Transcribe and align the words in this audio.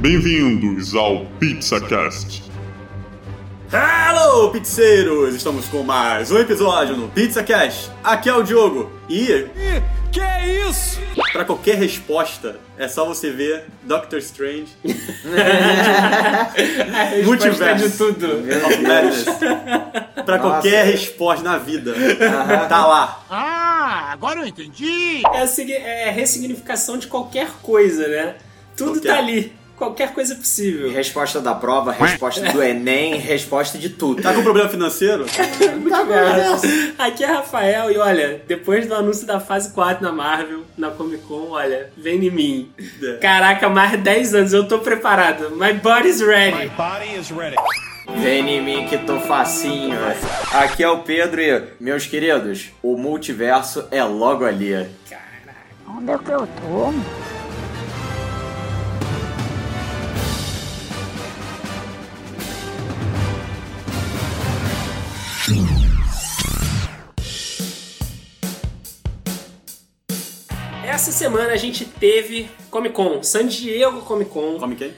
Bem-vindos 0.00 0.94
ao 0.94 1.24
PizzaCast. 1.40 2.44
Hello, 3.72 4.50
pizzeiros! 4.50 5.34
Estamos 5.34 5.66
com 5.68 5.82
mais 5.82 6.30
um 6.30 6.38
episódio 6.38 6.96
no 6.96 7.08
Pizza 7.08 7.42
Cash. 7.42 7.90
Aqui 8.04 8.28
é 8.28 8.34
o 8.34 8.42
Diogo 8.42 8.90
e 9.08 9.46
Que 10.12 10.20
é 10.20 10.68
isso? 10.68 11.00
para 11.32 11.44
qualquer 11.44 11.76
resposta 11.76 12.58
é 12.78 12.88
só 12.88 13.04
você 13.06 13.30
ver 13.30 13.64
Doctor 13.82 14.18
Strange 14.18 14.68
Multiverso. 17.24 17.88
de 17.88 17.96
tudo. 17.96 18.28
Pra 20.24 20.38
qualquer 20.38 20.84
resposta 20.86 21.42
na 21.44 21.58
vida, 21.58 21.94
tá 22.68 22.86
lá. 22.86 23.24
Ah, 23.30 24.12
agora 24.12 24.40
eu 24.40 24.46
entendi. 24.46 25.22
É 25.34 25.42
a, 25.42 25.46
é 25.80 26.08
a 26.08 26.12
ressignificação 26.12 26.98
de 26.98 27.06
qualquer 27.06 27.48
coisa, 27.62 28.06
né? 28.06 28.34
Tudo 28.76 28.92
Qualquer. 29.00 29.08
tá 29.12 29.18
ali. 29.18 29.52
Qualquer 29.76 30.14
coisa 30.14 30.34
possível. 30.34 30.90
Resposta 30.90 31.38
da 31.38 31.54
prova, 31.54 31.92
resposta 31.92 32.50
do 32.50 32.62
Enem, 32.62 33.16
resposta 33.16 33.76
de 33.76 33.90
tudo. 33.90 34.22
Tá 34.22 34.32
com 34.32 34.42
problema 34.42 34.70
financeiro? 34.70 35.26
Aqui 36.98 37.22
é 37.22 37.26
Rafael 37.26 37.90
e 37.90 37.98
olha, 37.98 38.40
depois 38.48 38.86
do 38.86 38.94
anúncio 38.94 39.26
da 39.26 39.38
fase 39.38 39.72
4 39.72 40.02
na 40.02 40.10
Marvel, 40.10 40.62
na 40.78 40.90
Comic 40.90 41.22
Con, 41.24 41.50
olha, 41.50 41.90
vem 41.96 42.24
em 42.24 42.30
mim. 42.30 42.72
É. 43.02 43.18
Caraca, 43.18 43.68
mais 43.68 44.00
10 44.00 44.34
anos, 44.34 44.52
eu 44.54 44.66
tô 44.66 44.78
preparado. 44.78 45.50
My 45.56 45.74
body's 45.74 46.20
ready. 46.20 46.68
Body 46.70 47.18
is 47.18 47.30
ready. 47.30 47.56
Vem 48.22 48.48
em 48.48 48.62
mim 48.62 48.86
que 48.86 48.96
tô 48.98 49.20
facinho. 49.20 49.98
Aqui 50.52 50.82
é 50.82 50.88
o 50.88 51.00
Pedro 51.00 51.40
e, 51.40 51.62
meus 51.78 52.06
queridos, 52.06 52.70
o 52.82 52.96
multiverso 52.96 53.86
é 53.90 54.02
logo 54.02 54.44
ali. 54.44 54.88
Onde 55.86 56.12
é 56.12 56.18
que 56.18 56.30
eu 56.30 56.46
tô? 56.46 57.35
Essa 71.06 71.18
semana 71.18 71.52
a 71.52 71.56
gente 71.56 71.84
teve 71.84 72.50
Comic 72.68 72.92
Con, 72.92 73.22
San 73.22 73.46
Diego 73.46 74.00
Comic 74.00 74.28
Con. 74.28 74.58
Come 74.58 74.74
quem? 74.74 74.92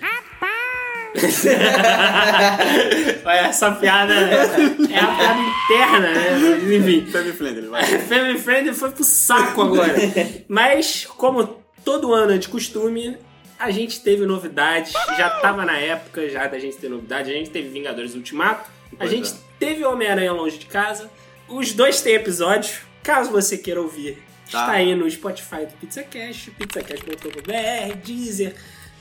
Olha, 3.26 3.36
essa 3.46 3.72
piada 3.72 4.14
é 4.14 4.42
a 4.42 4.48
piada 4.48 5.38
interna, 5.38 6.10
né? 6.14 6.76
Enfim. 6.76 7.04
Family 7.12 7.32
Friendly, 7.34 7.68
vai. 7.68 7.84
Family 8.08 8.38
Friendly 8.38 8.72
foi 8.72 8.90
pro 8.90 9.04
saco 9.04 9.60
agora. 9.60 9.94
Mas, 10.48 11.04
como 11.04 11.62
todo 11.84 12.14
ano 12.14 12.32
é 12.32 12.38
de 12.38 12.48
costume, 12.48 13.18
a 13.58 13.70
gente 13.70 14.00
teve 14.00 14.24
novidades. 14.24 14.94
Já 15.14 15.28
tava 15.40 15.66
na 15.66 15.76
época 15.76 16.26
já 16.30 16.46
da 16.46 16.58
gente 16.58 16.78
ter 16.78 16.88
novidade. 16.88 17.30
A 17.30 17.34
gente 17.34 17.50
teve 17.50 17.68
Vingadores 17.68 18.14
Ultimato. 18.14 18.70
A 18.94 18.96
Pois 18.96 19.10
gente 19.10 19.30
é. 19.30 19.34
teve 19.58 19.84
Homem-Aranha 19.84 20.32
Longe 20.32 20.56
de 20.56 20.64
Casa. 20.64 21.10
Os 21.46 21.74
dois 21.74 22.00
têm 22.00 22.14
episódios. 22.14 22.78
Caso 23.02 23.30
você 23.30 23.58
queira 23.58 23.80
ouvir, 23.80 24.22
Tá. 24.50 24.60
está 24.60 24.72
aí 24.72 24.94
no 24.94 25.10
Spotify 25.10 25.66
do 25.66 25.72
PizzaCast, 25.80 26.50
pizzacast.com.br, 26.52 27.96
Deezer. 28.04 28.54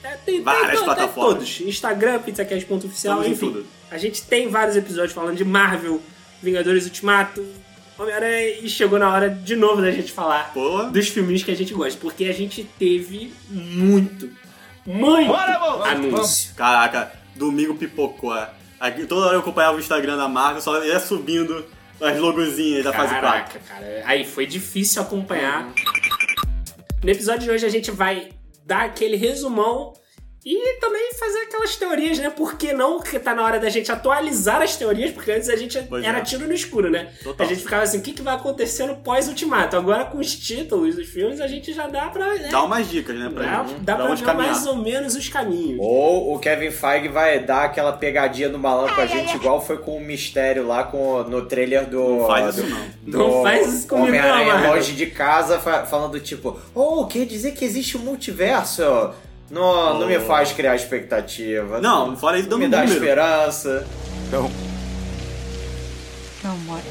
É, 0.04 0.10
tem, 0.26 0.42
Várias 0.44 0.78
tem, 0.78 0.84
plataformas. 0.84 1.34
todos. 1.34 1.62
Instagram, 1.62 2.20
pizzacast.oficial, 2.20 3.26
enfim. 3.26 3.48
tudo. 3.52 3.66
A 3.90 3.98
gente 3.98 4.22
tem 4.24 4.50
vários 4.50 4.76
episódios 4.76 5.14
falando 5.14 5.36
de 5.38 5.46
Marvel, 5.46 6.02
Vingadores 6.42 6.86
Ultimato, 6.86 7.46
Homem-Aranha 7.98 8.60
e 8.62 8.70
chegou 8.70 9.00
na 9.00 9.12
hora 9.12 9.30
de 9.30 9.56
novo 9.56 9.82
da 9.82 9.92
gente 9.92 10.12
falar 10.12 10.54
Pô. 10.54 10.84
dos 10.84 11.08
filmes 11.08 11.44
que 11.44 11.52
a 11.52 11.56
gente 11.56 11.74
gosta, 11.74 12.00
porque 12.00 12.26
a 12.26 12.34
gente 12.34 12.64
teve 12.78 13.34
muito, 13.50 14.30
muito 14.86 15.28
Bora, 15.28 15.58
vamos, 15.58 15.88
anúncio. 15.88 16.54
Caraca, 16.56 17.12
domingo 17.36 17.76
pipocou. 17.76 18.36
é. 18.36 18.50
Aqui, 18.80 19.08
toda 19.08 19.26
hora 19.26 19.36
eu 19.36 19.40
acompanhava 19.40 19.78
o 19.78 19.80
Instagram 19.80 20.18
da 20.18 20.28
Marvel, 20.28 20.62
só 20.62 20.84
ia 20.84 21.00
subindo 21.00 21.66
as 22.02 22.20
logozinhas 22.20 22.84
da 22.84 22.94
fase 22.94 23.14
4. 23.16 23.22
Caraca, 23.22 23.60
cara, 23.60 24.04
aí 24.06 24.26
foi 24.26 24.46
difícil 24.46 25.02
acompanhar. 25.02 25.74
No 27.04 27.10
episódio 27.10 27.44
de 27.44 27.52
hoje 27.52 27.66
a 27.66 27.70
gente 27.70 27.92
vai 27.92 28.30
dar 28.66 28.86
aquele 28.86 29.16
resumão 29.16 29.94
e 30.56 30.80
também 30.80 31.14
fazer 31.14 31.40
aquelas 31.40 31.76
teorias, 31.76 32.18
né? 32.20 32.30
Por 32.30 32.58
que 32.58 32.72
não? 32.74 32.98
Porque 32.98 33.20
tá 33.20 33.36
na 33.36 33.44
hora 33.44 33.60
da 33.60 33.70
gente 33.70 33.92
atualizar 33.92 34.62
as 34.62 34.76
teorias, 34.78 35.12
porque 35.12 35.32
antes 35.32 35.50
a 35.50 35.56
gente 35.56 35.78
Pois 35.90 36.06
era 36.06 36.20
é. 36.20 36.22
tiro 36.22 36.48
no 36.48 36.54
escuro, 36.54 36.90
né? 36.90 37.10
Total. 37.24 37.46
A 37.46 37.50
gente 37.50 37.62
ficava 37.64 37.84
assim, 37.84 37.98
o 37.98 38.02
que, 38.02 38.14
que 38.14 38.22
vai 38.22 38.36
acontecer 38.36 38.86
no 38.86 38.96
pós-ultimato? 38.98 39.76
Agora 39.76 40.06
com 40.06 40.20
os 40.20 40.34
títulos 40.36 40.96
dos 40.96 41.08
filmes 41.08 41.42
a 41.42 41.48
gente 41.48 41.74
já 41.74 41.88
dá 41.88 42.08
pra. 42.08 42.34
Né? 42.36 42.48
Dá 42.50 42.64
umas 42.64 42.90
dicas, 42.90 43.18
né? 43.18 43.30
Pra 43.34 43.44
dá, 43.46 43.64
gente. 43.68 43.80
dá 43.82 43.96
pra 43.96 44.16
ver 44.16 44.22
caminhar. 44.24 44.52
mais 44.54 44.66
ou 44.68 44.76
menos 44.78 45.16
os 45.16 45.28
caminhos. 45.28 45.78
Ou 45.80 46.34
o 46.36 46.40
Kevin 46.40 46.72
Feige 46.72 47.08
vai 47.10 47.40
dar 47.40 47.66
aquela 47.66 47.94
pegadinha 47.94 48.50
no 48.50 48.58
malandro 48.60 48.96
com 48.96 49.02
a 49.02 49.06
gente, 49.08 49.36
igual 49.36 49.60
foi 49.64 49.78
com 49.78 49.98
o 49.98 50.02
Mistério 50.02 50.66
lá 50.66 50.84
com, 50.84 51.24
no 51.24 51.46
trailer 51.46 51.86
do. 51.88 52.20
Não 52.20 52.28
faz 52.28 52.56
do, 52.56 52.62
isso, 52.64 52.70
não. 52.70 52.88
do 53.04 53.18
Não 53.18 53.44
faz 53.44 53.74
isso 53.74 53.88
comigo, 53.88 54.12
não, 54.16 54.32
Homem-Aranha 54.32 54.70
longe 54.70 54.94
de 54.94 55.08
casa, 55.08 55.60
fa- 55.60 55.86
falando 55.86 56.20
tipo, 56.20 56.60
oh, 56.74 57.06
quer 57.06 57.26
dizer 57.26 57.52
que 57.54 57.66
existe 57.66 57.98
um 57.98 58.02
multiverso? 58.02 58.84
Não, 59.50 60.00
não 60.00 60.08
me 60.08 60.18
Oh. 60.18 60.22
faz 60.22 60.52
criar 60.52 60.76
expectativa. 60.76 61.80
Não, 61.80 62.08
não 62.10 62.18
fala 62.18 62.38
isso 62.38 62.50
não 62.50 62.58
dando 62.60 62.66
me 62.66 62.72
dá 62.72 62.82
número. 62.84 63.00
esperança. 63.00 63.88
Mãe. 66.66 66.82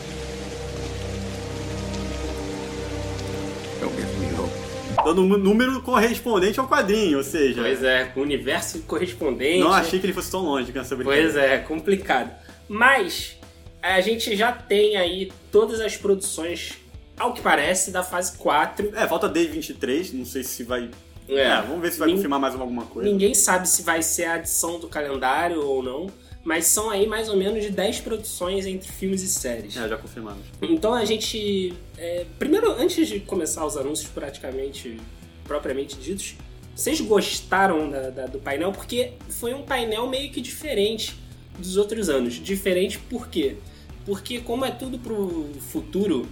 Don't 3.80 4.40
hope. 4.40 5.04
Dando 5.04 5.22
um 5.22 5.36
número 5.38 5.80
correspondente 5.82 6.58
ao 6.58 6.66
quadrinho, 6.66 7.18
ou 7.18 7.24
seja, 7.24 7.60
Pois 7.62 7.82
é, 7.82 8.04
com 8.06 8.20
o 8.20 8.22
universo 8.22 8.80
correspondente. 8.82 9.60
não 9.60 9.72
achei 9.72 9.98
que 10.00 10.06
ele 10.06 10.12
fosse 10.12 10.30
tão 10.30 10.40
longe 10.40 10.72
com 10.72 10.78
essa 10.78 10.96
brincadeira. 10.96 11.30
Pois 11.32 11.42
é, 11.42 11.58
complicado. 11.58 12.30
Mas 12.68 13.36
a 13.82 14.00
gente 14.00 14.34
já 14.36 14.50
tem 14.52 14.96
aí 14.96 15.30
todas 15.52 15.80
as 15.80 15.96
produções, 15.96 16.74
ao 17.18 17.32
que 17.34 17.40
parece, 17.40 17.90
da 17.90 18.02
fase 18.02 18.36
4. 18.38 18.92
É, 18.96 19.06
falta 19.06 19.28
Day 19.28 19.46
23, 19.46 20.12
não 20.12 20.24
sei 20.24 20.42
se 20.42 20.64
vai. 20.64 20.88
É. 21.28 21.40
É, 21.40 21.60
vamos 21.62 21.80
ver 21.80 21.92
se 21.92 21.98
vai 21.98 22.10
confirmar 22.10 22.38
mais 22.40 22.54
alguma 22.54 22.84
coisa. 22.86 23.08
Ninguém 23.10 23.34
sabe 23.34 23.68
se 23.68 23.82
vai 23.82 24.02
ser 24.02 24.24
a 24.24 24.34
adição 24.34 24.78
do 24.78 24.88
calendário 24.88 25.60
ou 25.64 25.82
não, 25.82 26.06
mas 26.44 26.66
são 26.66 26.88
aí 26.90 27.06
mais 27.06 27.28
ou 27.28 27.36
menos 27.36 27.62
de 27.64 27.70
10 27.70 28.00
produções 28.00 28.64
entre 28.66 28.90
filmes 28.92 29.22
e 29.22 29.28
séries. 29.28 29.76
É, 29.76 29.88
já 29.88 29.96
confirmamos. 29.96 30.42
Então 30.62 30.94
a 30.94 31.04
gente. 31.04 31.74
é, 31.98 32.24
primeiro, 32.38 32.70
antes 32.72 33.08
de 33.08 33.18
começar 33.20 33.66
os 33.66 33.76
anúncios 33.76 34.08
praticamente 34.08 35.00
propriamente 35.44 35.96
ditos, 35.96 36.34
vocês 36.74 37.00
gostaram 37.00 37.88
da- 37.90 38.10
da- 38.10 38.26
do 38.26 38.38
painel? 38.38 38.70
Porque 38.72 39.12
foi 39.28 39.54
um 39.54 39.62
painel 39.62 40.06
meio 40.08 40.30
que 40.30 40.40
diferente 40.40 41.16
dos 41.58 41.76
outros 41.76 42.08
anos. 42.08 42.34
Diferente 42.34 42.98
por 42.98 43.28
quê? 43.28 43.56
Porque 44.04 44.40
como 44.40 44.64
é 44.64 44.70
tudo 44.70 44.98
pro 44.98 45.48
futuro, 45.72 46.26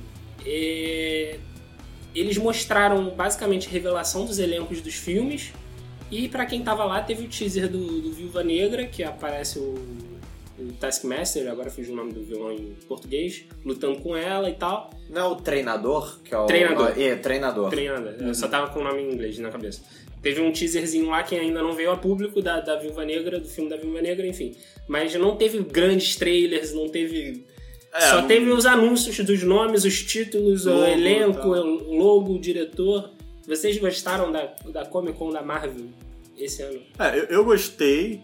é, 0.47 1.38
eles 2.15 2.39
mostraram 2.39 3.11
basicamente 3.11 3.69
revelação 3.69 4.25
dos 4.25 4.39
elencos 4.39 4.81
dos 4.81 4.95
filmes. 4.95 5.53
E 6.11 6.29
pra 6.29 6.47
quem 6.47 6.63
tava 6.63 6.85
lá, 6.85 7.03
teve 7.03 7.25
o 7.25 7.29
teaser 7.29 7.69
do, 7.69 8.01
do 8.01 8.13
Viúva 8.13 8.45
Negra, 8.45 8.87
que 8.87 9.03
aparece 9.03 9.59
o, 9.59 9.75
o 10.59 10.73
Taskmaster, 10.79 11.51
agora 11.51 11.71
fiz 11.71 11.89
o 11.89 11.95
nome 11.95 12.13
do 12.13 12.23
vilão 12.23 12.53
em 12.53 12.77
português, 12.87 13.45
lutando 13.65 13.99
com 14.01 14.17
ela 14.17 14.49
e 14.49 14.55
tal. 14.55 14.91
Não 15.11 15.21
é 15.21 15.25
o 15.25 15.37
treinador? 15.37 16.21
Que 16.23 16.35
é 16.35 16.39
o, 16.39 16.47
Treinador. 16.47 16.93
É, 16.99 17.17
treinador. 17.17 17.71
Treinando, 17.71 18.11
eu 18.11 18.35
só 18.35 18.47
tava 18.47 18.73
com 18.73 18.81
o 18.81 18.85
nome 18.85 19.03
em 19.03 19.13
inglês 19.13 19.39
na 19.39 19.51
cabeça. 19.51 19.83
Teve 20.23 20.41
um 20.41 20.51
teaserzinho 20.51 21.11
lá 21.11 21.23
que 21.23 21.35
ainda 21.37 21.63
não 21.63 21.75
veio 21.75 21.91
a 21.91 21.99
público 21.99 22.41
da, 22.41 22.59
da 22.61 22.77
Viúva 22.77 23.05
Negra, 23.05 23.39
do 23.39 23.47
filme 23.47 23.69
da 23.69 23.77
Viúva 23.77 24.01
Negra, 24.01 24.27
enfim. 24.27 24.57
Mas 24.89 25.15
não 25.15 25.37
teve 25.37 25.59
grandes 25.59 26.17
trailers, 26.17 26.73
não 26.73 26.89
teve. 26.89 27.45
É, 27.94 28.00
só 28.10 28.21
não- 28.21 28.27
teve 28.28 28.50
os 28.50 28.66
anúncios 28.66 29.16
dos 29.25 29.43
nomes, 29.43 29.84
os 29.84 30.03
títulos, 30.03 30.66
Logo 30.66 30.81
o 30.81 30.84
elenco, 30.84 31.41
tal. 31.41 31.50
o 31.65 31.97
logo, 31.97 32.34
o 32.34 32.38
diretor. 32.41 33.10
Vocês 33.47 33.78
gostaram 33.78 34.32
da, 34.32 34.53
da 34.66 34.84
Comic 34.84 35.16
Con 35.19 35.31
da 35.31 35.43
Marvel 35.43 35.87
esse 36.37 36.62
ano? 36.62 36.81
É, 36.99 37.19
eu, 37.19 37.25
eu 37.25 37.45
gostei. 37.45 38.21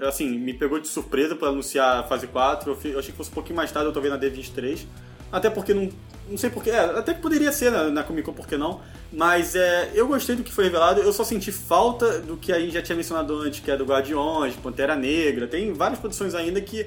É, 0.00 0.06
Assim, 0.06 0.28
me 0.38 0.52
pegou 0.52 0.78
de 0.78 0.86
surpresa 0.88 1.34
pra 1.34 1.48
anunciar 1.48 2.00
a 2.00 2.02
fase 2.02 2.26
4. 2.26 2.70
Eu, 2.84 2.90
eu 2.92 2.98
achei 2.98 3.10
que 3.12 3.16
fosse 3.16 3.30
um 3.30 3.34
pouquinho 3.34 3.56
mais 3.56 3.72
tarde, 3.72 3.88
eu 3.88 3.92
tô 3.92 4.00
vendo 4.00 4.14
a 4.14 4.18
D23. 4.18 4.84
Até 5.32 5.48
porque 5.50 5.72
não. 5.72 5.88
Não 6.28 6.36
sei 6.36 6.50
porquê. 6.50 6.70
É, 6.70 6.80
até 6.80 7.14
que 7.14 7.22
poderia 7.22 7.52
ser 7.52 7.70
na, 7.70 7.84
na 7.84 8.02
Comic 8.02 8.26
Con, 8.26 8.32
por 8.32 8.46
que 8.48 8.56
não? 8.56 8.80
Mas 9.12 9.54
é, 9.54 9.92
eu 9.94 10.06
gostei 10.08 10.34
do 10.36 10.42
que 10.42 10.52
foi 10.52 10.64
revelado. 10.64 11.00
Eu 11.00 11.12
só 11.12 11.22
senti 11.24 11.50
falta 11.52 12.20
do 12.20 12.36
que 12.36 12.52
a 12.52 12.58
gente 12.60 12.74
já 12.74 12.82
tinha 12.82 12.96
mencionado 12.96 13.34
antes, 13.38 13.60
que 13.60 13.70
é 13.70 13.76
do 13.76 13.84
Guardiões, 13.84 14.54
Pantera 14.56 14.96
Negra. 14.96 15.46
Tem 15.46 15.72
várias 15.72 16.00
produções 16.00 16.34
ainda 16.34 16.60
que 16.60 16.86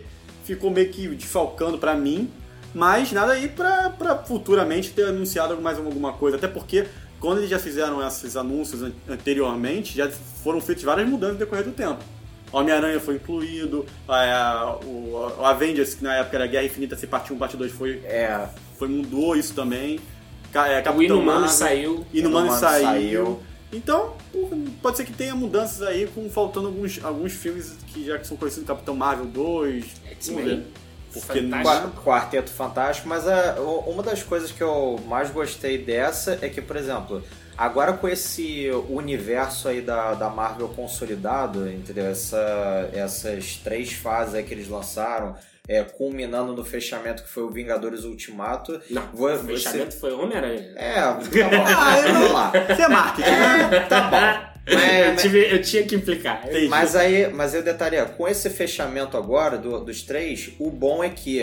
ficou 0.55 0.69
meio 0.71 0.89
que 0.89 1.07
desfalcando 1.09 1.77
pra 1.77 1.95
mim. 1.95 2.29
Mas 2.73 3.11
nada 3.11 3.33
aí 3.33 3.47
pra, 3.47 3.89
pra 3.89 4.15
futuramente 4.19 4.91
ter 4.91 5.05
anunciado 5.07 5.59
mais 5.61 5.77
alguma 5.77 6.13
coisa. 6.13 6.37
Até 6.37 6.47
porque 6.47 6.85
quando 7.19 7.39
eles 7.39 7.49
já 7.49 7.57
fizeram 7.59 8.05
esses 8.05 8.35
anúncios 8.37 8.83
an- 8.83 8.91
anteriormente, 9.09 9.95
já 9.97 10.09
foram 10.43 10.61
feitas 10.61 10.83
várias 10.83 11.07
mudanças 11.09 11.33
no 11.35 11.39
decorrer 11.39 11.65
do 11.65 11.71
tempo. 11.71 11.97
Homem-Aranha 12.51 12.99
foi 12.99 13.15
incluído, 13.15 13.85
a- 14.07 14.77
o, 14.83 15.43
Avengers, 15.45 15.93
que 15.95 16.03
na 16.03 16.15
época 16.15 16.37
era 16.37 16.47
Guerra 16.47 16.65
Infinita, 16.65 16.95
se 16.95 17.05
parte 17.07 17.31
1, 17.33 17.37
parte 17.37 17.55
2 17.57 17.71
foi, 17.71 18.01
É, 18.05 18.47
foi 18.77 18.87
mudou 18.87 19.35
isso 19.35 19.53
também. 19.53 19.99
Ca- 20.51 20.67
é, 20.67 20.81
o 20.91 21.01
Inumano 21.03 21.47
saiu. 21.47 22.05
Inumano 22.13 22.51
saiu. 22.51 22.83
saiu. 22.85 23.39
Então, 23.71 24.13
pode 24.81 24.97
ser 24.97 25.05
que 25.05 25.13
tenha 25.13 25.35
mudanças 25.35 25.81
aí, 25.83 26.07
com 26.07 26.27
faltando 26.29 26.67
alguns, 26.67 26.99
alguns 27.03 27.33
filmes 27.33 27.75
que 27.87 28.03
já 28.05 28.23
são 28.23 28.35
conhecidos, 28.35 28.67
Capitão 28.67 28.95
Marvel 28.95 29.25
2, 29.25 29.85
X-Men. 30.11 30.35
vamos 30.37 30.51
ver. 30.59 30.65
Porque 31.13 31.41
não- 31.41 31.57
Fantástico. 31.63 32.01
Qua- 32.01 32.03
Quarteto 32.03 32.49
Fantástico, 32.51 33.07
mas 33.09 33.27
a- 33.27 33.59
o- 33.59 33.89
uma 33.91 34.03
das 34.03 34.21
coisas 34.23 34.51
que 34.51 34.61
eu 34.61 34.99
mais 35.07 35.29
gostei 35.31 35.77
dessa 35.83 36.37
é 36.41 36.49
que, 36.49 36.61
por 36.61 36.75
exemplo, 36.75 37.23
agora 37.57 37.93
com 37.93 38.07
esse 38.07 38.69
universo 38.89 39.67
aí 39.67 39.81
da, 39.81 40.13
da 40.13 40.29
Marvel 40.29 40.67
consolidado, 40.69 41.67
entendeu? 41.69 42.05
Essa, 42.05 42.89
essas 42.93 43.55
três 43.63 43.91
fases 43.93 44.35
aí 44.35 44.43
que 44.43 44.53
eles 44.53 44.67
lançaram, 44.67 45.35
é, 45.69 45.83
culminando 45.83 46.51
no 46.53 46.65
fechamento 46.65 47.21
que 47.23 47.29
foi 47.29 47.43
o 47.43 47.49
Vingadores 47.49 48.03
Ultimato. 48.03 48.81
Não, 48.89 49.03
vo- 49.13 49.31
o 49.31 49.37
fechamento 49.39 49.95
foi 49.97 50.11
Homem-Aranha. 50.11 50.73
É, 50.75 50.93
tá 50.95 51.13
bom. 51.13 51.63
Ah, 51.77 51.99
eu 51.99 52.33
lá. 52.33 52.51
Isso 52.73 52.81
é 52.81 52.87
marketing, 52.89 53.29
né? 53.29 53.79
Tá 53.87 54.01
bom. 54.09 54.49
eu, 54.71 55.11
Mas, 55.13 55.21
tive- 55.21 55.51
eu 55.53 55.61
tinha 55.61 55.83
que 55.83 55.95
implicar. 55.95 56.41
Mas 56.69 56.95
aí, 56.95 57.31
mas 57.31 57.53
aí 57.53 57.61
o 57.61 57.63
detalhe 57.63 57.95
é, 57.95 58.03
com 58.05 58.27
esse 58.27 58.49
fechamento 58.49 59.15
agora 59.15 59.57
do- 59.57 59.79
dos 59.85 60.01
três, 60.01 60.49
o 60.59 60.69
bom 60.71 61.03
é 61.03 61.09
que 61.09 61.39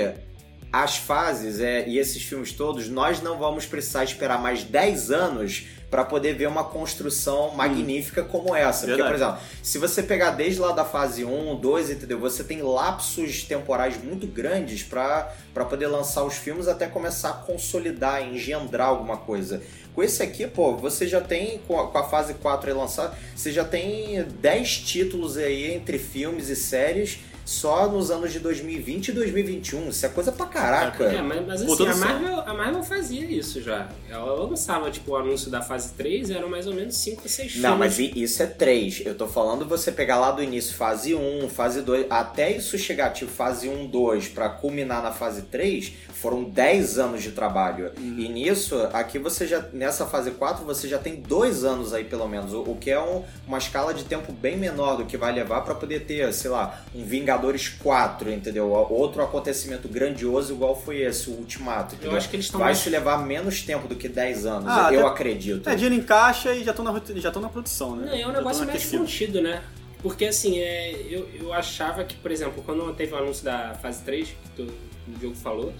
as 0.72 0.96
fases 0.96 1.60
é, 1.60 1.88
e 1.88 1.98
esses 1.98 2.22
filmes 2.22 2.52
todos, 2.52 2.88
nós 2.88 3.22
não 3.22 3.38
vamos 3.38 3.66
precisar 3.66 4.04
esperar 4.04 4.40
mais 4.40 4.64
10 4.64 5.10
anos 5.10 5.66
para 5.90 6.04
poder 6.04 6.34
ver 6.34 6.48
uma 6.48 6.64
construção 6.64 7.54
magnífica 7.54 8.22
como 8.24 8.54
essa. 8.54 8.86
Porque, 8.86 9.02
por 9.02 9.10
Verdade. 9.10 9.38
exemplo, 9.38 9.60
se 9.62 9.78
você 9.78 10.02
pegar 10.02 10.32
desde 10.32 10.60
lá 10.60 10.72
da 10.72 10.84
fase 10.84 11.24
1, 11.24 11.56
2, 11.56 11.90
entendeu? 11.90 12.18
Você 12.18 12.42
tem 12.42 12.60
lapsos 12.60 13.44
temporais 13.44 14.02
muito 14.02 14.26
grandes 14.26 14.82
para 14.82 15.32
poder 15.68 15.86
lançar 15.86 16.24
os 16.24 16.34
filmes 16.34 16.66
até 16.66 16.86
começar 16.86 17.30
a 17.30 17.34
consolidar, 17.34 18.22
engendrar 18.22 18.88
alguma 18.88 19.16
coisa. 19.16 19.62
Com 19.94 20.02
esse 20.02 20.22
aqui, 20.22 20.46
pô, 20.46 20.76
você 20.76 21.06
já 21.06 21.20
tem, 21.20 21.58
com 21.66 21.80
a, 21.80 21.88
com 21.88 21.96
a 21.96 22.04
fase 22.04 22.34
4 22.34 22.68
aí 22.68 22.76
lançada, 22.76 23.16
você 23.34 23.50
já 23.50 23.64
tem 23.64 24.22
10 24.24 24.78
títulos 24.80 25.38
aí 25.38 25.72
entre 25.72 25.98
filmes 25.98 26.48
e 26.48 26.56
séries 26.56 27.20
só 27.46 27.88
nos 27.88 28.10
anos 28.10 28.32
de 28.32 28.40
2020 28.40 29.08
e 29.08 29.12
2021. 29.12 29.88
Isso 29.88 30.04
é 30.04 30.08
coisa 30.08 30.32
pra 30.32 30.46
caraca. 30.46 31.04
É, 31.04 31.22
mas, 31.22 31.46
mas 31.46 31.62
assim, 31.62 31.86
a. 31.86 31.94
Marvel, 31.96 32.40
a 32.40 32.52
Marvel 32.54 32.82
fazia 32.82 33.24
isso 33.24 33.62
já. 33.62 33.88
Ela 34.10 34.34
lançava, 34.44 34.90
tipo, 34.90 35.12
o 35.12 35.16
anúncio 35.16 35.48
da 35.50 35.62
fase 35.62 35.92
3, 35.94 36.30
eram 36.30 36.48
mais 36.50 36.66
ou 36.66 36.74
menos 36.74 36.96
5 36.96 37.22
ou 37.22 37.28
6 37.28 37.52
filmes. 37.52 37.62
Não, 37.62 37.78
mas 37.78 37.98
isso 37.98 38.42
é 38.42 38.46
3. 38.46 39.02
Eu 39.06 39.14
tô 39.14 39.28
falando 39.28 39.64
você 39.64 39.92
pegar 39.92 40.18
lá 40.18 40.32
do 40.32 40.42
início 40.42 40.74
fase 40.74 41.14
1, 41.14 41.48
fase 41.48 41.82
2, 41.82 42.06
até 42.10 42.50
isso 42.50 42.76
chegar 42.76 43.10
tipo 43.10 43.30
fase 43.30 43.68
1, 43.68 43.86
2 43.86 44.28
pra 44.28 44.48
culminar 44.48 45.00
na 45.02 45.12
fase 45.12 45.42
3, 45.42 45.92
foram 46.14 46.42
10 46.42 46.98
anos 46.98 47.22
de 47.22 47.30
trabalho. 47.30 47.92
E 47.96 48.28
nisso, 48.28 48.76
aqui 48.92 49.18
você 49.20 49.46
já 49.46 49.64
nessa 49.72 50.04
fase 50.04 50.32
4, 50.32 50.64
você 50.64 50.88
já 50.88 50.98
tem 50.98 51.16
dois 51.16 51.62
anos 51.64 51.92
aí 51.94 52.02
pelo 52.02 52.26
menos, 52.26 52.52
o, 52.52 52.62
o 52.62 52.76
que 52.76 52.90
é 52.90 52.98
um- 53.00 53.22
uma 53.46 53.58
escala 53.58 53.94
de 53.94 54.02
tempo 54.04 54.32
bem 54.32 54.56
menor 54.56 54.96
do 54.96 55.04
que 55.06 55.16
vai 55.16 55.32
levar 55.32 55.60
pra 55.60 55.74
poder 55.76 56.00
ter, 56.06 56.32
sei 56.32 56.50
lá, 56.50 56.82
um 56.94 57.04
Vingadores 57.36 57.68
4, 57.68 58.30
entendeu? 58.32 58.68
Outro 58.70 59.22
acontecimento 59.22 59.88
grandioso 59.88 60.52
igual 60.54 60.74
foi 60.80 61.02
esse, 61.02 61.28
o 61.30 61.34
Ultimato. 61.34 61.94
Eu 61.94 61.98
entendeu? 61.98 62.16
acho 62.16 62.28
que 62.28 62.36
eles 62.36 62.46
estão 62.46 62.58
vai 62.58 62.68
mais- 62.68 62.78
se 62.78 62.88
levar 62.90 63.18
menos 63.24 63.62
tempo 63.62 63.86
do 63.86 63.94
que 63.94 64.08
10 64.08 64.46
anos, 64.46 64.68
Ah, 64.68 64.88
eu 64.92 65.00
até- 65.00 65.08
acredito. 65.08 65.68
É, 65.68 65.74
dinheiro 65.74 65.94
em 65.94 66.02
caixa 66.02 66.54
e 66.54 66.64
já 66.64 66.70
estão 66.72 66.84
na, 66.84 67.00
já 67.16 67.28
estão 67.28 67.42
na 67.42 67.48
produção, 67.48 67.94
né? 67.96 68.06
Não, 68.06 68.12
é 68.12 68.16
um 68.26 68.32
Já 68.32 68.38
negócio 68.38 68.66
mais 68.66 68.90
contido, 68.90 69.40
né? 69.40 69.62
Porque 70.02 70.26
assim, 70.26 70.58
é, 70.60 70.92
eu, 71.10 71.28
eu 71.40 71.52
achava 71.52 72.04
que, 72.04 72.14
por 72.16 72.30
exemplo, 72.30 72.62
quando 72.64 72.92
teve 72.94 73.12
o 73.12 73.16
anúncio 73.16 73.44
da 73.44 73.74
fase 73.74 74.02
3, 74.04 74.28
que 74.28 74.50
tu- 74.56 74.72
o 75.08 75.18
Diogo 75.18 75.34
falou, 75.36 75.72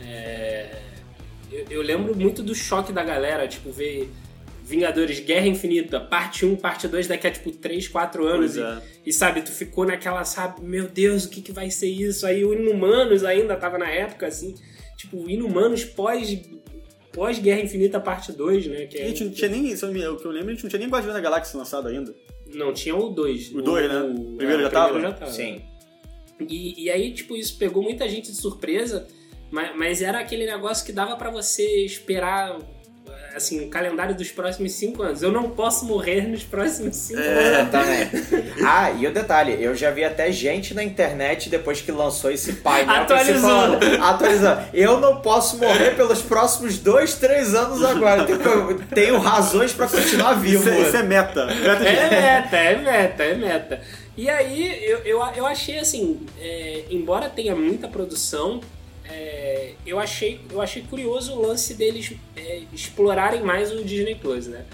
é, 0.00 0.80
eu, 1.50 1.64
eu 1.70 1.82
lembro 1.82 2.14
muito 2.16 2.42
do 2.42 2.54
choque 2.54 2.92
da 2.92 3.02
galera, 3.02 3.46
tipo, 3.48 3.70
ver 3.70 4.12
Vingadores 4.66 5.20
Guerra 5.20 5.46
Infinita, 5.46 6.00
parte 6.00 6.44
1, 6.44 6.56
parte 6.56 6.88
2, 6.88 7.06
daqui 7.06 7.26
a 7.28 7.30
tipo 7.30 7.52
3, 7.52 7.86
4 7.86 8.26
anos. 8.26 8.56
E, 8.56 8.60
é. 8.60 8.82
e, 9.06 9.12
sabe, 9.12 9.42
tu 9.42 9.52
ficou 9.52 9.86
naquela, 9.86 10.24
sabe, 10.24 10.60
meu 10.60 10.88
Deus, 10.88 11.24
o 11.24 11.30
que, 11.30 11.40
que 11.40 11.52
vai 11.52 11.70
ser 11.70 11.86
isso? 11.88 12.26
Aí 12.26 12.44
o 12.44 12.52
Inumanos 12.52 13.24
ainda 13.24 13.54
tava 13.56 13.78
na 13.78 13.88
época, 13.88 14.26
assim, 14.26 14.54
tipo, 14.96 15.18
o 15.18 15.30
Inumanos 15.30 15.84
pós. 15.84 16.36
Pós-Guerra 17.12 17.62
Infinita 17.62 17.98
Parte 17.98 18.30
2, 18.30 18.66
né? 18.66 18.84
Que 18.86 18.98
A 18.98 19.04
é- 19.04 19.08
gente 19.08 19.24
não 19.24 19.32
tinha 19.32 19.48
nem, 19.48 19.74
se 19.74 19.82
eu 19.82 19.90
me- 19.90 20.06
o 20.06 20.16
que 20.18 20.26
eu 20.26 20.30
lembro, 20.30 20.50
a 20.50 20.52
gente 20.52 20.64
não 20.64 20.68
tinha 20.68 20.80
nem 20.80 20.88
Guardiões 20.88 21.14
da 21.14 21.20
Galáxia 21.20 21.56
lançado 21.58 21.88
ainda. 21.88 22.14
Não, 22.52 22.74
tinha 22.74 22.94
o 22.94 23.08
2. 23.08 23.54
O 23.54 23.62
dois, 23.62 23.88
né? 23.88 24.00
O 24.02 24.36
primeiro 24.36 24.62
já 24.62 24.68
tava? 24.70 25.26
Sim. 25.28 25.62
E, 26.40 26.84
e 26.84 26.90
aí, 26.90 27.14
tipo, 27.14 27.34
isso 27.34 27.56
pegou 27.56 27.82
muita 27.82 28.06
gente 28.06 28.30
de 28.30 28.36
surpresa, 28.36 29.06
mas, 29.50 29.74
mas 29.74 30.02
era 30.02 30.18
aquele 30.20 30.44
negócio 30.44 30.84
que 30.84 30.92
dava 30.92 31.16
pra 31.16 31.30
você 31.30 31.86
esperar, 31.86 32.58
assim, 33.36 33.64
o 33.66 33.68
calendário 33.68 34.14
dos 34.14 34.30
próximos 34.30 34.72
cinco 34.72 35.02
anos. 35.02 35.22
Eu 35.22 35.30
não 35.30 35.50
posso 35.50 35.84
morrer 35.84 36.26
nos 36.26 36.42
próximos 36.42 36.96
cinco 36.96 37.20
anos. 37.20 37.46
Exatamente. 37.46 38.46
Ah, 38.68 38.90
e 38.90 39.06
o 39.06 39.12
detalhe, 39.12 39.56
eu 39.62 39.74
já 39.76 39.90
vi 39.90 40.02
até 40.02 40.32
gente 40.32 40.74
na 40.74 40.82
internet 40.82 41.48
depois 41.48 41.80
que 41.80 41.92
lançou 41.92 42.30
esse 42.32 42.54
painel 42.54 43.02
Atualizando. 43.02 43.78
falando, 43.78 44.02
atualizando. 44.02 44.62
Eu 44.74 44.98
não 44.98 45.20
posso 45.20 45.58
morrer 45.58 45.94
pelos 45.94 46.20
próximos 46.22 46.78
dois, 46.78 47.14
três 47.14 47.54
anos 47.54 47.84
agora. 47.84 48.22
Eu 48.22 48.38
tenho, 48.38 48.78
tenho 48.94 49.18
razões 49.18 49.72
pra 49.72 49.86
continuar 49.86 50.34
vivo. 50.34 50.68
Isso, 50.68 50.70
é- 50.70 50.80
isso 50.88 50.96
é 50.96 51.02
meta. 51.02 51.46
Meta 51.46 51.76
de- 51.76 51.86
É 51.86 52.10
meta, 52.10 52.56
é 52.56 52.76
meta, 52.76 53.22
é 53.22 53.34
meta. 53.34 53.80
E 54.16 54.28
aí, 54.30 54.82
eu, 54.84 54.98
eu, 55.00 55.22
eu 55.36 55.46
achei 55.46 55.78
assim, 55.78 56.20
é, 56.40 56.84
embora 56.90 57.28
tenha 57.28 57.54
muita 57.54 57.86
produção, 57.86 58.60
é, 59.10 59.72
eu, 59.86 59.98
achei, 59.98 60.40
eu 60.50 60.60
achei 60.60 60.82
curioso 60.82 61.32
o 61.34 61.42
lance 61.46 61.74
deles 61.74 62.12
é, 62.36 62.62
explorarem 62.72 63.42
mais 63.42 63.72
o 63.72 63.82
Disney 63.84 64.14
Plus, 64.14 64.46
né? 64.46 64.64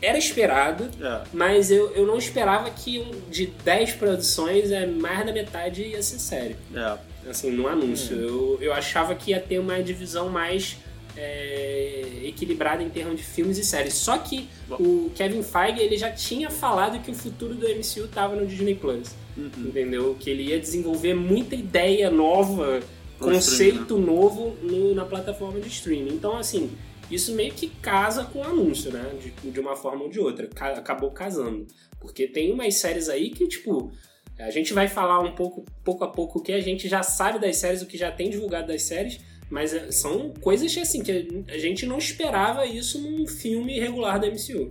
Era 0.00 0.16
esperado, 0.18 0.88
É. 1.04 1.22
mas 1.32 1.70
eu, 1.70 1.90
eu 1.92 2.06
não 2.06 2.16
esperava 2.16 2.70
que 2.70 2.98
um- 3.00 3.30
de 3.30 3.46
10 3.64 3.92
produções, 3.92 4.70
é, 4.70 4.86
mais 4.86 5.24
da 5.26 5.32
metade 5.32 5.82
ia 5.82 6.02
ser 6.02 6.18
sério. 6.18 6.56
É. 6.74 6.98
Assim, 7.28 7.50
no 7.50 7.68
anúncio. 7.68 8.16
Eu, 8.16 8.58
eu 8.60 8.72
achava 8.72 9.14
que 9.14 9.30
ia 9.30 9.40
ter 9.40 9.58
uma 9.58 9.80
divisão 9.82 10.28
mais 10.28 10.76
é, 11.16 12.04
equilibrada 12.24 12.82
em 12.82 12.88
termos 12.88 13.16
de 13.16 13.22
filmes 13.22 13.58
e 13.58 13.64
séries. 13.64 13.94
Só 13.94 14.18
que 14.18 14.48
o 14.70 15.10
Kevin 15.14 15.42
Feige 15.42 15.80
ele 15.80 15.96
já 15.96 16.10
tinha 16.10 16.50
falado 16.50 17.00
que 17.02 17.10
o 17.10 17.14
futuro 17.14 17.54
do 17.54 17.66
MCU 17.68 18.04
estava 18.06 18.34
no 18.34 18.46
Disney 18.46 18.74
Plus. 18.74 19.10
Entendeu? 19.36 20.16
Que 20.18 20.30
ele 20.30 20.44
ia 20.44 20.58
desenvolver 20.58 21.14
muita 21.14 21.54
ideia 21.54 22.10
nova, 22.10 22.80
Conceito 23.22 23.98
novo 23.98 24.56
no- 24.62 24.94
na 24.94 25.04
plataforma 25.04 25.60
de 25.60 25.68
streaming. 25.68 26.14
Então, 26.14 26.36
assim, 26.36 26.70
isso 27.10 27.32
meio 27.34 27.52
que 27.52 27.68
casa 27.68 28.24
com 28.24 28.40
o 28.40 28.42
anúncio, 28.44 28.90
né? 28.92 29.12
De, 29.20 29.50
de 29.50 29.60
uma 29.60 29.76
forma 29.76 30.04
ou 30.04 30.10
de 30.10 30.18
outra. 30.20 30.46
Ca- 30.48 30.72
acabou 30.72 31.10
casando. 31.10 31.66
Porque 32.00 32.26
tem 32.26 32.52
umas 32.52 32.74
séries 32.74 33.08
aí 33.08 33.30
que, 33.30 33.46
tipo, 33.46 33.92
a 34.38 34.50
gente 34.50 34.72
vai 34.72 34.88
falar 34.88 35.20
um 35.20 35.34
pouco, 35.34 35.64
pouco 35.84 36.02
a 36.04 36.08
pouco 36.08 36.38
o 36.38 36.42
que 36.42 36.52
a 36.52 36.60
gente 36.60 36.88
já 36.88 37.02
sabe 37.02 37.38
das 37.38 37.56
séries, 37.56 37.82
o 37.82 37.86
que 37.86 37.96
já 37.96 38.10
tem 38.10 38.28
divulgado 38.30 38.68
das 38.68 38.82
séries, 38.82 39.18
mas 39.50 39.72
é, 39.74 39.90
são 39.92 40.32
coisas 40.40 40.76
assim 40.78 41.02
que 41.02 41.44
a 41.48 41.58
gente 41.58 41.84
não 41.86 41.98
esperava 41.98 42.66
isso 42.66 42.98
num 43.00 43.26
filme 43.26 43.78
regular 43.78 44.18
da 44.18 44.26
MCU. 44.26 44.70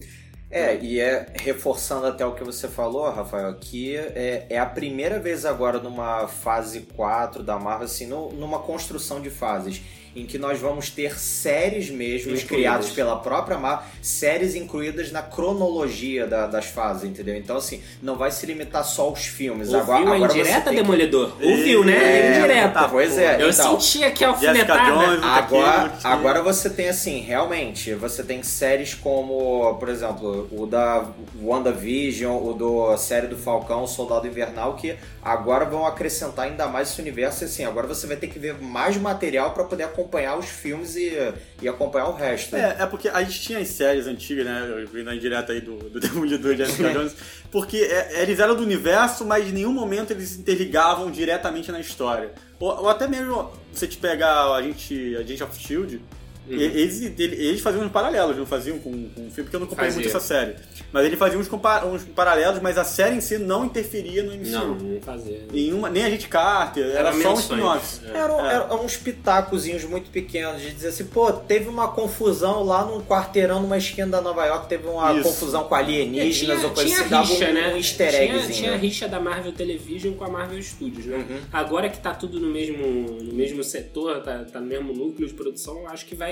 É, 0.53 0.75
e 0.83 0.99
é 0.99 1.27
reforçando 1.35 2.05
até 2.07 2.25
o 2.25 2.35
que 2.35 2.43
você 2.43 2.67
falou, 2.67 3.09
Rafael, 3.09 3.55
que 3.57 3.95
é, 3.95 4.47
é 4.49 4.59
a 4.59 4.65
primeira 4.65 5.17
vez 5.17 5.45
agora 5.45 5.79
numa 5.79 6.27
fase 6.27 6.81
4 6.93 7.41
da 7.41 7.57
Marvel, 7.57 7.85
assim, 7.85 8.05
no- 8.05 8.33
numa 8.33 8.59
construção 8.59 9.21
de 9.21 9.29
fases, 9.29 9.81
em 10.15 10.25
que 10.25 10.37
nós 10.37 10.59
vamos 10.59 10.89
ter 10.89 11.17
séries 11.19 11.89
mesmo 11.89 12.35
criadas 12.47 12.89
pela 12.89 13.17
própria 13.17 13.57
Marvel, 13.57 13.85
séries 14.01 14.55
incluídas 14.55 15.11
na 15.11 15.21
cronologia 15.21 16.27
da- 16.27 16.47
das 16.47 16.65
fases, 16.65 17.03
entendeu? 17.09 17.35
Então, 17.35 17.57
assim, 17.57 17.81
não 18.01 18.15
vai 18.17 18.31
se 18.31 18.45
limitar 18.45 18.83
só 18.83 19.03
aos 19.03 19.25
filmes. 19.25 19.69
Ouviu 19.73 19.93
agora, 19.93 20.09
a 20.11 20.15
agora 20.15 20.33
você 20.33 20.39
indireta, 20.41 20.69
que- 20.69 20.75
Demolidor? 20.75 21.31
Ouviu, 21.41 21.83
né? 21.85 21.93
É, 21.93 22.37
indireta. 22.39 22.69
tá, 22.69 22.87
pois 22.89 23.17
é. 23.17 23.41
Eu 23.41 23.49
então, 23.49 23.79
senti 23.79 24.11
que 24.11 24.23
a 24.25 24.29
alfinetada. 24.29 24.91
Jones, 24.91 25.23
Agora, 25.23 25.89
Cage, 25.89 26.07
agora 26.07 26.41
você 26.41 26.69
tem 26.69 26.89
assim, 26.89 27.19
realmente, 27.21 27.93
você 27.93 28.23
tem 28.23 28.43
séries 28.43 28.93
como, 28.93 29.75
por 29.75 29.87
exemplo, 29.89 30.47
o 30.51 30.65
da 30.65 31.05
WandaVision, 31.41 32.35
o 32.43 32.53
do 32.53 32.97
série 32.97 33.27
do 33.27 33.37
Falcão, 33.37 33.85
Soldado 33.85 34.27
Invernal, 34.27 34.75
que 34.75 34.95
agora 35.23 35.65
vão 35.65 35.85
acrescentar 35.85 36.45
ainda 36.45 36.67
mais 36.67 36.89
esse 36.91 37.01
universo. 37.01 37.43
e, 37.43 37.45
Assim, 37.45 37.65
agora 37.65 37.87
você 37.87 38.07
vai 38.07 38.15
ter 38.17 38.27
que 38.27 38.39
ver 38.39 38.55
mais 38.61 38.97
material 38.97 39.51
para 39.51 39.63
poder 39.63 39.83
acompanhar 39.83 40.00
os 40.37 40.45
filmes 40.45 40.95
e, 40.95 41.11
e 41.61 41.67
acompanhar 41.67 42.07
o 42.07 42.13
resto. 42.13 42.55
É, 42.55 42.77
é 42.79 42.85
porque 42.85 43.09
a 43.09 43.23
gente 43.23 43.41
tinha 43.41 43.59
as 43.59 43.67
séries 43.67 44.07
antigas, 44.07 44.45
né? 44.45 44.81
Eu 44.81 44.87
vi 44.87 45.03
na 45.03 45.15
indireta 45.15 45.53
aí 45.53 45.61
do, 45.61 45.77
do 45.77 45.99
Demolidor 46.01 46.55
de 46.55 46.65
Jessica 46.65 46.89
Jones, 46.91 47.15
porque 47.51 47.77
é, 47.77 48.21
eles 48.21 48.39
eram 48.39 48.55
do 48.55 48.63
universo, 48.63 49.25
mas 49.25 49.47
em 49.47 49.51
nenhum 49.51 49.73
momento 49.73 50.11
eles 50.11 50.29
se 50.29 50.39
interligavam 50.39 51.11
diretamente 51.11 51.71
na 51.71 51.79
história. 51.79 52.31
Ou, 52.59 52.69
ou 52.81 52.89
até 52.89 53.07
mesmo, 53.07 53.51
você 53.73 53.87
te 53.87 53.97
pegar 53.97 54.53
a 54.53 54.61
gente, 54.61 55.15
a 55.15 55.23
gente 55.23 55.43
of 55.43 55.59
Shield, 55.59 56.01
Uhum. 56.47 56.59
Eles, 56.59 57.01
ele- 57.01 57.35
eles 57.35 57.61
faziam 57.61 57.83
uns 57.85 57.91
paralelos, 57.91 58.35
não 58.35 58.45
faziam 58.45 58.77
com, 58.79 58.91
com 58.91 59.27
o 59.27 59.31
filme, 59.31 59.43
porque 59.43 59.55
eu 59.55 59.59
não 59.59 59.67
acompanhei 59.67 59.93
muito 59.93 60.07
essa 60.07 60.19
série. 60.19 60.55
Mas 60.91 61.05
ele 61.05 61.15
fazia 61.15 61.37
uns, 61.39 61.47
uns 61.47 62.03
paralelos, 62.15 62.59
mas 62.61 62.77
a 62.77 62.83
série 62.83 63.15
em 63.15 63.21
si 63.21 63.37
não 63.37 63.65
interferia 63.65 64.23
no 64.23 64.33
MCU. 64.33 64.49
Não, 64.49 64.75
não 64.75 65.01
fazia. 65.01 65.45
Nenhuma, 65.51 65.89
nem 65.89 66.03
a 66.03 66.09
gente 66.09 66.27
Carter, 66.27 66.85
era, 66.85 67.09
Era 67.09 67.13
só 67.13 67.33
um 67.33 67.39
spin-off. 67.39 67.99
É. 68.05 68.17
Eram, 68.17 68.45
eram 68.45 68.85
uns 68.85 68.97
pitacozinhos 68.97 69.83
muito 69.85 70.09
pequenos 70.09 70.61
de 70.61 70.71
dizer 70.71 70.89
assim, 70.89 71.05
pô, 71.05 71.31
teve 71.31 71.69
uma 71.69 71.87
confusão 71.89 72.63
lá 72.63 72.83
num 72.85 73.01
quarteirão 73.01 73.61
numa 73.61 73.77
esquina 73.77 74.07
da 74.07 74.21
Nova 74.21 74.45
York, 74.45 74.67
teve 74.67 74.87
uma 74.87 75.13
Isso. 75.13 75.23
confusão 75.23 75.63
com 75.65 75.75
alienígenas 75.75 76.57
tinha, 76.57 76.67
ou 76.67 76.73
coisa 76.73 76.89
tinha 76.89 77.01
assim, 77.01 77.09
dava 77.09 77.27
rixa, 77.27 77.49
um, 77.49 77.53
né? 77.53 77.73
um 77.73 77.77
easter 77.77 78.09
tinha, 78.09 78.23
eggzinho. 78.23 78.53
tinha 78.53 78.73
a 78.73 78.77
rixa 78.77 79.07
da 79.07 79.19
Marvel 79.19 79.51
Television 79.53 80.13
com 80.13 80.23
a 80.23 80.29
Marvel 80.29 80.61
Studios, 80.61 81.05
né? 81.05 81.17
Uhum. 81.17 81.37
Agora 81.51 81.89
que 81.89 81.99
tá 81.99 82.13
tudo 82.13 82.39
no 82.39 82.49
mesmo, 82.49 82.85
no 83.21 83.33
mesmo 83.33 83.63
setor, 83.63 84.21
tá, 84.21 84.43
tá 84.51 84.59
no 84.59 84.67
mesmo 84.67 84.93
núcleo 84.93 85.27
de 85.27 85.33
produção, 85.33 85.87
acho 85.87 86.05
que 86.05 86.15
vai, 86.15 86.30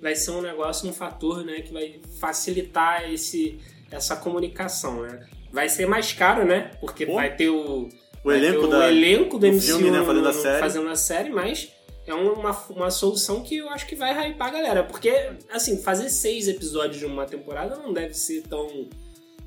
vai 0.00 0.14
ser 0.16 0.30
um 0.32 0.40
negócio, 0.40 0.88
um 0.88 0.92
fator, 0.92 1.44
né? 1.44 1.60
Que 1.62 1.72
vai 1.72 2.00
facilitar 2.20 3.10
esse, 3.12 3.58
essa 3.90 4.16
comunicação, 4.16 5.02
né? 5.02 5.26
Vai 5.52 5.68
ser 5.68 5.86
mais 5.86 6.12
caro, 6.12 6.44
né? 6.44 6.70
Porque 6.80 7.06
Pô. 7.06 7.14
vai 7.14 7.34
ter 7.36 7.48
o, 7.50 7.82
O 7.84 7.90
vai 8.24 8.40
ter 8.40 8.46
elenco 8.46 8.64
o 8.64 8.68
da- 8.68 8.88
elenco 8.90 9.38
do, 9.38 9.46
do 9.46 9.52
MCU 9.52 9.60
filme, 9.60 9.90
né, 9.90 10.04
fazendo 10.04 10.28
a 10.28 10.32
série. 10.32 10.58
fazendo 10.60 10.88
a 10.88 10.96
série, 10.96 11.30
mas 11.30 11.68
é 12.06 12.14
uma, 12.14 12.50
uma 12.70 12.90
solução 12.90 13.42
que 13.42 13.56
eu 13.58 13.68
acho 13.68 13.86
que 13.86 13.94
vai 13.94 14.12
hypar 14.30 14.48
a 14.48 14.50
galera. 14.50 14.82
Porque, 14.84 15.10
assim, 15.50 15.80
fazer 15.82 16.08
seis 16.08 16.48
episódios 16.48 16.98
de 16.98 17.06
uma 17.06 17.26
temporada 17.26 17.76
não 17.76 17.92
deve 17.92 18.14
ser 18.14 18.42
tão. 18.42 18.88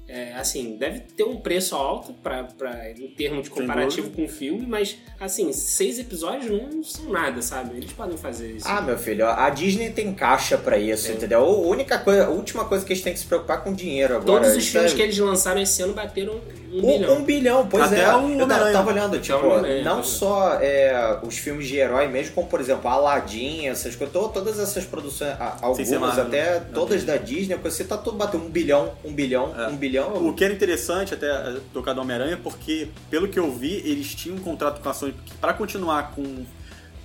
É, 0.08 0.34
assim, 0.34 0.78
deve 0.78 1.00
ter 1.00 1.24
um 1.24 1.38
preço 1.38 1.76
alto 1.76 2.14
pra, 2.22 2.44
pra, 2.44 2.92
em 2.92 3.08
termos 3.10 3.44
de 3.44 3.50
comparativo 3.50 4.10
com 4.12 4.26
o 4.26 4.28
filme, 4.28 4.66
mas, 4.68 4.98
assim, 5.20 5.52
seis 5.52 5.98
episódios 6.00 6.50
não 6.52 6.84
são 6.84 7.06
nada, 7.12 7.42
sabe? 7.42 7.78
Eles 7.78 7.92
podem 7.92 8.16
fazer 8.18 8.52
isso. 8.52 8.68
Ah, 8.68 8.82
meu 8.82 8.98
filho, 8.98 9.26
a 9.28 9.50
Disney 9.50 9.90
tem 9.90 10.14
caixa 10.14 10.58
pra 10.58 10.78
isso, 10.78 11.12
entendeu? 11.12 11.40
A 11.40 11.50
única 11.68 11.98
coisa, 11.98 12.26
a 12.26 12.30
última 12.30 12.66
coisa 12.66 12.86
que 12.86 12.94
eles 12.94 13.02
têm 13.04 13.14
que 13.14 13.20
se 13.20 13.26
preocupar 13.26 13.58
é 13.58 13.62
com 13.62 13.74
dinheiro 13.74 14.16
agora. 14.18 14.42
Todos 14.44 14.56
os 14.58 14.68
filmes 14.68 14.92
é- 14.92 14.96
que 14.96 15.02
eles 15.02 15.18
lançaram 15.18 15.60
esse 15.62 15.82
ano 15.82 15.94
bateram 15.94 16.34
um, 16.72 16.78
Um, 16.78 16.82
bilhão. 16.82 17.14
um 17.18 17.24
bilhão, 17.24 17.68
pois 17.68 17.84
Até 17.86 18.02
é. 18.02 18.08
o 18.08 18.10
eu 18.10 18.12
ta- 18.12 18.44
Homem-Aranha. 18.44 18.74
tava 18.74 18.92
olhando, 18.92 19.20
tipo, 19.20 19.42
não 19.84 20.00
é. 20.00 20.04
só 20.04 20.60
é, 20.62 21.20
os 21.24 21.38
filmes 21.38 21.68
de 21.68 21.78
herói 21.78 22.08
mesmo, 22.10 22.34
como 22.36 22.48
por 22.48 22.60
exemplo, 22.60 22.90
Aladdin, 22.90 23.68
essas 23.68 23.96
coisas, 23.96 24.14
to- 24.14 24.30
todas 24.30 24.60
essas 24.60 24.84
produções, 24.86 25.34
algumas 25.62 25.90
Marvel, 26.00 26.26
até 26.26 26.60
né? 26.60 26.66
todas 26.74 27.04
da 27.04 27.18
Disney, 27.18 27.56
você 27.56 27.84
tá 27.86 27.98
tudo 27.98 28.18
batendo 28.18 28.44
um 28.46 28.50
bilhão, 28.50 28.94
um 29.04 29.12
bilhão, 29.14 29.54
É. 29.58 29.68
um 29.68 29.76
bilhão. 29.76 29.95
O 30.04 30.34
que 30.34 30.44
era 30.44 30.54
interessante 30.54 31.14
até 31.14 31.28
eh, 31.28 31.60
tocar 31.74 31.94
do 31.94 32.02
Homem-Aranha, 32.02 32.38
porque, 32.42 32.88
pelo 33.10 33.28
que 33.28 33.40
eu 33.40 33.52
vi, 33.52 33.74
eles 33.86 34.14
tinham 34.16 34.38
um 34.38 34.42
contrato 34.42 34.82
com 34.82 34.90
a 34.90 34.94
Sony 34.94 35.14
para 35.40 35.54
continuar 35.54 36.12
com, 36.12 36.46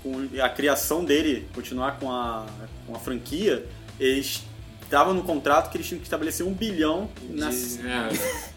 com 0.02 0.28
a 0.42 0.48
criação 0.48 1.04
dele, 1.04 1.46
continuar 1.54 1.98
com 1.98 2.10
a, 2.10 2.46
com 2.86 2.94
a 2.94 2.98
franquia, 2.98 3.66
eles 3.98 4.42
estavam 4.82 5.14
no 5.14 5.22
contrato 5.22 5.70
que 5.70 5.76
eles 5.76 5.86
tinham 5.86 6.00
que 6.00 6.06
estabelecer 6.06 6.44
um 6.46 6.52
bilhão 6.52 7.08
na. 7.28 7.50
De- 7.50 7.86
é. 7.86 8.49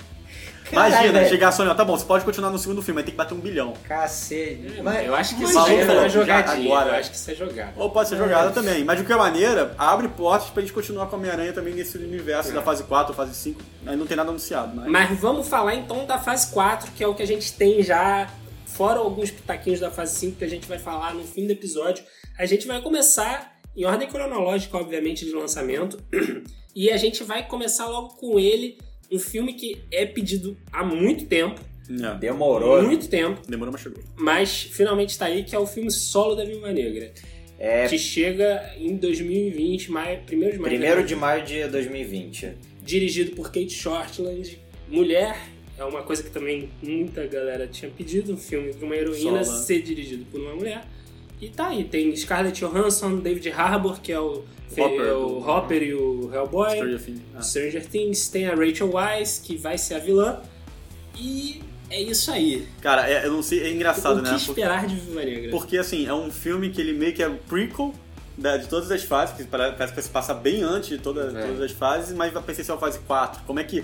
Caralho, 0.73 0.93
Imagina, 0.93 1.19
velho. 1.19 1.29
chegar 1.29 1.47
a 1.47 1.51
Sony, 1.51 1.69
ó, 1.69 1.73
tá 1.73 1.85
bom, 1.85 1.97
você 1.97 2.05
pode 2.05 2.25
continuar 2.25 2.49
no 2.51 2.57
segundo 2.57 2.81
filme, 2.81 2.95
mas 2.95 3.05
tem 3.05 3.11
que 3.13 3.17
bater 3.17 3.33
um 3.33 3.39
bilhão. 3.39 3.73
Cacete. 3.83 4.73
É, 4.77 4.81
Mas- 4.81 5.05
eu 5.07 5.15
acho 5.15 5.35
que 5.37 5.43
isso 5.43 5.57
é 5.59 5.83
uma 5.93 6.09
jogadinha. 6.09 6.67
agora. 6.73 6.89
Eu 6.91 6.95
acho 6.95 7.09
que 7.11 7.15
isso 7.17 7.31
é 7.31 7.35
jogada. 7.35 7.73
Ou 7.77 7.89
pode 7.89 8.09
ser 8.09 8.17
jogada 8.17 8.51
também. 8.51 8.83
Mas 8.83 8.97
de 8.97 9.03
qualquer 9.03 9.17
maneira, 9.21 9.73
abre 9.77 10.07
portas 10.07 10.49
pra 10.49 10.61
gente 10.61 10.73
continuar 10.73 11.07
com 11.07 11.15
a 11.15 11.19
Homem-Aranha 11.19 11.53
também 11.53 11.73
nesse 11.73 11.97
universo 11.97 12.51
da 12.53 12.61
fase 12.61 12.83
4, 12.83 13.13
fase 13.13 13.33
5. 13.35 13.61
Aí 13.85 13.95
não 13.95 14.05
tem 14.05 14.17
nada 14.17 14.29
anunciado, 14.29 14.75
mas. 14.75 14.87
Mas 14.87 15.19
vamos 15.19 15.47
falar 15.47 15.75
então 15.75 16.05
da 16.05 16.17
fase 16.19 16.51
4, 16.51 16.91
que 16.91 17.03
é 17.03 17.07
o 17.07 17.13
que 17.15 17.23
a 17.23 17.27
gente 17.27 17.53
tem 17.53 17.81
já, 17.83 18.29
fora 18.65 18.99
alguns 18.99 19.29
pitaquinhos 19.31 19.79
da 19.79 19.91
fase 19.91 20.15
5 20.19 20.37
que 20.37 20.43
a 20.45 20.49
gente 20.49 20.67
vai 20.67 20.79
falar 20.79 21.13
no 21.13 21.23
fim 21.23 21.45
do 21.45 21.51
episódio. 21.53 22.03
A 22.37 22.45
gente 22.45 22.65
vai 22.67 22.81
começar 22.81 23.53
em 23.75 23.85
ordem 23.85 24.07
cronológica, 24.07 24.77
obviamente, 24.77 25.25
de 25.25 25.31
lançamento. 25.33 25.97
E 26.75 26.89
a 26.89 26.97
gente 26.97 27.23
vai 27.23 27.45
começar 27.47 27.85
logo 27.85 28.15
com 28.15 28.39
ele, 28.39 28.79
um 29.11 29.19
filme 29.19 29.53
que 29.53 29.77
é 29.91 30.05
pedido 30.05 30.57
há 30.71 30.83
muito 30.83 31.25
tempo. 31.25 31.61
É, 31.89 32.17
Demorou. 32.17 32.81
Muito 32.81 33.09
tempo, 33.09 33.41
demorou, 33.47 33.71
mas 33.73 33.81
chegou. 33.81 34.01
mas 34.15 34.63
finalmente 34.63 35.17
tá 35.17 35.25
aí, 35.25 35.43
que 35.43 35.53
é 35.55 35.59
o 35.59 35.67
filme 35.67 35.91
solo 35.91 36.33
da 36.35 36.45
Viúva 36.45 36.71
Negra. 36.71 37.11
É, 37.59 37.87
Que 37.87 37.97
chega 37.97 38.73
em 38.77 38.95
2020, 38.97 39.91
maio, 39.91 40.21
primeiro 40.25 40.53
de 40.53 40.59
maio. 40.59 40.69
primeiro 40.71 41.01
né? 41.01 41.05
de 41.07 41.15
maio 41.15 41.45
de 41.45 41.65
2020. 41.67 42.51
dirigido 42.83 43.31
por 43.35 43.45
Kate 43.47 43.69
Shortland, 43.69 44.57
mulher. 44.87 45.37
É 45.77 45.83
uma 45.83 46.03
coisa 46.03 46.21
que 46.23 46.29
também 46.29 46.69
muita 46.81 47.25
galera 47.27 47.67
tinha 47.67 47.89
pedido, 47.91 48.33
um 48.33 48.37
filme 48.37 48.73
de 48.73 48.83
uma 48.83 48.95
heroína 48.95 49.43
Solo. 49.43 49.57
ser 49.59 49.81
dirigido 49.81 50.23
por 50.25 50.39
uma 50.39 50.55
mulher. 50.55 50.83
E 51.43 51.49
tá 51.49 51.67
aí, 51.67 51.83
tem 51.83 52.15
Scarlett 52.15 52.59
Johansson, 52.63 53.17
David 53.19 53.49
Harbour, 53.51 53.99
que 53.99 54.11
é 54.11 54.19
o 54.19 54.43
Hopper, 54.71 55.01
é 55.01 55.13
o 55.13 55.25
do- 55.27 55.49
Hopper 55.49 55.83
e 55.83 55.93
o 55.93 56.31
Hellboy, 56.33 56.69
Stranger 56.71 57.01
Things. 57.03 57.21
Ah. 57.35 57.41
Stranger 57.41 57.85
Things, 57.85 58.27
tem 58.29 58.47
a 58.47 58.55
Rachel 58.55 58.89
Weisz, 58.93 59.39
que 59.43 59.57
vai 59.57 59.77
ser 59.77 59.95
a 59.95 59.99
vilã. 59.99 60.39
E 61.17 61.61
é 61.89 62.01
isso 62.01 62.31
aí. 62.31 62.67
Cara, 62.81 63.09
é, 63.09 63.25
eu 63.25 63.31
não 63.33 63.43
sei, 63.43 63.61
é 63.63 63.71
engraçado, 63.71 64.19
o 64.19 64.23
que 64.23 64.29
né? 64.29 64.35
esperar 64.37 64.87
de 64.87 64.95
Viúva 64.95 65.23
Negra? 65.25 65.51
Porque 65.51 65.77
assim, 65.77 66.05
é 66.07 66.13
um 66.13 66.31
filme 66.31 66.69
que 66.69 66.79
ele 66.81 66.93
meio 66.93 67.13
que 67.13 67.21
é 67.21 67.27
um 67.27 67.35
prequel 67.37 67.93
da- 68.37 68.57
de 68.57 68.67
todas 68.67 68.89
as 68.89 69.03
fases, 69.03 69.35
que 69.35 69.43
pare- 69.43 69.73
parece 69.77 69.93
que 69.93 70.01
se 70.01 70.09
passar 70.09 70.35
bem 70.35 70.63
antes 70.63 70.89
de 70.89 70.97
toda- 70.97 71.37
É. 71.37 71.45
todas 71.47 71.61
as 71.61 71.71
fases, 71.71 72.15
mas 72.15 72.31
vai 72.33 72.55
ser 72.55 72.71
uma 72.71 72.77
fase 72.79 72.99
4. 72.99 73.43
Como 73.45 73.59
é 73.59 73.63
que. 73.63 73.83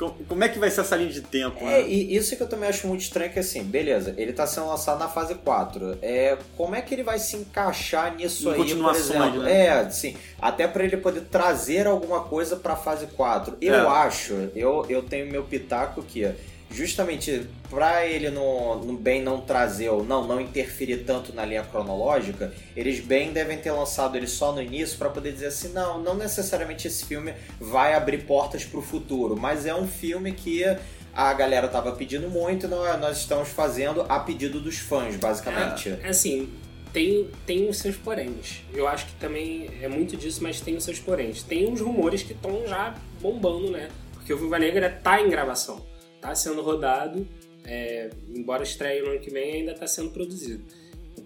Co- 0.00 0.16
Como 0.28 0.42
é 0.42 0.48
que 0.48 0.58
vai 0.58 0.70
ser 0.70 0.80
essa 0.80 0.96
linha 0.96 1.10
de 1.10 1.20
tempo? 1.20 1.58
É, 1.60 1.82
né? 1.82 1.88
e 1.88 2.16
isso 2.16 2.34
que 2.36 2.42
eu 2.42 2.48
também 2.48 2.68
acho 2.68 2.86
muito 2.88 3.02
estranho, 3.02 3.30
que 3.32 3.38
assim, 3.38 3.62
beleza, 3.62 4.14
ele 4.16 4.32
tá 4.32 4.46
sendo 4.46 4.66
lançado 4.66 4.98
na 4.98 5.08
fase 5.08 5.34
4. 5.36 5.98
É, 6.02 6.36
como 6.56 6.74
é 6.74 6.80
que 6.82 6.94
ele 6.94 7.02
vai 7.02 7.18
se 7.18 7.36
encaixar 7.36 8.14
nisso 8.16 8.48
Em 8.48 8.52
aí, 8.62 8.74
por 8.74 8.94
exemplo? 8.96 9.42
né? 9.42 9.66
É, 9.66 9.90
sim, 9.90 10.16
até 10.40 10.66
pra 10.66 10.82
ele 10.82 10.96
poder 10.96 11.22
trazer 11.30 11.86
alguma 11.86 12.20
coisa 12.24 12.56
pra 12.56 12.74
fase 12.74 13.06
4. 13.08 13.56
Eu 13.60 13.74
É. 13.74 13.86
acho, 13.86 14.32
eu, 14.56 14.86
eu 14.88 15.02
tenho 15.02 15.30
meu 15.30 15.44
pitaco 15.44 16.02
que 16.02 16.24
justamente 16.70 17.46
pra 17.68 18.06
ele 18.06 18.30
não, 18.30 18.78
não 18.78 18.96
bem 18.96 19.22
não 19.22 19.40
trazer 19.40 19.88
ou 19.88 20.04
não, 20.04 20.26
não 20.26 20.40
interferir 20.40 20.98
tanto 20.98 21.34
na 21.34 21.44
linha 21.44 21.64
cronológica, 21.64 22.52
eles 22.76 23.00
bem 23.00 23.32
devem 23.32 23.58
ter 23.58 23.72
lançado 23.72 24.16
ele 24.16 24.26
só 24.26 24.52
no 24.52 24.62
início 24.62 24.96
pra 24.96 25.10
poder 25.10 25.32
dizer 25.32 25.46
assim, 25.46 25.72
não, 25.72 26.00
não 26.00 26.14
necessariamente 26.14 26.86
esse 26.86 27.04
filme 27.04 27.34
vai 27.58 27.94
abrir 27.94 28.24
portas 28.24 28.64
pro 28.64 28.80
futuro, 28.80 29.36
mas 29.36 29.66
é 29.66 29.74
um 29.74 29.86
filme 29.86 30.32
que 30.32 30.64
a 31.12 31.32
galera 31.34 31.66
tava 31.68 31.92
pedindo 31.92 32.28
muito 32.28 32.68
nós, 32.68 33.00
nós 33.00 33.18
estamos 33.18 33.48
fazendo 33.48 34.02
a 34.08 34.20
pedido 34.20 34.60
dos 34.60 34.78
fãs, 34.78 35.16
basicamente. 35.16 35.88
É, 36.02 36.08
assim, 36.08 36.48
tem, 36.92 37.28
tem 37.46 37.68
os 37.68 37.78
seus 37.78 37.96
poréns. 37.96 38.62
Eu 38.72 38.86
acho 38.86 39.06
que 39.06 39.14
também 39.14 39.70
é 39.82 39.88
muito 39.88 40.16
disso, 40.16 40.42
mas 40.42 40.60
tem 40.60 40.76
os 40.76 40.84
seus 40.84 40.98
poréns. 40.98 41.42
Tem 41.42 41.68
uns 41.68 41.80
rumores 41.80 42.22
que 42.22 42.32
estão 42.32 42.66
já 42.66 42.94
bombando, 43.20 43.70
né? 43.70 43.88
Porque 44.12 44.32
o 44.32 44.38
Viúva 44.38 44.58
Negra 44.58 44.88
tá 45.02 45.20
em 45.20 45.28
gravação. 45.28 45.89
Tá 46.20 46.34
sendo 46.34 46.62
rodado, 46.62 47.26
é, 47.64 48.10
embora 48.28 48.62
estreie 48.62 49.02
no 49.02 49.10
ano 49.10 49.20
que 49.20 49.30
vem, 49.30 49.54
ainda 49.54 49.74
tá 49.74 49.86
sendo 49.86 50.10
produzido. 50.10 50.64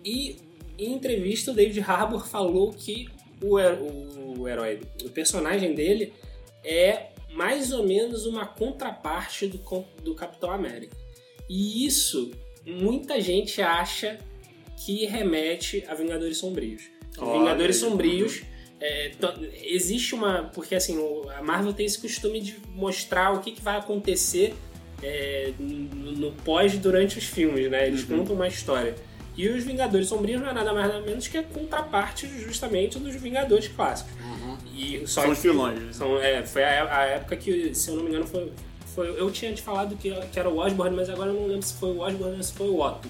E 0.05 0.37
em 0.79 0.93
entrevista, 0.93 1.51
o 1.51 1.55
David 1.55 1.81
Harbour 1.81 2.27
falou 2.27 2.73
que 2.73 3.09
o, 3.43 4.41
o 4.41 4.49
herói, 4.49 4.81
o 5.05 5.11
personagem 5.11 5.75
dele 5.75 6.13
é 6.63 7.11
mais 7.33 7.73
ou 7.73 7.87
menos 7.87 8.27
uma 8.27 8.47
contraparte 8.47 9.47
do, 9.47 9.59
do 10.03 10.15
Capitão 10.15 10.51
América. 10.51 10.97
E 11.49 11.85
isso 11.85 12.31
muita 12.65 13.21
gente 13.21 13.61
acha 13.61 14.19
que 14.85 15.05
remete 15.07 15.85
a 15.89 15.95
Vingadores 15.95 16.39
Sombrios. 16.39 16.83
Olha 17.19 17.39
Vingadores 17.39 17.83
aí. 17.83 17.89
Sombrios 17.89 18.43
é, 18.81 19.13
existe 19.63 20.15
uma. 20.15 20.51
Porque 20.55 20.75
assim, 20.75 20.99
a 21.35 21.43
Marvel 21.43 21.73
tem 21.73 21.87
esse 21.87 22.01
costume 22.01 22.41
de 22.41 22.57
mostrar 22.69 23.33
o 23.33 23.41
que, 23.41 23.53
que 23.53 23.63
vai 23.63 23.79
acontecer 23.79 24.55
é, 25.03 25.53
no, 25.59 26.33
pós 26.45 26.77
durante 26.79 27.19
os 27.19 27.25
filmes, 27.25 27.71
né? 27.71 27.87
Eles 27.87 28.09
Uhum. 28.09 28.19
contam 28.19 28.35
uma 28.35 28.49
história. 28.49 28.95
E 29.37 29.49
os 29.49 29.65
Vingadores 29.65 30.07
Sombrios 30.09 30.41
não 30.41 30.49
é 30.49 30.53
nada 30.53 30.73
mais 30.73 30.87
nada 30.87 31.01
menos 31.05 31.27
que 31.27 31.37
a 31.37 31.43
contraparte 31.43 32.27
justamente 32.39 32.99
dos 32.99 33.15
Vingadores 33.17 33.67
clássicos. 33.69 34.13
E 34.73 35.03
só 35.07 35.23
São 35.23 35.31
os 35.33 35.39
vilões, 35.43 35.79
né? 35.81 35.93
São, 35.93 36.19
é, 36.21 36.45
foi 36.47 36.63
a, 36.65 36.99
a 36.99 37.05
época 37.07 37.37
que, 37.37 37.75
se 37.75 37.91
eu 37.91 37.97
não 37.97 38.05
me 38.05 38.11
engano, 38.11 38.27
foi. 38.27 38.53
foi 38.95 39.09
eu 39.21 39.31
tinha 39.31 39.53
te 39.53 39.61
falado 39.63 39.97
que, 39.97 40.13
que 40.33 40.39
era 40.39 40.49
o 40.49 40.59
Osborn, 40.59 40.95
mas 40.97 41.09
agora 41.11 41.31
eu 41.31 41.35
não 41.35 41.47
lembro 41.49 41.63
se 41.63 41.75
foi 41.75 41.91
o 41.91 41.99
Osborn 42.01 42.37
ou 42.37 42.43
se 42.43 42.53
foi 42.53 42.69
o 42.69 42.81
Otto 42.81 43.09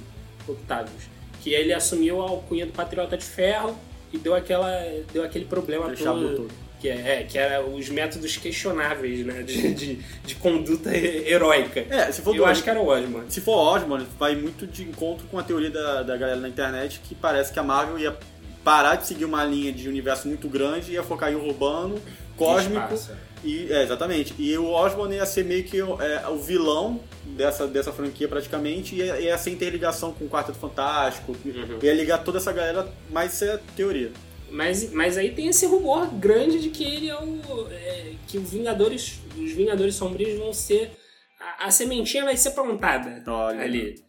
Octavius. 0.49 1.05
Que 1.43 1.53
ele 1.53 1.73
assumiu 1.75 2.23
a 2.23 2.25
alcunha 2.31 2.65
do 2.65 2.73
Patriota 2.73 3.17
de 3.19 3.25
Ferro 3.25 3.77
e 4.13 4.17
deu, 4.19 4.35
aquela, 4.35 4.71
deu 5.13 5.23
aquele 5.25 5.45
problema 5.45 5.91
todo. 5.95 6.49
Que, 6.85 6.91
é, 6.91 7.21
é, 7.21 7.25
que 7.25 7.39
era 7.39 7.65
os 7.65 7.89
métodos 7.89 8.37
questionáveis, 8.37 9.25
né? 9.25 9.43
De, 9.43 9.73
de, 9.73 9.95
de 10.23 10.35
conduta 10.35 10.95
he- 10.95 11.31
heróica. 11.33 11.81
É, 11.89 12.13
se 12.13 12.21
for 12.21 12.35
eu 12.37 12.43
do- 12.43 12.45
acho 12.45 12.63
que 12.63 12.69
era 12.69 12.79
o 12.79 12.87
Osborn. 12.89 13.25
Se 13.33 13.41
for 13.41 13.55
Osborn, 13.57 14.07
vai 14.19 14.35
muito 14.37 14.67
de 14.67 14.83
encontro 14.83 15.27
com 15.29 15.39
a 15.39 15.43
teoria 15.43 15.71
da, 15.71 16.03
da 16.03 16.15
galera 16.15 16.39
na 16.39 16.47
internet 16.47 17.01
que 17.03 17.15
parece 17.15 17.51
que 17.51 17.59
a 17.59 17.63
Marvel 17.63 17.99
ia 17.99 18.15
parar 18.63 18.97
de 18.97 19.07
seguir 19.07 19.25
uma 19.25 19.43
linha 19.47 19.73
de 19.73 19.89
universo 19.89 20.29
muito 20.29 20.47
grande 20.47 20.91
e 20.91 20.95
ia 20.97 21.03
focar 21.03 21.33
em 21.33 21.37
urbano, 21.37 21.99
cósmico. 22.37 22.95
E, 23.43 23.73
é, 23.73 23.83
exatamente. 23.83 24.35
E 24.39 24.55
o 24.59 24.67
Osborn 24.71 25.15
ia 25.15 25.25
ser 25.25 25.45
meio 25.47 25.65
que 25.65 25.81
o- 25.81 25.99
é, 26.03 26.29
o 26.29 26.37
vilão 26.37 27.01
dessa, 27.25 27.67
dessa 27.67 27.93
franquia 27.93 28.29
praticamente, 28.29 28.95
e 28.95 28.99
ia, 28.99 29.21
ia 29.21 29.39
ser 29.39 29.51
interligação 29.53 30.13
com 30.13 30.27
o 30.27 30.29
Quarteto 30.29 30.59
Fantástico, 30.59 31.35
Uhum. 31.47 31.79
ia 31.83 31.95
ligar 31.95 32.19
toda 32.23 32.37
essa 32.37 32.53
galera, 32.53 32.87
mas 33.11 33.33
isso 33.33 33.45
é 33.47 33.59
teoria. 33.75 34.11
Mas, 34.51 34.93
mas 34.93 35.17
aí 35.17 35.33
tem 35.33 35.49
esse 35.49 35.67
rumor 35.67 36.07
grande 36.15 36.61
de 36.61 36.69
que 36.71 36.85
ele 36.85 37.09
é 37.09 37.17
o. 37.17 37.69
é, 37.71 38.13
que 38.29 38.39
os 38.39 38.51
Vingadores. 38.51 39.21
Os 39.37 39.53
Vingadores 39.53 39.95
Sombrios 39.95 40.39
vão 40.39 40.53
ser. 40.53 40.93
A, 41.41 41.67
a 41.67 41.71
sementinha 41.71 42.25
vai 42.25 42.37
ser 42.37 42.53
plantada 42.53 43.23
Olha. 43.31 43.63
ali. 43.63 44.05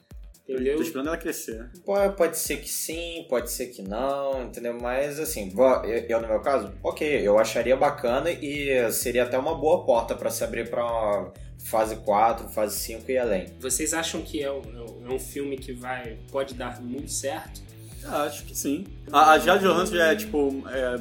Tô 0.46 0.54
Entendeu? 0.54 0.80
esperando 0.80 1.08
ela 1.08 1.18
crescer. 1.18 1.72
Pode, 1.84 2.16
pode 2.16 2.38
ser 2.38 2.58
que 2.58 2.70
sim, 2.70 3.26
pode 3.28 3.50
ser 3.50 3.68
que 3.68 3.82
não, 3.82 4.44
entendeu? 4.44 4.78
Mas 4.80 5.20
assim, 5.20 5.52
eu, 5.58 5.96
eu, 6.08 6.22
no 6.22 6.28
meu 6.28 6.40
caso, 6.40 6.72
ok, 6.84 7.28
eu 7.28 7.40
acharia 7.40 7.76
bacana 7.76 8.30
e 8.30 8.92
seria 8.92 9.24
até 9.24 9.40
uma 9.40 9.56
boa 9.56 9.84
porta 9.84 10.14
pra 10.14 10.30
se 10.30 10.44
abrir 10.44 10.70
pra 10.70 11.34
fase 11.64 11.96
4, 11.96 12.48
fase 12.50 12.78
5 12.78 13.10
e 13.10 13.18
além. 13.18 13.48
Vocês 13.60 13.92
acham 13.92 14.22
que 14.22 14.44
é 14.44 14.52
um, 14.52 14.62
é 15.10 15.14
um 15.14 15.20
filme 15.20 15.58
que 15.58 15.74
vai 15.74 16.20
pode 16.32 16.54
dar 16.54 16.80
muito 16.80 17.10
certo? 17.10 17.65
Acho 18.08 18.44
que 18.46 18.56
sim. 18.58 18.86
A, 19.12 19.32
a 19.32 19.40
Jade 19.40 19.64
Johansson 19.64 19.96
já 19.96 20.12
é, 20.12 20.16
tipo, 20.16 20.64
é, 20.70 21.00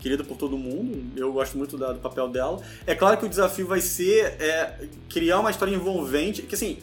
querida 0.00 0.22
por 0.24 0.36
todo 0.36 0.56
mundo. 0.56 1.12
Eu 1.16 1.32
gosto 1.32 1.56
muito 1.58 1.76
da- 1.76 1.92
do 1.92 1.98
papel 2.00 2.28
dela. 2.28 2.60
É 2.86 2.94
claro 2.94 3.16
que 3.18 3.26
o 3.26 3.28
desafio 3.28 3.66
vai 3.66 3.80
ser 3.80 4.36
é, 4.40 4.86
criar 5.08 5.40
uma 5.40 5.50
história 5.50 5.74
envolvente. 5.74 6.42
Que 6.42 6.54
assim, 6.54 6.78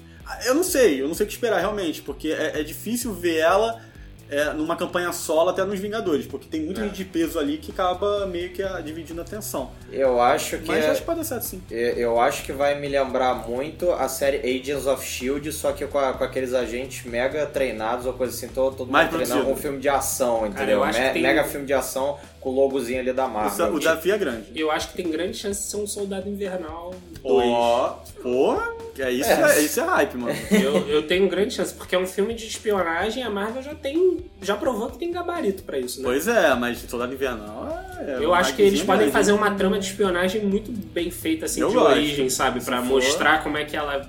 eu 0.45 0.53
não 0.53 0.63
sei, 0.63 1.01
eu 1.01 1.07
não 1.07 1.15
sei 1.15 1.25
o 1.25 1.27
que 1.27 1.33
esperar 1.35 1.59
realmente, 1.59 2.01
porque 2.01 2.29
é, 2.29 2.59
é 2.59 2.63
difícil 2.63 3.13
ver 3.13 3.37
ela 3.37 3.81
é, 4.29 4.53
numa 4.53 4.75
campanha 4.75 5.11
solo 5.13 5.49
até 5.49 5.63
nos 5.63 5.79
Vingadores, 5.79 6.25
porque 6.25 6.47
tem 6.49 6.61
muita 6.61 6.81
É. 6.81 6.83
gente 6.85 6.95
de 6.95 7.05
peso 7.05 7.37
ali 7.37 7.57
que 7.57 7.71
acaba 7.71 8.25
meio 8.25 8.49
que 8.51 8.63
ah, 8.63 8.81
dividindo 8.83 9.21
a 9.21 9.23
atenção. 9.23 9.71
Eu 9.91 10.19
acho 10.19 10.57
que 10.57 10.67
Mas 10.67 10.83
é- 10.83 10.89
acho 10.89 11.01
que 11.01 11.05
pode 11.05 11.19
dar 11.19 11.23
certo 11.25 11.43
sim. 11.43 11.61
eu 11.69 12.19
acho 12.19 12.43
que 12.43 12.51
vai 12.51 12.79
me 12.79 12.87
lembrar 12.87 13.35
muito 13.47 13.91
a 13.91 14.07
série 14.07 14.37
Agents 14.37 14.87
of 14.87 15.05
Shield, 15.05 15.51
só 15.51 15.71
que 15.71 15.85
com, 15.85 15.99
a- 15.99 16.13
com 16.13 16.23
aqueles 16.23 16.53
agentes 16.53 17.05
mega 17.05 17.45
treinados 17.45 18.05
ou 18.05 18.13
coisa 18.13 18.33
assim, 18.33 18.47
todo, 18.47 18.75
todo 18.75 18.91
Mais 18.91 19.11
mundo 19.11 19.17
treinando 19.23 19.49
um 19.49 19.55
filme 19.55 19.79
de 19.79 19.89
ação, 19.89 20.45
entendeu? 20.47 20.77
eu 20.79 20.83
acho 20.83 20.99
que 20.99 21.05
Me- 21.05 21.13
tem- 21.13 21.21
Mega 21.21 21.43
filme 21.43 21.65
de 21.65 21.73
ação 21.73 22.17
com 22.45 22.51
o 22.51 22.53
logozinho 22.53 22.99
ali 22.99 23.11
da 23.11 23.25
O, 23.25 23.29
Marvel. 23.33 23.51
sa- 23.51 23.71
o 23.71 23.79
desafio 23.79 24.13
é 24.13 24.17
grande. 24.19 24.45
Eu 24.55 24.69
acho 24.69 24.89
que 24.89 24.97
tem 24.97 25.09
grande 25.09 25.35
chance 25.35 25.63
de 25.63 25.67
ser 25.67 25.77
um 25.77 25.87
soldado 25.87 26.29
invernal 26.29 26.93
2. 27.23 27.49
Ó, 27.49 27.89
porra, 28.21 28.71
é 28.99 29.11
isso, 29.11 29.27
É. 29.31 29.57
é. 29.57 29.61
isso 29.63 29.79
é 29.79 29.83
hype, 29.83 30.15
mano. 30.15 30.37
Eu, 30.51 30.87
eu 30.87 31.07
tenho 31.07 31.27
grande 31.27 31.55
chance, 31.55 31.73
porque 31.73 31.95
é 31.95 31.97
um 31.99 32.05
filme 32.05 32.35
de 32.35 32.45
espionagem 32.45 33.23
a 33.23 33.31
Marvel 33.31 33.63
já 33.63 33.73
tem. 33.73 34.19
já 34.43 34.55
provou 34.55 34.91
que 34.91 34.99
tem 34.99 35.11
gabarito 35.11 35.63
pra 35.63 35.79
isso, 35.79 35.97
né? 36.01 36.05
Pois 36.05 36.27
é, 36.27 36.53
mas 36.53 36.77
Soldado 36.87 37.11
Invernal 37.11 37.67
é. 37.99 38.17
Eu 38.23 38.31
acho 38.35 38.55
que 38.55 38.61
eles 38.61 38.83
podem 38.83 39.09
fazer 39.09 39.31
uma 39.31 39.49
trama 39.55 39.79
de 39.79 39.87
espionagem 39.87 40.45
muito 40.45 40.71
bem 40.71 41.09
feita, 41.09 41.45
assim, 41.45 41.61
Eu 41.61 41.69
de 41.69 41.73
gosto. 41.73 41.89
origem, 41.93 42.29
sabe? 42.29 42.61
For. 42.61 42.79
mostrar 42.81 43.41
como 43.41 43.57
é 43.57 43.65
que 43.65 43.75
ela. 43.75 44.07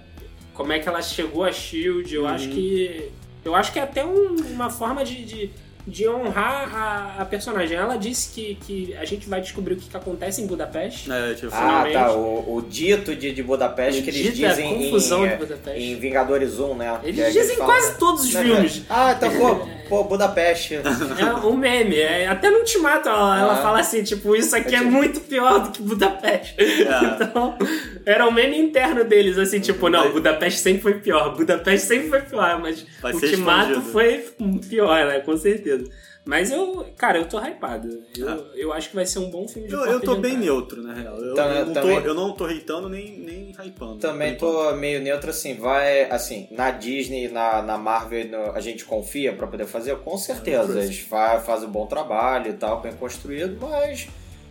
como 0.52 0.72
é 0.74 0.78
que 0.78 0.86
ela 0.86 1.00
chegou 1.00 1.42
a 1.44 1.52
Shield. 1.52 2.14
Eu 2.14 2.22
Uhum. 2.24 2.28
acho 2.28 2.48
que. 2.50 3.10
Eu 3.42 3.54
acho 3.54 3.72
que 3.72 3.78
é 3.78 3.82
até 3.82 4.04
um- 4.04 4.36
uma 4.52 4.68
forma 4.68 5.02
de. 5.04 5.24
de 5.24 5.50
de 5.86 6.08
honrar 6.08 6.74
a, 6.74 7.22
a 7.22 7.24
personagem. 7.24 7.76
Ela 7.76 7.96
disse 7.96 8.30
que, 8.34 8.56
que 8.66 8.94
a 8.96 9.04
gente 9.04 9.28
vai 9.28 9.40
descobrir 9.40 9.74
o 9.74 9.76
que, 9.76 9.88
que 9.88 9.96
acontece 9.96 10.42
em 10.42 10.46
Budapeste. 10.46 11.10
É, 11.12 11.34
tipo, 11.34 11.48
Ah, 11.54 11.58
finalmente. 11.84 11.92
tá. 11.94 12.12
O, 12.12 12.56
o 12.56 12.62
dito 12.62 13.14
de, 13.14 13.30
de 13.32 13.42
Budapeste 13.42 14.00
O 14.00 14.04
que 14.04 14.10
eles 14.10 14.26
é 14.26 14.48
dizem 14.48 14.74
confusão 14.74 15.24
em, 15.24 15.28
de 15.30 15.36
Budapeste. 15.36 15.80
em 15.82 15.94
Vingadores 15.96 16.58
1, 16.58 16.74
né? 16.74 16.98
Eles 17.04 17.14
Que 17.16 17.22
é 17.22 17.26
que 17.30 17.38
dizem 17.40 17.56
falam, 17.56 17.72
quase 17.72 17.88
né? 17.92 17.96
todos 18.00 18.24
os 18.24 18.34
Né, 18.34 18.42
filmes. 18.42 18.82
Ah, 18.90 19.14
então, 19.16 19.30
pô, 19.38 19.68
pô 19.88 20.04
Budapeste. 20.04 20.74
É 20.76 21.46
um 21.46 21.56
meme. 21.56 21.96
É, 21.98 22.26
até 22.26 22.50
no 22.50 22.58
Ultimato 22.58 23.08
ela, 23.08 23.38
ela 23.40 23.52
Ah. 23.54 23.62
fala 23.62 23.80
assim, 23.80 24.02
tipo, 24.02 24.34
isso 24.36 24.54
aqui 24.56 24.74
é 24.74 24.80
muito 24.80 25.20
pior 25.20 25.60
do 25.60 25.70
que 25.70 25.82
Budapeste. 25.82 26.54
É. 26.60 27.24
Então, 27.24 27.56
era 28.04 28.26
um 28.26 28.30
meme 28.32 28.58
interno 28.58 29.04
deles, 29.04 29.38
assim, 29.38 29.60
tipo, 29.60 29.88
não, 29.88 30.12
Budapeste 30.12 30.60
sempre 30.60 30.82
foi 30.82 30.94
pior, 30.94 31.34
Budapeste 31.36 31.86
sempre 31.86 32.08
foi 32.08 32.20
pior, 32.22 32.60
mas 32.60 32.86
Vai 33.00 33.12
Ultimato 33.12 33.80
foi 33.82 34.24
pior, 34.68 35.06
né? 35.06 35.20
Com 35.20 35.36
certeza. 35.36 35.84
Mas 36.26 36.50
eu, 36.50 36.84
cara, 36.96 37.18
eu 37.18 37.28
tô 37.28 37.38
hypado. 37.38 38.02
Eu, 38.18 38.28
Ah. 38.28 38.44
eu 38.56 38.72
acho 38.72 38.90
que 38.90 38.96
vai 38.96 39.06
ser 39.06 39.20
um 39.20 39.30
bom 39.30 39.46
filme 39.46 39.68
de 39.68 39.74
Eu, 39.74 39.86
eu 39.86 40.00
tô 40.00 40.16
de 40.16 40.22
bem 40.22 40.36
neutro, 40.36 40.82
na 40.82 40.92
real. 40.92 41.16
Eu, 41.16 41.34
Também- 41.34 41.58
eu 41.58 41.66
não, 41.66 41.72
tô, 41.74 41.80
também. 41.80 41.96
eu 42.04 42.14
não 42.14 42.32
tô 42.32 42.44
hateando 42.46 42.88
nem, 42.88 43.16
nem 43.20 43.50
hypando. 43.52 43.98
Também 43.98 44.34
tô 44.36 44.72
meio 44.74 45.00
neutro 45.00 45.30
assim, 45.30 45.54
vai 45.54 46.10
assim, 46.10 46.48
na 46.50 46.72
Disney, 46.72 47.28
na, 47.28 47.62
na 47.62 47.78
Marvel, 47.78 48.26
no- 48.26 48.50
a 48.52 48.60
gente 48.60 48.84
confia 48.84 49.32
pra 49.34 49.46
poder 49.46 49.66
fazer? 49.66 49.96
Com 49.98 50.18
certeza, 50.18 50.82
eles 50.82 50.98
fa- 50.98 51.38
fazem 51.38 51.68
um 51.68 51.72
bom 51.72 51.86
trabalho 51.86 52.50
e 52.50 52.54
tal, 52.54 52.80
bem 52.80 52.92
construído, 52.94 53.56
mas 53.60 54.08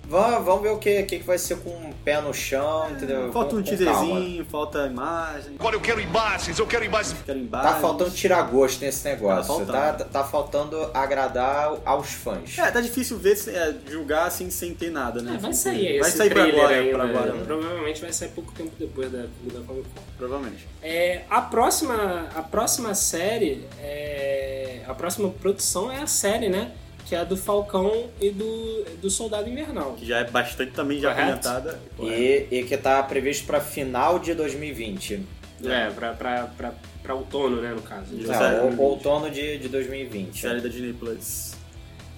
va- 0.08 0.40
vamos 0.40 0.62
ver 0.64 0.70
o 0.70 0.78
que, 0.78 1.04
que, 1.04 1.20
que 1.20 1.24
vai 1.26 1.38
ser 1.38 1.58
com 1.58 1.70
o 1.70 1.94
pé 2.04 2.22
no 2.22 2.34
chão, 2.34 2.90
entendeu? 2.92 3.32
Falta 3.32 3.52
Com- 3.52 3.58
um 3.58 3.64
teaserzinho, 3.64 4.46
falta 4.46 4.86
imagem, 4.86 5.56
Agora 5.60 5.76
eu 5.76 5.82
quero 5.82 6.00
imagens, 6.02 6.58
eu 6.60 6.68
quero 6.68 6.86
imagens. 6.86 7.16
quero 7.26 7.40
embaixo. 7.40 7.68
Tá 7.74 7.80
faltando 7.80 8.12
tirar 8.12 8.42
gosto 8.44 8.82
nesse 8.82 9.04
negócio, 9.08 9.42
Tá 9.66 9.66
tá, 9.66 9.74
faltando. 9.94 10.10
tá, 10.12 10.24
faltando 10.24 10.92
agradar 10.94 11.74
aos 11.86 12.10
fãs. 12.12 12.58
É, 12.58 12.70
tá 12.72 12.82
difícil 12.82 13.18
ver, 13.18 13.38
é, 13.50 13.74
julgar 13.90 14.27
assim 14.27 14.50
sem 14.50 14.74
ter 14.74 14.92
nada, 14.92 15.22
né? 15.22 15.36
É, 15.36 15.38
vai 15.38 15.53
sair 15.53 16.00
Vai 16.00 16.12
sair 16.12 16.29
pra 16.34 16.44
agora, 16.44 16.75
ainda. 16.75 16.92
pra 16.98 17.03
agora, 17.03 17.34
né? 17.34 17.44
Provavelmente 17.46 18.01
vai 18.01 18.14
sair 18.14 18.29
pouco 18.29 18.51
tempo 18.53 18.72
depois 18.77 19.12
da, 19.12 19.20
da 19.20 19.60
Comic 19.66 19.88
Con. 19.96 20.01
Provavelmente. 20.18 20.68
É, 20.82 21.24
a 21.29 21.42
próxima 21.42 22.27
a 22.36 22.42
próxima 22.42 22.94
série 22.96 23.66
é, 23.82 24.82
a 24.88 24.94
próxima 24.94 25.29
produção 25.29 25.92
é 25.92 26.01
a 26.01 26.08
série 26.08 26.50
né 26.50 26.72
que 27.05 27.15
é 27.15 27.20
a 27.20 27.24
do 27.24 27.37
Falcão 27.37 28.09
e 28.20 28.29
do, 28.31 28.83
do 29.01 29.09
Soldado 29.09 29.50
Invernal 29.50 29.94
Que 29.94 30.05
já 30.05 30.20
é 30.20 30.24
bastante 30.24 30.72
também 30.72 31.00
já 31.00 31.13
Correto. 31.13 31.48
comentada. 31.48 31.79
E, 32.00 32.48
e 32.51 32.63
que 32.63 32.75
tá 32.77 33.01
previsto 33.03 33.46
pra 33.46 33.59
final 33.61 34.20
de 34.20 34.33
2020. 34.33 35.22
é 35.65 35.89
pra, 35.91 36.13
pra, 36.13 36.44
pra, 36.57 36.74
pra 37.01 37.13
outono 37.15 37.61
né 37.61 37.74
no 37.74 37.81
caso 37.81 38.15
Isso. 38.15 38.31
e 38.31 38.35
Não, 38.35 38.77
outono 38.79 39.29
de, 39.29 39.57
de 39.57 39.70
2020. 39.70 40.39
Série 40.41 40.61
da 40.61 40.68
Disney 40.70 40.94
Plus. 40.94 41.54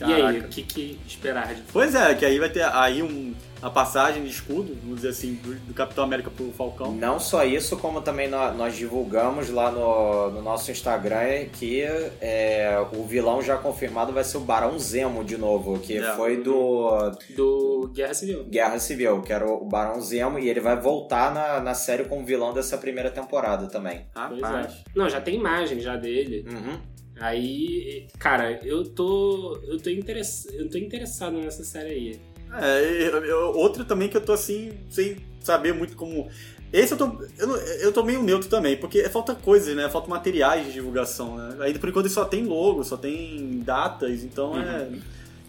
Aí 0.06 0.22
Caraca. 0.22 0.46
o 0.46 0.50
que, 0.50 0.62
que 0.64 1.00
esperar 1.08 1.54
de 1.56 1.62
Pois 1.74 1.94
é, 1.96 2.14
que 2.16 2.26
aí 2.26 2.38
vai 2.40 2.50
ter 2.50 2.64
aí 2.64 3.02
um, 3.02 3.34
a 3.62 3.70
passagem 3.70 4.24
de 4.24 4.30
escudo, 4.30 4.78
vamos 4.82 4.98
dizer 4.98 5.10
assim, 5.10 5.34
do, 5.36 5.54
do 5.56 5.74
Capitão 5.74 6.04
América 6.04 6.30
pro 6.30 6.52
Falcão. 6.52 6.92
Não 6.94 7.20
só 7.20 7.44
isso, 7.44 7.76
como 7.78 8.02
também 8.02 8.28
nó- 8.30 8.52
nós 8.54 8.76
divulgamos 8.76 9.50
lá 9.50 9.72
no, 9.72 10.30
no 10.32 10.42
nosso 10.42 10.70
Instagram 10.72 11.46
que 11.54 11.82
é, 12.22 12.78
o 12.94 13.04
vilão 13.04 13.42
já 13.42 13.58
confirmado 13.58 14.12
vai 14.14 14.24
ser 14.24 14.38
o 14.38 14.42
Barão 14.42 14.78
Zemo 14.78 15.24
de 15.24 15.38
novo, 15.38 15.80
que 15.80 15.98
É. 15.98 16.14
foi 16.16 16.38
do 16.38 17.12
do 17.36 17.92
Guerra 17.94 18.14
Civil 18.14 18.44
Guerra 18.46 18.80
Civil, 18.80 19.22
que 19.22 19.34
era 19.34 19.46
o 19.50 19.66
Barão 19.66 20.00
Zemo, 20.02 20.38
e 20.40 20.48
ele 20.50 20.60
vai 20.60 20.80
voltar 20.80 21.34
na, 21.34 21.60
na 21.60 21.74
série 21.74 22.04
como 22.06 22.24
vilão 22.26 22.54
dessa 22.54 22.78
primeira 22.78 23.10
temporada 23.10 23.68
também. 23.68 24.06
pois 24.14 24.42
Rapaz. 24.42 24.74
é. 24.74 24.78
não 24.96 25.10
já 25.10 25.20
tem 25.20 25.36
imagem 25.36 25.80
já 25.80 25.96
dele 25.96 26.46
Uhum. 26.48 26.78
Aí 27.20 28.08
cara 28.20 28.60
eu 28.64 28.84
tô 28.86 29.60
eu 29.68 29.78
tô, 29.80 29.90
interess, 29.90 30.48
eu 30.54 30.70
tô 30.70 30.78
interessado 30.78 31.38
nessa 31.38 31.64
série 31.64 31.90
aí 31.90 32.20
É, 32.54 33.08
eu- 33.10 33.26
eu- 33.26 33.52
outro 33.58 33.84
também 33.86 34.08
que 34.08 34.16
eu 34.18 34.22
tô 34.22 34.34
assim, 34.34 34.72
sem 34.90 35.18
saber 35.42 35.74
muito 35.74 35.96
como. 35.96 36.30
Esse 36.72 36.94
eu 36.94 36.98
tô. 36.98 37.22
Eu, 37.38 37.56
eu 37.58 37.92
tô 37.92 38.04
meio 38.04 38.24
neutro 38.24 38.50
também, 38.50 38.76
porque 38.78 39.04
falta 39.10 39.36
coisas, 39.36 39.76
né? 39.76 39.90
Falta 39.90 40.10
materiais 40.10 40.66
de 40.66 40.74
divulgação, 40.74 41.36
né? 41.38 41.58
Ainda 41.66 41.80
por 41.80 41.90
enquanto 41.90 42.08
só 42.10 42.24
tem 42.26 42.44
logo, 42.44 42.84
só 42.84 42.96
tem 42.98 43.60
datas, 43.66 44.24
então 44.24 44.58
é. 44.60 44.90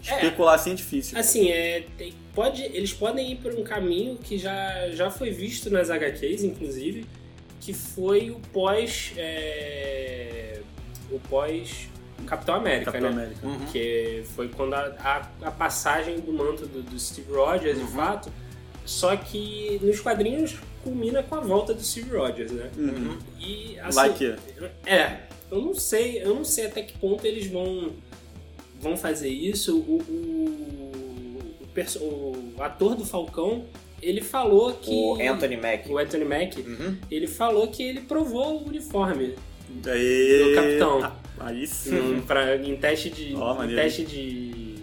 Especular 0.03 0.55
assim 0.55 0.73
é 0.73 0.75
difícil. 0.75 1.19
Assim, 1.19 1.51
é, 1.51 1.85
pode, 2.35 2.63
eles 2.63 2.93
podem 2.93 3.33
ir 3.33 3.37
por 3.37 3.53
um 3.55 3.63
caminho 3.65 4.17
que 4.17 4.39
já, 4.39 4.89
já 4.91 5.11
foi 5.11 5.31
visto 5.31 5.71
nas 5.71 5.91
HQs, 5.91 6.45
inclusive, 6.45 7.05
que 7.61 7.73
foi 7.75 8.31
o 8.31 8.41
pós. 8.53 9.13
é, 9.17 10.58
o 11.11 11.19
pós 11.29 11.89
Capitão 12.27 12.57
América, 12.57 12.93
Capitão 12.93 13.11
né? 13.13 13.23
América. 13.25 13.47
Uhum. 13.47 13.59
Que 13.73 14.23
foi 14.35 14.49
quando 14.49 14.75
a, 14.75 14.95
a, 15.43 15.47
a 15.49 15.51
passagem 15.51 16.19
do 16.21 16.33
manto 16.33 16.67
do, 16.67 16.83
do 16.83 16.99
Steve 16.99 17.33
Rogers, 17.33 17.79
Uhum. 17.79 17.87
de 17.87 17.93
fato. 17.93 18.33
Só 18.85 19.15
que 19.17 19.79
nos 19.83 20.01
quadrinhos 20.01 20.57
culmina 20.83 21.23
com 21.23 21.35
a 21.37 21.41
volta 21.41 21.73
do 21.75 21.83
Steve 21.83 22.11
Rogers, 22.17 22.51
né? 22.51 22.71
Uhum. 22.77 23.19
E 23.39 23.79
assim, 23.81 23.97
Like 23.99 24.25
it. 24.27 24.43
é, 24.87 25.21
eu 25.51 25.61
não 25.61 25.75
sei, 25.75 26.23
eu 26.23 26.35
não 26.35 26.45
sei 26.45 26.67
até 26.67 26.83
que 26.83 26.97
ponto 26.99 27.25
eles 27.27 27.47
vão 27.47 27.93
vão 28.81 28.97
fazer 28.97 29.29
isso. 29.29 29.77
O, 29.79 29.99
o, 29.99 30.93
o, 32.01 32.55
o 32.59 32.63
ator 32.63 32.95
do 32.95 33.05
Falcão, 33.05 33.65
ele 34.03 34.21
falou 34.21 34.73
que 34.75 34.91
O 34.91 35.15
Anthony 35.21 35.57
Mack. 35.57 35.89
o 35.91 35.99
Anthony 35.99 36.25
Mack, 36.25 36.61
Uhum. 36.61 36.97
ele 37.11 37.27
falou 37.27 37.69
que 37.69 37.83
ele 37.83 38.01
provou 38.03 38.63
o 38.63 38.69
uniforme 38.69 39.35
Aê. 39.87 40.45
do 40.49 40.55
Capitão. 40.55 41.03
Ah, 41.05 41.17
Aí 41.41 41.67
sim. 41.67 41.91
no- 42.17 42.23
pra, 42.23 42.57
em 42.57 42.77
teste 42.77 43.11
de 43.11 43.35
Ó, 43.37 43.63
em 43.65 43.69
teste 43.75 44.05
de, 44.05 44.75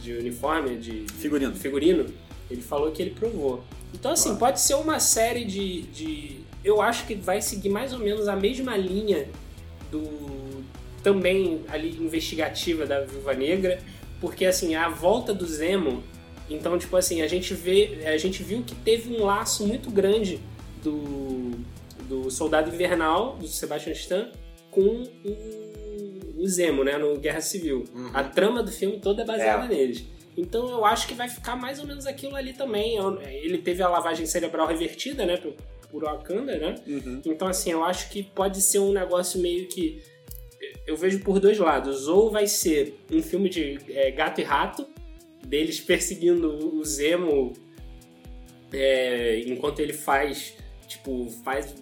de 0.00 0.12
uniforme 0.14 0.76
de 0.76 1.04
Figurino. 1.18 1.54
figurino, 1.54 2.06
ele 2.50 2.60
falou 2.60 2.90
que 2.92 3.00
ele 3.02 3.10
provou. 3.12 3.64
Então, 3.94 4.12
assim, 4.12 4.36
pode 4.36 4.60
ser 4.60 4.74
uma 4.74 5.00
série 5.00 5.44
de, 5.44 5.82
de. 5.82 6.40
Eu 6.62 6.82
acho 6.82 7.06
que 7.06 7.14
vai 7.14 7.40
seguir 7.40 7.70
mais 7.70 7.92
ou 7.94 7.98
menos 8.00 8.28
a 8.28 8.36
mesma 8.36 8.76
linha 8.76 9.26
do. 9.90 10.62
também 11.02 11.62
ali 11.68 11.96
investigativa 11.98 12.84
da 12.84 13.00
Viúva 13.00 13.32
Negra, 13.32 13.78
porque, 14.20 14.44
assim, 14.44 14.74
a 14.74 14.88
volta 14.90 15.32
do 15.32 15.46
Zemo. 15.46 16.02
Então, 16.50 16.78
tipo 16.78 16.96
assim, 16.96 17.22
a 17.22 17.26
gente 17.28 17.54
vê. 17.54 18.00
A 18.06 18.18
gente 18.18 18.42
viu 18.42 18.62
que 18.62 18.74
teve 18.74 19.14
um 19.14 19.24
laço 19.24 19.66
muito 19.66 19.90
grande 19.90 20.38
do. 20.84 21.52
Do 22.08 22.30
Soldado 22.30 22.72
Invernal, 22.74 23.36
do 23.36 23.46
Sebastian 23.46 23.92
Stan, 23.92 24.32
com 24.70 25.02
o, 25.24 26.40
o 26.42 26.46
Zemo, 26.46 26.82
né, 26.84 26.96
no 26.98 27.16
Guerra 27.18 27.40
Civil. 27.40 27.84
A 28.14 28.24
trama 28.24 28.62
do 28.62 28.70
filme 28.70 28.98
toda 29.00 29.22
é 29.22 29.24
baseada 29.24 29.64
É. 29.66 29.68
neles. 29.76 30.04
Então 30.36 30.68
eu 30.70 30.84
acho 30.84 31.08
que 31.08 31.14
vai 31.14 31.28
ficar 31.28 31.56
mais 31.56 31.80
ou 31.80 31.86
menos 31.86 32.06
aquilo 32.06 32.36
ali 32.36 32.52
também. 32.52 32.96
Eu- 32.96 33.20
Ele 33.22 33.58
teve 33.58 33.82
a 33.82 33.88
lavagem 33.88 34.24
cerebral 34.26 34.66
revertida, 34.68 35.26
né, 35.26 35.36
por, 35.36 35.52
por 35.90 36.04
Wakanda, 36.04 36.56
né? 36.58 36.74
Então 37.26 37.48
assim, 37.48 37.70
eu 37.72 37.82
acho 37.84 38.08
que 38.10 38.22
pode 38.22 38.60
ser 38.62 38.78
um 38.78 38.92
negócio 38.92 39.40
meio 39.40 39.66
que 39.68 40.00
eu 40.86 40.96
vejo 40.96 41.20
por 41.20 41.40
dois 41.40 41.58
lados. 41.58 42.06
Ou 42.06 42.30
vai 42.30 42.46
ser 42.46 42.98
um 43.12 43.20
filme 43.22 43.48
de 43.48 43.78
é, 43.90 44.10
gato 44.12 44.40
e 44.40 44.44
rato, 44.44 44.86
deles 45.44 45.80
perseguindo 45.80 46.76
o 46.76 46.84
Zemo 46.84 47.52
é, 48.72 49.40
enquanto 49.46 49.80
ele 49.80 49.92
faz, 49.92 50.54
tipo, 50.86 51.28
faz, 51.42 51.74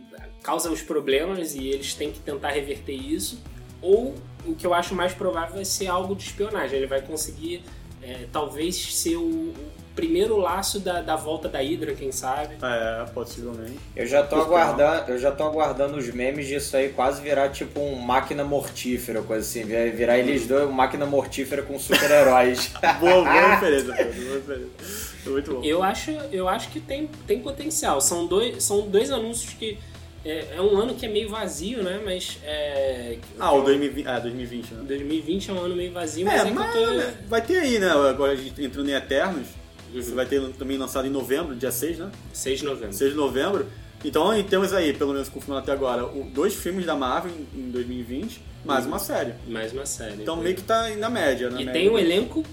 causa 0.47 0.71
os 0.71 0.81
problemas 0.81 1.57
e 1.57 1.67
eles 1.67 1.93
têm 1.93 2.13
que 2.13 2.21
tentar 2.21 2.51
reverter 2.51 2.93
isso. 2.93 3.43
Ou 3.83 4.15
o 4.47 4.55
que 4.55 4.65
eu 4.65 4.73
acho 4.73 4.95
mais 4.95 5.13
provável 5.13 5.57
vai 5.57 5.65
ser 5.65 5.89
algo 5.89 6.15
de 6.15 6.23
espionagem. 6.23 6.79
Ele 6.79 6.87
vai 6.87 7.03
conseguir, 7.03 7.65
é, 8.01 8.27
talvez, 8.33 8.95
ser 8.95 9.17
o, 9.17 9.23
o 9.25 9.55
primeiro 9.97 10.37
laço 10.37 10.79
da, 10.79 11.03
da 11.03 11.17
volta 11.17 11.49
da 11.49 11.59
Hydra, 11.59 11.95
quem 11.95 12.13
sabe. 12.13 12.59
É, 12.63 13.07
possivelmente. 13.13 13.81
Eu 13.97 14.07
já 14.07 14.23
tô 14.23 14.37
aguardando, 14.37 15.11
eu 15.11 15.19
já 15.19 15.33
tô 15.33 15.43
aguardando 15.43 15.97
os 15.97 16.09
memes 16.15 16.47
disso 16.47 16.77
aí 16.77 16.91
quase 16.91 17.21
virar 17.21 17.49
tipo 17.49 17.81
um 17.81 17.97
máquina 17.97 18.45
mortífera, 18.45 19.23
coisa 19.23 19.43
assim, 19.45 19.65
virar 19.65 20.17
eles 20.17 20.47
dois, 20.47 20.65
uma 20.65 20.73
máquina 20.73 21.07
mortífera 21.07 21.63
com 21.63 21.77
super-heróis. 21.77 22.71
Boa, 23.01 23.25
boa 23.25 23.55
referência, 23.55 23.95
Pedro. 23.95 24.23
Boa 24.23 24.35
referência. 24.37 25.07
Muito 25.27 25.55
bom. 25.55 25.65
Eu 25.65 25.83
acho, 25.83 26.11
eu 26.31 26.49
acho 26.49 26.69
que 26.69 26.79
tem, 26.79 27.11
tem 27.27 27.41
potencial. 27.41 28.01
São 28.01 28.27
dois, 28.27 28.63
são 28.63 28.83
dois 28.89 29.11
anúncios 29.11 29.55
que. 29.55 29.79
É, 30.27 30.57
é 30.57 30.61
um 30.61 30.77
ano 30.77 30.95
que 30.95 31.07
é 31.07 31.09
meio 31.09 31.29
vazio, 31.29 31.83
né? 31.85 32.01
Mas. 32.05 32.39
É, 32.43 33.17
Ah, 33.39 33.53
o 33.53 33.63
2020, 33.63 34.07
é, 34.07 34.21
2020, 34.21 34.71
né? 34.75 34.83
2020 34.87 35.51
é 35.51 35.53
um 35.53 35.61
ano 35.61 35.77
meio 35.77 35.93
vazio, 35.93 36.27
mas 36.27 36.45
É, 36.45 36.49
é, 36.49 36.51
mas 36.51 36.73
tô. 36.73 37.29
vai 37.29 37.41
ter 37.41 37.59
aí, 37.59 37.79
né? 37.79 37.91
Agora 37.91 38.33
a 38.33 38.37
gente 38.37 38.63
entrando 38.63 38.89
em 38.89 38.95
Eternos. 38.95 39.47
Isso 39.95 40.15
vai 40.15 40.27
ter 40.27 40.43
também 40.55 40.77
lançado 40.77 41.07
em 41.07 41.11
novembro, 41.11 41.55
dia 41.55 41.71
6, 41.71 41.99
né? 41.99 42.11
6 42.33 42.59
de 42.59 42.65
novembro. 42.65 42.93
6 42.93 43.11
de 43.13 43.17
novembro. 43.17 43.67
Então 44.05 44.43
temos 44.43 44.73
aí, 44.75 44.93
pelo 44.93 45.13
menos 45.13 45.29
confirmado 45.29 45.63
até 45.63 45.73
agora, 45.73 46.05
dois 46.35 46.55
filmes 46.55 46.85
da 46.85 46.95
Marvel 46.97 47.33
em 47.55 47.61
em 47.61 47.71
2020, 47.71 48.41
mais 48.65 48.85
uma 48.85 48.99
série. 48.99 49.33
Mais 49.47 49.73
uma 49.73 49.87
série. 49.87 50.23
Então 50.23 50.37
meio 50.37 50.55
que 50.57 50.63
tá 50.63 50.91
na 50.97 51.09
média, 51.09 51.49
né? 51.51 51.63
E 51.63 51.67
tem 51.67 51.89
um 51.89 51.99
elenco 51.99 52.45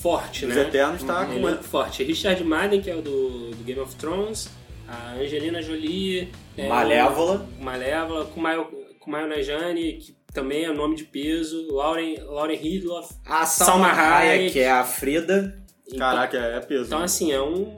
forte, 0.00 0.44
Os 0.46 0.54
né? 0.54 0.62
Eternos 0.62 1.02
tá 1.04 1.22
Um 1.22 1.26
com 1.26 1.36
uma... 1.36 1.48
elenco 1.50 1.64
forte. 1.64 2.02
Richard 2.02 2.42
Madden, 2.42 2.80
que 2.80 2.90
é 2.90 2.96
o 2.96 3.02
do, 3.02 3.50
do 3.52 3.64
Game 3.64 3.80
of 3.80 3.94
Thrones, 3.96 4.48
a 4.92 5.14
Angelina 5.14 5.62
Jolie, 5.62 6.28
é, 6.56 6.68
Malévola. 6.68 7.48
o- 7.58 7.62
Malévola, 7.64 8.24
Kumail, 8.26 8.64
Kumail 9.00 9.26
Najani, 9.26 9.94
que 9.94 10.14
também 10.34 10.64
é 10.64 10.72
nome 10.72 10.96
de 10.96 11.04
peso, 11.04 11.66
Lauren, 11.72 12.16
Lauren 12.24 12.56
Ridloff. 12.56 13.14
A 13.24 13.46
Salma 13.46 13.94
Salma 13.94 14.18
Hayek, 14.18 14.52
que 14.52 14.60
é 14.60 14.70
a 14.70 14.84
Frida. 14.84 15.58
Caraca, 15.96 16.36
é, 16.36 16.56
é 16.56 16.60
peso. 16.60 16.84
Então, 16.86 16.98
né? 16.98 17.04
assim, 17.06 17.32
é 17.32 17.40
um, 17.42 17.74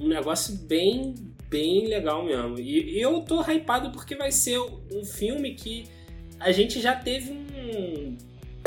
um 0.00 0.08
negócio 0.08 0.54
bem, 0.66 1.14
bem 1.48 1.86
legal 1.86 2.24
mesmo. 2.24 2.58
E, 2.58 2.96
e 2.96 3.00
eu 3.00 3.20
tô 3.20 3.40
hypado 3.42 3.90
porque 3.90 4.14
vai 4.16 4.30
ser 4.32 4.58
um 4.60 5.04
filme 5.04 5.54
que 5.54 5.86
a 6.40 6.52
gente 6.52 6.80
já 6.80 6.94
teve 6.94 7.32
um. 7.32 8.16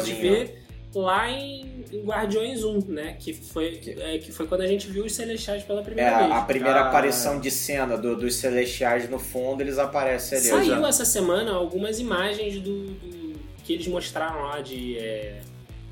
de 0.04 0.14
ver 0.14 0.61
lá 0.94 1.30
em, 1.32 1.86
em 1.92 2.02
Guardiões 2.04 2.64
1, 2.64 2.86
né? 2.88 3.16
Que 3.20 3.34
foi, 3.34 3.80
é, 3.98 4.18
que 4.18 4.32
foi 4.32 4.46
quando 4.48 4.62
a 4.62 4.68
gente 4.68 4.88
viu 4.88 5.06
os 5.06 5.14
Celestiais 5.14 5.64
pela 5.64 5.82
É 5.82 5.84
primeira 5.84 6.18
vez. 6.20 6.32
a 6.32 6.42
primeira 6.42 6.80
Ah. 6.82 6.88
aparição 6.90 7.40
de 7.40 7.50
cena 7.50 7.98
do- 7.98 8.16
dos 8.16 8.36
celestiais 8.36 9.10
no 9.10 9.18
fundo, 9.20 9.62
eles 9.62 9.78
aparecem 9.78 10.38
ali. 10.38 10.48
Saiu 10.48 10.66
já. 10.82 10.88
essa 10.88 11.06
semana 11.06 11.52
algumas 11.54 12.00
imagens 12.00 12.60
do, 12.60 12.88
do- 12.88 13.40
que 13.64 13.74
eles 13.74 13.88
mostraram 13.88 14.42
lá 14.44 14.60
de. 14.62 14.98
É, 14.98 15.42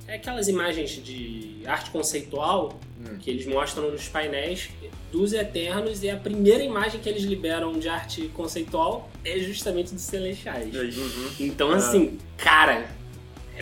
é 0.08 0.16
aquelas 0.16 0.48
imagens 0.48 0.90
de 0.92 1.62
arte 1.66 1.92
conceitual 1.92 2.80
que 3.22 3.30
eles 3.30 3.46
mostram 3.46 3.90
nos 3.92 4.08
painéis 4.10 4.70
dos 5.12 5.32
Eternos 5.34 6.04
e 6.04 6.10
a 6.10 6.18
primeira 6.18 6.62
imagem 6.64 7.00
que 7.00 7.08
eles 7.08 7.24
liberam 7.24 7.74
de 7.80 7.88
arte 7.88 8.28
conceitual 8.36 9.10
é 9.24 9.40
justamente 9.40 9.94
dos 9.94 10.02
Celestiais. 10.04 10.76
Aí? 10.76 10.94
Então, 11.40 11.72
É. 11.72 11.76
assim, 11.78 12.18
cara, 12.38 12.88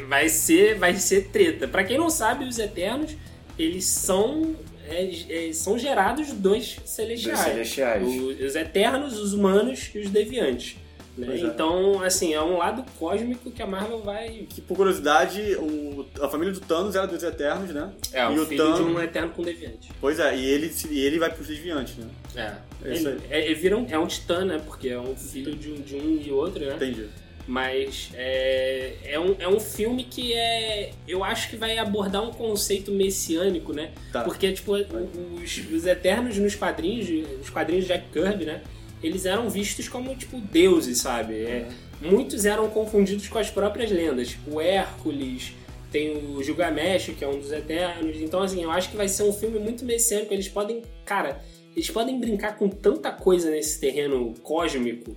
vai 0.07 0.29
ser, 0.29 0.75
vai 0.75 0.95
ser 0.95 1.27
treta. 1.29 1.67
Pra 1.67 1.83
quem 1.83 1.97
não 1.97 2.09
sabe, 2.09 2.45
os 2.45 2.59
Eternos, 2.59 3.15
eles 3.57 3.85
são, 3.85 4.55
é, 4.87 5.47
é, 5.49 5.53
são 5.53 5.77
gerados 5.77 6.31
dos 6.33 6.77
Celestiais. 6.85 7.39
Dos 7.39 7.45
celestiais. 7.47 8.03
O- 8.07 8.45
os 8.45 8.55
Eternos, 8.55 9.17
os 9.19 9.33
Humanos 9.33 9.89
e 9.93 9.99
os 9.99 10.09
Deviantes. 10.09 10.75
né? 11.17 11.35
É. 11.35 11.39
Então, 11.39 12.03
assim, 12.03 12.35
é 12.35 12.41
um 12.43 12.57
lado 12.57 12.85
cósmico 12.99 13.49
que 13.49 13.59
a 13.63 13.65
Marvel 13.65 14.01
vai... 14.03 14.45
Que 14.47 14.61
por 14.61 14.77
curiosidade, 14.77 15.41
o- 15.55 16.05
a 16.21 16.29
família 16.29 16.53
do 16.53 16.59
Thanos 16.59 16.95
era 16.95 17.07
dos 17.07 17.23
Eternos, 17.23 17.71
né? 17.71 17.91
É, 18.13 18.23
e 18.31 18.37
o 18.37 18.45
filho 18.45 18.63
Thanos. 18.63 18.77
de 18.77 18.83
um 18.85 19.01
Eterno 19.01 19.29
com 19.31 19.41
Deviante. 19.41 19.89
Pois 19.99 20.19
é, 20.19 20.37
e 20.37 20.45
ele, 20.45 20.71
e 20.91 20.99
ele 20.99 21.17
vai 21.17 21.33
pros 21.33 21.47
Desviantes, 21.47 21.95
né? 21.97 22.07
É. 22.35 22.87
É 22.87 22.93
isso 22.93 23.09
ele, 23.09 23.21
é, 23.31 23.45
ele 23.47 23.55
vira 23.55 23.75
um, 23.75 23.87
é 23.89 23.97
um 23.97 24.05
titã, 24.05 24.45
né? 24.45 24.61
Porque 24.63 24.89
é 24.89 24.99
um 24.99 25.15
filho 25.15 25.55
de 25.55 25.71
um, 25.71 25.81
de 25.81 25.95
um 25.95 26.21
e 26.23 26.31
outro, 26.31 26.63
né? 26.63 26.75
Entendi. 26.75 27.07
Mas 27.47 28.11
é, 28.13 28.93
é, 29.05 29.17
um, 29.17 29.35
é 29.39 29.47
um 29.47 29.59
filme 29.59 30.03
que 30.03 30.33
é. 30.33 30.91
Eu 31.07 31.23
acho 31.23 31.49
que 31.49 31.55
vai 31.55 31.77
abordar 31.77 32.21
um 32.21 32.31
conceito 32.31 32.91
messiânico, 32.91 33.71
né? 33.71 33.91
Tá. 34.11 34.21
Porque, 34.21 34.51
tipo, 34.51 34.73
os, 34.73 35.57
os 35.71 35.85
Eternos 35.85 36.37
nos 36.37 36.55
quadrinhos, 36.55 37.09
nos 37.37 37.49
quadrinhos 37.49 37.85
de 37.85 37.93
Jack 37.93 38.09
Kirby, 38.11 38.45
né? 38.45 38.61
Eles 39.01 39.25
eram 39.25 39.49
vistos 39.49 39.87
como, 39.87 40.13
tipo, 40.15 40.41
deuses, 40.41 40.97
sabe? 40.97 41.35
É, 41.35 41.69
muitos 42.01 42.45
eram 42.45 42.69
confundidos 42.69 43.29
com 43.29 43.37
as 43.39 43.49
próprias 43.49 43.91
lendas. 43.91 44.29
Tipo, 44.29 44.55
o 44.55 44.61
Hércules, 44.61 45.53
tem 45.89 46.17
o 46.17 46.43
Gilgamesh, 46.43 47.11
que 47.17 47.23
é 47.23 47.27
um 47.29 47.39
dos 47.39 47.53
Eternos. 47.53 48.19
Então, 48.19 48.41
assim, 48.41 48.61
eu 48.61 48.71
acho 48.71 48.89
que 48.89 48.97
vai 48.97 49.07
ser 49.07 49.23
um 49.23 49.31
filme 49.31 49.57
muito 49.57 49.85
messiânico. 49.85 50.33
Eles 50.33 50.49
podem. 50.49 50.81
Cara, 51.05 51.41
eles 51.73 51.89
podem 51.89 52.19
brincar 52.19 52.57
com 52.57 52.67
tanta 52.67 53.09
coisa 53.09 53.49
nesse 53.49 53.79
terreno 53.79 54.33
cósmico 54.43 55.15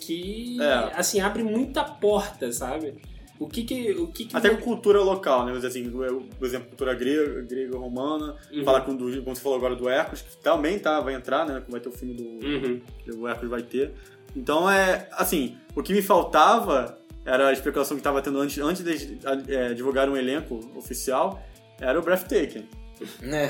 que, 0.00 0.56
É. 0.60 0.92
assim, 0.96 1.20
abre 1.20 1.42
muita 1.42 1.84
porta, 1.84 2.50
sabe? 2.52 2.94
O 3.38 3.48
que 3.48 3.62
que... 3.64 3.92
O 3.92 4.08
que, 4.08 4.26
que 4.26 4.36
Até 4.36 4.48
vai- 4.50 4.58
com 4.58 4.64
cultura 4.64 5.00
local, 5.02 5.46
né? 5.46 5.52
Mas 5.54 5.64
assim, 5.64 5.88
por 5.90 6.46
exemplo, 6.46 6.68
cultura 6.68 6.92
grega, 6.94 7.40
grega 7.42 7.78
romana, 7.78 8.36
Uhum. 8.52 8.64
falar 8.64 8.82
com 8.82 8.94
do, 8.94 9.22
como 9.22 9.34
você 9.34 9.40
falou 9.42 9.56
agora 9.56 9.74
do 9.74 9.88
Hércules, 9.88 10.20
que 10.22 10.36
também 10.42 10.78
tá, 10.78 11.00
vai 11.00 11.14
entrar, 11.14 11.46
né? 11.46 11.62
Vai 11.68 11.80
ter 11.80 11.88
o 11.88 11.92
filme 11.92 12.14
do. 12.14 12.22
Uhum. 12.22 12.80
que 13.04 13.10
o 13.12 13.26
Hércules 13.26 13.50
vai 13.50 13.62
ter. 13.62 13.92
Então 14.36 14.70
é. 14.70 15.08
Assim, 15.12 15.56
o 15.74 15.82
que 15.82 15.92
me 15.94 16.02
faltava 16.02 16.98
era 17.24 17.48
a 17.48 17.52
especulação 17.52 17.96
que 17.96 18.02
tava 18.02 18.20
tendo 18.20 18.38
antes, 18.40 18.58
antes 18.58 18.84
de 18.84 19.18
é, 19.48 19.72
divulgar 19.72 20.08
um 20.10 20.16
elenco 20.18 20.60
oficial, 20.76 21.42
era 21.80 21.98
o 21.98 22.02
Breathtaking. 22.02 22.66
É 23.22 23.46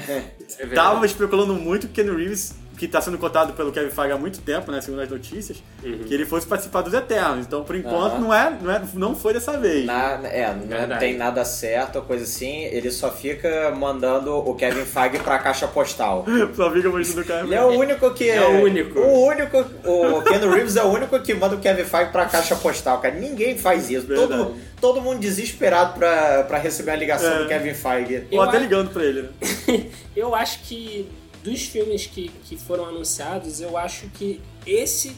verdade. 0.59 0.75
Tava 0.75 1.05
especulando 1.05 1.55
muito 1.55 1.89
que 1.89 1.95
Ken 2.05 2.15
Reeves, 2.15 2.55
que 2.81 2.88
tá 2.88 2.99
sendo 2.99 3.19
cotado 3.19 3.53
pelo 3.53 3.71
Kevin 3.71 3.90
Feige 3.90 4.12
há 4.12 4.16
muito 4.16 4.40
tempo, 4.40 4.73
né? 4.73 4.81
Segundo 4.81 5.01
as 5.03 5.11
notícias, 5.11 5.62
Uhum. 5.85 5.99
que 5.99 6.14
ele 6.14 6.25
fosse 6.25 6.47
participar 6.47 6.81
dos 6.81 6.95
Eternos. 6.95 7.45
Então, 7.47 7.62
por 7.62 7.77
enquanto, 7.77 8.12
Aham. 8.14 8.19
não, 8.21 8.33
é, 8.35 8.59
não 8.59 8.73
é. 8.73 8.83
Não 8.95 9.14
foi 9.14 9.35
dessa 9.35 9.59
vez. 9.59 9.85
Na- 9.85 10.19
é, 10.25 10.51
não 10.55 10.66
Verdade. 10.66 10.99
tem 10.99 11.14
nada 11.14 11.45
certo 11.45 11.97
ou 11.97 12.03
coisa 12.03 12.25
assim, 12.25 12.62
ele 12.64 12.90
só 12.90 13.11
fica 13.11 13.71
mandando 13.77 14.35
o 14.35 14.55
Kevin 14.55 14.87
Feige 14.87 15.19
pra 15.19 15.38
caixa 15.38 15.69
postal. 15.69 16.25
Só 16.57 16.71
fica 16.71 16.88
mostrando 16.88 17.23
o 17.23 17.29
cara. 17.29 17.45
Ele 17.45 17.55
é 17.55 17.62
o 17.62 17.69
único 17.69 18.11
que. 18.14 18.31
É 18.31 18.40
o 18.47 18.62
único. 18.62 18.99
O 18.99 19.27
único. 19.27 19.59
O 19.85 20.23
Ken 20.23 20.38
Reeves 20.51 20.77
é 20.77 20.83
o 20.83 20.87
único 20.88 21.21
que 21.21 21.35
manda 21.35 21.57
o 21.57 21.59
Kevin 21.61 21.85
Feige 21.85 22.11
pra 22.11 22.25
caixa 22.25 22.57
postal, 22.57 22.99
cara. 22.99 23.14
Ninguém 23.14 23.59
faz 23.59 23.90
isso. 23.90 24.07
Verdade. 24.07 24.29
Todo, 24.31 24.57
todo 24.81 25.01
mundo 25.03 25.19
desesperado 25.21 25.99
pra, 25.99 26.45
pra 26.45 26.57
receber 26.57 26.93
a 26.93 26.97
ligação 26.97 27.31
É. 27.31 27.38
do 27.40 27.47
Kevin 27.49 27.75
Feige. 27.75 28.27
Ou 28.31 28.38
Eu 28.38 28.43
até 28.43 28.59
ligando 28.59 28.90
pra 28.90 29.05
ele, 29.05 29.23
né? 29.23 29.29
Eu 30.16 30.35
acho 30.35 30.61
que 30.62 31.07
dos 31.42 31.62
filmes 31.62 32.07
que, 32.07 32.31
que 32.44 32.57
foram 32.57 32.87
anunciados, 32.87 33.61
eu 33.61 33.76
acho 33.76 34.09
que 34.11 34.40
esse 34.66 35.16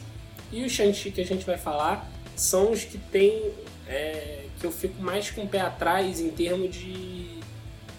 e 0.51 0.63
o 0.63 0.69
Shang-Chi 0.69 1.11
que 1.11 1.21
a 1.21 1.25
gente 1.25 1.45
vai 1.45 1.57
falar 1.57 2.09
são 2.35 2.71
os 2.71 2.83
que 2.83 2.97
tem 2.97 3.51
é, 3.87 4.45
que 4.59 4.65
eu 4.65 4.71
fico 4.71 5.01
mais 5.01 5.29
com 5.31 5.43
o 5.43 5.47
pé 5.47 5.61
atrás 5.61 6.19
em 6.19 6.29
termos 6.29 6.75
de 6.75 7.27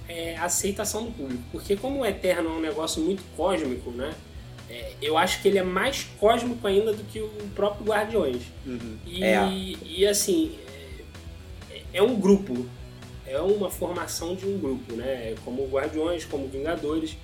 é, 0.08 0.37
aceitação 0.37 1.04
do 1.04 1.10
público. 1.10 1.42
Porque 1.52 1.76
como 1.76 2.00
o 2.00 2.06
Eterno 2.06 2.50
é 2.50 2.52
um 2.52 2.60
negócio 2.60 3.02
muito 3.02 3.22
cósmico, 3.37 3.90
né? 3.90 4.14
é, 4.68 4.92
eu 5.00 5.16
acho 5.16 5.40
que 5.40 5.48
ele 5.48 5.58
é 5.58 5.62
mais 5.62 6.04
cósmico 6.18 6.66
ainda 6.66 6.92
do 6.92 7.04
que 7.04 7.20
o 7.20 7.28
próprio 7.54 7.87
Guardiões. 7.87 8.42
E, 9.06 9.22
É. 9.22 9.46
e 9.84 10.06
assim, 10.06 10.56
é, 11.70 11.82
é 11.94 12.02
um 12.02 12.16
grupo. 12.16 12.66
É 13.26 13.40
uma 13.40 13.70
formação 13.70 14.34
de 14.34 14.46
um 14.46 14.58
grupo, 14.58 14.94
né? 14.94 15.34
Como 15.44 15.66
Guardiões, 15.66 16.24
como 16.24 16.46
Vingadores. 16.48 17.16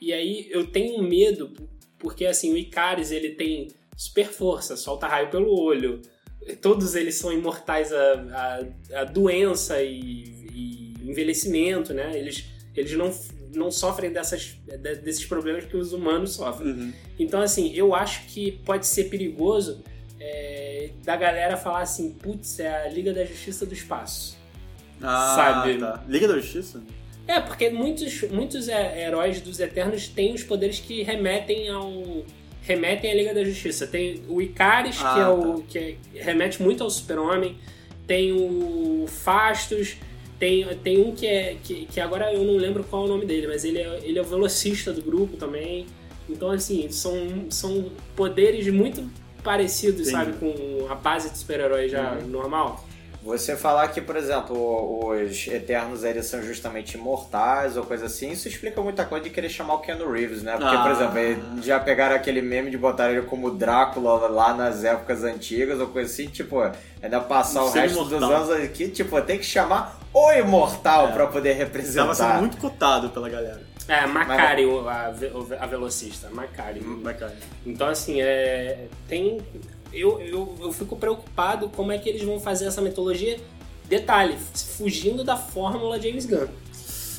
E 0.00 0.12
aí 0.12 0.46
eu 0.50 0.66
tenho 0.66 1.02
medo, 1.02 1.52
porque 1.98 2.24
assim, 2.26 2.52
o 2.52 2.56
Icaris 2.56 3.10
ele 3.10 3.30
tem 3.30 3.68
super 3.96 4.26
força, 4.26 4.76
solta 4.76 5.06
raio 5.06 5.28
pelo 5.30 5.54
olho. 5.60 6.00
Todos 6.62 6.94
eles 6.94 7.16
são 7.16 7.30
imortais 7.32 7.92
a, 7.92 8.12
a, 8.94 9.00
a 9.00 9.04
doença 9.04 9.82
e, 9.82 10.24
e 10.54 10.94
envelhecimento, 11.04 11.92
né? 11.92 12.18
Eles, 12.18 12.44
eles 12.74 12.92
não, 12.92 13.12
não 13.54 13.70
sofrem 13.70 14.10
dessas, 14.10 14.56
de- 14.66 14.96
desses 14.96 15.26
problemas 15.26 15.66
que 15.66 15.76
os 15.76 15.92
humanos 15.92 16.32
sofrem. 16.36 16.94
Então, 17.18 17.42
assim, 17.42 17.74
eu 17.74 17.94
acho 17.94 18.24
que 18.26 18.52
pode 18.64 18.86
ser 18.86 19.04
perigoso 19.10 19.84
é, 20.18 20.90
da 21.04 21.14
galera 21.16 21.58
falar 21.58 21.82
assim, 21.82 22.10
putz, 22.14 22.58
é 22.58 22.84
a 22.84 22.88
Liga 22.88 23.12
da 23.12 23.24
Justiça 23.24 23.66
do 23.66 23.74
Espaço. 23.74 24.38
Ah, 25.02 25.34
Sabe? 25.36 25.78
tá. 25.78 26.02
Liga 26.08 26.26
da 26.26 26.38
Justiça? 26.38 26.82
É, 27.26 27.40
porque 27.40 27.70
muitos, 27.70 28.22
muitos 28.30 28.68
é, 28.68 29.06
heróis 29.06 29.40
dos 29.40 29.60
Eternos 29.60 30.08
têm 30.08 30.34
os 30.34 30.42
poderes 30.42 30.80
que 30.80 31.02
remetem 31.02 31.68
ao. 31.68 32.24
remetem 32.62 33.10
à 33.10 33.14
Liga 33.14 33.34
da 33.34 33.44
Justiça. 33.44 33.86
Tem 33.86 34.22
o 34.28 34.40
Icaris, 34.42 34.96
que, 34.96 35.04
Ah, 35.04 35.18
é 35.20 35.28
o, 35.28 35.62
que 35.62 35.78
é- 35.78 35.96
remete 36.14 36.60
muito 36.62 36.82
ao 36.82 36.90
Super-Homem. 36.90 37.56
Tem 38.06 38.32
o 38.32 39.06
Fastos. 39.08 39.96
Tem, 40.38 40.66
tem 40.82 40.98
um 41.00 41.14
que 41.14 41.26
é. 41.26 41.56
Que, 41.62 41.86
que 41.86 42.00
agora 42.00 42.32
eu 42.32 42.42
não 42.42 42.56
lembro 42.56 42.82
qual 42.84 43.02
é 43.02 43.04
o 43.06 43.08
nome 43.08 43.26
dele, 43.26 43.46
mas 43.46 43.64
ele 43.64 43.78
é, 43.78 44.00
ele 44.02 44.18
é 44.18 44.22
o 44.22 44.24
velocista 44.24 44.92
do 44.92 45.02
grupo 45.02 45.36
também. 45.36 45.86
Então, 46.28 46.50
assim, 46.50 46.88
são, 46.90 47.46
são 47.50 47.90
poderes 48.16 48.66
muito 48.72 49.08
parecidos, 49.42 50.08
Entendi. 50.08 50.10
sabe, 50.10 50.32
com 50.38 50.86
a 50.88 50.94
base 50.94 51.30
de 51.30 51.38
super-herói 51.38 51.88
já 51.88 52.14
normal. 52.26 52.86
Você 53.22 53.54
falar 53.54 53.88
que, 53.88 54.00
por 54.00 54.16
exemplo, 54.16 55.08
os 55.10 55.46
Eternos 55.46 56.04
eles 56.04 56.24
são 56.24 56.42
justamente 56.42 56.94
imortais 56.96 57.76
ou 57.76 57.84
coisa 57.84 58.06
assim, 58.06 58.30
isso 58.32 58.48
explica 58.48 58.80
muita 58.80 59.04
coisa 59.04 59.24
de 59.24 59.30
querer 59.30 59.50
chamar 59.50 59.74
o 59.74 59.78
Keanu 59.80 60.10
Reeves, 60.10 60.42
né? 60.42 60.52
Porque, 60.56 60.74
Ah. 60.74 60.82
por 60.82 60.90
exemplo, 60.92 61.18
eles 61.18 61.64
já 61.64 61.78
pegaram 61.78 62.16
aquele 62.16 62.40
meme 62.40 62.70
de 62.70 62.78
botar 62.78 63.10
ele 63.10 63.22
como 63.22 63.50
Drácula 63.50 64.26
lá 64.28 64.54
nas 64.54 64.84
épocas 64.84 65.22
antigas 65.22 65.78
ou 65.80 65.88
coisa 65.88 66.10
assim, 66.10 66.28
tipo, 66.28 66.60
ainda 67.02 67.20
passar 67.20 67.62
o 67.64 67.70
resto 67.70 67.98
dos 68.04 68.12
imortal. 68.12 68.32
anos 68.42 68.50
aqui, 68.64 68.88
tipo, 68.88 69.20
tem 69.20 69.36
que 69.38 69.44
chamar 69.44 70.00
o 70.14 70.32
Imortal 70.32 71.08
É. 71.08 71.12
pra 71.12 71.26
poder 71.26 71.52
representar. 71.52 72.14
sendo 72.14 72.38
muito 72.40 72.56
cotado 72.56 73.10
pela 73.10 73.28
galera. 73.28 73.60
É, 73.86 74.06
Macari, 74.06 74.64
o- 74.64 74.88
a, 74.88 75.12
a 75.60 75.66
velocista, 75.66 76.30
Macari. 76.30 76.80
Bacana. 76.80 77.34
Então, 77.66 77.88
assim, 77.88 78.20
é, 78.22 78.86
tem. 79.08 79.40
Eu, 79.92 80.20
eu, 80.20 80.54
eu 80.60 80.72
fico 80.72 80.96
preocupado 80.96 81.68
como 81.68 81.90
é 81.92 81.98
que 81.98 82.08
eles 82.08 82.22
vão 82.22 82.38
fazer 82.40 82.66
essa 82.66 82.80
mitologia. 82.80 83.38
Detalhe, 83.88 84.36
fugindo 84.76 85.24
da 85.24 85.36
fórmula 85.36 86.00
James 86.00 86.24
Gunn. 86.26 86.46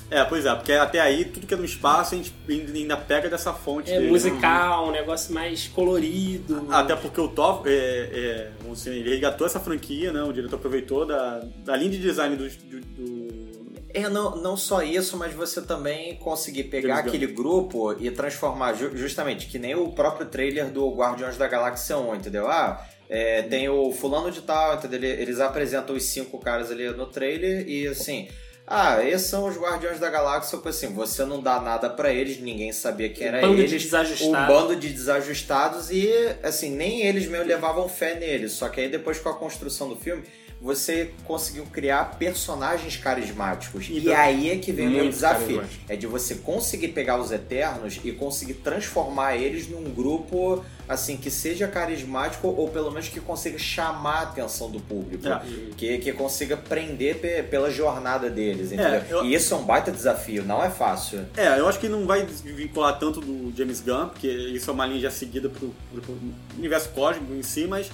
É, 0.09 0.25
pois 0.25 0.45
é, 0.45 0.53
porque 0.53 0.73
até 0.73 0.99
aí 0.99 1.23
tudo 1.23 1.47
que 1.47 1.53
é 1.53 1.57
no 1.57 1.63
espaço 1.63 2.13
a 2.13 2.17
gente 2.17 2.33
ainda 2.49 2.97
pega 2.97 3.29
dessa 3.29 3.53
fonte 3.53 3.89
É 3.89 3.93
dele. 3.93 4.05
né? 4.07 4.11
musical, 4.11 4.87
um 4.89 4.91
negócio 4.91 5.33
mais 5.33 5.69
colorido. 5.69 6.67
Até 6.69 6.97
porque 6.97 7.21
o 7.21 7.29
Thor, 7.29 7.63
é, 7.65 7.71
é, 7.71 8.51
dizer, 8.73 8.93
ele 8.97 9.09
resgatou 9.09 9.47
essa 9.47 9.57
franquia, 9.59 10.11
né? 10.11 10.21
O 10.21 10.33
diretor 10.33 10.57
aproveitou 10.57 11.05
da, 11.05 11.39
da 11.63 11.77
linha 11.77 11.91
de 11.91 11.99
design 11.99 12.35
do, 12.35 12.49
do, 12.49 12.79
do- 12.81 13.60
É, 13.93 14.09
não, 14.09 14.35
não 14.37 14.55
só 14.57 14.81
isso, 14.83 15.17
mas 15.17 15.33
você 15.33 15.61
também 15.61 16.15
conseguir 16.17 16.65
pegar 16.65 16.87
James 16.97 17.03
Gunn. 17.03 17.09
aquele 17.09 17.27
grupo 17.33 17.93
e 17.99 18.09
transformar, 18.11 18.73
ju- 18.73 18.95
justamente, 18.95 19.47
que 19.47 19.57
nem 19.59 19.75
o 19.75 19.91
próprio 19.91 20.25
trailer 20.27 20.69
do 20.69 20.89
Guardiões 20.93 21.37
da 21.37 21.47
Galáxia 21.47 21.97
1, 21.97 22.15
entendeu? 22.15 22.47
Ah, 22.47 22.85
é, 23.09 23.41
tem 23.43 23.67
o 23.69 23.91
fulano 23.91 24.31
de 24.31 24.41
tal, 24.41 24.75
entendeu? 24.75 24.97
Ele- 24.99 25.21
Eles 25.21 25.39
apresentam 25.39 25.95
os 25.95 26.03
cinco 26.03 26.37
caras 26.39 26.71
ali 26.71 26.89
no 26.91 27.05
trailer 27.07 27.67
e 27.67 27.87
assim... 27.87 28.27
Ah, 28.73 29.03
esses 29.03 29.27
são 29.27 29.49
os 29.49 29.57
Guardiões 29.57 29.99
da 29.99 30.09
Galáxia, 30.09 30.55
tipo 30.57 30.69
assim, 30.69 30.93
você 30.93 31.25
não 31.25 31.41
dá 31.41 31.59
nada 31.59 31.89
pra 31.89 32.13
eles, 32.13 32.39
ninguém 32.39 32.71
sabia 32.71 33.09
quem 33.09 33.27
era 33.27 33.41
bando 33.41 33.55
de 33.55 33.61
eles. 33.63 33.83
desajustados. 33.83 34.29
Um 34.29 34.47
bando 34.47 34.75
de 34.77 34.87
desajustados 34.87 35.89
e, 35.91 36.09
assim, 36.41 36.69
nem 36.69 37.01
eles 37.05 37.27
mesmo 37.27 37.45
levavam 37.45 37.89
fé 37.89 38.15
neles. 38.15 38.53
Só 38.53 38.69
que 38.69 38.79
aí 38.79 38.87
depois 38.87 39.19
com 39.19 39.27
a 39.27 39.33
construção 39.37 39.89
do 39.89 39.97
filme, 39.97 40.23
você 40.61 41.11
conseguiu 41.25 41.65
criar 41.65 42.17
personagens 42.19 42.95
carismáticos. 42.95 43.87
E 43.89 43.97
Então, 43.97 44.15
aí 44.15 44.51
é 44.51 44.57
que 44.57 44.71
vem 44.71 44.87
o 44.87 44.91
meu 44.91 45.09
desafio. 45.09 45.63
É 45.89 45.95
de 45.95 46.05
você 46.05 46.35
conseguir 46.35 46.89
pegar 46.89 47.19
os 47.19 47.31
Eternos 47.31 47.99
e 48.03 48.11
conseguir 48.11 48.53
transformar 48.55 49.35
eles 49.35 49.67
num 49.67 49.83
grupo, 49.89 50.63
assim, 50.87 51.17
que 51.17 51.31
seja 51.31 51.67
carismático 51.67 52.47
ou 52.47 52.69
pelo 52.69 52.91
menos 52.91 53.07
que 53.07 53.19
consiga 53.19 53.57
chamar 53.57 54.19
a 54.19 54.21
atenção 54.21 54.69
do 54.69 54.79
público. 54.79 55.27
É. 55.27 55.41
Que, 55.75 55.97
que 55.97 56.13
consiga 56.13 56.55
prender 56.55 57.17
pe- 57.17 57.41
pela 57.43 57.71
jornada 57.71 58.29
deles, 58.29 58.71
entendeu? 58.71 58.85
É, 59.01 59.05
eu- 59.09 59.25
E 59.25 59.33
isso 59.33 59.53
é 59.55 59.57
um 59.57 59.63
baita 59.63 59.91
desafio, 59.91 60.43
não 60.43 60.63
é 60.63 60.69
fácil. 60.69 61.25
É, 61.35 61.57
eu 61.57 61.67
acho 61.67 61.79
que 61.79 61.89
não 61.89 62.05
vai 62.05 62.23
vincular 62.25 62.99
tanto 62.99 63.19
do 63.19 63.51
James 63.57 63.81
Gunn, 63.81 64.09
porque 64.09 64.27
isso 64.27 64.69
é 64.69 64.73
uma 64.73 64.85
linha 64.85 64.99
já 65.01 65.11
seguida 65.11 65.49
pro, 65.49 65.73
pro 66.01 66.17
universo 66.55 66.89
cósmico 66.89 67.33
em 67.33 67.41
si, 67.41 67.65
mas 67.65 67.89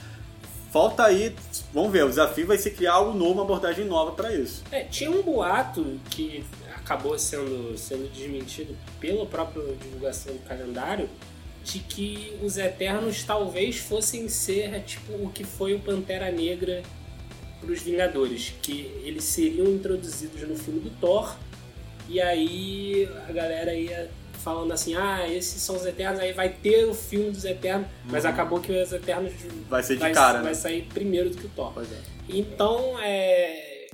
falta 0.78 1.06
aí, 1.06 1.34
vamos 1.74 1.92
ver, 1.92 2.06
o 2.06 2.10
desafio 2.10 2.46
vai 2.46 2.56
ser 2.56 2.70
criar 2.70 2.94
algo 2.94 3.18
novo, 3.18 3.34
uma 3.34 3.42
abordagem 3.42 3.84
nova 3.84 4.12
pra 4.12 4.32
isso. 4.32 4.64
É, 4.72 4.84
tinha 4.84 5.10
um 5.10 5.24
boato 5.24 6.00
que 6.12 6.46
acabou 6.76 7.18
sendo, 7.18 7.76
sendo 7.76 8.08
desmentido 8.12 8.78
pela 9.00 9.26
própria 9.26 9.64
divulgação 9.82 10.34
do 10.34 10.40
calendário 10.48 11.10
de 11.64 11.80
que 11.80 12.38
os 12.44 12.60
Eternos 12.60 13.24
talvez 13.24 13.78
fossem 13.78 14.30
ser 14.30 14.84
tipo 14.84 15.14
o 15.14 15.32
que 15.32 15.44
foi 15.44 15.74
o 15.74 15.80
Pantera 15.80 16.32
Negra 16.32 16.84
para 17.60 17.72
os 17.72 17.82
Vingadores, 17.82 18.54
que 18.62 18.82
eles 19.04 19.24
seriam 19.24 19.66
introduzidos 19.66 20.48
no 20.48 20.56
filme 20.56 20.80
do 20.80 20.92
Thor 21.02 21.36
e 22.08 22.22
aí 22.22 23.10
a 23.28 23.32
galera 23.32 23.74
ia 23.74 24.12
falando 24.48 24.72
assim, 24.72 24.96
ah, 24.96 25.28
esses 25.30 25.62
são 25.62 25.76
os 25.76 25.86
Eternos, 25.86 26.22
aí 26.22 26.32
vai 26.32 26.48
ter 26.48 26.86
o 26.86 26.94
filme 26.94 27.32
dos 27.32 27.44
Eternos, 27.44 27.86
mas 28.06 28.24
acabou 28.26 28.62
que 28.62 28.72
os 28.72 28.94
Eternos 28.94 29.34
Vai 29.70 29.84
ser 29.84 29.96
de 29.96 30.00
vai, 30.00 30.14
cara, 30.14 30.38
vai 30.40 30.52
né? 30.52 30.54
sair 30.54 30.84
primeiro 30.94 31.30
do 31.30 31.38
que 31.38 31.48
o 31.48 31.50
Thor. 31.50 31.74
É. 31.82 31.84
Então, 32.30 32.98
é, 33.02 33.88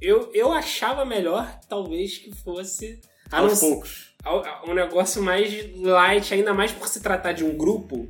eu, 0.00 0.30
eu 0.32 0.52
achava 0.52 1.04
melhor, 1.04 1.58
talvez, 1.68 2.18
que 2.18 2.30
fosse 2.36 3.00
Aos 3.32 3.58
poucos. 3.58 4.14
um 4.68 4.74
negócio 4.74 5.20
mais 5.20 5.52
light, 5.76 6.32
ainda 6.32 6.54
mais 6.54 6.70
por 6.70 6.86
se 6.86 7.00
tratar 7.00 7.32
de 7.32 7.42
um 7.42 7.56
grupo, 7.56 8.06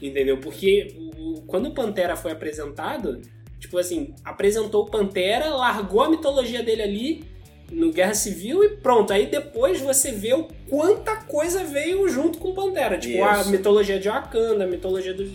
entendeu? 0.00 0.38
Porque 0.40 0.96
o- 1.18 1.42
quando 1.46 1.66
o 1.66 1.74
Pantera 1.74 2.16
foi 2.16 2.32
apresentado, 2.32 3.20
tipo 3.60 3.76
assim, 3.76 4.14
apresentou 4.24 4.84
o 4.84 4.90
Pantera, 4.90 5.50
largou 5.50 6.00
a 6.02 6.08
mitologia 6.08 6.62
dele 6.62 6.82
ali 6.82 7.35
no 7.70 7.92
Guerra 7.92 8.14
Civil 8.14 8.62
e 8.64 8.68
pronto. 8.76 9.12
Aí 9.12 9.26
depois 9.26 9.80
você 9.80 10.12
vê 10.12 10.34
o 10.34 10.44
quanta 10.68 11.16
coisa 11.16 11.64
veio 11.64 12.08
junto 12.08 12.38
com 12.38 12.54
Pantera. 12.54 12.98
Tipo, 12.98 13.24
a 13.24 13.40
Isso. 13.40 13.50
mitologia 13.50 13.98
de 13.98 14.08
Wakanda, 14.08 14.64
a 14.64 14.66
mitologia 14.66 15.12
dos, 15.12 15.30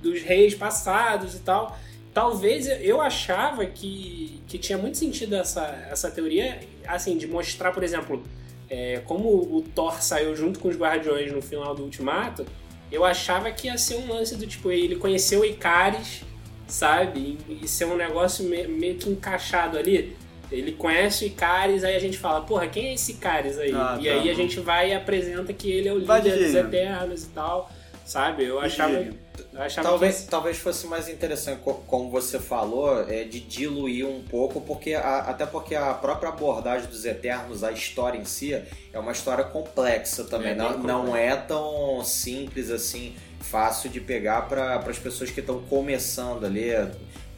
dos 0.00 0.22
reis 0.22 0.54
passados 0.54 1.34
e 1.34 1.38
tal. 1.40 1.76
Talvez 2.14 2.66
eu- 2.82 3.00
achava 3.00 3.64
que, 3.66 4.40
que 4.46 4.58
tinha 4.58 4.76
muito 4.76 4.98
sentido 4.98 5.34
essa, 5.34 5.62
essa 5.90 6.10
teoria, 6.10 6.60
assim, 6.86 7.16
de 7.16 7.26
mostrar, 7.26 7.72
por 7.72 7.82
exemplo, 7.82 8.22
é, 8.68 9.00
como 9.06 9.28
o 9.28 9.64
Thor 9.74 10.02
saiu 10.02 10.36
junto 10.36 10.60
com 10.60 10.68
os 10.68 10.76
Guardiões 10.76 11.32
no 11.32 11.40
final 11.42 11.74
do 11.74 11.82
Ultimato, 11.84 12.44
eu 12.92 13.02
achava 13.04 13.50
que 13.50 13.66
ia 13.66 13.78
ser 13.78 13.96
um 13.96 14.12
lance 14.12 14.36
do 14.36 14.46
tipo, 14.46 14.70
ele 14.70 14.96
conheceu 14.96 15.40
o 15.40 15.44
Icaris, 15.44 16.22
sabe? 16.68 17.38
E, 17.48 17.66
ser 17.66 17.86
um 17.86 17.96
negócio 17.96 18.44
me- 18.44 18.66
meio 18.66 18.96
que 18.96 19.08
encaixado 19.08 19.78
ali. 19.78 20.14
Ele 20.52 20.72
conhece 20.72 21.24
o 21.24 21.26
Icaris, 21.26 21.82
aí 21.82 21.96
a 21.96 22.00
gente 22.00 22.18
fala, 22.18 22.42
porra, 22.42 22.66
quem 22.68 22.88
é 22.88 22.94
esse 22.94 23.12
Icaris 23.12 23.58
aí? 23.58 23.72
Ah, 23.74 23.96
e 24.00 24.06
tá. 24.06 24.12
aí 24.12 24.30
a 24.30 24.34
gente 24.34 24.60
vai 24.60 24.90
e 24.90 24.94
apresenta 24.94 25.52
que 25.52 25.70
ele 25.70 25.88
é 25.88 25.92
o 25.92 25.98
líder 25.98 26.36
dos. 26.38 26.54
Eternos 26.54 27.24
e 27.24 27.28
tal, 27.28 27.70
sabe? 28.04 28.44
Eu 28.44 28.60
achava, 28.60 28.90
digerindo. 28.92 29.18
eu 29.52 29.62
achava 29.62 29.88
Talvez, 29.88 30.20
que... 30.20 30.28
talvez 30.28 30.58
fosse 30.58 30.86
mais 30.86 31.08
interessante, 31.08 31.60
co- 31.62 31.82
como 31.86 32.10
você 32.10 32.38
falou, 32.38 33.08
é, 33.08 33.24
de 33.24 33.40
diluir 33.40 34.06
um 34.06 34.22
pouco, 34.22 34.60
porque 34.60 34.94
a- 34.94 35.20
até 35.20 35.46
porque 35.46 35.74
a 35.74 35.94
própria 35.94 36.28
abordagem 36.28 36.88
dos 36.88 37.04
Eternos, 37.04 37.64
a 37.64 37.72
história 37.72 38.18
em 38.18 38.24
si, 38.24 38.52
é 38.92 38.98
uma 38.98 39.12
história 39.12 39.44
complexa 39.44 40.24
também. 40.24 40.50
É 40.52 40.54
não, 40.54 40.78
não 40.78 41.16
é 41.16 41.34
tão 41.34 42.04
simples 42.04 42.70
assim, 42.70 43.14
fácil 43.40 43.88
de 43.90 44.00
pegar 44.00 44.42
para 44.42 44.76
as 44.76 44.98
pessoas 44.98 45.30
que 45.30 45.40
estão 45.40 45.62
começando 45.62 46.44
ali, 46.44 46.70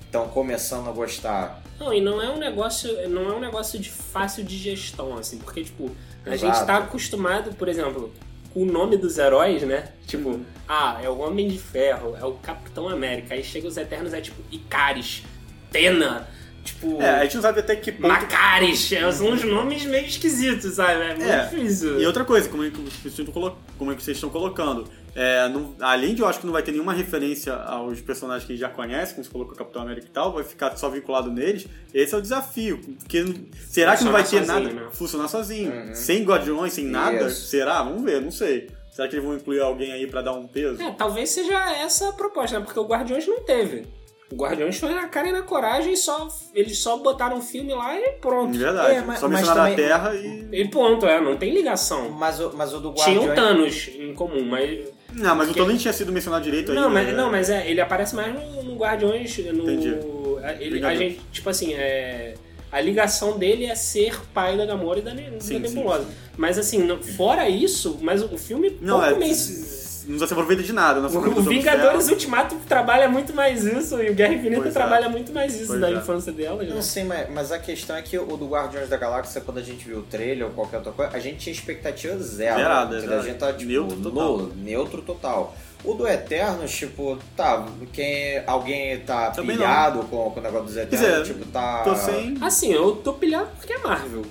estão 0.05 0.29
começando 0.29 0.89
a 0.89 0.93
gostar. 0.93 1.63
Não, 1.79 1.93
e 1.93 2.01
não 2.01 2.23
é 2.23 2.31
um 2.31 2.39
negócio, 2.39 3.09
não 3.09 3.29
é 3.29 3.35
um 3.35 3.41
negócio 3.41 3.79
de 3.79 3.91
fácil 3.91 4.45
de 4.45 4.57
gestão, 4.57 5.17
assim, 5.17 5.39
porque, 5.39 5.65
tipo, 5.65 5.91
a 6.25 6.35
Exato. 6.35 6.55
gente 6.55 6.67
tá 6.67 6.79
acostumado, 6.79 7.55
por 7.55 7.69
exemplo, 7.69 8.13
com 8.53 8.63
o 8.63 8.65
nome 8.65 8.97
dos 8.97 9.19
heróis, 9.19 9.63
né? 9.63 9.89
Tipo, 10.07 10.41
ah, 10.69 11.01
é 11.03 11.09
o 11.09 11.19
Homem 11.19 11.49
de 11.49 11.59
Ferro, 11.59 12.17
é 12.17 12.25
o 12.25 12.35
Capitão 12.35 12.89
América, 12.89 13.35
aí 13.35 13.43
chega 13.43 13.67
os 13.67 13.77
Eternos, 13.77 14.15
é 14.15 14.21
tipo 14.21 14.41
Icaris, 14.51 15.25
Tena, 15.71 16.29
tipo, 16.65 17.01
É, 17.01 17.11
a 17.21 17.23
gente 17.25 17.35
não 17.37 17.43
sabe 17.43 17.61
até 17.61 17.77
que 17.77 17.93
ponto. 17.93 18.09
Macaris, 18.09 18.91
é, 18.93 19.13
são 19.13 19.29
uns 19.29 19.45
nomes 19.45 19.85
meio 19.85 20.07
esquisitos, 20.07 20.75
sabe? 20.75 21.03
É 21.03 21.09
muito 21.15 21.23
É, 21.31 21.45
difícil. 21.47 22.01
E 22.01 22.07
outra 22.07 22.25
coisa, 22.25 22.49
como 22.49 22.65
é 22.65 22.71
que 22.71 22.79
vocês 22.81 23.19
estão 23.19 23.57
como 23.79 23.93
é 23.93 23.95
que 23.95 24.03
vocês 24.03 24.17
estão 24.17 24.31
colocando? 24.31 24.89
É, 25.17 25.49
não- 25.49 25.77
além 25.81 26.13
de 26.15 26.23
eu 26.23 26.27
acho 26.29 26.41
que 26.41 26.47
não 26.47 26.53
vai 26.53 26.63
ter 26.63 26.73
nenhuma 26.73 26.93
referência 26.93 27.55
aos 27.55 28.01
personagens 28.01 28.45
que 28.45 28.53
a 28.53 28.57
gente 28.57 28.61
já 28.63 28.69
conhece, 28.69 29.15
como 29.15 29.25
você 29.25 29.31
colocou 29.31 29.55
Capitão 29.55 29.83
América 29.83 30.07
e 30.09 30.11
tal, 30.11 30.33
vai 30.33 30.43
ficar 30.43 30.77
só 30.77 30.89
vinculado 30.89 31.31
neles. 31.31 31.67
Esse 31.93 32.15
é 32.15 32.19
o 32.19 32.21
desafio. 32.23 32.79
Porque 32.99 33.25
será 33.69 33.97
que 33.97 34.03
não 34.03 34.11
vai 34.11 34.25
ter 34.25 34.39
Funcionar 34.41 34.47
nada? 34.55 34.65
sozinho, 34.65 34.85
né? 34.85 34.91
Funcionar 34.93 35.29
sozinho. 35.29 35.73
Uhum. 35.73 35.95
Sem 35.95 36.25
Guardiões, 36.25 36.73
sem 36.73 36.85
nada? 36.87 37.27
Isso. 37.27 37.47
Será? 37.47 37.83
Vamos 37.85 38.03
ver, 38.03 38.21
não 38.21 38.33
sei. 38.33 38.71
Será 38.91 39.07
que 39.09 39.15
eles 39.17 39.25
vão 39.25 39.37
incluir 39.37 39.61
alguém 39.61 39.93
aí 39.93 40.07
pra 40.07 40.21
dar 40.23 40.33
um 40.33 40.47
peso? 40.49 40.81
É, 40.83 40.91
talvez 40.93 41.31
seja 41.31 41.53
essa 41.77 42.09
a 42.09 42.13
proposta, 42.13 42.59
né? 42.59 42.65
Porque 42.65 42.79
o 42.81 42.85
Guardiões 42.87 43.27
não 43.27 43.41
teve. 43.45 43.87
O 44.33 44.37
Guardiões 44.37 44.79
foi 44.79 44.93
na 44.95 45.07
cara 45.07 45.29
e 45.29 45.33
na 45.33 45.43
coragem 45.43 45.95
só, 45.95 46.27
eles 46.55 46.79
só 46.79 46.97
botaram 46.97 47.37
um 47.37 47.43
filme 47.43 47.73
lá 47.75 47.97
e 47.99 48.13
pronto. 48.21 48.53
De 48.53 48.59
verdade. 48.59 48.95
É, 48.95 49.01
mas- 49.03 49.21
só 49.21 49.29
mencionaram 49.29 49.71
também- 49.71 49.73
a 49.85 49.89
Terra 49.89 50.15
e. 50.15 50.49
E 50.53 50.69
ponto, 50.69 51.07
é, 51.07 51.21
não 51.21 51.37
tem 51.37 51.53
ligação. 51.53 52.11
Mas 52.11 52.41
o, 52.41 52.53
mas 52.57 52.73
o 52.73 52.81
do 52.81 52.93
Tinha 52.95 53.19
Guardiões... 53.21 53.31
o 53.31 53.35
Thanos 53.35 53.91
em 53.99 54.15
comum, 54.15 54.45
mas 54.45 54.89
Não, 55.13 55.37
mas 55.37 55.51
o 55.51 55.55
Tony 55.55 55.69
nem 55.69 55.77
tinha 55.77 55.93
sido 55.93 56.11
mencionado 56.11 56.43
direito 56.43 56.73
Não, 56.73 56.89
ainda. 56.89 56.95
mas, 57.05 57.15
não, 57.17 57.31
mas 57.31 57.51
é, 57.51 57.69
ele 57.71 57.81
aparece 57.81 58.17
mais 58.17 58.35
no, 58.35 58.63
no 58.65 58.77
Guardiões. 58.77 59.37
No, 59.39 59.71
Entendi. 59.71 59.95
a- 60.43 60.55
ele, 60.55 60.85
a 60.85 60.95
gente, 60.97 61.21
tipo 61.31 61.49
assim, 61.51 61.75
é, 61.75 62.35
a 62.73 62.81
ligação 62.81 63.39
dele 63.39 63.67
é 63.67 63.75
ser 63.77 64.19
pai 64.33 64.57
da 64.57 64.67
Gamora 64.67 64.99
e 64.99 65.03
da, 65.03 65.15
Ne- 65.15 65.31
da 65.31 65.41
Sim, 65.41 65.55
sim, 65.65 65.75
Nebulosa. 65.75 66.07
Mas 66.37 66.59
assim, 66.59 66.89
fora 67.17 67.49
isso, 67.49 67.99
mas 68.01 68.23
o 68.23 68.37
filme 68.37 68.77
Não, 68.81 68.99
pouco 69.01 69.23
é. 69.23 69.27
Não 70.07 70.27
se 70.27 70.33
aproveita 70.33 70.63
de 70.63 70.73
nada. 70.73 71.01
Nossa 71.01 71.19
O 71.19 71.43
Vingadores 71.43 72.09
Ultimato 72.09 72.57
trabalha 72.69 73.09
muito 73.09 73.35
mais 73.35 73.65
isso 73.65 74.01
e 74.03 74.11
o 74.11 74.15
Guerra 74.15 74.35
Infinita 74.35 74.63
Pois 74.63 74.75
é. 74.75 74.79
trabalha 74.79 75.09
muito 75.09 75.33
mais 75.33 75.55
isso 75.55 75.69
Pois 75.69 75.81
da 75.81 75.91
é. 75.91 75.95
infância 75.95 76.33
dela. 76.33 76.63
Não 76.63 76.77
né? 76.77 76.83
sei, 76.83 77.05
mas, 77.05 77.31
mas 77.31 77.53
a 77.53 77.59
questão 77.59 77.97
é 77.97 78.03
que 78.03 78.19
o 78.19 78.37
do 78.37 78.47
Guardiões 78.47 78.89
da 78.89 78.97
Galáxia, 78.97 79.41
quando 79.41 79.59
a 79.59 79.63
gente 79.63 79.87
viu 79.87 79.99
o 79.99 80.03
trailer 80.03 80.47
ou 80.47 80.53
qualquer 80.53 80.79
outra 80.79 80.93
coisa, 80.93 81.17
a 81.17 81.19
gente 81.19 81.39
tinha 81.39 81.53
expectativa 81.53 82.17
zero. 82.19 82.57
Zerada, 82.57 82.99
entendeu? 82.99 83.19
A 83.19 83.23
gente 83.23 83.39
tá, 83.39 83.53
tipo, 83.53 83.71
Neutro 83.71 83.97
total. 83.97 84.13
nulo, 84.13 84.53
neutro 84.57 85.03
total. 85.03 85.57
O 85.85 85.93
do 85.93 86.09
Eternos, 86.09 86.71
tipo, 86.75 87.19
tá, 87.37 87.67
quem, 87.93 88.43
alguém 88.47 88.99
tá 89.01 89.31
Também 89.31 89.57
pilhado 89.57 89.99
com, 90.05 90.31
com 90.31 90.41
o 90.41 90.43
negócio 90.43 90.67
dos 90.67 90.77
Eternos, 90.77 91.23
dizer, 91.23 91.35
tipo, 91.35 91.45
tá... 91.51 91.83
Tô 91.83 91.95
sem. 91.95 92.39
Assim, 92.41 92.73
eu 92.73 92.97
tô 92.97 93.13
pilhado 93.13 93.49
porque 93.59 93.75
é 93.75 93.79
Marvel. 93.79 94.23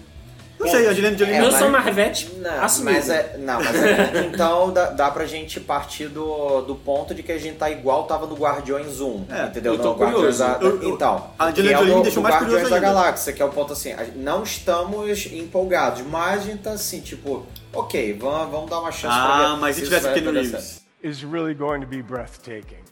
Não 0.63 0.71
sei, 0.71 0.87
a 0.87 0.91
Angelina 0.91 1.17
Jolie 1.17 1.33
É, 1.33 1.39
eu 1.41 1.45
mas- 1.51 1.55
sou 1.59 1.69
Marvete 1.69 2.29
Não, 2.37 2.63
assumido. 2.63 2.97
mas 2.97 3.09
é, 3.09 3.35
não, 3.39 3.63
mas 3.63 3.75
é, 3.75 4.25
então 4.27 4.71
dá, 4.73 4.85
dá 4.91 5.11
pra 5.11 5.25
gente 5.25 5.59
partir 5.59 6.07
do, 6.07 6.61
do 6.61 6.75
ponto 6.75 7.13
de 7.13 7.21
que 7.23 7.31
a 7.31 7.37
gente 7.37 7.57
tá 7.57 7.69
igual 7.69 8.03
tava 8.05 8.25
no 8.25 8.35
Guardiões 8.35 8.99
1, 9.01 9.25
É, 9.29 9.45
entendeu? 9.45 9.73
eu 9.73 9.79
tô 9.79 9.89
No 9.93 9.95
Guardiões 9.99 10.37
curioso. 10.37 10.39
da, 10.39 10.57
Eu- 10.61 10.81
eu- 10.81 10.89
então, 10.95 11.27
a 11.37 11.45
Angelina 11.47 11.67
que 11.69 11.73
é 11.73 11.77
o 11.77 11.79
Jolie 11.81 11.95
me 11.97 12.03
deixou 12.03 12.23
mais 12.23 12.35
Guardiões 12.35 12.61
curioso 12.63 12.81
da 12.81 12.87
ainda. 12.87 12.99
Galáxia, 13.01 13.33
que 13.33 13.41
é 13.41 13.45
o 13.45 13.49
ponto 13.49 13.73
assim, 13.73 13.93
não 14.15 14.43
estamos 14.43 15.25
empolgados, 15.27 16.01
mas 16.09 16.41
a 16.41 16.45
gente 16.45 16.61
tá 16.63 16.71
assim, 16.71 17.01
tipo, 17.01 17.45
ok, 17.73 18.13
vamos, 18.19 18.51
vamos 18.51 18.69
dar 18.69 18.79
uma 18.79 18.91
chance 18.91 19.15
pra 19.17 19.37
ver 19.37 19.45
Ah, 19.45 19.57
mas 19.59 19.75
se 19.75 19.83
isso 19.83 19.91
tivesse 19.91 20.21
dar 20.21 20.31
Reeves. 20.31 20.81
is 21.03 21.23
really 21.23 21.53
going 21.53 21.81
to 21.81 21.87
be 21.87 22.01
breathtaking. 22.01 22.82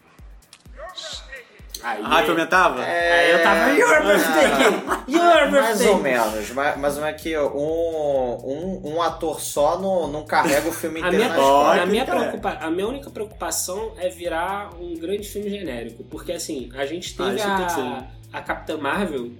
Aí, 1.82 2.00
A 2.02 2.08
raiva 2.08 2.30
aumentava? 2.32 2.82
aí 2.82 3.30
eu 3.32 3.42
tava. 3.42 3.70
Your 3.72 4.02
birthday! 4.02 4.82
Your 5.08 5.50
Mais 5.50 5.78
birthday! 5.78 5.88
ou 5.88 5.98
menos, 6.00 6.50
mas, 6.52 6.78
mas 6.78 6.96
não 6.96 7.06
é 7.06 7.12
que 7.12 7.36
um, 7.36 7.44
um, 8.44 8.80
um 8.94 9.02
ator 9.02 9.40
só 9.40 9.78
não, 9.80 10.06
não 10.06 10.24
carrega 10.24 10.68
o 10.68 10.72
filme 10.72 11.02
A 11.02 11.08
inteiro 11.08 11.16
minha, 11.24 11.34
Pode, 11.34 11.40
costas. 11.48 11.80
a, 11.82 11.86
minha 11.86 12.04
preocupa- 12.04 12.58
a 12.60 12.70
minha 12.70 12.86
única 12.86 13.10
preocupação 13.10 13.92
é 13.98 14.08
virar 14.08 14.70
um 14.80 14.94
grande 14.94 15.28
filme 15.28 15.50
genérico. 15.50 16.04
Porque 16.04 16.32
assim, 16.32 16.70
a 16.74 16.86
gente 16.86 17.14
Ah, 17.18 17.24
teve 17.24 17.36
tem 17.38 17.56
que 17.56 17.62
a, 17.62 17.68
ser. 17.68 18.04
a 18.32 18.40
Capitã 18.40 18.76
Marvel, 18.78 19.32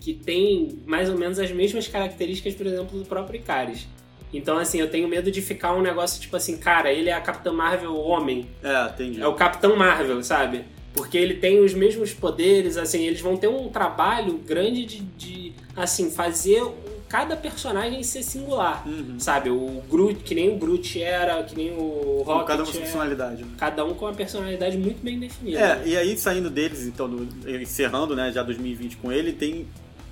que 0.00 0.14
tem 0.14 0.80
mais 0.86 1.08
ou 1.08 1.16
menos 1.16 1.38
as 1.38 1.50
mesmas 1.50 1.86
características, 1.86 2.54
por 2.54 2.66
exemplo, 2.66 2.98
do 2.98 3.04
próprio 3.04 3.38
Icaris. 3.38 3.86
Então, 4.32 4.58
assim, 4.58 4.80
eu 4.80 4.90
tenho 4.90 5.06
medo 5.06 5.30
de 5.30 5.40
ficar 5.40 5.72
um 5.74 5.80
negócio 5.80 6.20
tipo 6.20 6.36
assim, 6.36 6.56
cara, 6.56 6.90
ele 6.92 7.08
é 7.08 7.12
a 7.12 7.20
Capitã 7.20 7.52
Marvel 7.52 7.96
homem. 7.96 8.50
É, 8.64 8.86
entendi. 8.86 9.22
É 9.22 9.26
o 9.28 9.34
Capitão 9.34 9.76
Marvel, 9.76 10.20
sabe? 10.24 10.64
Porque 10.94 11.18
ele 11.18 11.34
tem 11.34 11.60
os 11.60 11.74
mesmos 11.74 12.12
poderes, 12.14 12.76
assim, 12.78 13.02
eles 13.04 13.20
vão 13.20 13.36
ter 13.36 13.48
um 13.48 13.68
trabalho 13.68 14.38
grande 14.38 14.86
de, 14.86 15.00
de, 15.00 15.52
assim, 15.76 16.10
fazer 16.10 16.62
cada 17.08 17.36
personagem 17.36 18.02
ser 18.02 18.22
singular, 18.22 18.82
Uhum. 18.88 19.18
sabe? 19.20 19.50
O 19.50 19.82
Groot, 19.90 20.20
que 20.24 20.34
nem 20.34 20.50
o 20.54 20.56
Groot 20.58 21.00
era, 21.02 21.42
que 21.44 21.54
nem 21.56 21.70
o 21.72 22.22
Rocket 22.24 22.46
cada 22.46 22.62
um 22.62 22.66
com 22.66 22.72
sua 22.72 22.80
personalidade. 22.80 23.42
né? 23.44 23.50
Cada 23.58 23.84
um 23.84 23.94
com 23.94 24.04
uma 24.06 24.14
personalidade 24.14 24.76
muito 24.78 25.02
bem 25.02 25.18
definida. 25.20 25.58
É, 25.58 25.76
né? 25.76 25.82
e 25.86 25.96
aí 25.96 26.16
saindo 26.16 26.48
deles, 26.50 26.86
então, 26.86 27.08
do- 27.08 27.50
encerrando, 27.50 28.16
né, 28.16 28.32
já 28.32 28.42
2020 28.42 28.96
com 28.96 29.12
ele, 29.12 29.32
tem 29.32 29.66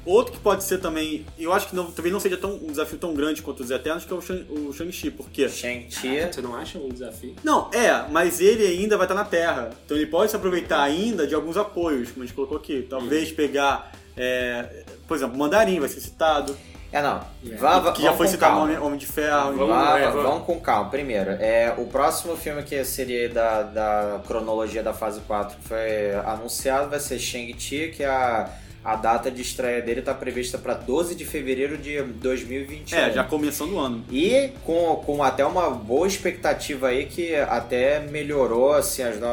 outro 0.05 0.33
que 0.33 0.39
pode 0.41 0.65
ser 0.65 0.79
também, 0.79 1.25
eu 1.39 1.53
acho 1.53 1.69
que 1.69 1.77
não, 1.77 1.91
talvez 1.91 2.13
não 2.13 2.21
seja 2.21 2.37
tão, 2.37 2.55
um 2.55 2.67
desafio 2.69 2.99
tão 2.99 3.15
grande 3.15 3.43
quanto 3.43 3.63
os 3.63 3.71
Eternos, 3.71 4.05
que 4.05 4.13
é 4.13 4.17
o 4.17 4.21
Shang- 4.21 4.47
o 4.51 4.73
Shang-Chi, 4.73 5.11
porque... 5.11 5.49
Shang-Chi, 5.49 6.21
Você 6.33 6.41
não 6.41 6.55
acha 6.57 6.79
um 6.79 6.89
desafio? 6.89 7.35
Não, 7.45 7.71
é, 7.73 8.05
mas 8.11 8.41
ele 8.41 8.67
ainda 8.67 8.97
vai 8.97 9.05
estar 9.07 9.15
na 9.15 9.25
Terra, 9.25 9.71
então 9.85 9.97
ele 9.97 10.07
pode 10.07 10.31
se 10.31 10.37
aproveitar 10.37 10.83
ainda 10.83 11.27
de 11.27 11.35
alguns 11.35 11.57
apoios, 11.57 12.11
como 12.11 12.23
a 12.23 12.27
gente 12.27 12.35
colocou 12.35 12.57
aqui, 12.59 12.87
talvez 12.89 13.31
pegar, 13.33 13.93
é, 14.17 14.85
por 15.07 15.17
exemplo, 15.17 15.37
Mandarim 15.39 15.79
vai 15.81 15.89
ser 15.89 16.01
citado, 16.01 16.57
É, 16.95 17.01
não. 17.01 17.25
É. 17.51 17.55
Vá, 17.57 17.79
vá, 17.79 17.93
que 17.93 18.03
já 18.03 18.13
foi 18.13 18.29
citado. 18.29 18.61
Homem, 18.61 18.77
Homem 18.77 18.99
de 18.99 19.07
Ferro. 19.07 19.53
Vamos- 19.57 19.69
Vá- 19.69 19.99
é, 19.99 20.09
vamos. 20.11 20.23
vamos 20.25 20.45
com 20.45 20.61
calma. 20.61 20.91
Primeiro, 20.91 21.31
é, 21.31 21.75
o 21.79 21.87
próximo 21.87 22.37
filme 22.37 22.63
que 22.65 22.85
seria 22.85 23.31
da, 23.31 23.63
da 23.63 24.21
cronologia 24.27 24.83
da 24.83 24.93
fase 24.93 25.19
4 25.23 25.57
que 25.57 25.69
foi 25.69 26.13
anunciado 26.27 26.91
vai 26.91 27.01
ser 27.01 27.19
Shang-Chi, 27.19 27.93
que 27.97 28.05
a, 28.05 28.47
a 28.85 28.97
data 28.97 29.31
de 29.31 29.43
estreia 29.43 29.81
dele 29.81 30.01
está 30.01 30.13
prevista 30.15 30.59
para 30.59 30.75
12 30.75 31.15
de 31.15 31.25
fevereiro 31.25 31.77
de 31.79 32.01
2021. 32.03 32.99
É, 32.99 33.13
já 33.13 33.25
começando 33.25 33.73
o 33.75 33.79
ano. 33.79 34.05
E 34.11 34.51
com, 34.65 34.97
com 35.05 35.23
até 35.23 35.45
uma 35.45 35.71
boa 35.71 36.07
expectativa 36.07 36.89
aí 36.89 37.07
que 37.07 37.35
até 37.35 38.01
melhorou 38.01 38.73
assim, 38.73 39.03
as 39.03 39.19
no- 39.21 39.27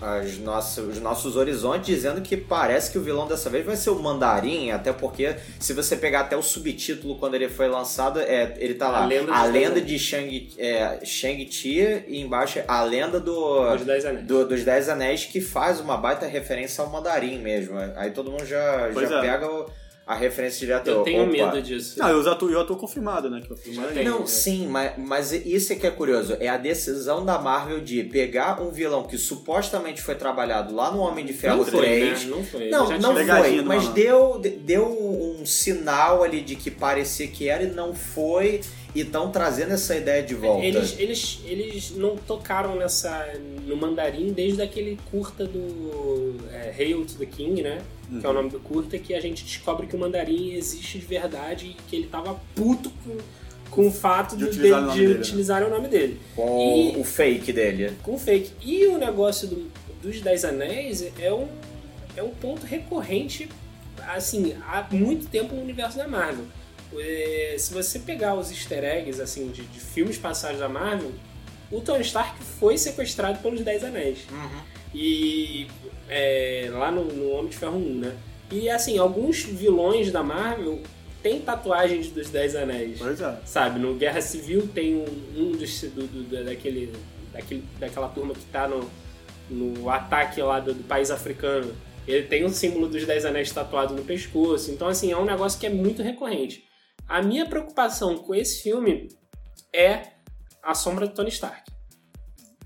as 0.00 0.38
nossas, 0.38 0.86
os 0.96 1.00
nossos 1.00 1.36
horizontes, 1.36 1.86
dizendo 1.86 2.20
que 2.20 2.36
parece 2.36 2.90
que 2.92 2.98
o 2.98 3.02
vilão 3.02 3.26
dessa 3.26 3.48
vez 3.50 3.64
vai 3.64 3.76
ser 3.76 3.90
o 3.90 3.98
Mandarim, 3.98 4.70
até 4.70 4.92
porque 4.92 5.34
se 5.58 5.72
você 5.72 5.96
pegar 5.96 6.20
até 6.20 6.36
o 6.36 6.42
subtítulo 6.42 7.16
quando 7.16 7.34
ele 7.34 7.48
foi 7.48 7.68
lançado, 7.68 8.20
é, 8.20 8.54
ele 8.58 8.74
tá 8.74 8.88
lá, 8.88 9.02
A 9.02 9.06
Lenda 9.06 9.32
a 9.34 9.42
dos 9.44 9.52
lenda 9.52 9.80
de 9.80 9.98
Shang, 9.98 10.50
é, 10.58 11.00
Shang-Chi 11.04 12.04
e 12.08 12.20
embaixo 12.20 12.58
é 12.58 12.64
a 12.68 12.82
lenda 12.82 13.18
do, 13.18 13.72
Os 13.74 13.82
Dez 13.84 14.04
Anéis. 14.04 14.26
do- 14.26 14.46
dos 14.46 14.64
Dez 14.64 14.88
Anéis, 14.88 15.24
que 15.24 15.40
faz 15.40 15.80
uma 15.80 15.96
baita 15.96 16.26
referência 16.26 16.82
ao 16.82 16.90
Mandarim 16.90 17.38
mesmo. 17.38 17.74
Aí 17.96 18.10
todo 18.10 18.30
mundo 18.30 18.44
já, 18.52 18.90
Pois 18.92 19.08
já 19.10 19.18
é. 19.18 19.20
pega 19.20 19.50
o- 19.50 19.66
a 20.04 20.14
referência 20.16 20.58
direta. 20.58 20.90
Eu 20.90 21.02
tenho 21.04 21.22
Opa, 21.22 21.30
medo 21.32 21.62
disso. 21.62 21.96
Não, 21.98 22.10
e 22.10 22.12
o 22.14 22.28
ator, 22.28 22.50
e 22.50 22.54
o 22.56 22.60
ator 22.60 22.76
confirmado, 22.76 23.30
né? 23.30 23.40
Que 23.40 23.52
o 23.52 23.74
Mandarim. 23.76 23.94
tem. 23.94 24.04
Não, 24.04 24.24
É. 24.24 24.26
sim, 24.26 24.66
mas, 24.66 24.92
mas 24.98 25.30
isso 25.32 25.72
é 25.72 25.76
que 25.76 25.86
é 25.86 25.90
curioso. 25.92 26.36
É 26.40 26.48
a 26.48 26.56
decisão 26.56 27.24
da 27.24 27.38
Marvel 27.38 27.80
de 27.80 28.02
pegar 28.02 28.60
um 28.60 28.72
vilão 28.72 29.04
que 29.04 29.16
supostamente 29.16 30.02
foi 30.02 30.16
trabalhado 30.16 30.74
lá 30.74 30.90
no 30.90 30.98
Homem 30.98 31.24
de 31.24 31.32
Ferro 31.32 31.58
não 31.58 31.64
foi, 31.64 31.80
3. 31.80 32.24
né? 32.24 32.30
Não 32.36 32.44
foi. 32.44 32.68
Não, 32.68 32.86
Já 32.88 32.98
não 32.98 33.14
foi, 33.14 33.62
mas 33.62 33.88
deu, 33.88 34.40
deu 34.40 34.88
um 35.42 35.46
sinal 35.46 36.22
ali 36.22 36.40
de 36.40 36.54
que 36.56 36.70
parecia 36.70 37.26
que 37.26 37.48
era 37.48 37.62
e 37.64 37.70
não 37.70 37.94
foi, 37.94 38.60
e 38.94 39.00
estão 39.00 39.30
trazendo 39.30 39.72
essa 39.72 39.96
ideia 39.96 40.22
de 40.22 40.34
volta. 40.34 40.64
Eles, 40.64 40.96
eles, 40.98 41.40
eles 41.44 41.90
não 41.96 42.16
tocaram 42.16 42.76
nessa 42.76 43.34
no 43.66 43.76
mandarim 43.76 44.32
desde 44.32 44.62
aquele 44.62 44.98
curta 45.10 45.44
do 45.46 46.36
é, 46.52 46.72
Hail 46.78 47.04
to 47.04 47.14
the 47.14 47.26
King, 47.26 47.62
né? 47.62 47.78
Que 48.08 48.26
é 48.26 48.28
Uhum. 48.28 48.30
o 48.30 48.32
nome 48.34 48.50
do 48.50 48.60
curta, 48.60 48.98
que 48.98 49.14
a 49.14 49.20
gente 49.20 49.42
descobre 49.44 49.86
que 49.86 49.96
o 49.96 49.98
mandarim 49.98 50.52
existe 50.52 50.98
de 50.98 51.06
verdade 51.06 51.66
e 51.66 51.76
que 51.88 51.96
ele 51.96 52.06
tava 52.08 52.38
puto 52.54 52.90
com, 53.04 53.16
com 53.70 53.88
o 53.88 53.90
fato 53.90 54.36
De 54.36 54.44
de, 54.44 54.50
utilizar 54.50 54.80
de, 54.80 54.84
o 54.84 54.86
nome 54.88 54.98
de 55.00 55.06
dele, 55.06 55.14
né? 55.48 55.66
o 55.66 55.70
nome 55.70 55.88
dele. 55.88 56.20
Com 56.36 56.92
E- 56.96 57.00
o 57.00 57.04
fake 57.04 57.52
dele. 57.54 57.92
Com 58.02 58.18
fake. 58.18 58.50
E 58.62 58.86
o 58.88 58.98
negócio 58.98 59.48
do- 59.48 59.70
dos 60.02 60.20
Dez 60.20 60.44
Anéis 60.44 61.02
é 61.18 61.32
um, 61.32 61.46
é 62.14 62.22
um 62.22 62.28
ponto 62.30 62.66
recorrente, 62.66 63.48
assim, 64.08 64.54
há 64.66 64.86
muito 64.90 65.26
tempo 65.28 65.54
no 65.54 65.62
universo 65.62 65.96
da 65.96 66.06
Marvel. 66.08 66.44
É, 66.98 67.56
se 67.58 67.72
você 67.72 67.98
pegar 68.00 68.34
os 68.34 68.50
easter 68.50 68.84
eggs, 68.84 69.20
assim, 69.20 69.48
de, 69.48 69.62
de 69.62 69.80
filmes 69.80 70.18
passados 70.18 70.58
da 70.60 70.68
Marvel, 70.68 71.12
o 71.70 71.80
Tony 71.80 72.02
Stark 72.02 72.42
foi 72.60 72.76
sequestrado 72.76 73.38
pelos 73.38 73.62
Dez 73.62 73.82
Anéis. 73.82 74.18
E 74.94 75.66
é, 76.08 76.68
lá 76.70 76.90
no, 76.90 77.04
no 77.04 77.30
Homem 77.30 77.48
de 77.50 77.56
Ferro 77.56 77.78
1, 77.78 77.94
né? 77.98 78.16
E 78.50 78.68
assim, 78.68 78.98
alguns 78.98 79.42
vilões 79.42 80.12
da 80.12 80.22
Marvel 80.22 80.82
têm 81.22 81.40
tatuagens 81.40 82.08
dos 82.08 82.28
Dez 82.28 82.54
Anéis. 82.54 82.98
Pois 82.98 83.20
é. 83.20 83.38
Sabe, 83.46 83.78
no 83.78 83.94
Guerra 83.94 84.20
Civil 84.20 84.68
tem 84.68 84.96
um, 84.96 85.06
um 85.34 85.52
dos, 85.52 85.80
do, 85.82 86.06
do- 86.06 86.24
da- 86.24 86.42
daquele, 86.42 86.92
daquele, 87.32 87.64
daquela 87.80 88.08
turma 88.08 88.34
que 88.34 88.44
tá 88.52 88.68
no, 88.68 88.90
no 89.48 89.88
ataque 89.88 90.42
lá 90.42 90.60
do, 90.60 90.74
do 90.74 90.84
país 90.84 91.10
africano. 91.10 91.72
Ele 92.06 92.26
tem 92.26 92.44
um 92.44 92.48
símbolo 92.48 92.88
dos 92.88 93.04
Dez 93.06 93.24
Anéis 93.24 93.50
tatuado 93.52 93.94
no 93.94 94.02
pescoço. 94.02 94.70
Então, 94.70 94.88
assim, 94.88 95.12
é 95.12 95.16
um 95.16 95.24
negócio 95.24 95.58
que 95.58 95.66
é 95.66 95.70
muito 95.70 96.02
recorrente. 96.02 96.64
A 97.08 97.22
minha 97.22 97.46
preocupação 97.46 98.18
com 98.18 98.34
esse 98.34 98.62
filme 98.62 99.08
é 99.72 100.02
a 100.62 100.74
sombra 100.74 101.06
do 101.06 101.14
Tony 101.14 101.28
Stark. 101.30 101.62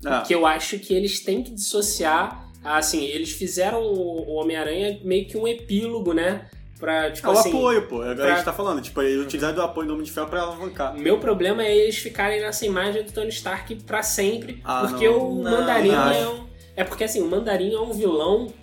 Ah, 0.05 0.21
Que 0.21 0.33
eu 0.33 0.45
acho 0.45 0.77
que 0.79 0.93
eles 0.93 1.23
têm 1.23 1.43
que 1.43 1.51
dissociar. 1.51 2.45
Assim, 2.63 3.03
eles 3.05 3.31
fizeram 3.31 3.81
o 3.83 4.17
o 4.27 4.33
Homem-Aranha 4.41 4.99
meio 5.03 5.25
que 5.27 5.37
um 5.37 5.47
epílogo, 5.47 6.13
né? 6.13 6.47
Pra, 6.79 7.09
tipo 7.09 7.25
é 7.27 7.29
o 7.31 7.33
assim, 7.33 7.49
apoio, 7.49 7.87
pô. 7.87 8.03
É 8.03 8.11
o 8.11 8.15
que 8.15 8.21
a 8.21 8.25
pra- 8.25 8.35
gente 8.35 8.45
tá 8.45 8.53
falando. 8.53 8.81
Tipo, 8.81 9.01
ele 9.01 9.19
utilizar 9.21 9.53
do 9.53 9.61
apoio 9.63 9.87
do 9.87 9.93
Homem 9.93 10.05
de 10.05 10.11
Ferro 10.11 10.27
pra 10.27 10.41
alavancar. 10.41 10.93
Meu 10.95 11.17
problema 11.19 11.63
é 11.63 11.75
eles 11.75 11.97
ficarem 11.97 12.39
nessa 12.41 12.65
imagem 12.65 13.03
do 13.03 13.11
Tony 13.11 13.29
Stark 13.29 13.73
pra 13.83 14.03
sempre, 14.03 14.61
Ah, 14.63 14.85
porque 14.87 15.07
não. 15.09 15.31
o 15.31 15.43
Não, 15.43 15.51
Mandarim 15.51 15.89
não 15.89 16.11
é 16.11 16.27
um. 16.29 16.47
É 16.75 16.83
porque 16.83 17.03
assim, 17.03 17.21
o 17.21 17.25
Mandarim 17.27 17.73
é 17.73 17.79
um 17.79 17.93
vilão 17.93 18.53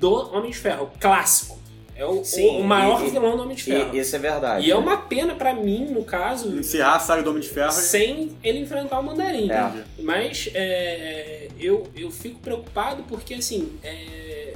do 0.00 0.34
Homem 0.34 0.50
de 0.50 0.56
Ferro, 0.56 0.90
clássico. 0.98 1.60
É 1.94 2.04
o, 2.06 2.24
Sim, 2.24 2.60
o 2.60 2.64
maior 2.64 3.04
e- 3.06 3.10
vilão 3.10 3.36
do 3.36 3.42
Homem 3.42 3.54
de 3.54 3.62
Ferro. 3.62 3.94
E, 3.94 3.98
isso 3.98 4.16
é 4.16 4.18
verdade. 4.18 4.66
E 4.66 4.70
é 4.70 4.76
uma 4.76 4.96
pena 4.96 5.34
pra 5.34 5.52
mim, 5.52 5.84
no 5.90 6.02
caso, 6.02 6.48
Encerrar 6.58 6.96
a 6.96 6.98
saga 6.98 7.22
do 7.22 7.28
Homem 7.28 7.42
de 7.42 7.48
Ferro. 7.50 7.72
sem 7.72 8.34
ele 8.42 8.60
enfrentar 8.60 8.98
o 9.00 9.02
Mandarim. 9.02 9.50
É. 9.50 9.84
Mas 9.98 10.48
é, 10.54 11.48
eu, 11.58 11.86
eu 11.94 12.10
fico 12.10 12.38
preocupado 12.40 13.02
porque, 13.06 13.34
assim, 13.34 13.70
é, 13.82 14.54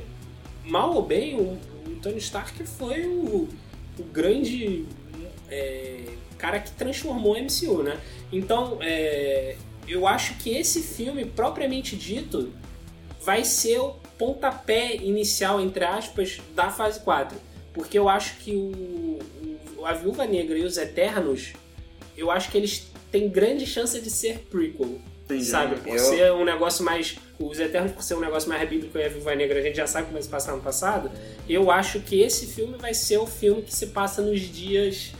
mal 0.64 0.94
ou 0.94 1.02
bem, 1.02 1.34
o, 1.34 1.58
o 1.86 1.96
Tony 2.00 2.16
Stark 2.16 2.64
foi 2.64 3.06
o, 3.06 3.46
o 3.98 4.02
grande 4.10 4.86
é, 5.50 6.00
cara 6.38 6.58
que 6.60 6.70
transformou 6.72 7.34
o 7.34 7.38
MCU, 7.38 7.82
né? 7.82 7.98
Então, 8.32 8.78
é, 8.80 9.56
eu 9.86 10.06
acho 10.06 10.38
que 10.38 10.48
esse 10.56 10.80
filme, 10.80 11.26
propriamente 11.26 11.94
dito, 11.94 12.50
vai 13.22 13.44
ser 13.44 13.80
o 13.80 13.96
pontapé 14.18 14.96
inicial, 14.96 15.60
entre 15.60 15.84
aspas, 15.84 16.40
da 16.54 16.70
fase 16.70 17.00
4. 17.00 17.36
Porque 17.72 17.98
eu 17.98 18.08
acho 18.08 18.36
que 18.38 18.52
o, 18.54 19.18
o- 19.78 19.84
a 19.86 19.92
Viúva 19.92 20.24
Negra 20.26 20.56
e 20.56 20.64
os 20.64 20.76
Eternos, 20.76 21.52
eu 22.16 22.30
acho 22.30 22.50
que 22.50 22.56
eles 22.56 22.86
têm 23.10 23.28
grande 23.28 23.66
chance 23.66 24.00
de 24.00 24.10
ser 24.10 24.38
prequel. 24.50 24.98
Entendi. 25.24 25.44
Sabe? 25.44 25.76
Por 25.80 25.88
Eu- 25.92 25.98
ser 25.98 26.32
um 26.32 26.44
negócio 26.44 26.84
mais. 26.84 27.16
Os 27.38 27.58
Eternos, 27.58 27.92
por 27.92 28.02
ser 28.02 28.14
um 28.14 28.20
negócio 28.20 28.48
mais 28.48 28.68
bíblico 28.68 28.96
e 28.96 29.02
a 29.04 29.08
Viúva 29.08 29.34
Negra, 29.34 29.58
a 29.58 29.62
gente 29.62 29.76
já 29.76 29.86
sabe 29.86 30.04
como 30.04 30.12
vai 30.14 30.22
se 30.22 30.28
passar 30.28 30.54
no 30.54 30.62
passado. 30.62 31.10
Eu 31.48 31.70
acho 31.70 31.98
que 32.00 32.20
esse 32.20 32.46
filme 32.46 32.76
vai 32.78 32.94
ser 32.94 33.18
o 33.18 33.26
filme 33.26 33.62
que 33.62 33.74
se 33.74 33.88
passa 33.88 34.22
nos 34.22 34.40
dias. 34.40 35.12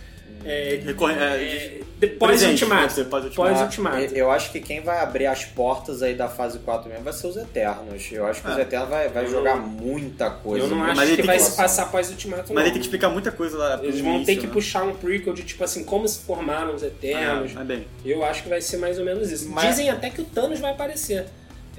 É, 0.45 0.75
é, 0.75 0.75
é, 0.75 0.79
Ultimato. 0.89 2.19
pós-Ultimato. 2.19 3.05
Pós-Ultimato. 3.35 3.97
Ah, 3.97 4.03
Eu 4.19 4.31
acho 4.31 4.53
que 4.53 4.61
quem 4.61 4.81
vai 4.83 5.01
abrir 5.01 5.27
as 5.27 5.45
portas 5.45 6.03
aí 6.03 6.15
da 6.15 6.29
fase 6.29 6.59
4 6.59 6.89
mesmo 6.89 7.05
vai 7.05 7.13
ser 7.13 7.27
os 7.27 7.37
Eternos. 7.37 8.09
Eu 8.13 8.27
acho 8.27 8.43
que 8.43 8.51
os. 8.51 8.59
Eternos 8.59 8.89
vai, 8.89 9.09
vai 9.09 9.27
jogar 9.27 9.57
não- 9.57 9.67
muita 9.67 10.31
coisa. 10.31 10.67
Eu 10.67 10.71
não 10.71 10.83
acho 10.85 10.97
Mas 10.97 11.09
ele 11.09 11.17
que 11.17 11.23
tem 11.23 11.27
vai 11.27 11.37
que- 11.37 11.43
se 11.45 11.57
passar 11.57 11.91
pós-Ultimato, 11.91 12.43
Mas 12.49 12.51
não. 12.51 12.61
ele 12.63 12.71
tem 12.71 12.81
que 12.81 12.87
explicar 12.87 13.09
muita 13.11 13.33
coisa 13.33 13.57
lá 13.57 13.81
Eles 13.83 14.01
vão 14.01 14.17
início, 14.17 14.27
ter 14.35 14.41
que 14.41 14.47
né? 14.47 14.53
puxar 14.53 14.83
um 14.85 14.95
prequel 14.95 15.33
de 15.33 15.43
tipo 15.45 15.65
assim, 15.65 15.83
como 15.85 16.07
se 16.07 16.21
formaram 16.21 16.75
os 16.75 16.83
Eternos. 16.83 17.57
É, 17.57 17.61
é 17.61 17.65
bem. 17.65 17.87
Eu 18.05 18.25
acho 18.25 18.43
que 18.43 18.49
vai 18.49 18.61
ser 18.61 18.77
mais 18.77 18.99
ou 18.99 19.05
menos 19.05 19.31
isso. 19.31 19.49
Mas- 19.51 19.65
Dizem 19.69 19.89
até 19.91 20.11
que 20.11 20.21
o 20.21 20.25
Thanos 20.25 20.61
vai 20.61 20.73
aparecer. 20.73 21.27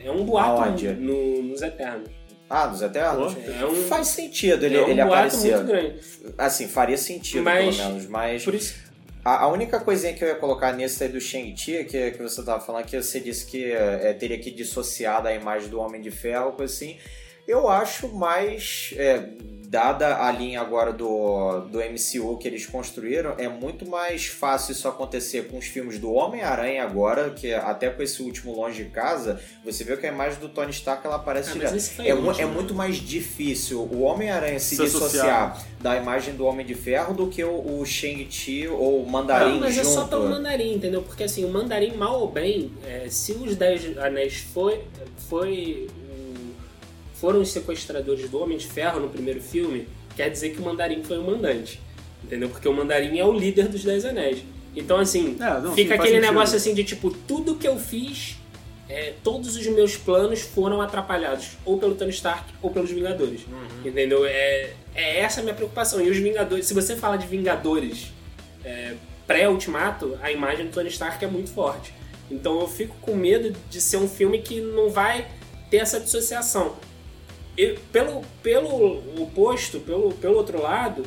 É 0.03 0.09
um 0.11 0.23
boato 0.23 0.71
no- 0.99 1.41
nos 1.43 1.61
Eternos. 1.61 2.09
Ah, 2.55 2.67
dos 2.67 2.81
Eternos? 2.81 3.33
Pô, 3.33 3.39
é 3.51 3.65
um- 3.65 3.75
Faz 3.87 4.07
sentido 4.07 4.65
ele, 4.65 4.77
é 4.77 4.81
um 4.83 4.87
ele 4.89 5.01
aparecer. 5.01 5.55
muito 5.55 5.67
grande. 5.67 5.99
Assim, 6.37 6.67
faria 6.67 6.97
sentido, 6.97 7.43
Mas- 7.43 7.75
pelo 7.77 7.89
menos. 7.89 8.07
Mas 8.07 8.43
Por 8.45 8.55
isso, 8.55 8.75
a, 9.23 9.43
a 9.43 9.47
única 9.47 9.79
coisinha 9.79 10.13
que 10.13 10.23
eu 10.23 10.27
ia 10.29 10.35
colocar 10.35 10.71
nesse 10.71 11.03
aí 11.03 11.09
do 11.09 11.19
Shang-Chi, 11.19 11.83
que, 11.85 12.11
que 12.11 12.21
você 12.21 12.41
tava 12.43 12.63
falando, 12.63 12.85
que 12.85 12.95
você 13.01 13.19
disse 13.19 13.45
que 13.45 13.71
é, 13.71 14.13
teria 14.13 14.39
que 14.39 14.51
dissociar 14.51 15.21
da 15.21 15.33
imagem 15.33 15.67
do 15.69 15.79
Homem 15.79 16.01
de 16.01 16.11
Ferro, 16.11 16.53
coisa 16.53 16.73
assim. 16.73 16.97
Eu 17.47 17.67
acho 17.69 18.07
mais. 18.15 18.93
é, 18.97 19.29
dada 19.67 20.23
a 20.25 20.31
linha 20.31 20.61
agora 20.61 20.93
do, 20.93 21.61
do 21.71 21.79
MCU 21.79 22.37
que 22.37 22.47
eles 22.47 22.65
construíram, 22.65 23.33
é 23.37 23.47
muito 23.47 23.85
mais 23.87 24.25
fácil 24.27 24.71
isso 24.73 24.87
acontecer 24.87 25.47
com 25.47 25.57
os 25.57 25.65
filmes 25.65 25.97
do 25.99 26.11
Homem-Aranha 26.11 26.83
agora, 26.83 27.29
que 27.31 27.53
até 27.53 27.89
com 27.89 28.01
esse 28.03 28.21
último 28.21 28.53
Longe 28.55 28.83
de 28.83 28.89
Casa, 28.89 29.39
você 29.63 29.83
vê 29.83 29.97
que 29.97 30.05
a 30.05 30.09
imagem 30.11 30.39
do 30.39 30.49
Tony 30.49 30.71
Stark 30.71 31.05
ela 31.05 31.15
aparece 31.15 31.49
Ah, 31.49 31.53
direto. 31.53 31.79
foi 31.81 32.07
É, 32.07 32.13
o 32.13 32.21
mu- 32.21 32.31
é 32.31 32.45
muito 32.45 32.73
mais 32.73 32.97
difícil 32.97 33.79
o 33.81 34.01
Homem-Aranha 34.01 34.59
se, 34.59 34.75
Se 34.75 34.81
associar. 34.83 35.51
dissociar 35.57 35.65
da 35.81 35.95
imagem 35.97 36.35
do 36.35 36.45
Homem 36.45 36.65
de 36.65 36.73
Ferro 36.75 37.13
do 37.13 37.27
que 37.27 37.43
o, 37.43 37.79
o 37.79 37.85
Shang-Chi 37.85 38.67
ou 38.67 39.03
o 39.03 39.09
Mandarim 39.09 39.53
Não, 39.53 39.59
mas 39.61 39.75
junto. 39.75 39.87
é 39.87 39.91
só 39.91 40.05
pelo 40.05 40.29
mandarim, 40.29 40.73
entendeu? 40.75 41.01
Porque 41.01 41.23
assim, 41.23 41.45
o 41.45 41.49
mandarim, 41.49 41.95
mal 41.95 42.19
ou 42.21 42.27
bem, 42.31 42.71
é, 42.85 43.07
se 43.09 43.31
os 43.33 43.55
Dez 43.55 43.97
Anéis 43.97 44.37
foi, 44.53 44.83
foi 45.29 45.87
o- 46.01 46.04
foram 47.25 47.41
os 47.41 47.49
sequestradores 47.49 48.29
do 48.29 48.39
Homem 48.39 48.55
de 48.55 48.67
Ferro 48.67 48.99
no 48.99 49.09
primeiro 49.09 49.41
filme, 49.41 49.87
quer 50.15 50.29
dizer 50.29 50.51
que 50.51 50.61
o 50.61 50.63
mandarim 50.63 51.01
foi 51.01 51.17
o 51.17 51.23
mandante. 51.23 51.81
Entendeu? 52.23 52.49
Porque 52.49 52.67
o 52.67 52.73
mandarim 52.73 53.17
é 53.17 53.25
o 53.25 53.33
líder 53.33 53.67
dos 53.67 53.83
Dez 53.83 54.05
Anéis. 54.05 54.43
Então, 54.75 54.99
assim, 54.99 55.35
É, 55.39 55.59
não, 55.59 55.69
sim, 55.71 55.77
fica 55.77 55.95
faz 55.95 56.01
aquele 56.01 56.17
sentido. 56.17 56.33
negócio 56.33 56.55
assim 56.55 56.75
de 56.75 56.83
tipo, 56.83 57.09
tudo 57.27 57.55
que 57.55 57.67
eu 57.67 57.79
fiz, 57.79 58.35
é, 58.87 59.13
todos 59.23 59.55
os 59.55 59.65
meus 59.65 59.97
planos 59.97 60.41
foram 60.41 60.83
atrapalhados, 60.83 61.57
ou 61.65 61.79
pelo 61.79 61.95
Tony 61.95 62.11
Stark 62.11 62.53
ou 62.61 62.69
pelos 62.69 62.91
Vingadores. 62.91 63.41
Uhum. 63.47 63.89
Entendeu? 63.89 64.23
É, 64.23 64.73
é 64.93 65.19
essa 65.21 65.39
a 65.39 65.43
minha 65.43 65.55
preocupação. 65.55 65.99
E 65.99 66.07
os 66.07 66.17
Vingadores, 66.17 66.67
se 66.67 66.75
você 66.75 66.95
fala 66.95 67.17
de 67.17 67.25
Vingadores 67.25 68.13
é, 68.63 68.93
pré-ultimato, 69.25 70.15
a 70.21 70.31
imagem 70.31 70.67
do 70.67 70.71
Tony 70.71 70.89
Stark 70.89 71.25
é 71.25 71.27
muito 71.27 71.49
forte. 71.49 71.91
Então 72.29 72.59
eu 72.59 72.67
fico 72.67 72.95
com 73.01 73.15
medo 73.15 73.51
de 73.67 73.81
ser 73.81 73.97
um 73.97 74.07
filme 74.07 74.43
que 74.43 74.61
não 74.61 74.91
vai 74.91 75.25
ter 75.71 75.77
essa 75.77 75.99
dissociação. 75.99 76.75
Eu- 77.57 77.75
pelo, 77.91 78.21
pelo 78.43 79.21
oposto, 79.21 79.79
pelo, 79.79 80.11
pelo 80.13 80.35
outro 80.35 80.61
lado, 80.61 81.03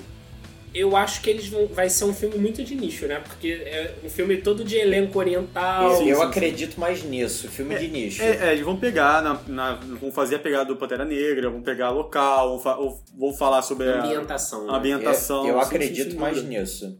eu 0.74 0.94
acho 0.96 1.22
que 1.22 1.30
eles 1.30 1.49
vão, 1.49 1.66
vai 1.66 1.88
ser 1.88 2.05
um 2.05 2.14
filme 2.14 2.36
muito 2.38 2.62
de 2.62 2.74
nicho, 2.74 3.07
né? 3.07 3.20
Porque 3.26 3.49
é 3.49 3.94
um 4.05 4.09
filme 4.11 4.36
todo 4.36 4.62
de 4.64 4.76
elenco 4.76 5.18
oriental. 5.18 5.90
Eu, 5.90 5.96
Sim, 5.96 6.09
eu 6.11 6.22
acredito 6.22 6.78
mais 6.78 7.03
nisso, 7.03 7.49
filme 7.49 7.76
de 7.78 7.88
nicho. 7.88 8.22
É, 8.22 8.49
é, 8.49 8.53
eles 8.53 8.64
vão 8.64 8.76
pegar, 8.76 9.22
na, 9.22 9.40
na- 9.49 9.74
vão 9.74 10.12
fazer 10.12 10.36
a 10.36 10.38
pegada 10.38 10.66
do 10.66 10.76
Pantera 10.76 11.05
Negra, 11.05 11.51
vão 11.51 11.62
pegar 11.62 11.90
local, 11.90 12.59
vão, 12.59 12.99
vão 13.18 13.32
falar 13.34 13.62
sobre 13.62 13.88
a 13.88 14.05
ambientação. 14.05 14.66
né? 14.66 14.72
a 14.72 14.76
ambientação. 14.76 15.46
eu 15.46 15.55
sim, 15.55 15.61
acredito 15.66 16.16
mais 16.18 16.36
dúvida. 16.36 16.61
nisso. 16.61 16.99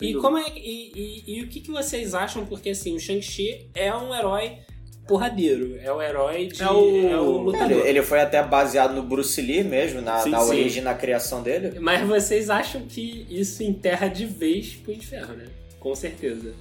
E, 0.00 0.12
como 0.14 0.36
é, 0.36 0.44
e, 0.54 0.92
e- 0.94 1.38
e 1.38 1.42
o 1.42 1.48
que, 1.48 1.60
que 1.60 1.70
vocês 1.70 2.14
acham? 2.14 2.44
Porque 2.44 2.68
assim, 2.70 2.94
o 2.94 3.00
Shang-Chi 3.00 3.70
é 3.74 3.94
um 3.94 4.14
herói 4.14 4.58
porradeiro. 5.06 5.78
É 5.82 5.92
o 5.92 6.00
herói 6.02 6.46
de. 6.46 6.62
É 6.62 6.70
o- 6.70 7.08
é 7.08 7.16
o 7.18 7.30
lutador. 7.38 7.70
Ele, 7.78 7.88
ele 7.88 8.02
foi 8.02 8.20
até 8.20 8.42
baseado 8.42 8.94
no 8.94 9.02
Bruce 9.02 9.40
Lee 9.40 9.62
mesmo, 9.64 10.00
na, 10.00 10.18
Sim, 10.18 10.30
na 10.30 10.40
sim. 10.40 10.48
origem, 10.50 10.82
na 10.82 10.94
criação 10.94 11.42
dele. 11.42 11.78
Mas 11.80 12.06
vocês 12.06 12.50
acham 12.50 12.82
que 12.82 13.26
isso 13.30 13.62
enterra 13.62 14.08
de 14.08 14.26
vez 14.26 14.74
Punho 14.74 14.98
de 14.98 15.06
Ferro, 15.06 15.34
né? 15.34 15.46
Com 15.80 15.94
certeza. 15.94 16.52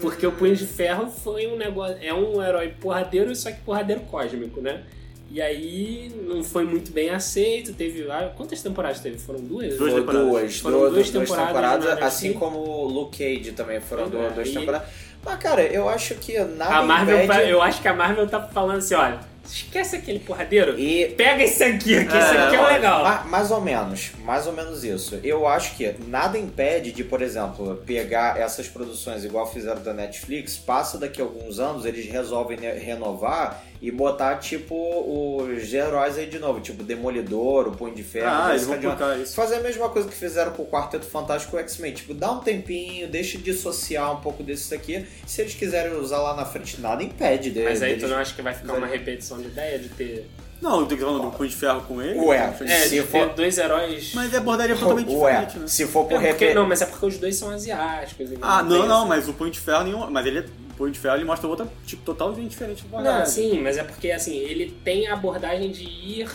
Porque 0.00 0.26
o 0.26 0.32
Punho 0.32 0.54
de 0.54 0.66
Ferro 0.66 1.08
foi 1.10 1.46
um 1.48 1.56
negócio. 1.56 1.96
É 2.00 2.14
um 2.14 2.42
herói 2.42 2.68
porradeiro, 2.80 3.34
só 3.34 3.50
que 3.50 3.60
porradeiro 3.62 4.02
cósmico, 4.02 4.60
né? 4.60 4.84
E 5.30 5.42
aí 5.42 6.10
não 6.26 6.42
foi 6.42 6.64
muito 6.64 6.90
bem 6.92 7.10
aceito. 7.10 7.74
Teve. 7.74 8.08
ah, 8.10 8.32
Quantas 8.36 8.62
temporadas 8.62 9.00
teve? 9.00 9.18
Foram 9.18 9.40
duas? 9.40 9.76
Duas 9.76 9.92
temporadas. 9.92 10.28
duas, 10.28 10.56
Foram 10.58 10.78
duas, 10.78 10.92
duas 10.94 11.10
duas 11.10 11.28
temporadas 11.28 11.84
temporadas, 11.84 12.02
assim 12.02 12.32
como 12.32 12.58
o 12.60 12.84
Luke 12.86 13.18
Cage 13.18 13.52
também 13.52 13.80
foram 13.80 14.04
é, 14.04 14.30
duas 14.30 14.48
e- 14.48 14.52
temporadas. 14.54 14.88
Mas, 15.24 15.38
cara, 15.38 15.62
eu 15.62 15.88
acho 15.88 16.14
que 16.16 16.38
nada 16.38 16.76
A 16.76 16.82
Marvel, 16.82 17.24
impede... 17.24 17.50
eu 17.50 17.60
acho 17.62 17.80
que 17.82 17.88
a 17.88 17.94
Marvel 17.94 18.26
tá 18.28 18.40
falando 18.40 18.78
assim: 18.78 18.94
olha, 18.94 19.18
esquece 19.44 19.96
aquele 19.96 20.20
porradeiro. 20.20 20.78
E 20.78 21.06
Pega 21.16 21.42
esse 21.42 21.62
aqui, 21.64 22.04
que 22.04 22.16
esse 22.16 22.36
É, 22.36 22.46
aqui 22.46 22.56
é 22.56 22.60
o 22.60 22.66
legal. 22.66 23.02
Ma- 23.02 23.24
mais 23.24 23.50
ou 23.50 23.60
menos, 23.60 24.12
mais 24.24 24.46
ou 24.46 24.52
menos 24.52 24.84
isso. 24.84 25.18
Eu 25.22 25.46
acho 25.46 25.74
que 25.76 25.94
nada 26.06 26.38
impede 26.38 26.92
de, 26.92 27.02
por 27.04 27.20
exemplo, 27.22 27.82
pegar 27.86 28.38
essas 28.38 28.68
produções 28.68 29.24
igual 29.24 29.50
fizeram 29.50 29.82
da 29.82 29.92
Netflix, 29.92 30.56
passa 30.56 30.98
daqui 30.98 31.20
a 31.20 31.24
alguns 31.24 31.58
anos, 31.58 31.84
eles 31.84 32.10
resolvem 32.10 32.58
renovar 32.58 33.62
e 33.80 33.90
botar, 33.90 34.36
tipo, 34.36 34.74
os 35.42 35.72
heróis 35.72 36.18
aí 36.18 36.26
de 36.26 36.38
novo, 36.38 36.60
tipo 36.60 36.82
Demolidor, 36.82 37.68
o 37.68 37.72
Punho 37.72 37.94
de 37.94 38.02
Ferro, 38.02 38.26
Ah, 38.28 38.50
eles 38.50 38.64
vão 38.66 38.78
colocar 38.80 39.16
isso. 39.18 39.34
Fazer 39.34 39.56
a 39.56 39.60
mesma 39.60 39.88
coisa 39.88 40.08
que 40.08 40.14
fizeram 40.14 40.52
com 40.52 40.62
o 40.62 40.66
Quarteto 40.66 41.06
Fantástico 41.06 41.56
e 41.56 41.58
o 41.58 41.60
X-Men. 41.60 41.92
Tipo, 41.94 42.14
dá 42.14 42.32
um 42.32 42.40
tempinho, 42.40 43.08
deixa 43.08 43.38
de 43.38 43.44
dissociar 43.44 44.12
um 44.12 44.20
pouco 44.20 44.42
desses 44.42 44.72
aqui. 44.72 45.06
Se 45.26 45.40
eles 45.42 45.54
quiserem 45.54 45.92
usar 45.96 46.18
lá 46.18 46.34
na 46.34 46.44
frente, 46.44 46.80
nada 46.80 47.02
impede 47.02 47.50
de, 47.50 47.62
Mas 47.62 47.82
aí 47.82 47.92
tu 47.94 47.96
deles- 48.00 48.10
não 48.10 48.18
acha 48.18 48.34
que 48.34 48.42
vai 48.42 48.54
ficar 48.54 48.74
uma 48.74 48.86
repetição 48.86 49.38
de 49.38 49.46
ideia 49.46 49.78
de 49.78 49.88
ter. 49.90 50.28
Não, 50.60 50.80
eu 50.80 50.86
tô 50.86 50.96
falando 50.96 51.22
do 51.22 51.30
Punho 51.30 51.48
de 51.48 51.54
Ferro 51.54 51.82
com 51.82 52.02
ele. 52.02 52.18
Ué, 52.18 52.52
É, 52.66 52.80
Se 52.80 52.88
de 52.90 53.02
for- 53.02 53.28
dois 53.28 53.56
heróis. 53.58 54.10
Mas 54.12 54.34
é 54.34 54.38
abordaria 54.38 54.74
totalmente 54.74 55.08
Ué, 55.14 55.30
diferente, 55.30 55.58
né? 55.60 55.68
se 55.68 55.86
for 55.86 56.04
por 56.06 56.20
É 56.20 56.30
porque- 56.30 56.52
não, 56.52 56.66
mas 56.66 56.82
é 56.82 56.86
porque 56.86 57.06
os 57.06 57.16
dois 57.16 57.36
são 57.36 57.50
asiáticos. 57.50 58.28
Ah, 58.42 58.60
não, 58.64 58.84
não, 58.84 59.06
mas 59.06 59.28
o 59.28 59.32
Punho 59.34 59.52
de 59.52 59.60
Ferro 59.60 59.84
nenhum. 59.84 60.10
Mas 60.10 60.26
ele 60.26 60.40
é. 60.40 60.44
O 60.78 60.82
Punho 60.82 60.92
de 60.92 60.98
Ferro 61.00 61.16
ele 61.16 61.24
mostra 61.24 61.48
outra, 61.48 61.66
tipo, 61.84 62.04
totalmente 62.04 62.50
diferente 62.50 62.84
do 62.84 63.00
Não, 63.02 63.26
sim, 63.26 63.60
mas 63.60 63.76
é 63.76 63.82
porque 63.82 64.12
assim, 64.12 64.36
ele 64.36 64.70
tem 64.84 65.08
a 65.08 65.14
abordagem 65.14 65.72
de 65.72 65.82
ir 65.82 66.28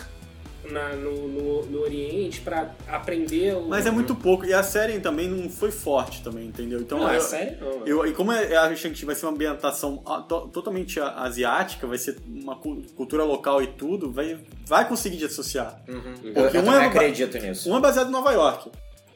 na- 0.70 0.90
no, 0.96 1.28
no, 1.28 1.66
no 1.66 1.80
Oriente 1.80 2.42
pra 2.42 2.74
aprender 2.86 3.54
o. 3.56 3.68
Mas 3.68 3.86
é 3.86 3.90
muito 3.90 4.14
pouco. 4.14 4.44
E 4.44 4.52
a 4.52 4.62
série 4.62 4.98
também 5.00 5.28
não 5.28 5.48
foi 5.48 5.70
forte 5.70 6.22
também, 6.22 6.46
entendeu? 6.46 6.78
Então 6.80 6.98
Não, 6.98 7.08
é 7.10 7.16
eu, 7.16 7.20
sério 7.22 7.56
não. 7.60 7.86
eu- 7.86 8.06
e 8.06 8.12
como 8.12 8.32
é- 8.32 8.54
a 8.54 8.74
Shang-Chi 8.76 9.04
vai 9.06 9.14
ser 9.14 9.24
uma 9.26 9.32
ambientação 9.32 10.02
ah, 10.06 10.20
to- 10.20 10.48
totalmente 10.48 11.00
a- 11.00 11.20
asiática, 11.22 11.86
vai 11.86 11.96
ser 11.98 12.18
uma 12.26 12.56
cu- 12.56 12.82
cultura 12.96 13.24
local 13.24 13.62
e 13.62 13.66
tudo, 13.68 14.10
vai, 14.12 14.38
vai 14.66 14.86
conseguir 14.88 15.16
dissociar. 15.16 15.82
Eu, 15.88 16.00
Porque 16.34 16.56
eu 16.58 16.62
um 16.62 16.64
também 16.64 16.80
é- 16.82 16.86
acredito 16.86 17.38
nisso. 17.38 17.70
Um 17.70 17.76
é 17.76 17.80
baseado 17.80 18.08
em 18.08 18.12
Nova 18.12 18.30
York. 18.32 18.70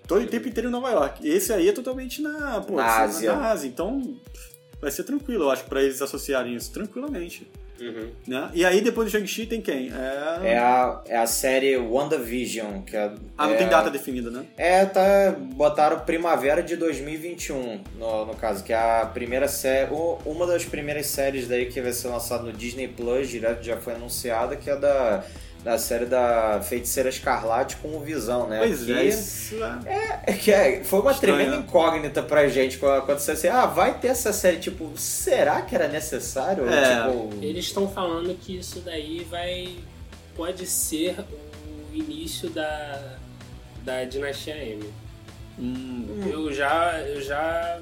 Todo 0.06 0.22
o 0.22 0.26
tempo 0.26 0.48
inteiro 0.48 0.68
em 0.70 0.72
Nova 0.72 0.90
York. 0.90 1.26
E 1.26 1.30
esse 1.30 1.52
aí 1.52 1.68
é 1.68 1.72
totalmente 1.72 2.22
na, 2.22 2.62
pô, 2.62 2.76
Na 2.76 2.82
na 2.82 2.96
Ásia. 3.00 3.32
na 3.36 3.50
Ásia. 3.50 3.68
Então 3.68 4.16
vai 4.80 4.90
ser 4.90 5.04
tranquilo, 5.04 5.44
eu 5.44 5.50
acho, 5.50 5.64
pra 5.64 5.82
eles 5.82 6.00
associarem 6.00 6.54
isso 6.54 6.72
tranquilamente. 6.72 7.46
Uhum. 7.80 8.10
Né? 8.26 8.50
E 8.54 8.64
aí 8.64 8.80
depois 8.80 9.08
do 9.08 9.12
Shang-Chi 9.12 9.46
tem 9.46 9.60
quem? 9.60 9.92
É... 9.92 10.52
É 10.52 10.58
a, 10.58 11.00
é 11.06 11.16
a 11.16 11.26
série 11.26 11.76
WandaVision, 11.76 12.82
que 12.82 12.96
é. 12.96 13.12
Ah, 13.36 13.46
não 13.46 13.54
é, 13.54 13.56
tem 13.56 13.68
data 13.68 13.90
definida, 13.90 14.30
né? 14.30 14.44
É, 14.56 14.84
tá. 14.84 15.36
Botaram 15.54 16.00
primavera 16.00 16.62
de 16.62 16.76
2021, 16.76 17.80
no, 17.96 18.26
no 18.26 18.34
caso, 18.34 18.64
que 18.64 18.72
é 18.72 18.76
a 18.76 19.06
primeira 19.06 19.46
série. 19.46 19.90
Uma 20.24 20.46
das 20.46 20.64
primeiras 20.64 21.06
séries 21.06 21.46
daí 21.46 21.66
que 21.66 21.80
vai 21.80 21.92
ser 21.92 22.08
lançada 22.08 22.42
no 22.42 22.52
Disney 22.52 22.88
Plus, 22.88 23.28
direto 23.28 23.62
já 23.62 23.76
foi 23.76 23.94
anunciada, 23.94 24.56
que 24.56 24.68
é 24.68 24.76
da, 24.76 25.24
da 25.64 25.76
série 25.76 26.06
da 26.06 26.60
Feiticeira 26.62 27.08
Escarlate 27.08 27.76
com 27.78 27.96
o 27.96 28.00
Visão, 28.00 28.46
né? 28.48 28.58
Pois 28.58 28.84
que, 28.84 28.92
é, 28.92 29.04
isso 29.04 29.56
é... 29.86 30.20
é 30.28 30.32
que 30.32 30.52
é- 30.52 30.84
foi 30.84 31.00
uma 31.00 31.10
Estranho, 31.12 31.36
tremenda 31.36 31.56
incógnita 31.58 32.22
pra 32.22 32.46
gente 32.48 32.78
quando 32.78 32.98
aconteceu 32.98 33.34
assim, 33.34 33.48
ah, 33.48 33.66
vai 33.66 33.98
ter 33.98 34.08
essa 34.08 34.32
série, 34.32 34.58
tipo, 34.58 34.90
será 34.96 35.62
que 35.62 35.74
era 35.74 35.88
necessário? 35.88 36.64
Ou, 36.64 36.70
É. 36.70 37.02
tipo, 37.06 37.44
Eles 37.44 37.64
estão 37.66 37.88
falando 37.88 38.32
que 38.38 38.56
isso 38.56 38.80
daí 38.80 39.26
vai. 39.28 39.76
pode 40.36 40.64
ser 40.66 41.16
o 41.92 41.94
início 41.96 42.48
da. 42.50 43.16
da 43.84 44.04
dinastia 44.04 44.56
M. 44.56 44.84
Hum, 45.58 46.06
Eu 46.30 46.52
já. 46.54 47.00
eu 47.00 47.20
já 47.20 47.80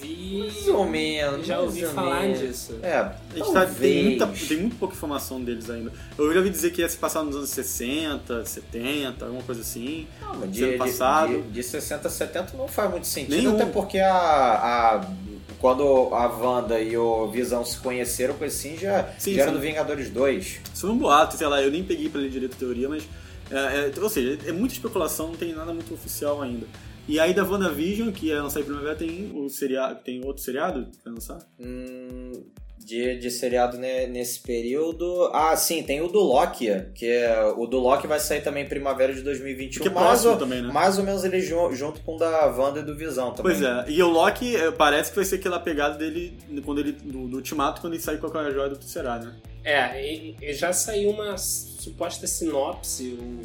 vi. 0.00 0.38
Mais 0.38 0.68
ou 0.68 0.84
menos. 0.88 1.46
Já 1.46 1.60
ouvi 1.60 1.82
falar 1.86 2.22
menos. 2.22 2.38
disso. 2.40 2.78
É, 2.82 2.94
A 2.96 3.14
gente 3.34 3.52
tá, 3.52 3.66
tem, 3.66 4.04
muita, 4.04 4.26
tem 4.26 4.56
muito 4.58 4.76
pouca 4.76 4.94
informação 4.94 5.40
deles 5.42 5.68
ainda. 5.70 5.92
Eu 6.18 6.32
já 6.32 6.38
ouvi 6.38 6.50
dizer 6.50 6.70
que 6.72 6.80
ia 6.80 6.88
se 6.88 6.96
passar 6.96 7.22
nos 7.22 7.36
anos 7.36 7.50
60, 7.50 8.44
70, 8.44 9.24
alguma 9.24 9.42
coisa 9.42 9.60
assim. 9.60 10.06
Não, 10.20 10.34
mas 10.36 10.52
de, 10.52 10.72
passado. 10.76 11.28
de, 11.32 11.42
de, 11.42 11.50
de 11.52 11.62
60 11.62 12.08
a 12.08 12.10
70 12.10 12.56
não 12.56 12.68
faz 12.68 12.90
muito 12.90 13.06
sentido, 13.06 13.36
Nenhum. 13.36 13.54
até 13.54 13.66
porque 13.66 13.98
a, 13.98 14.12
a- 14.12 15.10
quando 15.58 15.82
a 16.14 16.26
Wanda 16.26 16.78
e 16.80 16.96
o 16.96 17.28
Visão 17.30 17.64
se 17.64 17.78
conheceram, 17.78 18.34
coisa 18.34 18.54
assim, 18.54 18.76
já, 18.76 19.08
Sim, 19.18 19.34
já 19.34 19.42
era 19.42 19.50
do 19.52 19.60
Vingadores 19.60 20.10
2. 20.10 20.44
Isso 20.46 20.60
foi 20.82 20.90
um 20.90 20.98
boato, 20.98 21.36
sei 21.38 21.46
lá, 21.46 21.62
eu 21.62 21.70
nem 21.70 21.82
peguei 21.82 22.08
pra 22.08 22.20
ler 22.20 22.28
direito 22.30 22.54
a 22.54 22.58
teoria, 22.58 22.88
mas. 22.88 23.04
é, 23.50 23.90
é, 23.96 24.00
ou 24.00 24.10
seja, 24.10 24.38
é 24.46 24.52
muita 24.52 24.74
especulação, 24.74 25.28
não 25.28 25.36
tem 25.36 25.54
nada 25.54 25.72
muito 25.72 25.92
oficial 25.94 26.42
ainda. 26.42 26.66
E 27.08 27.20
aí 27.20 27.34
da 27.34 27.44
WandaVision, 27.44 28.10
que 28.12 28.30
é 28.32 28.40
lançar 28.40 28.60
em 28.60 28.64
primavera, 28.64 28.94
tem 28.94 29.30
o 29.34 29.48
seriado. 29.48 30.00
Tem 30.02 30.24
outro 30.24 30.42
seriado 30.42 30.86
que 30.86 31.04
vai 31.04 31.12
lançar? 31.14 31.38
Hum, 31.60 32.32
de, 32.78 33.18
de 33.18 33.30
seriado 33.30 33.76
ne- 33.78 34.06
nesse 34.06 34.40
período. 34.40 35.30
Ah, 35.32 35.54
sim, 35.56 35.82
tem 35.82 36.00
o 36.02 36.08
do 36.08 36.20
Loki, 36.20 36.66
que 36.94 37.06
é, 37.06 37.42
o 37.56 37.66
do 37.66 37.78
Loki 37.78 38.06
vai 38.06 38.20
sair 38.20 38.42
também 38.42 38.64
em 38.64 38.68
primavera 38.68 39.12
de 39.14 39.22
2021. 39.22 39.82
Que 39.82 39.88
é 39.88 39.90
mais, 39.90 40.06
próximo 40.06 40.32
ou, 40.32 40.38
também, 40.38 40.62
né? 40.62 40.72
mais 40.72 40.98
ou 40.98 41.04
menos 41.04 41.24
ele 41.24 41.40
ju- 41.40 41.72
junto 41.72 42.00
com 42.02 42.16
o 42.16 42.18
da 42.18 42.46
Wanda 42.46 42.80
e 42.80 42.82
do 42.82 42.94
Visão 42.96 43.32
também. 43.32 43.52
Pois 43.58 43.62
é, 43.62 43.84
e 43.90 44.02
o 44.02 44.08
Loki 44.08 44.54
é, 44.56 44.70
parece 44.70 45.10
que 45.10 45.16
vai 45.16 45.24
ser 45.24 45.36
aquela 45.36 45.58
pegada 45.60 45.96
dele 45.96 46.36
quando 46.64 46.80
ele, 46.80 46.92
do, 46.92 47.26
do 47.28 47.36
Ultimato, 47.36 47.80
quando 47.80 47.94
ele 47.94 48.02
sair 48.02 48.18
com 48.18 48.26
a 48.36 48.50
joia 48.50 48.68
do 48.70 48.76
Tesseract, 48.76 49.26
né? 49.26 49.34
É, 49.62 50.12
e- 50.14 50.36
e 50.42 50.52
já 50.52 50.72
saiu 50.72 51.10
uma 51.10 51.38
suposta 51.38 52.26
sinopse, 52.26 53.16
um, 53.18 53.40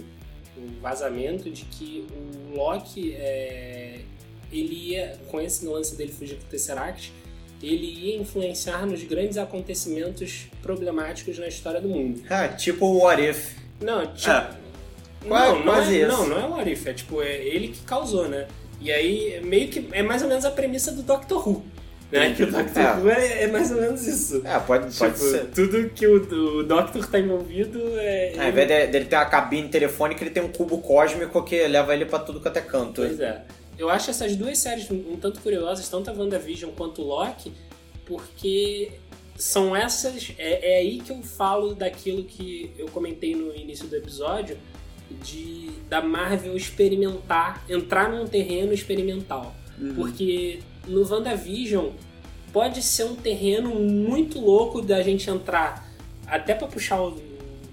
um 0.59 0.79
vazamento 0.81 1.49
de 1.49 1.63
que 1.65 2.05
o 2.51 2.55
Loki, 2.57 3.13
é, 3.15 3.99
ele 4.51 4.91
ia, 4.91 5.17
com 5.27 5.39
esse 5.39 5.65
lance 5.65 5.95
dele 5.95 6.11
fugir 6.11 6.35
do 6.35 6.45
Tesseract, 6.45 7.11
ele 7.61 7.85
ia 7.85 8.17
influenciar 8.17 8.85
nos 8.85 9.03
grandes 9.03 9.37
acontecimentos 9.37 10.47
problemáticos 10.61 11.37
na 11.37 11.47
história 11.47 11.81
do 11.81 11.89
mundo. 11.89 12.21
Ah, 12.29 12.47
tipo 12.47 12.85
o 12.85 12.99
What 13.03 13.21
If. 13.21 13.57
Não, 13.81 14.05
tipo. 14.13 14.25
Quase- 15.27 15.51
não, 15.51 15.55
não, 15.57 15.63
quase 15.63 16.01
é, 16.01 16.07
isso. 16.07 16.17
não, 16.17 16.27
não 16.27 16.39
é 16.39 16.47
o 16.47 16.55
Arif, 16.55 16.87
é 16.87 16.93
tipo, 16.93 17.21
é 17.21 17.35
ele 17.45 17.69
que 17.69 17.81
causou, 17.81 18.27
né? 18.29 18.47
E 18.79 18.89
aí, 18.91 19.41
meio 19.43 19.67
que, 19.67 19.89
é 19.91 20.01
mais 20.01 20.21
ou 20.21 20.29
menos 20.29 20.45
a 20.45 20.51
premissa 20.51 20.91
do 20.93 21.01
Doctor 21.03 21.45
Who. 21.47 21.63
Né? 22.11 22.33
Que 22.33 22.43
o 22.43 22.51
Doctor 22.51 22.81
É. 22.81 22.93
Who 22.95 23.09
é, 23.09 23.43
é 23.43 23.47
mais 23.47 23.71
ou 23.71 23.79
menos 23.81 24.07
isso. 24.07 24.41
É, 24.43 24.59
pode, 24.59 24.95
pode 24.97 25.13
Tipo, 25.13 25.25
ser. 25.29 25.45
tudo 25.53 25.89
que 25.91 26.07
o, 26.07 26.59
o 26.59 26.63
Doctor 26.63 27.05
tá 27.07 27.19
envolvido 27.19 27.79
é. 27.99 28.35
É, 28.35 28.41
ao 28.43 28.49
invés 28.49 28.67
de- 28.67 28.87
dele 28.87 29.05
ter 29.05 29.15
uma 29.15 29.25
cabine 29.25 29.69
telefônica, 29.69 30.23
ele 30.23 30.31
tem 30.31 30.41
um 30.43 30.51
cubo 30.51 30.79
cósmico 30.79 31.43
que 31.43 31.67
leva 31.67 31.93
ele 31.93 32.05
pra 32.05 32.17
tudo 32.19 32.39
quanto 32.41 32.57
é 32.57 32.61
canto. 32.61 33.01
Pois 33.01 33.19
é. 33.19 33.43
Eu 33.77 33.89
acho 33.89 34.09
essas 34.09 34.35
duas 34.35 34.57
séries 34.57 34.89
um, 34.91 35.15
tanto 35.17 35.39
curiosas, 35.39 35.87
tanto 35.87 36.09
a 36.09 36.13
WandaVision 36.13 36.71
quanto 36.71 37.01
o 37.01 37.05
Loki, 37.05 37.53
porque 38.05 38.91
são 39.37 39.75
essas. 39.75 40.33
É, 40.37 40.73
é 40.75 40.77
aí 40.79 40.99
que 40.99 41.11
eu 41.11 41.21
falo 41.21 41.73
daquilo 41.75 42.23
que 42.23 42.71
eu 42.77 42.87
comentei 42.87 43.35
no 43.35 43.55
início 43.55 43.87
do 43.87 43.95
episódio, 43.95 44.57
de 45.23 45.69
da 45.87 46.01
Marvel 46.01 46.55
experimentar, 46.57 47.63
entrar 47.69 48.09
num 48.09 48.25
terreno 48.27 48.73
experimental. 48.73 49.55
Porque 49.95 50.59
no 50.89 51.07
WandaVision 51.09 51.89
pode 52.51 52.81
ser 52.81 53.03
um 53.05 53.15
terreno 53.15 53.69
muito 53.75 54.39
louco 54.39 54.81
da 54.81 55.01
gente 55.03 55.29
entrar, 55.29 55.87
até 56.27 56.53
pra 56.55 56.67
puxar 56.67 57.01
o 57.01 57.15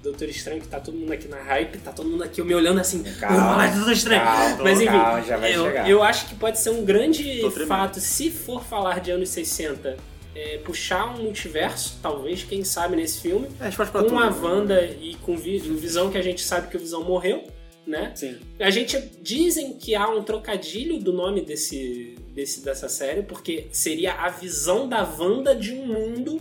Doutor 0.02 0.28
Estranho, 0.28 0.60
que 0.60 0.68
tá 0.68 0.78
todo 0.78 0.96
mundo 0.96 1.12
aqui 1.12 1.26
na 1.26 1.38
hype, 1.42 1.78
tá 1.78 1.90
todo 1.90 2.08
mundo 2.08 2.22
aqui 2.22 2.40
me 2.42 2.54
olhando 2.54 2.78
assim, 2.78 3.02
Calma, 3.18 3.36
"Vamos 3.36 3.50
falar 3.52 3.66
de 3.68 3.74
Doutor 3.76 3.92
Estranho. 3.92 4.22
calma, 4.22 4.62
Mas 4.62 4.80
enfim, 4.80 4.92
calma, 4.92 5.22
já 5.22 5.36
vai 5.36 5.56
eu, 5.56 5.64
chegar. 5.64 5.90
eu 5.90 6.02
acho 6.02 6.26
que 6.28 6.34
pode 6.36 6.60
ser 6.60 6.70
um 6.70 6.84
grande 6.84 7.42
fato, 7.66 7.98
se 7.98 8.30
for 8.30 8.62
falar 8.62 9.00
de 9.00 9.10
anos 9.10 9.30
60, 9.30 9.96
é, 10.34 10.58
puxar 10.58 11.06
um 11.16 11.22
multiverso, 11.24 11.98
talvez, 12.02 12.44
quem 12.44 12.62
sabe, 12.62 12.94
nesse 12.94 13.20
filme, 13.20 13.48
É, 13.58 13.70
com 13.70 13.84
tudo. 14.02 14.18
a 14.18 14.30
né? 14.30 14.36
Wanda 14.40 14.84
e 14.84 15.16
com 15.22 15.32
o 15.32 15.36
Visão, 15.38 16.10
que 16.10 16.18
a 16.18 16.22
gente 16.22 16.42
sabe 16.42 16.68
que 16.68 16.76
o 16.76 16.80
Visão 16.80 17.02
morreu, 17.02 17.42
né? 17.86 18.12
Sim. 18.14 18.36
A 18.60 18.70
gente 18.70 18.96
dizem 19.22 19.72
que 19.72 19.94
há 19.96 20.06
um 20.08 20.22
trocadilho 20.22 20.98
do 21.00 21.12
nome 21.12 21.40
desse, 21.40 22.14
desse 22.37 22.62
dessa 22.62 22.87
série, 22.87 23.22
porque 23.22 23.66
seria 23.72 24.12
a 24.12 24.28
visão 24.28 24.87
da 24.87 25.03
Wanda 25.03 25.57
de 25.57 25.72
um 25.72 25.87
mundo 25.87 26.39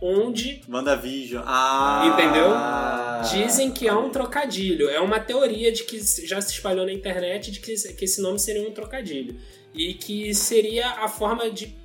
onde 0.00 0.62
WandaVision. 0.68 1.42
Ah! 1.44 2.12
Entendeu? 2.12 3.42
Dizem 3.44 3.72
que 3.72 3.88
há 3.88 3.98
um 3.98 4.08
trocadilho. 4.08 4.88
É 4.88 5.00
uma 5.00 5.18
teoria 5.18 5.72
de 5.72 5.82
que 5.82 5.98
já 6.24 6.40
se 6.40 6.52
espalhou 6.52 6.86
na 6.86 6.92
internet 6.92 7.50
de 7.50 7.58
que, 7.58 7.74
que 7.74 8.04
esse 8.04 8.22
nome 8.22 8.38
seria 8.38 8.66
um 8.66 8.70
trocadilho. 8.70 9.36
E 9.74 9.94
que 9.94 10.32
seria 10.32 10.88
a 10.90 11.08
forma 11.08 11.50
de. 11.50 11.76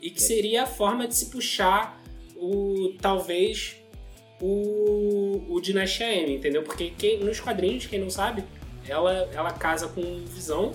E 0.00 0.10
que 0.10 0.22
seria 0.22 0.62
a 0.62 0.66
forma 0.66 1.06
de 1.06 1.14
se 1.14 1.26
puxar 1.26 2.02
o. 2.36 2.94
talvez. 3.02 3.76
o. 4.40 5.44
o 5.48 5.60
Dinastia 5.60 6.10
M, 6.10 6.36
entendeu? 6.36 6.62
Porque 6.62 6.92
quem, 6.96 7.18
nos 7.18 7.38
quadrinhos, 7.38 7.86
quem 7.86 7.98
não 7.98 8.08
sabe, 8.10 8.44
ela, 8.88 9.28
ela 9.34 9.52
casa 9.52 9.88
com 9.88 10.24
Visão 10.26 10.72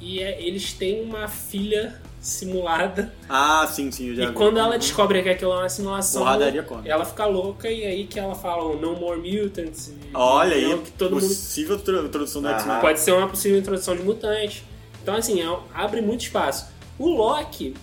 e 0.00 0.20
é- 0.20 0.40
eles 0.42 0.72
têm 0.72 1.02
uma 1.02 1.28
filha 1.28 2.00
simulada. 2.20 3.12
Ah, 3.28 3.66
sim, 3.70 3.90
sim, 3.90 4.08
eu 4.10 4.14
já 4.16 4.22
E 4.24 4.26
vi. 4.26 4.32
quando 4.32 4.58
ela 4.58 4.72
Uhum. 4.74 4.78
descobre 4.78 5.22
que 5.22 5.28
aquilo 5.30 5.52
é 5.52 5.56
uma 5.56 5.68
simulação, 5.68 6.22
Porradaria 6.22 6.62
come. 6.62 6.88
ela 6.88 7.04
fica 7.04 7.24
louca 7.26 7.70
e 7.70 7.84
aí 7.84 8.06
que 8.06 8.18
ela 8.18 8.34
fala 8.34 8.64
o 8.64 8.76
No 8.78 8.94
More 8.96 9.18
Mutants. 9.20 9.88
e- 9.88 9.94
Olha 10.14 10.54
e 10.54 10.64
é 10.64 10.66
aí, 10.66 10.74
o 10.74 10.78
que 10.82 10.90
todo 10.92 11.12
mundo 11.12 11.26
possível 11.26 11.78
da 12.42 12.50
Aham. 12.50 12.58
X-Men. 12.58 12.80
pode 12.80 13.00
ser 13.00 13.12
uma 13.12 13.26
possível 13.28 13.58
introdução 13.58 13.96
de 13.96 14.02
mutantes. 14.02 14.62
Então 15.02 15.14
assim, 15.16 15.40
é- 15.40 15.58
abre 15.74 16.00
muito 16.02 16.20
espaço. 16.22 16.66
O 16.98 17.08
Loki, 17.08 17.74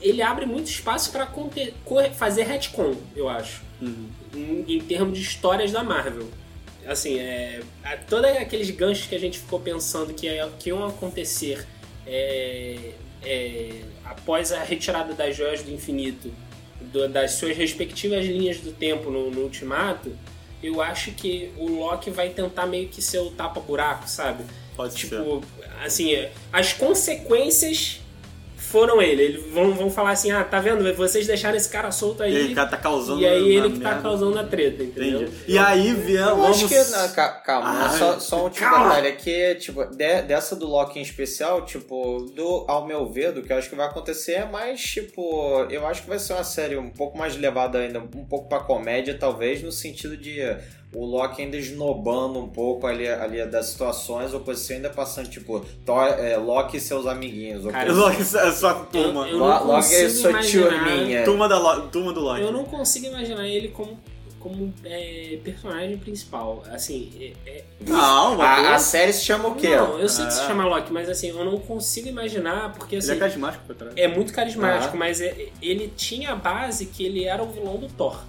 ele 0.00 0.20
abre 0.22 0.44
muito 0.44 0.66
espaço 0.68 1.12
pra 1.12 1.24
conte- 1.26 1.72
co- 1.84 2.02
fazer 2.16 2.42
retcon, 2.42 2.96
eu 3.14 3.28
acho. 3.28 3.62
Uhum. 3.80 4.08
Em, 4.34 4.64
em 4.76 4.80
termos 4.80 5.16
de 5.18 5.24
histórias 5.24 5.70
da 5.70 5.84
Marvel. 5.84 6.26
Assim, 6.86 7.18
é, 7.18 7.60
todos 8.08 8.30
aqueles 8.36 8.70
ganchos 8.70 9.06
que 9.06 9.14
a 9.14 9.18
gente 9.18 9.38
ficou 9.38 9.60
pensando 9.60 10.12
que, 10.12 10.26
ia- 10.26 10.50
que 10.58 10.68
iam 10.70 10.84
acontecer 10.86 11.64
é, 12.06 12.90
é, 13.24 13.80
após 14.04 14.52
a 14.52 14.62
retirada 14.62 15.14
das 15.14 15.36
joias 15.36 15.62
do 15.62 15.70
infinito 15.72 16.32
do- 16.80 17.08
das 17.08 17.32
suas 17.32 17.56
respectivas 17.56 18.26
linhas 18.26 18.58
do 18.58 18.72
tempo 18.72 19.10
no, 19.10 19.30
no 19.30 19.42
Ultimato, 19.42 20.12
eu 20.62 20.80
acho 20.82 21.12
que 21.12 21.50
o 21.56 21.66
Loki 21.68 22.10
vai 22.10 22.30
tentar 22.30 22.66
meio 22.66 22.88
que 22.88 23.00
ser 23.00 23.18
o 23.18 23.30
tapa-buraco, 23.30 24.08
sabe? 24.08 24.44
Pode 24.76 24.92
ser. 24.94 24.98
Tipo, 25.08 25.42
assim, 25.84 26.12
é, 26.14 26.32
as 26.52 26.72
consequências 26.72 28.00
foram 28.72 29.00
ele. 29.00 29.22
Eles 29.22 29.46
vão, 29.52 29.72
vão 29.74 29.90
falar 29.90 30.10
assim, 30.12 30.32
ah, 30.32 30.42
tá 30.42 30.58
vendo? 30.58 30.92
Vocês 30.94 31.26
deixaram 31.26 31.56
esse 31.56 31.68
cara 31.68 31.92
solto 31.92 32.22
aí. 32.22 32.50
E 32.50 32.54
cara 32.54 32.68
tá 32.70 32.76
causando 32.78 33.20
E 33.20 33.26
aí 33.26 33.54
ele 33.56 33.70
que 33.70 33.78
tá 33.80 33.90
merda. 33.90 34.02
causando 34.02 34.38
a 34.38 34.44
treta, 34.44 34.82
entendeu? 34.82 35.22
Entendi. 35.22 35.36
E 35.46 35.58
aí, 35.58 35.88
Eu 35.90 36.36
vamos... 36.36 36.48
acho 36.56 36.68
que. 36.68 36.78
não, 36.90 37.08
ca- 37.12 37.28
calma, 37.44 37.84
Ah, 37.84 37.88
só, 37.90 38.18
só 38.18 38.36
um 38.40 38.42
último 38.44 38.68
calma. 38.68 38.88
detalhe. 38.88 39.08
É 39.08 39.12
que, 39.12 39.54
tipo, 39.56 39.84
de- 39.84 40.22
dessa 40.22 40.56
do 40.56 40.66
Loki 40.66 40.98
em 40.98 41.02
especial, 41.02 41.64
tipo, 41.66 42.22
do, 42.34 42.64
ao 42.66 42.86
meu 42.86 43.06
ver, 43.06 43.32
do 43.32 43.42
que 43.42 43.52
eu 43.52 43.58
acho 43.58 43.68
que 43.68 43.76
vai 43.76 43.86
acontecer 43.86 44.32
é 44.32 44.44
mais, 44.46 44.80
tipo. 44.82 45.66
Eu 45.70 45.86
acho 45.86 46.02
que 46.02 46.08
vai 46.08 46.18
ser 46.18 46.32
uma 46.32 46.42
série 46.44 46.76
um 46.76 46.90
pouco 46.90 47.16
mais 47.18 47.36
levada 47.36 47.78
ainda, 47.78 47.98
um 48.00 48.24
pouco 48.24 48.48
pra 48.48 48.60
comédia, 48.60 49.16
talvez, 49.18 49.62
no 49.62 49.70
sentido 49.70 50.16
de. 50.16 50.40
O 50.94 51.06
Loki 51.06 51.40
ainda 51.42 51.56
esnobando 51.56 52.38
um 52.38 52.48
pouco 52.48 52.86
ali, 52.86 53.08
ali 53.08 53.44
das 53.46 53.66
situações, 53.66 54.34
ou 54.34 54.40
coisa 54.40 54.60
assim, 54.60 54.74
ainda 54.74 54.90
passando, 54.90 55.28
tipo, 55.30 55.64
Thor, 55.86 56.06
é, 56.06 56.36
Loki 56.36 56.76
e 56.76 56.80
seus 56.80 57.06
amiguinhos. 57.06 57.64
Cara, 57.70 57.86
coisa 57.86 58.00
Loki 58.00 58.20
é 58.48 58.52
só 58.52 58.74
turma. 58.84 59.26
Eu- 59.26 59.32
eu- 59.32 59.38
Lo- 59.38 59.64
Loki 59.68 59.94
é 59.94 60.08
sua 60.10 60.30
imaginar. 60.30 60.68
turminha. 60.84 61.24
Turma, 61.24 61.48
da 61.48 61.58
Lo... 61.58 61.88
turma 61.88 62.12
do 62.12 62.20
Loki. 62.20 62.42
Eu 62.42 62.52
não 62.52 62.64
consigo 62.64 63.06
imaginar 63.06 63.48
ele 63.48 63.68
como, 63.68 63.98
como 64.38 64.70
é, 64.84 65.38
personagem 65.42 65.96
principal. 65.96 66.62
Assim, 66.70 67.10
é- 67.46 67.50
é- 67.50 67.64
Não, 67.86 68.38
A, 68.42 68.74
a 68.74 68.78
série 68.78 69.14
se 69.14 69.24
chama 69.24 69.48
o 69.48 69.54
quê? 69.54 69.74
Não, 69.74 69.98
eu 69.98 70.08
sei 70.10 70.26
que 70.26 70.32
se 70.34 70.42
É. 70.42 70.46
chama 70.46 70.66
Loki, 70.66 70.92
mas 70.92 71.08
assim, 71.08 71.28
eu 71.30 71.42
não 71.42 71.56
consigo 71.58 72.06
imaginar, 72.08 72.74
porque 72.74 72.96
ele 72.96 73.02
assim. 73.02 73.12
é 73.12 73.16
carismático 73.16 73.64
pra 73.64 73.74
caralho. 73.74 73.98
É 73.98 74.08
muito 74.08 74.30
carismático, 74.32 74.94
Ah. 74.94 74.98
mas 74.98 75.22
é- 75.22 75.46
ele 75.62 75.90
tinha 75.96 76.32
a 76.32 76.36
base 76.36 76.84
que 76.84 77.02
ele 77.02 77.24
era 77.24 77.42
o 77.42 77.46
vilão 77.48 77.78
do 77.78 77.86
Thor. 77.88 78.20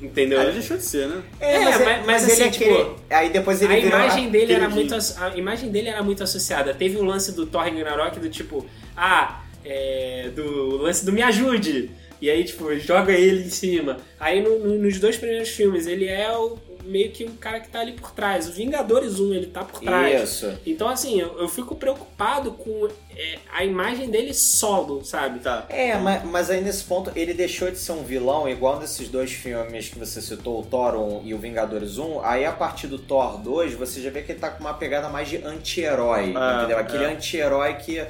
Entendeu? 0.00 0.40
Ele 0.40 0.52
deixou 0.52 0.76
de 0.76 0.84
ser, 0.84 1.08
né? 1.08 1.22
É, 1.40 1.58
mas- 1.64 2.06
mas 2.06 2.22
ele 2.24 2.32
assim, 2.32 2.42
é 2.42 2.50
tipo, 2.50 2.72
aquele- 2.72 2.90
Aí 3.10 3.30
depois 3.30 3.60
ele 3.62 3.72
a 3.74 3.76
virou 3.80 3.98
imagem 3.98 4.30
dele 4.30 4.52
era 4.52 4.68
muito 4.68 4.94
a 4.94 5.36
imagem 5.36 5.70
dele 5.70 5.88
era 5.88 6.02
muito 6.02 6.22
associada. 6.22 6.72
Teve 6.72 6.96
o 6.98 7.02
lance 7.04 7.32
do 7.32 7.44
Thor 7.46 7.62
Ragnarok 7.62 8.20
do 8.20 8.28
tipo, 8.30 8.64
ah, 8.96 9.42
é, 9.64 10.30
do 10.34 10.76
lance 10.76 11.04
do 11.04 11.12
me 11.12 11.20
ajude. 11.22 11.90
E 12.20 12.30
aí 12.30 12.44
tipo 12.44 12.72
joga 12.78 13.12
ele 13.12 13.44
em 13.46 13.50
cima. 13.50 13.96
Aí 14.20 14.40
no- 14.40 14.58
no- 14.60 14.78
nos 14.78 14.98
dois 15.00 15.16
primeiros 15.16 15.48
filmes 15.48 15.86
ele 15.86 16.06
é 16.06 16.30
o 16.36 16.58
meio 16.88 17.10
que 17.10 17.24
o 17.24 17.32
cara 17.34 17.60
que 17.60 17.68
tá 17.68 17.80
ali 17.80 17.92
por 17.92 18.10
trás. 18.12 18.48
O 18.48 18.52
Vingadores 18.52 19.20
1 19.20 19.34
ele 19.34 19.46
tá 19.46 19.64
por 19.64 19.80
trás. 19.80 20.22
Isso. 20.22 20.52
Então 20.66 20.88
assim, 20.88 21.20
eu, 21.20 21.38
eu 21.38 21.48
fico 21.48 21.74
preocupado 21.74 22.52
com 22.52 22.88
é, 23.16 23.38
a 23.52 23.64
imagem 23.64 24.10
dele 24.10 24.32
solo, 24.32 25.04
sabe? 25.04 25.40
Tá. 25.40 25.66
É, 25.68 25.96
mas, 25.96 26.24
mas 26.24 26.50
aí 26.50 26.60
nesse 26.60 26.84
ponto 26.84 27.12
ele 27.14 27.34
deixou 27.34 27.70
de 27.70 27.78
ser 27.78 27.92
um 27.92 28.02
vilão, 28.02 28.48
igual 28.48 28.78
nesses 28.80 29.08
dois 29.08 29.32
filmes 29.32 29.88
que 29.88 29.98
você 29.98 30.20
citou, 30.20 30.60
o 30.60 30.64
Thor 30.64 30.94
1 30.96 31.26
e 31.26 31.34
o 31.34 31.38
Vingadores 31.38 31.98
1. 31.98 32.24
Aí 32.24 32.44
a 32.44 32.52
partir 32.52 32.86
do 32.86 32.98
Thor 32.98 33.38
2, 33.38 33.74
você 33.74 34.00
já 34.00 34.10
vê 34.10 34.22
que 34.22 34.32
ele 34.32 34.38
tá 34.40 34.50
com 34.50 34.60
uma 34.60 34.74
pegada 34.74 35.08
mais 35.08 35.28
de 35.28 35.36
anti-herói, 35.44 36.34
É, 36.34 36.56
entendeu? 36.56 36.78
Aquele 36.78 37.04
é. 37.04 37.12
anti-herói 37.12 37.74
que 37.74 38.04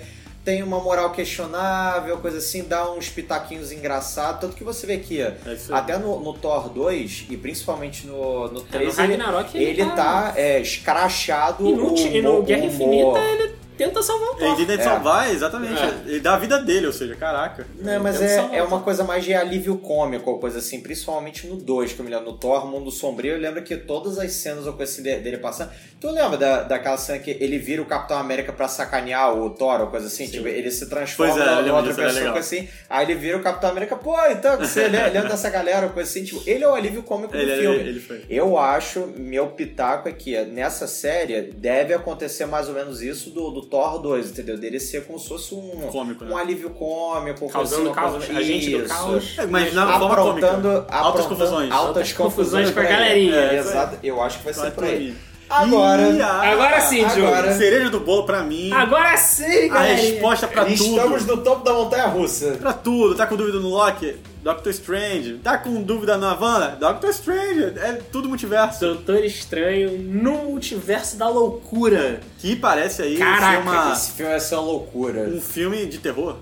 tem 0.48 0.62
uma 0.62 0.80
moral 0.80 1.10
questionável, 1.12 2.16
coisa 2.16 2.38
assim, 2.38 2.64
dá 2.64 2.90
uns 2.90 3.10
pitaquinhos 3.10 3.70
engraçados. 3.70 4.40
Tanto 4.40 4.56
que 4.56 4.64
você 4.64 4.86
vê 4.86 4.94
aqui, 4.94 5.20
É 5.20 5.36
até 5.70 5.98
no, 5.98 6.18
no 6.20 6.32
Thor 6.32 6.70
2 6.70 7.26
e 7.28 7.36
principalmente 7.36 8.06
no, 8.06 8.48
no 8.50 8.62
3, 8.62 8.98
É, 8.98 9.02
no 9.02 9.12
ele, 9.12 9.16
Ragnarok 9.22 9.54
ele, 9.58 9.64
ele 9.82 9.84
tá, 9.90 9.94
tá- 9.94 10.32
é, 10.36 10.58
escrachado 10.60 11.66
E 11.68 11.72
no, 11.74 11.92
o 11.92 11.96
e 11.98 12.22
no 12.22 12.42
Guerra. 12.42 12.64
Infinita 12.64 13.18
ele 13.18 13.58
tenta 13.76 14.02
salvar 14.02 14.30
o 14.30 14.32
Ele 14.40 14.46
Thor. 14.46 14.56
tenta 14.56 14.72
É. 14.72 14.84
salvar, 14.84 15.30
exatamente. 15.30 15.80
É. 15.82 16.02
Ele 16.06 16.20
dá 16.20 16.34
a 16.34 16.38
vida 16.38 16.58
dele, 16.62 16.86
ou 16.86 16.92
seja, 16.92 17.14
caraca. 17.14 17.66
Não, 17.78 18.02
mas 18.02 18.20
Ele 18.20 18.54
é, 18.54 18.58
é 18.58 18.62
uma 18.62 18.80
coisa 18.80 19.04
mais 19.04 19.24
de 19.24 19.32
alívio 19.34 19.76
cômico, 19.76 20.30
ou 20.30 20.38
coisa 20.40 20.58
assim, 20.60 20.80
principalmente 20.80 21.46
no 21.46 21.56
2, 21.56 21.92
que 21.92 22.00
eu 22.00 22.04
me 22.04 22.10
lembro, 22.10 22.24
no 22.32 22.38
Thor, 22.38 22.66
Mundo 22.66 22.90
Sombrio, 22.90 23.34
eu 23.34 23.38
lembro 23.38 23.62
que 23.62 23.76
todas 23.76 24.18
as 24.18 24.32
cenas 24.32 24.66
ou 24.66 24.72
coisa 24.72 24.90
assim 24.90 25.02
de- 25.02 25.20
dele 25.20 25.36
passando. 25.38 25.70
Tu 26.00 26.08
lembra 26.12 26.36
da, 26.38 26.62
daquela 26.62 26.96
cena 26.96 27.18
que 27.18 27.30
ele 27.40 27.58
vira 27.58 27.82
o 27.82 27.84
Capitão 27.84 28.18
América 28.18 28.52
pra 28.52 28.68
sacanear 28.68 29.34
o 29.36 29.50
Thor, 29.50 29.80
ou 29.80 29.86
coisa 29.88 30.06
assim? 30.06 30.28
Tipo, 30.28 30.46
ele 30.46 30.70
se 30.70 30.88
transforma 30.88 31.42
é, 31.42 31.62
em 31.66 31.70
outra 31.70 31.92
pessoa, 31.92 32.22
coisa 32.32 32.38
assim. 32.38 32.68
Aí 32.88 33.04
ele 33.04 33.16
vira 33.16 33.36
o 33.36 33.42
Capitão 33.42 33.70
América, 33.70 33.96
pô, 33.96 34.14
então 34.30 34.56
você 34.58 34.86
lembra, 34.86 35.22
dessa 35.22 35.50
galera, 35.50 35.86
ou 35.86 35.92
coisa 35.92 36.08
assim? 36.08 36.22
Tipo, 36.22 36.40
ele 36.46 36.62
é 36.62 36.68
o 36.68 36.72
alívio 36.72 37.02
cômico 37.02 37.34
Ele- 37.34 37.46
do 37.46 37.50
ele- 37.50 37.60
filme. 37.62 37.88
ele 37.90 38.00
foi. 38.00 38.24
Eu 38.30 38.56
acho, 38.56 39.12
meu 39.16 39.48
pitaco 39.48 40.08
é 40.08 40.12
que 40.12 40.40
nessa 40.44 40.86
série 40.86 41.42
deve 41.42 41.92
acontecer 41.92 42.46
mais 42.46 42.68
ou 42.68 42.74
menos 42.74 43.02
isso 43.02 43.30
do, 43.30 43.50
do 43.50 43.62
Thor 43.62 43.98
2, 44.00 44.30
entendeu? 44.30 44.56
Dele 44.56 44.78
ser 44.78 45.04
como 45.04 45.18
se 45.18 45.26
fosse 45.28 45.52
um, 45.52 45.88
Cômico, 45.90 46.24
né? 46.24 46.30
um 46.32 46.36
alívio 46.36 46.70
cômico, 46.70 47.48
Causando 47.50 47.86
assim, 47.90 47.92
caos, 47.94 48.24
coisa- 48.24 48.38
agente 48.40 48.70
do 48.78 48.86
caos. 48.88 49.36
É, 49.36 49.46
mas 49.46 49.74
na 49.74 49.98
forma 49.98 50.14
cômica. 50.16 50.86
Altas 50.90 51.26
confusões. 51.26 51.72
altas 51.72 51.86
Altas 51.88 52.12
confusões 52.12 52.68
a 52.68 52.72
pra 52.72 52.84
ele. 52.84 52.92
galerinha. 52.92 53.34
É, 53.34 53.54
É, 53.56 53.58
exato. 53.58 53.98
Eu 54.00 54.22
acho 54.22 54.38
que 54.38 54.44
vai 54.44 54.54
ser 54.54 54.60
Vai 54.60 54.70
por 54.70 54.84
aí. 54.84 55.14
Agora, 55.48 56.10
E 56.10 56.20
a- 56.20 56.52
Agora 56.52 56.80
sim, 56.80 57.06
Diogo. 57.06 57.26
agora 57.34 57.54
Cereja 57.56 57.88
do 57.90 58.00
bolo 58.00 58.24
pra 58.26 58.42
mim. 58.42 58.70
Agora 58.72 59.16
sim, 59.16 59.64
a 59.70 59.74
galera. 59.74 59.94
resposta 59.96 60.46
pra 60.46 60.68
estamos 60.68 61.22
tudo. 61.24 61.36
no 61.36 61.42
topo 61.42 61.64
da 61.64 61.72
montanha 61.72 62.06
russa. 62.06 62.52
Pra 62.60 62.72
tudo. 62.72 63.14
Tá 63.14 63.26
com 63.26 63.36
dúvida 63.36 63.58
no 63.58 63.68
Loki? 63.70 64.16
Doctor 64.42 64.70
Strange. 64.70 65.34
Tá 65.42 65.56
com 65.58 65.82
dúvida 65.82 66.16
na 66.18 66.34
Wanda? 66.38 66.76
Doctor 66.78 67.10
Strange. 67.10 67.72
É 67.78 67.92
tudo 68.12 68.28
multiverso. 68.28 68.80
Doutor 68.80 69.24
Estranho 69.24 69.98
no 69.98 70.32
multiverso 70.44 71.16
da 71.16 71.28
loucura. 71.28 72.20
Que 72.38 72.54
parece 72.54 73.02
aí 73.02 73.16
Caraca, 73.16 73.50
ser 73.62 73.68
uma, 73.68 73.92
Esse 73.92 74.12
filme 74.12 74.30
vai 74.30 74.40
ser 74.40 74.54
uma 74.54 74.62
loucura. 74.64 75.20
um 75.28 75.40
filme 75.40 75.86
de 75.86 75.98
terror. 75.98 76.36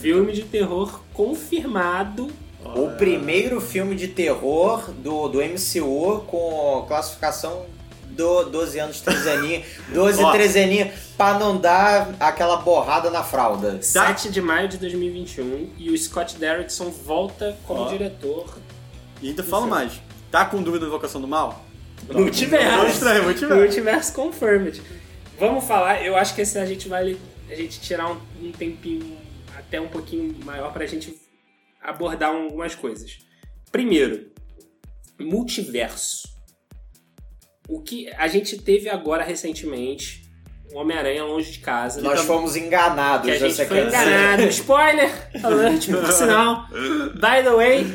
Filme 0.00 0.32
de 0.32 0.42
terror 0.42 1.00
confirmado. 1.12 2.28
O 2.76 2.90
primeiro 2.96 3.60
filme 3.60 3.96
de 3.96 4.06
terror 4.08 4.90
do, 4.92 5.26
do 5.28 5.38
MCU 5.42 6.22
com 6.28 6.84
classificação 6.86 7.64
do 8.16 8.44
12 8.44 8.78
anos, 8.78 9.00
13 9.00 9.30
aninhos, 9.30 9.66
12 9.92 10.22
Ó. 10.22 10.32
13 10.32 10.60
aninhos, 10.60 10.94
pra 11.16 11.38
não 11.38 11.56
dar 11.56 12.14
aquela 12.20 12.56
borrada 12.56 13.10
na 13.10 13.22
fralda. 13.22 13.80
7 13.82 14.30
de 14.30 14.40
maio 14.40 14.68
de 14.68 14.78
2021 14.78 15.70
e 15.78 15.90
o 15.90 15.98
Scott 15.98 16.36
Derrickson 16.36 16.90
volta 16.90 17.56
como 17.66 17.82
Ó. 17.82 17.88
diretor 17.88 18.58
E 19.20 19.28
ainda 19.28 19.42
falo 19.42 19.66
mais. 19.66 20.00
Tá 20.30 20.44
com 20.44 20.62
dúvida 20.62 20.84
na 20.84 20.88
Invocação 20.88 21.20
do 21.20 21.28
Mal? 21.28 21.64
Multiverso. 22.10 22.86
Estranho, 22.86 23.24
multiverso. 23.24 23.60
Multiverso 23.60 24.12
confirmed. 24.14 24.82
Vamos 25.38 25.64
falar, 25.64 26.04
eu 26.04 26.16
acho 26.16 26.34
que 26.34 26.40
esse 26.40 26.58
a 26.58 26.66
gente 26.66 26.88
vai 26.88 27.16
a 27.50 27.54
gente 27.54 27.80
tirar 27.80 28.10
um, 28.10 28.18
um 28.40 28.52
tempinho 28.52 29.16
até 29.56 29.80
um 29.80 29.88
pouquinho 29.88 30.34
maior 30.44 30.72
pra 30.72 30.86
gente 30.86 31.14
abordar 31.82 32.30
algumas 32.30 32.74
coisas. 32.74 33.18
Primeiro, 33.70 34.30
multiverso. 35.20 36.31
O 37.72 37.80
que 37.80 38.06
a 38.18 38.28
gente 38.28 38.58
teve 38.58 38.90
agora 38.90 39.24
recentemente, 39.24 40.30
o 40.74 40.78
Homem-Aranha 40.78 41.24
longe 41.24 41.52
de 41.52 41.58
casa. 41.58 42.02
Nós 42.02 42.20
fomos 42.20 42.54
enganados, 42.54 43.24
que 43.24 43.32
a 43.32 43.38
gente 43.38 43.64
foi 43.64 43.80
enganado. 43.86 44.42
Spoiler! 44.42 45.10
Alert, 45.42 45.90
por 45.90 46.12
sinal. 46.12 46.66
By 47.14 47.42
the 47.42 47.50
way, 47.56 47.86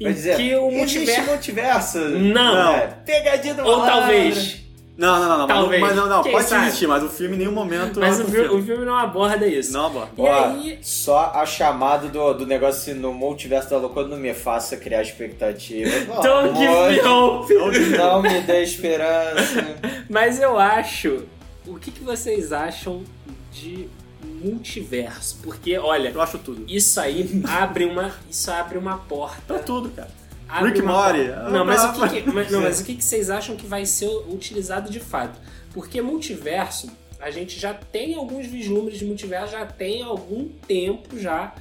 em 0.00 0.12
dizer, 0.12 0.36
que 0.36 0.56
o 0.56 0.68
multiverso... 0.68 1.30
multiverso. 1.30 1.98
Não. 1.98 2.74
É, 2.74 2.88
pegadinha 3.06 3.54
do 3.54 3.62
Ou 3.62 3.78
malandro. 3.78 4.00
talvez. 4.00 4.63
Não, 4.96 5.18
não, 5.18 5.28
não. 5.28 5.38
não 5.38 5.46
Talvez. 5.48 5.80
Mas 5.80 5.96
não, 5.96 6.08
não. 6.08 6.22
Quem 6.22 6.32
pode 6.32 6.44
sabe? 6.46 6.66
existir, 6.66 6.86
mas 6.86 7.02
o 7.02 7.08
filme 7.08 7.34
em 7.34 7.38
nenhum 7.38 7.52
momento. 7.52 7.98
Mas 7.98 8.20
ela 8.20 8.28
o 8.28 8.30
filme, 8.30 8.48
o 8.48 8.62
filme 8.64 8.84
não 8.84 8.96
aborda 8.96 9.46
isso. 9.46 9.72
Não, 9.72 9.90
bora. 9.90 10.08
E 10.16 10.20
Ó, 10.20 10.44
aí, 10.44 10.78
Só 10.82 11.32
a 11.34 11.44
chamada 11.44 12.06
do, 12.08 12.32
do 12.34 12.46
negócio 12.46 12.94
no 12.94 13.12
multiverso 13.12 13.70
da 13.70 13.78
loucura 13.78 14.06
não 14.06 14.16
me 14.16 14.32
faça 14.34 14.76
criar 14.76 15.02
expectativa. 15.02 15.90
don't 16.22 16.56
give 16.56 16.70
me 16.70 17.00
hope. 17.08 17.54
Não 17.96 18.22
me 18.22 18.40
dê 18.42 18.62
esperança. 18.62 19.76
Mas 20.08 20.40
eu 20.40 20.58
acho. 20.58 21.24
O 21.66 21.76
que, 21.76 21.90
que 21.90 22.04
vocês 22.04 22.52
acham 22.52 23.02
de 23.50 23.88
multiverso? 24.22 25.38
Porque, 25.42 25.76
olha, 25.78 26.10
Eu 26.10 26.20
acho 26.20 26.38
tudo. 26.38 26.64
isso 26.68 27.00
aí 27.00 27.42
abre 27.48 27.84
uma. 27.84 28.12
Isso 28.30 28.50
abre 28.50 28.78
uma 28.78 28.98
porta. 28.98 29.42
Pra 29.46 29.58
tudo, 29.58 29.90
cara. 29.90 30.10
Rick 30.48 30.82
Mori. 30.82 31.26
porta. 31.28 31.50
Não, 31.50 31.64
mas 31.64 31.84
o 31.84 31.92
que, 32.08 32.22
que- 32.22 32.30
mas, 32.30 32.50
não, 32.50 32.60
mas 32.60 32.80
o 32.80 32.84
que, 32.84 32.94
que 32.96 33.04
vocês 33.04 33.30
acham 33.30 33.56
que 33.56 33.66
vai 33.66 33.84
ser 33.86 34.08
utilizado 34.28 34.90
de 34.90 35.00
fato? 35.00 35.38
Porque 35.72 36.00
multiverso, 36.02 36.90
a 37.20 37.30
gente 37.30 37.58
já 37.58 37.72
tem 37.74 38.14
alguns 38.14 38.46
vislumbres 38.46 38.98
de 38.98 39.04
multiverso, 39.04 39.52
já 39.52 39.64
tem 39.66 40.02
algum 40.02 40.48
tempo 40.48 41.18
já, 41.18 41.54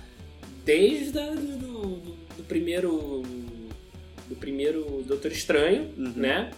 desde 0.66 1.18
a, 1.20 1.30
do, 1.32 1.58
do- 1.58 2.16
do 2.38 2.44
primeiro. 2.48 3.22
Do 4.30 4.36
primeiro 4.36 5.04
Doutor 5.06 5.32
Estranho, 5.32 5.92
Uhum. 5.98 6.14
né? 6.16 6.52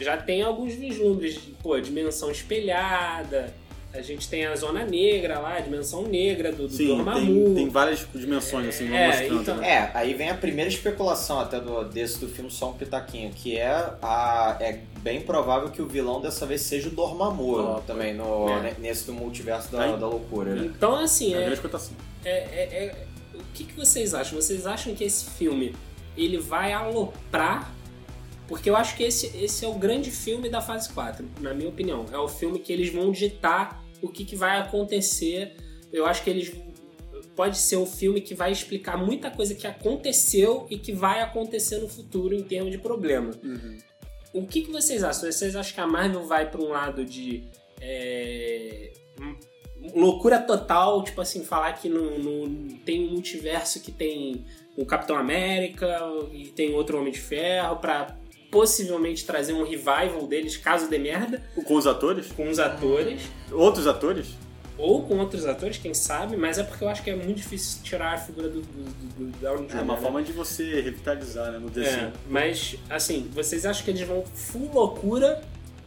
Já 0.00 0.16
tem 0.16 0.40
alguns 0.42 0.72
vislumbres 0.74 1.34
de, 1.34 1.50
pô, 1.62 1.78
dimensão 1.78 2.30
espelhada. 2.30 3.54
A 3.92 4.00
gente 4.02 4.28
tem 4.28 4.46
a 4.46 4.54
Zona 4.54 4.84
Negra 4.84 5.40
lá, 5.40 5.56
a 5.56 5.60
dimensão 5.60 6.02
negra 6.06 6.52
do, 6.52 6.68
do 6.68 6.72
Sim, 6.72 6.86
Dormammu. 6.86 7.44
tem, 7.46 7.54
tem 7.56 7.68
várias 7.68 8.06
dimensões, 8.14 8.68
assim, 8.68 8.86
vão 8.88 8.96
É, 8.96 9.06
mostrando. 9.08 9.40
então- 9.42 9.56
né? 9.56 9.68
É, 9.68 9.90
aí 9.94 10.14
vem 10.14 10.30
a 10.30 10.34
primeira 10.36 10.70
especulação 10.70 11.40
até 11.40 11.58
do, 11.60 11.82
desse 11.84 12.20
do 12.20 12.28
filme 12.28 12.50
Só 12.52 12.70
um 12.70 12.74
Pitaquinho, 12.74 13.32
que 13.34 13.56
é 13.58 13.66
a 14.00 14.56
é 14.60 14.78
bem 15.00 15.20
provável 15.22 15.70
que 15.70 15.82
o 15.82 15.88
vilão 15.88 16.20
dessa 16.20 16.46
vez 16.46 16.60
seja 16.60 16.88
o 16.88 16.92
Dormammu 16.92 17.56
Ó, 17.58 17.80
também, 17.80 18.14
no, 18.14 18.48
é. 18.48 18.60
ne- 18.62 18.74
nesse 18.78 19.06
do 19.06 19.12
multiverso 19.12 19.72
da, 19.72 19.82
Aí. 19.82 19.96
da 19.98 20.06
loucura. 20.06 20.54
né? 20.54 20.66
Então, 20.66 20.94
assim, 20.94 21.34
É 21.34 21.38
é. 21.38 21.50
É, 22.24 22.30
é- 22.30 22.84
é- 22.84 23.06
o 23.34 23.42
que, 23.52 23.64
que 23.64 23.74
vocês 23.74 24.14
acham? 24.14 24.40
Vocês 24.40 24.66
acham 24.66 24.94
que 24.94 25.02
esse 25.02 25.28
filme 25.30 25.74
ele 26.16 26.38
vai 26.38 26.72
aloprar? 26.72 27.72
Porque 28.46 28.68
eu 28.68 28.76
acho 28.76 28.96
que 28.96 29.04
esse, 29.04 29.26
esse 29.36 29.64
é 29.64 29.68
o 29.68 29.74
grande 29.74 30.10
filme 30.10 30.48
da 30.48 30.60
fase 30.60 30.88
4, 30.92 31.24
na 31.40 31.54
minha 31.54 31.68
opinião. 31.68 32.04
É 32.12 32.18
o 32.18 32.26
filme 32.28 32.58
que 32.58 32.72
eles 32.72 32.92
vão 32.92 33.12
ditar 33.12 33.79
o 34.02 34.08
que, 34.08 34.24
que 34.24 34.36
vai 34.36 34.58
acontecer. 34.58 35.54
Eu 35.92 36.06
acho 36.06 36.22
que 36.22 36.30
eles. 36.30 36.52
Pode 37.36 37.56
ser 37.58 37.76
o 37.76 37.86
filme 37.86 38.20
que 38.20 38.34
vai 38.34 38.52
explicar 38.52 38.96
muita 38.98 39.30
coisa 39.30 39.54
que 39.54 39.66
aconteceu 39.66 40.66
e 40.68 40.76
que 40.78 40.92
vai 40.92 41.20
acontecer 41.22 41.78
no 41.78 41.88
futuro 41.88 42.34
em 42.34 42.42
termos 42.42 42.70
de 42.72 42.78
problema. 42.78 43.30
O 44.34 44.46
que, 44.46 44.62
que 44.62 44.70
vocês 44.70 45.02
acham? 45.02 45.30
Vocês 45.30 45.56
acham 45.56 45.74
que 45.74 45.80
a 45.80 45.86
Marvel 45.86 46.24
vai 46.26 46.50
para 46.50 46.60
um 46.60 46.68
lado 46.68 47.04
de. 47.04 47.44
é, 47.80 48.92
loucura 49.94 50.38
total, 50.38 51.02
tipo 51.02 51.20
assim, 51.20 51.42
falar 51.44 51.72
que 51.72 51.88
no- 51.88 52.78
tem 52.84 53.06
um 53.08 53.12
multiverso 53.12 53.80
que 53.80 53.90
tem 53.90 54.44
o 54.76 54.84
Capitão 54.84 55.16
América 55.16 55.98
e 56.32 56.48
tem 56.48 56.74
outro 56.74 56.98
Homem 56.98 57.12
de 57.12 57.18
Ferro 57.20 57.76
pra 57.76 58.16
possivelmente 58.50 59.24
trazer 59.24 59.52
um 59.52 59.62
revival 59.62 60.26
deles, 60.26 60.56
caso 60.56 60.88
dê 60.88 60.98
merda, 60.98 61.42
Com 61.64 61.74
os 61.74 61.86
atores? 61.86 62.26
com 62.32 62.48
os 62.48 62.58
atores. 62.58 63.22
Outros 63.52 63.86
atores? 63.86 64.28
Ou 64.76 65.02
com 65.02 65.18
outros 65.18 65.44
atores, 65.44 65.76
quem 65.76 65.92
sabe, 65.92 66.36
mas 66.38 66.56
é 66.58 66.62
porque 66.62 66.82
eu 66.82 66.88
acho 66.88 67.02
que 67.02 67.10
é 67.10 67.14
muito 67.14 67.36
difícil 67.36 67.82
tirar 67.82 68.14
a 68.14 68.18
figura 68.18 68.48
do, 68.48 68.62
do, 68.62 68.84
do, 68.84 69.30
do 69.30 69.38
Downey 69.38 69.66
Jr. 69.66 69.76
É 69.76 69.82
uma 69.82 69.94
né? 69.94 70.00
forma 70.00 70.22
de 70.22 70.32
você 70.32 70.80
revitalizar, 70.80 71.52
né, 71.52 71.58
no 71.58 71.68
DC. 71.68 71.90
É, 71.90 72.12
mas, 72.30 72.76
assim, 72.88 73.28
vocês 73.34 73.66
acham 73.66 73.84
que 73.84 73.90
eles 73.90 74.00
vão 74.00 74.24
full 74.34 74.72
loucura, 74.72 75.42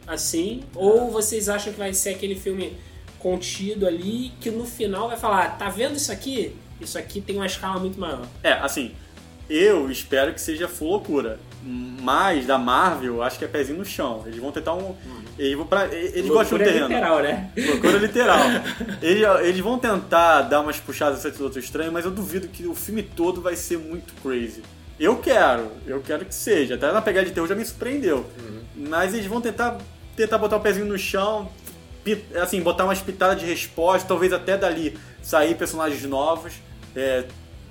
assim? 0.06 0.64
Ou 0.76 1.10
vocês 1.10 1.50
acham 1.50 1.74
que 1.74 1.80
vai 1.80 1.92
ser 1.92 2.12
aquele 2.12 2.36
filme 2.36 2.78
contido 3.18 3.88
ali, 3.88 4.32
que 4.40 4.52
no 4.52 4.66
final 4.66 5.08
vai 5.08 5.18
falar, 5.18 5.58
tá 5.58 5.70
vendo 5.70 5.96
isso 5.96 6.12
aqui? 6.12 6.56
Isso 6.80 6.98
aqui 6.98 7.20
tem 7.20 7.38
uma 7.38 7.48
escala 7.48 7.80
muito 7.80 8.00
maior. 8.00 8.28
É, 8.44 8.54
assim, 8.54 8.94
eu 9.50 9.90
espero 9.90 10.34
que 10.34 10.42
seja 10.42 10.68
full 10.68 10.90
loucura. 10.90 11.40
Mas 11.66 12.46
da 12.46 12.58
Marvel, 12.58 13.24
acho 13.24 13.40
que 13.40 13.46
é 13.46 13.48
pezinho 13.48 13.80
no 13.80 13.86
chão. 13.86 14.24
Eles 14.26 14.40
vão 14.40 14.52
tentar 14.52 14.74
um. 14.74 14.96
Eles, 15.40 15.56
vão 15.56 15.66
pra, 15.66 15.86
eles 15.86 16.28
gostam 16.28 16.58
do 16.58 16.64
Loucura 16.64 16.66
terreno. 16.66 16.88
literal, 16.88 17.20
né? 17.22 17.52
Loucura 17.58 17.98
literal. 17.98 18.40
Eles, 19.02 19.24
eles 19.42 19.60
vão 19.62 19.80
tentar 19.80 20.42
dar 20.44 20.60
umas 20.60 20.80
puxadas 20.80 21.24
nesse 21.24 21.42
outro 21.42 21.60
estranho, 21.60 21.92
mas 21.92 22.06
eu 22.06 22.12
duvido 22.12 22.48
que 22.48 22.68
o 22.68 22.76
filme 22.76 23.02
todo 23.02 23.42
vai 23.42 23.56
ser 23.56 23.78
muito 23.78 24.14
crazy. 24.22 24.62
Eu 25.00 25.18
quero, 25.18 25.72
eu 25.88 26.02
quero 26.02 26.26
que 26.26 26.36
seja. 26.36 26.76
Até 26.76 26.92
na 26.92 27.02
pegada 27.02 27.26
de 27.26 27.32
terror 27.32 27.48
já 27.48 27.56
me 27.56 27.66
surpreendeu. 27.66 28.26
Mas 28.76 29.14
eles 29.14 29.26
vão 29.26 29.42
tentar, 29.42 29.78
tentar 30.16 30.38
botar 30.38 30.58
o 30.58 30.60
pezinho 30.60 30.86
no 30.86 30.98
chão, 30.98 31.50
assim, 32.42 32.62
botar 32.62 32.84
umas 32.84 33.02
pitadas 33.02 33.40
de 33.40 33.46
resposta, 33.46 34.08
talvez 34.08 34.34
até 34.34 34.58
dali 34.58 34.98
sair 35.22 35.56
personagens 35.56 36.04
novos. 36.04 36.54
É, 36.96 37.24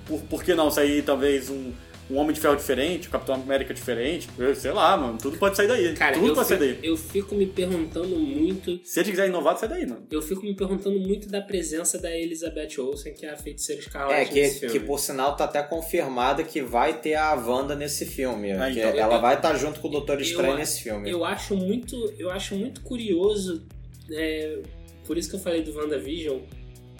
por, 0.05 0.19
por 0.21 0.43
que 0.43 0.53
não 0.53 0.69
sair 0.69 1.01
talvez 1.01 1.49
um, 1.49 1.71
um 2.09 2.17
Homem 2.17 2.33
de 2.33 2.39
Ferro 2.41 2.55
diferente, 2.55 3.07
um 3.07 3.11
Capitão 3.11 3.35
América 3.35 3.73
diferente, 3.73 4.27
eu 4.37 4.53
sei 4.55 4.71
lá, 4.71 4.95
mano, 4.97 5.17
tudo 5.17 5.37
pode 5.37 5.55
sair 5.55 5.67
daí. 5.67 5.93
Cara, 5.95 6.13
tudo 6.19 6.33
pode 6.35 6.47
sair 6.47 6.59
fico, 6.59 6.81
daí. 6.81 6.89
eu 6.89 6.97
fico 6.97 7.35
me 7.35 7.45
perguntando 7.45 8.15
muito. 8.19 8.79
Se 8.83 8.99
ele 8.99 9.11
quiser 9.11 9.27
inovar, 9.29 9.57
sai 9.57 9.69
daí, 9.69 9.85
mano. 9.87 10.05
Eu 10.11 10.21
fico 10.21 10.41
me 10.43 10.53
perguntando 10.53 10.99
muito 10.99 11.29
da 11.29 11.41
presença 11.41 11.97
da 11.97 12.11
Elizabeth 12.15 12.77
Olsen, 12.79 13.13
que 13.13 13.25
é 13.25 13.31
a 13.31 13.37
feiticeira 13.37 13.81
escarlate 13.81 14.21
É, 14.21 14.25
que, 14.25 14.41
nesse 14.41 14.59
filme. 14.59 14.79
que 14.79 14.85
por 14.85 14.99
sinal 14.99 15.35
tá 15.35 15.45
até 15.45 15.63
confirmada 15.63 16.43
que 16.43 16.61
vai 16.61 16.99
ter 16.99 17.15
a 17.15 17.33
Wanda 17.35 17.75
nesse 17.75 18.05
filme. 18.05 18.51
Ah, 18.51 18.69
que 18.71 18.79
então. 18.79 18.89
ela 18.91 19.15
Eu- 19.15 19.21
vai 19.21 19.35
estar 19.35 19.55
junto 19.55 19.79
com 19.79 19.87
o 19.87 19.91
Doutor 19.91 20.21
Estranho 20.21 20.55
nesse 20.57 20.83
filme. 20.83 21.09
Eu 21.09 21.23
acho 21.23 21.55
muito, 21.55 22.13
eu 22.19 22.29
acho 22.29 22.53
muito 22.55 22.81
curioso, 22.81 23.65
é, 24.11 24.59
por 25.07 25.17
isso 25.17 25.29
que 25.29 25.35
eu 25.35 25.39
falei 25.39 25.61
do 25.63 25.73
WandaVision 25.75 26.39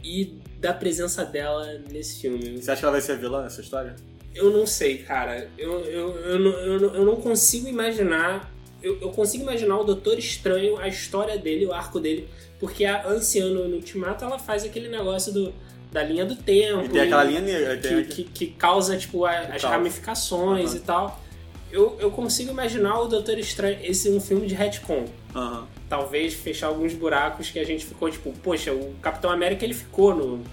e 0.04 0.38
da 0.60 0.74
presença 0.74 1.24
dela 1.26 1.80
nesse 1.92 2.22
filme. 2.22 2.58
Você 2.62 2.72
acha 2.72 2.80
que 2.80 2.86
ela 2.86 2.92
vai 2.94 3.02
ser 3.02 3.14
a 3.14 3.16
vilã 3.16 3.44
nessa 3.44 3.62
história? 3.62 3.96
Eu 4.36 4.50
não 4.52 4.66
sei, 4.66 5.00
cara. 5.00 5.50
Eu, 5.58 5.80
eu, 5.82 6.10
eu, 6.20 6.40
não, 6.40 6.52
eu, 6.52 6.94
eu 6.96 7.06
não 7.06 7.16
consigo 7.18 7.68
imaginar. 7.68 8.52
Eu, 8.82 8.98
eu 9.00 9.10
consigo 9.12 9.44
imaginar 9.44 9.78
o 9.80 9.84
Doutor 9.84 10.18
Estranho, 10.20 10.78
a 10.78 10.88
história 10.88 11.38
dele, 11.38 11.66
o 11.66 11.72
arco 11.74 12.00
dele, 12.00 12.28
porque 12.60 12.84
a 12.84 13.08
Anciano 13.08 13.68
no 13.68 13.76
Ultimato 13.76 14.26
ela 14.26 14.38
faz 14.38 14.64
aquele 14.66 14.90
negócio 14.90 15.32
do, 15.32 15.54
da 15.92 16.04
linha 16.04 16.26
do 16.26 16.36
tempo. 16.36 16.86
E 16.86 16.90
tem 16.90 17.02
aquela 17.02 17.24
linha 17.24 17.40
negra. 17.42 17.78
Tem 17.78 18.04
que, 18.04 18.24
que, 18.24 18.24
que 18.26 18.48
causa, 18.48 18.98
tipo, 18.98 19.24
a- 19.26 19.40
as 19.40 19.62
Tal. 19.62 19.72
ramificações 19.72 20.72
Aham. 20.72 20.78
e 20.78 20.80
tal. 20.82 21.24
Eu, 21.72 21.98
eu 22.00 22.12
consigo 22.12 22.52
imaginar 22.52 23.00
o 23.00 23.08
Doutor 23.08 23.38
Estranho. 23.40 23.80
Esse 23.82 24.10
um 24.10 24.20
filme 24.20 24.46
de 24.48 24.54
retcon. 24.54 25.06
Aham. 25.34 25.68
Talvez 25.90 26.34
fechar 26.34 26.68
alguns 26.68 26.94
buracos 26.94 27.50
que 27.50 27.60
a 27.60 27.64
gente 27.64 27.86
ficou, 27.86 28.10
tipo, 28.12 28.32
poxa, 28.44 28.74
o 28.74 28.94
Capitão 29.02 29.30
América 29.32 29.64
ele 29.64 29.74
ficou 29.74 30.14
no. 30.16 30.44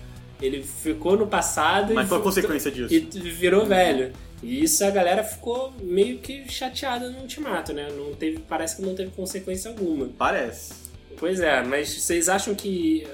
Ele 0.40 0.62
ficou 0.62 1.16
no 1.16 1.26
passado 1.26 1.92
Mas 1.94 2.06
e 2.06 2.08
qual 2.08 2.20
a 2.20 2.24
consequência 2.24 2.70
disso? 2.70 2.92
e 2.94 3.00
virou 3.30 3.66
velho. 3.66 4.12
E 4.42 4.64
isso 4.64 4.82
a 4.84 4.90
galera 4.90 5.22
ficou 5.22 5.72
meio 5.82 6.18
que 6.18 6.50
chateada 6.50 7.10
no 7.10 7.20
ultimato, 7.20 7.72
né? 7.72 7.88
Não 7.94 8.14
teve, 8.14 8.38
parece 8.38 8.76
que 8.76 8.82
não 8.82 8.94
teve 8.94 9.10
consequência 9.10 9.70
alguma. 9.70 10.08
Parece. 10.16 10.72
Pois 11.18 11.40
é, 11.40 11.62
mas 11.62 11.92
vocês 11.92 12.28
acham 12.28 12.54
que 12.54 13.06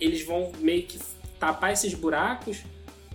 eles 0.00 0.24
vão 0.24 0.50
meio 0.60 0.84
que 0.84 0.98
tapar 1.38 1.72
esses 1.72 1.92
buracos? 1.92 2.58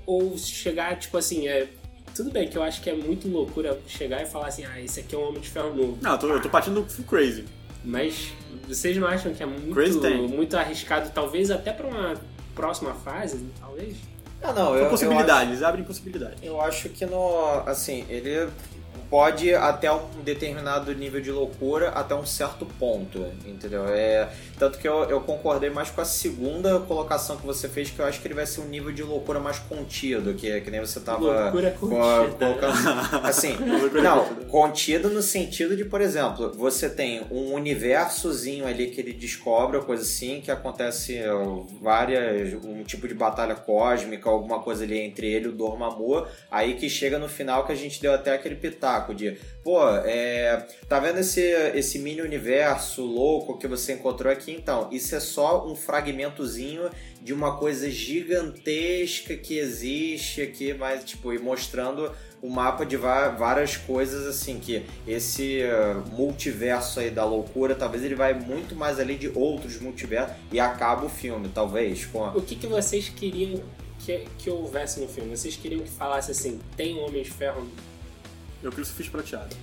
Ou 0.05 0.37
chegar, 0.37 0.97
tipo 0.99 1.17
assim, 1.17 1.47
é. 1.47 1.67
Tudo 2.13 2.29
bem 2.29 2.47
que 2.47 2.55
eu 2.55 2.61
acho 2.61 2.79
que 2.83 2.89
é 2.91 2.93
muito 2.93 3.27
loucura 3.27 3.79
chegar 3.87 4.21
e 4.21 4.27
falar 4.27 4.47
assim, 4.47 4.63
ah, 4.65 4.79
esse 4.79 4.99
aqui 4.99 5.15
é 5.15 5.17
um 5.17 5.27
Homem 5.29 5.41
de 5.41 5.49
Ferro 5.49 5.73
novo. 5.73 5.97
Não, 5.99 6.11
eu 6.11 6.17
tô, 6.19 6.27
eu 6.27 6.41
tô 6.41 6.49
partindo 6.49 6.81
do 6.81 6.87
full 6.87 7.05
crazy. 7.05 7.45
Mas 7.83 8.31
vocês 8.67 8.95
não 8.97 9.07
acham 9.07 9.33
que 9.33 9.41
é 9.41 9.45
muito, 9.47 10.29
muito 10.29 10.55
arriscado, 10.55 11.09
talvez 11.11 11.49
até 11.49 11.73
pra 11.73 11.87
uma 11.87 12.13
próxima 12.55 12.93
fase, 12.93 13.45
talvez? 13.59 13.95
Ah, 14.41 14.51
não, 14.53 14.61
eu, 14.61 14.65
São 14.65 14.75
eu 14.75 14.81
acho- 14.81 14.89
possibilidades, 14.89 15.47
eles 15.49 15.63
abrem 15.63 15.83
possibilidades. 15.83 16.37
Eu 16.43 16.59
acho 16.61 16.89
que 16.89 17.05
no. 17.05 17.63
Assim, 17.65 18.05
ele 18.09 18.49
pode 19.09 19.53
até 19.53 19.91
um 19.91 20.21
determinado 20.23 20.93
nível 20.93 21.21
de 21.21 21.31
loucura 21.31 21.89
até 21.89 22.15
um 22.15 22.25
certo 22.25 22.65
ponto, 22.65 23.19
entendeu? 23.45 23.85
É, 23.87 24.27
tanto 24.63 24.79
que 24.79 24.87
eu, 24.87 25.03
eu 25.09 25.19
concordei 25.19 25.69
mais 25.69 25.89
com 25.89 25.99
a 25.99 26.05
segunda 26.05 26.79
colocação 26.79 27.35
que 27.35 27.45
você 27.45 27.67
fez, 27.67 27.89
que 27.89 27.99
eu 27.99 28.05
acho 28.05 28.21
que 28.21 28.27
ele 28.27 28.33
vai 28.33 28.45
ser 28.45 28.61
um 28.61 28.67
nível 28.69 28.93
de 28.93 29.03
loucura 29.03 29.39
mais 29.41 29.59
contido, 29.59 30.33
que, 30.35 30.61
que 30.61 30.71
nem 30.71 30.79
você 30.79 31.01
tava 31.01 31.41
Loucura 31.41 31.71
co- 31.71 31.87
contida. 31.89 32.35
colocando. 32.37 32.73
Assim, 33.27 33.57
não, 34.01 34.23
contida. 34.25 34.45
contido 34.49 35.09
no 35.09 35.21
sentido 35.21 35.75
de, 35.75 35.83
por 35.83 35.99
exemplo, 35.99 36.53
você 36.53 36.89
tem 36.89 37.23
um 37.29 37.53
universozinho 37.53 38.65
ali 38.65 38.87
que 38.87 39.01
ele 39.01 39.11
descobre, 39.11 39.75
ou 39.77 39.83
coisa 39.83 40.03
assim, 40.03 40.39
que 40.39 40.49
acontece 40.51 41.19
várias, 41.81 42.53
um 42.63 42.83
tipo 42.83 43.07
de 43.07 43.13
batalha 43.13 43.55
cósmica, 43.55 44.29
alguma 44.29 44.59
coisa 44.59 44.83
ali 44.83 44.99
entre 44.99 45.27
ele 45.27 45.45
e 45.45 45.49
o 45.49 45.51
Dormammu, 45.51 46.25
aí 46.49 46.75
que 46.75 46.89
chega 46.89 47.19
no 47.19 47.27
final 47.27 47.65
que 47.65 47.71
a 47.71 47.75
gente 47.75 48.01
deu 48.01 48.13
até 48.13 48.33
aquele 48.33 48.55
pitaco 48.55 49.13
de, 49.13 49.37
pô, 49.63 49.79
é, 50.05 50.65
tá 50.87 50.99
vendo 50.99 51.19
esse, 51.19 51.41
esse 51.75 51.99
mini 51.99 52.21
universo 52.21 53.03
louco 53.03 53.57
que 53.57 53.67
você 53.67 53.93
encontrou 53.93 54.31
aqui? 54.31 54.52
Então, 54.55 54.87
isso 54.91 55.15
é 55.15 55.19
só 55.19 55.67
um 55.67 55.75
fragmentozinho 55.75 56.89
de 57.21 57.33
uma 57.33 57.57
coisa 57.57 57.89
gigantesca 57.89 59.35
que 59.35 59.57
existe 59.57 60.41
aqui, 60.41 60.73
mas, 60.73 61.03
tipo, 61.03 61.33
e 61.33 61.39
mostrando 61.39 62.11
o 62.41 62.49
mapa 62.49 62.85
de 62.85 62.97
várias 62.97 63.77
coisas 63.77 64.27
assim 64.27 64.59
que 64.59 64.85
esse 65.07 65.61
eh, 65.61 65.93
multiverso 66.11 66.99
aí 66.99 67.09
da 67.09 67.23
loucura 67.23 67.73
talvez 67.73 68.03
ele 68.03 68.15
vai 68.15 68.33
muito 68.33 68.75
mais 68.75 68.99
além 68.99 69.17
de 69.17 69.29
outros 69.33 69.79
multiversos 69.79 70.35
e 70.51 70.59
acaba 70.59 71.05
o 71.05 71.09
filme 71.09 71.47
talvez 71.53 72.05
com 72.05 72.25
a- 72.25 72.35
O 72.35 72.41
que, 72.41 72.57
que 72.57 72.67
vocês 72.67 73.07
queriam 73.07 73.63
que, 74.05 74.25
que 74.37 74.49
houvesse 74.49 74.99
no 74.99 75.07
filme? 75.07 75.29
Vocês 75.37 75.55
queriam 75.55 75.81
que 75.83 75.89
falasse 75.89 76.31
assim, 76.31 76.59
tem 76.75 76.95
um 76.95 77.05
Homem 77.05 77.23
de 77.23 77.29
Ferro? 77.31 77.65
Eu 78.61 78.69
queria 78.71 78.85
fiz 78.85 79.07
prateado. 79.07 79.55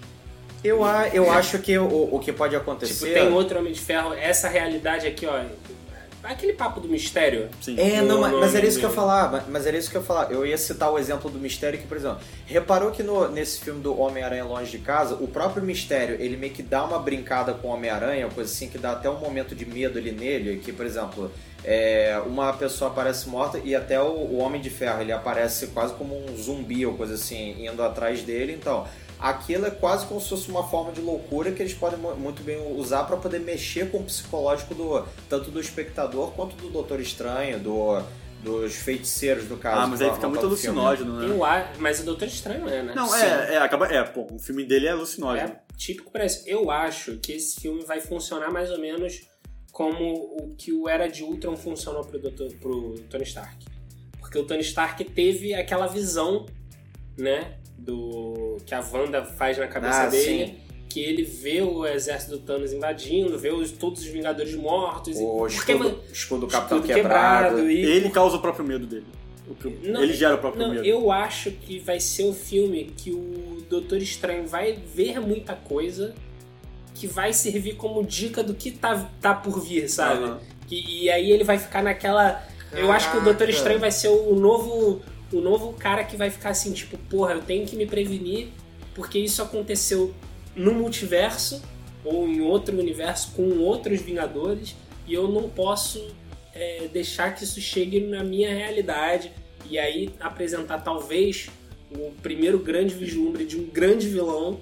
Eu, 0.63 0.85
a- 0.85 1.09
eu 1.09 1.31
acho 1.31 1.59
que 1.59 1.79
o, 1.79 2.15
o 2.15 2.19
que 2.19 2.33
pode 2.33 2.55
Tipo, 2.55 2.71
acontecer 2.71 3.15
tem 3.15 3.33
outro 3.33 3.59
Homem 3.59 3.73
de 3.73 3.81
Ferro, 3.81 4.13
essa 4.15 4.49
realidade 4.49 5.07
aqui, 5.07 5.27
ó. 5.27 5.41
Aquele 6.23 6.53
papo 6.53 6.81
do 6.81 6.87
mistério. 6.89 7.49
Sim. 7.63 7.81
É, 7.81 8.03
não, 8.03 8.21
mas, 8.21 8.31
mas 8.35 8.55
era 8.55 8.67
isso 8.67 8.79
que 8.79 8.85
eu 8.85 8.91
falar, 8.91 9.47
mas- 9.49 9.67
era 9.67 9.75
isso 9.79 9.91
que 9.91 9.97
eu 9.97 10.03
ia 10.03 10.07
falar. 10.07 10.31
Eu 10.31 10.45
ia 10.45 10.59
citar 10.59 10.93
o 10.93 10.99
exemplo 10.99 11.31
do 11.31 11.39
Mistério 11.39 11.79
que, 11.79 11.87
por 11.87 11.97
exemplo, 11.97 12.19
reparou 12.45 12.91
que 12.91 13.03
no- 13.03 13.27
nesse 13.31 13.59
filme 13.61 13.81
do 13.81 13.99
Homem-Aranha 13.99 14.45
Longe 14.45 14.71
de 14.71 14.79
Casa, 14.81 15.15
o 15.15 15.27
próprio 15.27 15.63
Mistério, 15.65 16.17
ele 16.21 16.37
meio 16.37 16.53
que 16.53 16.63
dá 16.63 16.85
uma 16.85 16.99
brincada 16.99 17.55
com 17.55 17.69
o 17.69 17.71
Homem-Aranha, 17.71 18.29
coisa 18.29 18.53
assim, 18.53 18.69
que 18.69 18.77
dá 18.77 18.93
até 18.93 19.09
um 19.09 19.19
momento 19.19 19.55
de 19.55 19.65
medo 19.65 19.99
ali 19.99 20.13
nele, 20.13 20.59
que, 20.59 20.75
por 20.75 20.85
exemplo, 20.85 21.33
é, 21.65 22.21
uma 22.27 22.53
pessoa 22.53 22.91
aparece 22.91 23.27
morta 23.27 23.59
e 23.65 23.75
até 23.75 23.99
o, 23.99 24.05
o 24.13 24.39
Homem 24.41 24.61
de 24.61 24.69
Ferro, 24.69 25.01
ele 25.01 25.13
aparece 25.13 25.69
quase 25.69 25.95
como 25.95 26.15
um 26.15 26.37
zumbi 26.37 26.85
ou 26.85 26.93
coisa 26.99 27.15
assim, 27.15 27.67
indo 27.67 27.83
atrás 27.83 28.21
dele, 28.21 28.53
então... 28.53 28.87
Aquilo 29.21 29.67
é 29.67 29.71
quase 29.71 30.07
como 30.07 30.21
se 30.21 30.29
fosse 30.31 30.51
uma 30.51 30.67
forma 30.67 30.93
de 30.93 31.01
loucura 31.01 31.53
que 31.53 31.63
eles 31.63 31.75
podem 31.75 31.99
mu- 31.99 32.17
muito 32.17 32.43
bem 32.43 32.59
usar 32.75 33.05
para 33.05 33.17
poder 33.19 33.39
mexer 33.41 33.91
com 33.91 33.99
o 33.99 34.05
psicológico 34.05 34.75
do 34.75 35.05
tanto 35.29 35.51
do 35.51 35.61
espectador 35.61 36.31
quanto 36.33 36.57
do 36.57 36.71
Doutor 36.71 36.99
Estranho, 37.01 37.61
do, 37.61 38.03
dos 38.43 38.75
feiticeiros 38.77 39.45
do 39.45 39.59
caso. 39.59 39.81
Ah, 39.83 39.87
mas 39.87 40.01
aí 40.01 40.11
fica 40.15 40.27
muito 40.27 40.41
filme. 40.57 40.79
alucinógeno, 40.81 41.21
né? 41.21 41.29
Eu 41.29 41.45
acho, 41.45 41.81
mas 41.81 42.01
o 42.01 42.05
Doutor 42.05 42.27
Estranho 42.29 42.67
é, 42.69 42.83
né? 42.83 42.95
Não, 42.97 43.15
é, 43.15 43.55
é, 43.55 43.59
acaba. 43.59 43.87
É, 43.93 44.03
pô, 44.05 44.27
o 44.33 44.39
filme 44.39 44.65
dele 44.65 44.87
é 44.87 44.91
alucinógeno. 44.93 45.51
É 45.51 45.61
típico 45.77 46.11
para 46.11 46.25
isso. 46.25 46.43
Eu 46.47 46.71
acho 46.71 47.19
que 47.19 47.33
esse 47.33 47.61
filme 47.61 47.85
vai 47.85 48.01
funcionar 48.01 48.51
mais 48.51 48.71
ou 48.71 48.79
menos 48.81 49.29
como 49.71 50.03
o 50.15 50.55
que 50.57 50.73
o 50.73 50.89
Era 50.89 51.07
de 51.09 51.23
Ultron 51.23 51.57
funcionou 51.57 52.05
pro, 52.05 52.19
Dr. 52.19 52.57
pro 52.61 52.95
Tony 53.11 53.25
Stark. 53.25 53.67
Porque 54.19 54.39
o 54.39 54.45
Tony 54.47 54.63
Stark 54.63 55.05
teve 55.05 55.53
aquela 55.55 55.87
visão, 55.87 56.47
né? 57.19 57.59
Do 57.91 58.57
que 58.65 58.75
a 58.75 58.81
Wanda 58.81 59.25
faz 59.25 59.59
na 59.59 59.67
cabeça 59.67 60.03
Ah, 60.03 60.07
dele. 60.07 60.47
sim. 60.47 60.55
Que 60.89 61.01
ele 61.01 61.23
vê 61.23 61.63
o 61.63 61.87
exército 61.87 62.33
do 62.33 62.39
Thanos 62.39 62.73
invadindo, 62.73 63.39
vê 63.39 63.51
os, 63.51 63.71
todos 63.71 64.01
os 64.01 64.07
Vingadores 64.09 64.55
mortos. 64.55 65.19
e- 65.19 65.23
O 65.23 65.39
porque, 65.39 65.55
escudo, 65.73 66.01
escudo 66.13 66.47
do 66.47 66.53
Capitão 66.53 66.79
escudo 66.79 66.95
quebrado. 66.95 67.71
e 67.71 67.81
Ele 67.81 68.11
causa 68.11 68.37
o 68.37 68.41
próprio 68.41 68.65
medo 68.65 68.87
dele. 68.87 69.07
O 69.49 69.55
que- 69.55 69.89
Não, 69.89 70.03
ele 70.03 70.13
gera 70.13 70.35
o 70.35 70.39
próprio 70.39 70.63
Não, 70.63 70.75
medo. 70.75 70.85
eu 70.85 71.11
acho 71.11 71.51
que 71.51 71.79
vai 71.79 71.99
ser 72.01 72.25
o 72.25 72.33
filme 72.33 72.93
que 72.97 73.11
o 73.13 73.59
Doutor 73.69 73.99
Estranho 73.99 74.47
vai 74.47 74.79
ver 74.95 75.21
muita 75.21 75.55
coisa 75.55 76.15
que 76.95 77.07
vai 77.07 77.33
servir 77.33 77.75
como 77.77 78.05
dica 78.05 78.43
do 78.43 78.55
que 78.55 78.71
tá, 78.71 79.09
tá 79.21 79.35
por 79.35 79.61
vir, 79.61 79.89
sabe? 79.89 80.25
Aham. 80.25 80.41
Que- 80.69 81.03
e 81.05 81.11
aí 81.11 81.31
ele 81.31 81.43
vai 81.45 81.59
ficar 81.59 81.83
naquela. 81.83 82.45
Eu 82.73 82.93
acho 82.93 83.11
que 83.11 83.17
o 83.17 83.21
Doutor 83.21 83.39
Caraca. 83.41 83.57
Estranho 83.57 83.81
vai 83.81 83.91
ser 83.91 84.09
o 84.09 84.35
novo. 84.37 85.01
O 85.33 85.41
novo 85.41 85.73
cara 85.75 86.03
que 86.05 86.17
vai 86.17 86.31
ficar 86.31 86.51
assim, 86.51 86.73
tipo, 86.73 86.99
porra, 86.99 87.33
eu 87.35 87.43
tenho 87.43 87.67
que 87.67 87.77
me 87.77 87.87
prevenir, 87.87 88.49
porque 88.95 89.19
isso 89.19 89.41
aconteceu 89.43 90.13
no 90.57 90.75
multiverso 90.75 91.63
ou 92.05 92.29
em 92.29 92.41
outro 92.41 92.77
universo 92.79 93.33
com 93.37 93.59
outros 93.59 94.01
Vingadores, 94.01 94.75
e 95.07 95.15
eu 95.15 95.29
não 95.29 95.49
posso 95.49 96.05
é, 96.55 96.89
deixar 96.93 97.35
que 97.35 97.45
isso 97.45 97.61
chegue 97.61 98.01
na 98.01 98.25
minha 98.25 98.53
realidade 98.53 99.33
e 99.69 99.79
aí 99.79 100.11
apresentar 100.19 100.81
talvez 100.81 101.49
o 101.93 102.11
primeiro 102.23 102.59
grande 102.59 102.95
vislumbre 102.95 103.45
de 103.45 103.57
um 103.57 103.67
grande 103.67 104.09
vilão 104.09 104.61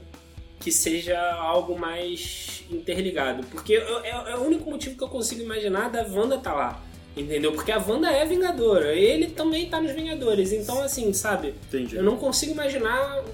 que 0.60 0.72
seja 0.72 1.18
algo 1.34 1.78
mais 1.78 2.64
interligado. 2.70 3.46
Porque 3.46 3.74
eu- 3.74 4.00
é, 4.00 4.10
é 4.32 4.36
o 4.36 4.42
único 4.42 4.68
motivo 4.70 4.96
que 4.96 5.04
eu 5.04 5.08
consigo 5.08 5.40
imaginar 5.42 5.88
da 5.88 6.02
Wanda 6.02 6.38
tá 6.38 6.52
lá. 6.52 6.82
Entendeu? 7.18 7.52
Porque 7.52 7.72
a 7.72 7.78
Wanda 7.78 8.10
é 8.10 8.24
Vingadora, 8.24 8.94
ele 8.94 9.28
também 9.28 9.68
tá 9.68 9.80
nos 9.80 9.92
Vingadores. 9.92 10.52
Então, 10.52 10.80
assim, 10.80 11.12
sabe? 11.12 11.54
Entendi. 11.68 11.96
Eu 11.96 12.02
não 12.02 12.16
consigo 12.16 12.52
imaginar 12.52 13.24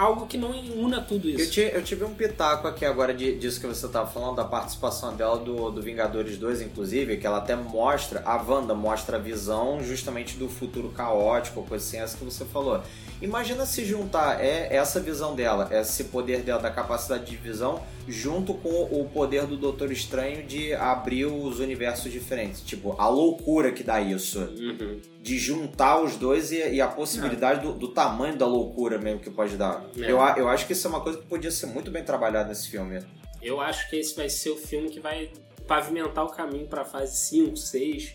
algo 0.00 0.26
que 0.26 0.36
não 0.38 0.50
una 0.82 1.00
tudo 1.00 1.28
Eu, 1.28 1.36
isso. 1.36 1.50
ti- 1.52 1.70
eu 1.72 1.82
tive 1.82 2.04
um 2.04 2.14
pitaco 2.14 2.66
aqui 2.66 2.84
agora 2.84 3.12
de- 3.14 3.36
disso 3.38 3.60
que 3.60 3.66
você 3.66 3.86
tava 3.88 4.10
falando, 4.10 4.36
da 4.36 4.44
participação 4.44 5.14
dela 5.14 5.38
do, 5.38 5.70
do 5.70 5.82
Vingadores 5.82 6.36
2, 6.38 6.62
inclusive, 6.62 7.16
que 7.16 7.26
ela 7.26 7.38
até 7.38 7.54
mostra, 7.54 8.22
a 8.24 8.36
Wanda 8.42 8.74
mostra 8.74 9.16
a 9.16 9.20
visão 9.20 9.82
justamente 9.82 10.36
do 10.36 10.48
futuro 10.48 10.88
caótico, 10.90 11.62
coisa 11.64 11.84
assim, 11.84 11.98
essa 11.98 12.16
que 12.16 12.24
você 12.24 12.44
falou. 12.44 12.80
Imagina 13.22 13.66
se 13.66 13.84
juntar 13.84 14.40
é, 14.42 14.74
essa 14.74 14.98
visão 14.98 15.34
dela, 15.34 15.68
esse 15.70 16.04
poder 16.04 16.40
dela 16.40 16.60
da 16.62 16.70
capacidade 16.70 17.26
de 17.26 17.36
visão, 17.36 17.82
junto 18.08 18.54
com 18.54 18.70
o 18.84 19.08
poder 19.12 19.44
do 19.46 19.56
Doutor 19.58 19.92
Estranho 19.92 20.42
de 20.46 20.72
abrir 20.74 21.26
os 21.26 21.60
universos 21.60 22.10
diferentes. 22.10 22.62
Tipo, 22.62 22.94
a 22.98 23.08
loucura 23.08 23.72
que 23.72 23.82
dá 23.82 24.00
isso. 24.00 24.38
Uhum. 24.40 24.98
De 25.22 25.38
juntar 25.38 26.00
os 26.02 26.16
dois 26.16 26.50
e, 26.50 26.56
e 26.74 26.80
a 26.80 26.88
possibilidade 26.88 27.60
do, 27.60 27.72
do 27.72 27.88
tamanho 27.88 28.36
da 28.36 28.46
loucura 28.46 28.98
mesmo 28.98 29.20
que 29.20 29.30
pode 29.30 29.56
dar. 29.56 29.84
É. 29.98 30.10
Eu, 30.10 30.20
a- 30.20 30.34
eu 30.38 30.48
acho 30.48 30.66
que 30.66 30.72
isso 30.72 30.86
é 30.86 30.90
uma 30.90 31.00
coisa 31.00 31.18
que 31.18 31.26
podia 31.26 31.50
ser 31.50 31.66
muito 31.66 31.90
bem 31.90 32.02
trabalhada 32.02 32.48
nesse 32.48 32.68
filme. 32.70 33.00
Eu 33.42 33.60
acho 33.60 33.88
que 33.90 33.96
esse 33.96 34.14
vai 34.16 34.28
ser 34.28 34.50
o 34.50 34.56
filme 34.56 34.88
que 34.88 35.00
vai 35.00 35.30
pavimentar 35.66 36.24
o 36.24 36.30
caminho 36.30 36.66
pra 36.66 36.84
fase 36.84 37.16
5, 37.16 37.56
6 37.56 38.14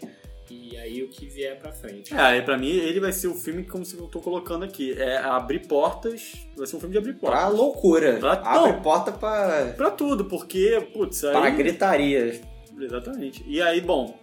e 0.49 0.78
aí 0.78 1.01
o 1.03 1.10
que 1.10 1.26
vier 1.26 1.58
pra 1.60 1.72
frente. 1.72 2.14
É, 2.14 2.20
aí 2.20 2.41
pra 2.41 2.58
mim 2.58 2.70
ele 2.70 2.99
vai 2.99 3.12
ser 3.12 3.28
o 3.28 3.34
filme 3.36 3.64
que, 3.64 3.70
como 3.70 3.84
eu 3.97 4.08
tô 4.08 4.20
colocando 4.20 4.64
aqui, 4.66 4.93
é 4.93 5.18
abrir 5.18 5.68
portas. 5.68 6.34
Vai 6.58 6.68
ser 6.68 6.76
um 6.76 6.80
filme 6.80 6.91
de 6.93 6.97
abrir 6.99 7.14
Pra 7.14 7.32
portas. 7.32 7.58
loucura. 7.58 8.18
Pra- 8.20 8.34
Abre 8.34 8.72
não. 8.74 8.82
porta 8.82 9.12
pra, 9.12 9.74
Pra 9.78 9.89
tudo, 9.91 10.26
porque, 10.26 10.88
putz, 10.93 11.24
aí. 11.24 11.34
para 11.34 11.49
gritaria. 11.51 12.41
Exatamente. 12.80 13.43
E 13.47 13.62
aí, 13.62 13.80
bom, 13.82 14.16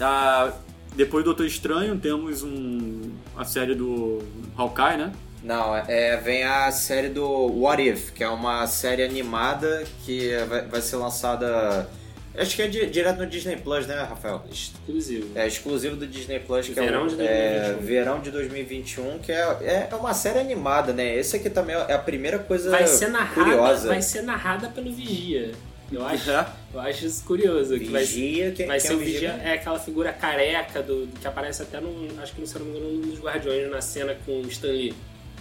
a- 0.00 0.52
depois 0.96 1.22
do 1.24 1.30
Doutor 1.30 1.46
Estranho 1.46 1.96
temos 1.98 2.42
um, 2.42 3.12
a 3.36 3.44
série 3.44 3.74
do 3.74 4.22
Hawkeye, 4.56 4.96
né? 4.96 5.12
Não, 5.42 5.76
é, 5.76 6.16
vem 6.16 6.42
a 6.42 6.70
série 6.72 7.08
do 7.08 7.24
What 7.24 7.80
If, 7.80 8.10
que 8.12 8.24
é 8.24 8.28
uma 8.28 8.66
série 8.66 9.04
animada 9.04 9.84
que 10.04 10.36
vai, 10.48 10.62
vai 10.62 10.80
ser 10.80 10.96
lançada. 10.96 11.88
Acho 12.36 12.54
que 12.56 12.62
é 12.62 12.66
di- 12.68 12.86
direto 12.86 13.18
no 13.18 13.26
Disney 13.26 13.56
Plus, 13.56 13.86
né, 13.86 13.94
Rafael? 14.02 14.42
Exclusivo. 14.50 15.30
É 15.34 15.46
exclusivo 15.46 15.96
do 15.96 16.06
Disney 16.06 16.40
Plus, 16.40 16.66
que 16.66 16.74
Verão 16.74 17.02
é, 17.02 17.04
o, 17.04 17.08
de 17.08 17.22
é 17.22 17.60
2021. 17.72 17.86
Verão 17.86 18.20
de 18.20 18.30
2021, 18.30 19.18
que 19.20 19.32
é, 19.32 19.40
é, 19.62 19.88
é 19.90 19.94
uma 19.94 20.12
série 20.12 20.38
animada, 20.40 20.92
né? 20.92 21.16
Esse 21.16 21.36
aqui 21.36 21.48
também 21.48 21.76
é 21.76 21.94
a 21.94 21.98
primeira 21.98 22.38
coisa 22.38 22.68
Vai 22.70 22.86
ser 22.86 23.08
narrada, 23.08 23.34
curiosa. 23.34 23.88
vai 23.88 24.02
ser 24.02 24.22
narrada 24.22 24.68
pelo 24.68 24.92
Vigia. 24.92 25.52
Eu 25.90 26.04
acho, 26.04 26.30
eu 26.74 26.80
acho 26.80 27.06
isso 27.06 27.24
curioso. 27.24 27.78
Que 27.78 27.86
vai, 27.86 28.04
Vigia, 28.04 28.50
quem, 28.52 28.66
vai 28.66 28.80
ser 28.80 28.92
é 28.92 28.96
o 28.96 28.98
Vigia, 28.98 29.30
é 29.42 29.52
aquela 29.52 29.78
figura 29.78 30.12
careca 30.12 30.82
do, 30.82 31.08
que 31.20 31.26
aparece 31.26 31.62
até 31.62 31.80
no. 31.80 32.20
Acho 32.20 32.34
que 32.34 32.46
se 32.46 32.58
não 32.58 32.66
me 32.66 32.78
engano, 32.78 32.92
num 32.92 33.10
dos 33.10 33.20
Guardiões 33.20 33.70
na 33.70 33.80
cena 33.80 34.16
com 34.26 34.40
o 34.40 34.48
Stan 34.48 34.68
Lee. 34.68 34.94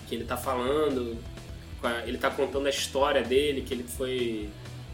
Que 0.08 0.16
ele 0.16 0.24
tá 0.24 0.38
falando, 0.38 1.18
ele 2.06 2.18
tá 2.20 2.30
contando 2.30 2.68
a 2.68 2.70
história 2.70 3.24
dele, 3.24 3.62
que 3.62 3.74
ele 3.74 3.84
foi. 3.84 4.50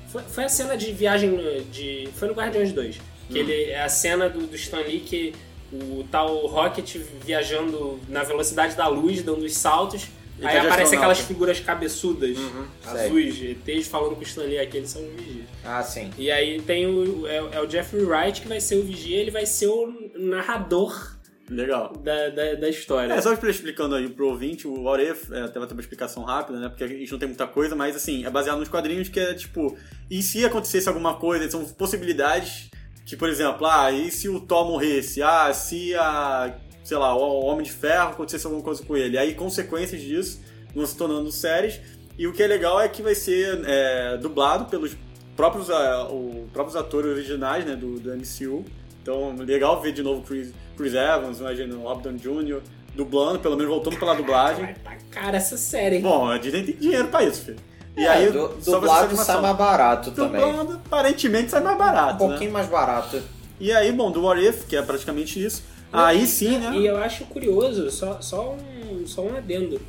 Foi, 0.07 0.23
foi 0.23 0.43
a 0.45 0.49
cena 0.49 0.77
de 0.77 0.91
viagem 0.93 1.35
de. 1.69 2.07
Foi 2.15 2.29
no 2.29 2.33
Guardiões 2.33 2.71
2. 2.71 3.01
Que 3.29 3.39
ele. 3.39 3.71
É 3.71 3.81
a 3.81 3.89
cena 3.89 4.29
do, 4.29 4.47
do 4.47 4.55
Stan 4.55 4.79
Lee 4.79 5.01
que 5.01 5.33
o 5.71 6.05
tal 6.09 6.47
Rocket 6.47 6.97
viajando 7.25 7.99
na 8.07 8.23
velocidade 8.23 8.75
da 8.75 8.87
luz, 8.87 9.21
dando 9.21 9.43
os 9.43 9.53
saltos. 9.53 10.07
Aí 10.41 10.55
tá 10.55 10.59
de 10.61 10.67
aparece 10.67 10.95
aquelas 10.95 11.19
figuras 11.19 11.59
cabeçudas, 11.59 12.37
sei. 12.37 13.05
azuis, 13.05 13.41
ETs 13.41 13.87
falando 13.87 14.15
com 14.15 14.21
o 14.21 14.23
Stan 14.23 14.43
Lee 14.43 14.59
aqui, 14.59 14.77
eles 14.77 14.89
são 14.89 15.01
os 15.01 15.13
vigias. 15.13 15.45
Ah, 15.63 15.83
sim. 15.83 16.09
E 16.17 16.31
aí 16.31 16.61
tem 16.61 16.87
o, 16.87 17.27
é, 17.27 17.37
é 17.37 17.61
o 17.61 17.69
Jeffrey 17.69 18.03
Wright 18.03 18.41
que 18.41 18.47
vai 18.47 18.59
ser 18.59 18.75
o 18.75 18.83
vigia, 18.83 19.19
ele 19.19 19.31
vai 19.31 19.45
ser 19.45 19.67
o 19.67 20.11
narrador 20.15 21.19
Legal. 21.49 21.93
da, 21.97 22.29
da, 22.29 22.53
da 22.55 22.69
história. 22.69 23.13
É, 23.13 23.21
só 23.21 23.33
explicando 23.33 23.95
aí 23.95 24.09
pro 24.09 24.27
ouvinte, 24.29 24.67
o 24.67 24.83
What 24.83 25.03
If, 25.03 25.31
é, 25.31 25.41
até 25.41 25.59
vai 25.59 25.67
ter 25.67 25.73
uma 25.73 25.81
explicação 25.81 26.23
rápida, 26.23 26.59
né? 26.59 26.69
Porque 26.69 26.83
a 26.83 26.87
gente 26.87 27.11
não 27.11 27.19
tem 27.19 27.27
muita 27.27 27.45
coisa, 27.45 27.75
mas 27.75 27.95
assim, 27.95 28.25
é 28.25 28.29
baseado 28.29 28.59
nos 28.59 28.69
quadrinhos 28.69 29.09
que 29.09 29.19
é 29.19 29.33
tipo, 29.33 29.77
e 30.09 30.23
se 30.23 30.45
acontecesse 30.45 30.87
alguma 30.87 31.15
coisa, 31.15 31.49
são 31.49 31.63
possibilidades 31.65 32.69
que, 33.05 33.17
por 33.17 33.29
exemplo, 33.29 33.67
ah, 33.67 33.91
e 33.91 34.09
se 34.09 34.29
o 34.29 34.39
Thor 34.39 34.65
morresse? 34.65 35.21
Ah, 35.21 35.53
se 35.53 35.93
a, 35.95 36.55
sei 36.83 36.97
lá, 36.97 37.15
o 37.15 37.45
Homem 37.45 37.63
de 37.63 37.71
Ferro 37.71 38.09
acontecesse 38.09 38.45
alguma 38.45 38.63
coisa 38.63 38.83
com 38.83 38.95
ele? 38.97 39.17
Aí 39.17 39.33
consequências 39.33 40.01
disso 40.01 40.41
vão 40.75 40.85
se 40.85 40.95
tornando 40.95 41.31
séries. 41.31 41.79
E 42.17 42.27
o 42.27 42.33
que 42.33 42.43
é 42.43 42.47
legal 42.47 42.79
é 42.79 42.87
que 42.87 43.01
vai 43.01 43.15
ser 43.15 43.61
é, 43.65 44.17
dublado 44.17 44.65
pelos 44.65 44.95
próprios, 45.35 45.69
o, 45.69 46.47
próprios 46.53 46.75
atores 46.75 47.11
originais 47.11 47.65
né, 47.65 47.75
do, 47.75 47.99
do 47.99 48.09
MCU. 48.15 48.63
Então, 49.01 49.35
legal 49.39 49.81
ver 49.81 49.91
de 49.93 50.03
novo 50.03 50.21
Chris, 50.21 50.53
Chris 50.77 50.93
Evans, 50.93 51.39
imagina, 51.39 51.73
o 51.75 51.81
Robert 51.81 52.13
Jr. 52.13 52.61
dublando, 52.93 53.39
pelo 53.39 53.55
menos 53.55 53.71
voltando 53.71 53.97
pela 53.97 54.13
dublagem. 54.13 54.63
Vai 54.83 54.97
tá 54.97 54.97
cara 55.09 55.37
essa 55.37 55.57
série, 55.57 55.95
hein? 55.95 56.01
Bom, 56.03 56.27
a 56.29 56.37
Disney 56.37 56.63
tem 56.63 56.75
dinheiro 56.75 57.07
pra 57.07 57.23
isso, 57.23 57.45
filho. 57.45 57.57
E 57.97 58.05
É, 58.05 58.07
aí, 58.09 58.31
du- 58.31 58.39
só 58.39 58.47
vai 58.47 58.61
ser 58.61 58.71
dublado 59.07 59.15
sai 59.17 59.41
mais 59.41 59.57
barato 59.57 60.11
também. 60.11 60.39
Dublando, 60.41 60.73
aparentemente 60.85 61.49
sai 61.49 61.61
mais 61.61 61.75
Um 61.75 61.79
barato, 61.79 62.23
né? 62.23 62.29
pouquinho 62.29 62.51
mais 62.51 62.67
barato. 62.67 63.21
E 63.59 63.71
aí, 63.71 63.91
bom, 63.91 64.11
do 64.11 64.21
What 64.23 64.45
If, 64.45 64.65
que 64.67 64.75
é 64.77 64.81
praticamente 64.81 65.43
isso. 65.43 65.63
Aí 65.91 66.25
sim, 66.25 66.57
né? 66.57 66.77
E 66.77 66.85
eu 66.85 66.97
acho 66.97 67.25
curioso, 67.25 67.89
só, 67.91 68.21
só, 68.21 68.55
um, 68.55 69.05
só 69.05 69.21
um 69.23 69.35
adendo. 69.35 69.81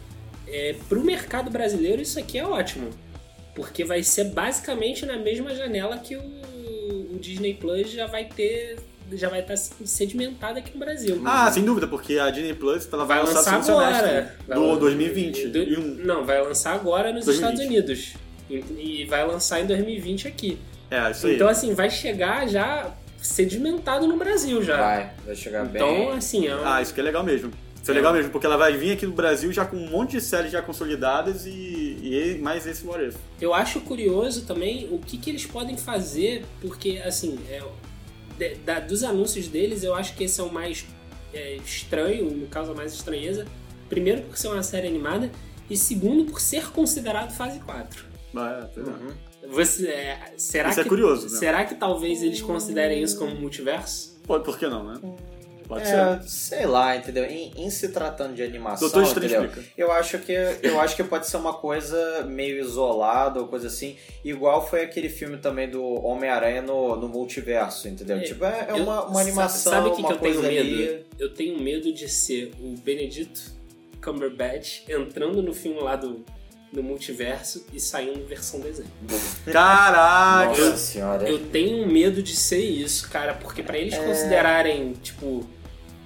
É, 0.48 0.74
pro 0.88 1.02
mercado 1.02 1.50
brasileiro 1.50 2.02
isso 2.02 2.18
aqui 2.18 2.38
é 2.38 2.46
ótimo. 2.46 2.90
Porque 3.54 3.84
vai 3.84 4.02
ser 4.02 4.24
basicamente 4.24 5.04
na 5.06 5.16
mesma 5.16 5.54
janela 5.54 5.98
que 5.98 6.16
o, 6.16 6.20
o 7.12 7.18
Disney 7.20 7.54
Plus 7.54 7.90
já 7.90 8.06
vai 8.06 8.24
ter. 8.24 8.78
Já 9.12 9.28
vai 9.28 9.40
estar 9.40 9.56
sedimentado 9.58 10.58
aqui 10.58 10.72
no 10.72 10.78
Brasil. 10.80 11.20
Ah, 11.26 11.50
sem 11.52 11.62
dúvida, 11.62 11.86
porque 11.86 12.18
a 12.18 12.30
Disney 12.30 12.54
Plus 12.54 12.88
ela 12.90 13.04
vai, 13.04 13.18
vai 13.22 13.26
lançar 13.34 13.56
lançar 13.58 13.72
agora. 13.72 14.36
Vai 14.48 14.56
do 14.58 14.66
lan- 14.66 14.78
2020. 14.78 15.48
do- 15.48 15.80
Não, 16.06 16.24
vai 16.24 16.42
lançar 16.42 16.72
agora 16.74 17.12
nos 17.12 17.26
2020. 17.26 17.34
Estados 17.52 17.60
Unidos. 17.70 18.14
E, 18.48 19.00
e 19.02 19.04
vai 19.04 19.26
lançar 19.26 19.60
em 19.60 19.66
2020 19.66 20.28
aqui. 20.28 20.58
É, 20.90 21.10
isso 21.10 21.26
aí. 21.26 21.34
Então, 21.34 21.46
assim, 21.48 21.74
vai 21.74 21.90
chegar 21.90 22.48
já 22.48 22.90
sedimentado 23.22 24.06
no 24.06 24.16
Brasil 24.16 24.62
já. 24.62 24.76
Vai, 24.76 25.10
vai 25.24 25.34
chegar 25.36 25.66
Então, 25.66 25.88
bem. 25.88 26.10
assim, 26.12 26.46
é 26.46 26.56
um- 26.56 26.64
Ah, 26.66 26.82
isso 26.82 26.92
que 26.92 27.00
é 27.00 27.02
legal 27.04 27.22
mesmo. 27.24 27.50
Isso 27.80 27.90
é 27.90 27.94
legal 27.94 28.12
mesmo, 28.12 28.30
porque 28.30 28.46
ela 28.46 28.56
vai 28.56 28.76
vir 28.76 28.92
aqui 28.92 29.04
no 29.06 29.12
Brasil 29.12 29.50
já 29.52 29.64
com 29.64 29.76
um 29.76 29.90
monte 29.90 30.12
de 30.12 30.20
séries 30.20 30.52
já 30.52 30.62
consolidadas 30.62 31.46
e, 31.46 31.50
e 31.50 32.38
mais 32.40 32.64
esse 32.64 32.86
What 32.86 33.04
If. 33.08 33.16
Eu 33.40 33.52
acho 33.52 33.80
curioso 33.80 34.44
também 34.46 34.88
o 34.92 34.98
que, 35.00 35.18
que 35.18 35.28
eles 35.30 35.44
podem 35.46 35.76
fazer, 35.76 36.44
porque, 36.60 37.02
assim, 37.04 37.40
é, 37.50 37.60
de- 38.38 38.54
da- 38.64 38.78
dos 38.78 39.02
anúncios 39.02 39.48
deles, 39.48 39.82
eu 39.82 39.96
acho 39.96 40.14
que 40.14 40.22
esse 40.24 40.40
é 40.40 40.44
o 40.44 40.52
mais 40.52 40.86
é, 41.34 41.56
estranho, 41.56 42.30
me 42.30 42.46
causa 42.46 42.72
mais 42.74 42.92
estranheza. 42.92 43.46
Primeiro, 43.88 44.22
por 44.22 44.36
ser 44.38 44.48
uma 44.48 44.62
série 44.62 44.86
animada, 44.86 45.30
e 45.68 45.76
segundo, 45.76 46.30
por 46.30 46.40
ser 46.40 46.70
considerado 46.70 47.32
fase 47.32 47.58
4. 47.60 48.04
É, 48.36 48.66
pois 48.72 48.86
é. 48.86 48.92
Você, 49.48 49.88
é, 49.88 50.18
será 50.36 50.70
Isso 50.70 50.80
é 50.80 50.82
que, 50.82 50.88
curioso, 50.88 51.28
né? 51.30 51.38
Será 51.38 51.64
que 51.64 51.74
talvez 51.74 52.22
eles 52.22 52.40
considerem 52.40 53.02
isso 53.02 53.18
como 53.18 53.34
multiverso? 53.34 54.18
Pode, 54.26 54.44
por 54.44 54.58
que 54.58 54.66
não, 54.68 54.84
né? 54.84 55.00
Pode 55.66 55.84
É, 55.84 56.20
ser. 56.20 56.28
sei 56.28 56.66
lá, 56.66 56.96
entendeu? 56.96 57.24
Em, 57.24 57.52
em 57.56 57.70
se 57.70 57.88
tratando 57.88 58.34
de 58.34 58.42
animação, 58.42 58.88
Doutor 58.90 59.16
entendeu? 59.16 59.44
explica. 59.46 59.68
Eu 59.76 59.90
acho 59.90 60.18
que 60.18 60.32
eu 60.62 60.80
acho 60.80 60.94
que 60.94 61.02
pode 61.04 61.26
ser 61.26 61.36
uma 61.38 61.54
coisa 61.54 62.24
meio 62.24 62.60
isolada 62.60 63.40
ou 63.40 63.48
coisa 63.48 63.68
assim, 63.68 63.96
igual 64.24 64.66
foi 64.66 64.82
aquele 64.82 65.08
filme 65.08 65.38
também 65.38 65.68
do 65.70 65.82
Homem-Aranha 65.82 66.60
no, 66.62 66.96
no 66.96 67.08
multiverso, 67.08 67.88
entendeu? 67.88 68.18
É, 68.18 68.20
tipo, 68.20 68.44
é, 68.44 68.66
é 68.68 68.72
Eu- 68.72 68.82
uma, 68.82 69.04
uma 69.06 69.20
animação, 69.20 69.72
Sabe 69.72 69.88
o 69.88 69.96
que, 69.96 70.02
que 70.02 70.12
eu 70.12 70.18
tenho 70.18 70.42
medo? 70.42 70.60
ali. 70.60 71.06
Eu 71.18 71.32
tenho 71.32 71.58
medo 71.60 71.92
de 71.92 72.08
ser 72.08 72.52
o 72.60 72.76
Benedito 72.78 73.40
Cumberbatch 74.04 74.82
entrando 74.88 75.42
no 75.42 75.54
filme 75.54 75.80
lá 75.80 75.96
do, 75.96 76.24
do 76.72 76.82
multiverso 76.82 77.66
e 77.72 77.78
saindo 77.78 78.26
versão 78.26 78.58
desenho. 78.60 78.88
Caraca! 79.52 80.48
Nossa 80.48 80.76
senhora. 80.76 81.28
Eu 81.28 81.38
tenho 81.38 81.86
medo 81.86 82.22
de 82.22 82.34
ser 82.34 82.64
isso, 82.64 83.08
cara, 83.10 83.34
porque 83.34 83.62
pra 83.62 83.76
É. 83.76 83.80
eles 83.82 83.96
considerarem, 83.98 84.94
tipo, 85.02 85.44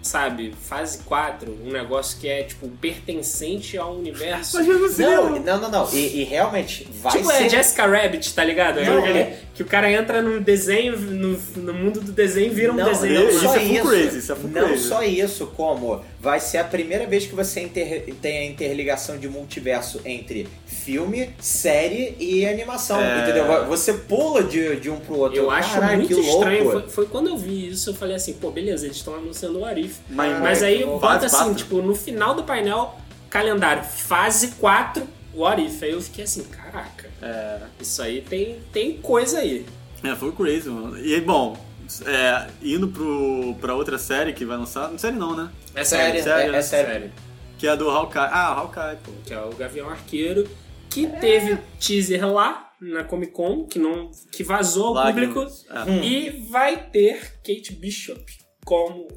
sabe, 0.03 0.53
fase 0.63 0.99
4, 1.05 1.51
um 1.65 1.71
negócio 1.71 2.19
que 2.19 2.29
é, 2.29 2.43
tipo, 2.43 2.69
pertencente 2.69 3.77
ao 3.79 3.95
universo. 3.97 4.63
Você. 4.63 5.03
Não, 5.07 5.39
não, 5.39 5.61
não, 5.61 5.71
não. 5.71 5.93
E, 5.93 6.21
e 6.21 6.25
realmente 6.25 6.87
vai 7.01 7.13
Tipo, 7.13 7.29
ser. 7.33 7.45
é 7.45 7.49
Jessica 7.49 7.87
Rabbit, 7.87 8.35
tá 8.35 8.45
ligado? 8.45 8.81
Não, 8.85 9.07
é. 9.07 9.39
Que 9.57 9.63
o 9.63 9.67
cara 9.67 9.91
entra 9.91 10.21
no 10.21 10.39
desenho, 10.39 10.99
no, 10.99 11.39
no 11.57 11.73
mundo 11.73 11.99
do 12.01 12.13
desenho, 12.13 12.53
vira 12.53 12.71
um 12.73 12.77
Não, 12.77 12.85
desenho. 12.93 13.23
não 13.23 13.29
Isso 13.31 13.41
só 13.41 13.57
é 13.57 13.63
isso. 13.65 13.89
crazy, 13.89 14.19
isso 14.19 14.33
é 14.33 14.37
não 14.37 14.67
crazy. 14.69 14.85
só 14.85 15.03
isso, 15.03 15.47
como 15.57 16.03
vai 16.21 16.39
ser 16.41 16.59
a 16.59 16.65
primeira 16.65 17.07
vez 17.07 17.25
que 17.27 17.35
você 17.35 17.61
inter- 17.61 18.05
tem 18.21 18.39
a 18.39 18.45
interligação 18.45 19.17
de 19.17 19.27
multiverso 19.31 19.99
entre 20.05 20.47
filme, 20.67 21.31
série 21.41 22.15
e 22.21 22.47
animação, 22.47 23.01
É. 23.01 23.23
entendeu? 23.23 23.67
Você 23.67 23.95
pula 23.95 24.43
de, 24.43 24.77
de 24.77 24.91
um 24.91 25.01
pro 25.01 25.17
outro. 25.21 25.39
Eu 25.39 25.51
acho 25.51 25.73
Caralho, 25.73 26.01
muito 26.01 26.21
estranho. 26.21 26.71
Foi, 26.73 26.83
foi 26.89 27.07
quando 27.07 27.29
eu 27.29 27.39
vi 27.39 27.69
isso, 27.71 27.89
eu 27.91 27.95
falei 27.95 28.17
assim, 28.17 28.35
pô, 28.35 28.51
beleza, 28.51 28.85
eles 28.85 28.99
estão 28.99 29.15
anunciando 29.15 29.59
o 29.61 29.65
Arif. 29.65 29.97
Mas, 30.11 30.39
Mas 30.39 30.63
aí 30.63 30.85
bota 30.85 31.25
assim, 31.27 31.37
quatro. 31.37 31.55
tipo, 31.55 31.77
no 31.81 31.95
final 31.95 32.35
do 32.35 32.45
painel, 32.45 32.95
calendário, 33.31 33.83
fase 33.85 34.49
4, 34.61 35.03
What 35.37 35.63
If. 35.63 35.83
Aí 35.83 35.93
eu 35.93 36.01
fiquei 36.01 36.25
assim, 36.25 36.45
caraca, 36.45 37.09
É, 37.23 37.61
isso 37.81 38.03
aí 38.03 38.21
tem, 38.23 38.61
tem 38.73 38.97
coisa 38.99 39.39
aí. 39.41 39.67
é, 40.03 40.15
foi 40.17 40.33
crazy, 40.33 40.69
mano. 40.69 40.99
E 40.99 41.21
bom, 41.21 41.57
é, 42.05 42.49
indo 42.63 42.89
pro, 42.89 43.55
pra 43.61 43.75
outra 43.75 43.99
série 43.99 44.33
que 44.33 44.45
vai 44.45 44.57
lançar. 44.57 44.91
Não 44.91 44.99
série 44.99 45.17
não, 45.17 45.37
né? 45.37 45.51
É 45.75 45.85
sério, 45.85 46.21
é, 46.21 46.51
né? 46.51 46.59
é 46.59 46.63
sério. 46.63 47.13
Que 47.59 47.67
é 47.67 47.71
a 47.71 47.75
do 47.77 47.89
Hawkeye. 47.89 48.21
Ah, 48.31 48.49
Hawkeye, 48.53 48.97
pô. 49.05 49.13
Que 49.25 49.33
é 49.33 49.41
o 49.41 49.51
Gavião 49.51 49.89
Arqueiro, 49.89 50.49
que 50.91 51.07
teve 51.07 51.59
teaser 51.81 52.27
lá 52.27 52.71
na 52.81 53.05
Comic 53.05 53.33
Con, 53.33 53.65
que, 53.67 53.79
não, 53.79 54.11
que 54.31 54.43
vazou 54.45 54.89
ao 54.89 54.93
Lágrimas. 54.95 55.63
público. 55.63 55.91
É. 55.91 56.05
E 56.05 56.31
vai 56.51 56.91
ter 56.91 57.39
Kate 57.43 57.73
Bishop 57.75 58.23
como 58.65 59.09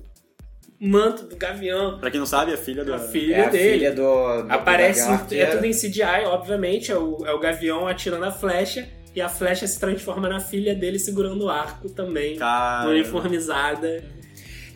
manto 0.80 1.26
do 1.26 1.36
Gavião. 1.36 1.98
Pra 2.00 2.10
quem 2.10 2.20
não 2.20 2.28
sabe, 2.28 2.54
é 2.54 2.58
filha 2.58 2.84
do. 2.86 2.94
A 2.94 3.00
filha 3.00 3.36
É 3.36 3.46
a 3.46 3.50
dele. 3.50 3.74
filha 3.80 3.92
do. 3.94 4.44
do 4.44 4.52
Aparece, 4.54 5.02
Gavião 5.08 5.42
é 5.42 5.46
tudo 5.48 5.66
em 5.66 5.72
CGI, 5.72 6.26
obviamente, 6.26 6.92
é 6.92 6.98
o, 6.98 7.26
é 7.26 7.34
o 7.34 7.40
Gavião 7.40 7.88
atirando 7.88 8.26
a 8.26 8.32
flecha 8.32 8.88
e 9.16 9.22
a 9.22 9.28
flecha 9.28 9.66
se 9.68 9.80
transforma 9.80 10.30
na 10.30 10.40
filha 10.40 10.74
dele 10.76 11.00
segurando 11.00 11.46
o 11.46 11.50
arco 11.50 11.90
também, 11.90 12.38
Cara. 12.38 12.90
uniformizada. 12.90 14.04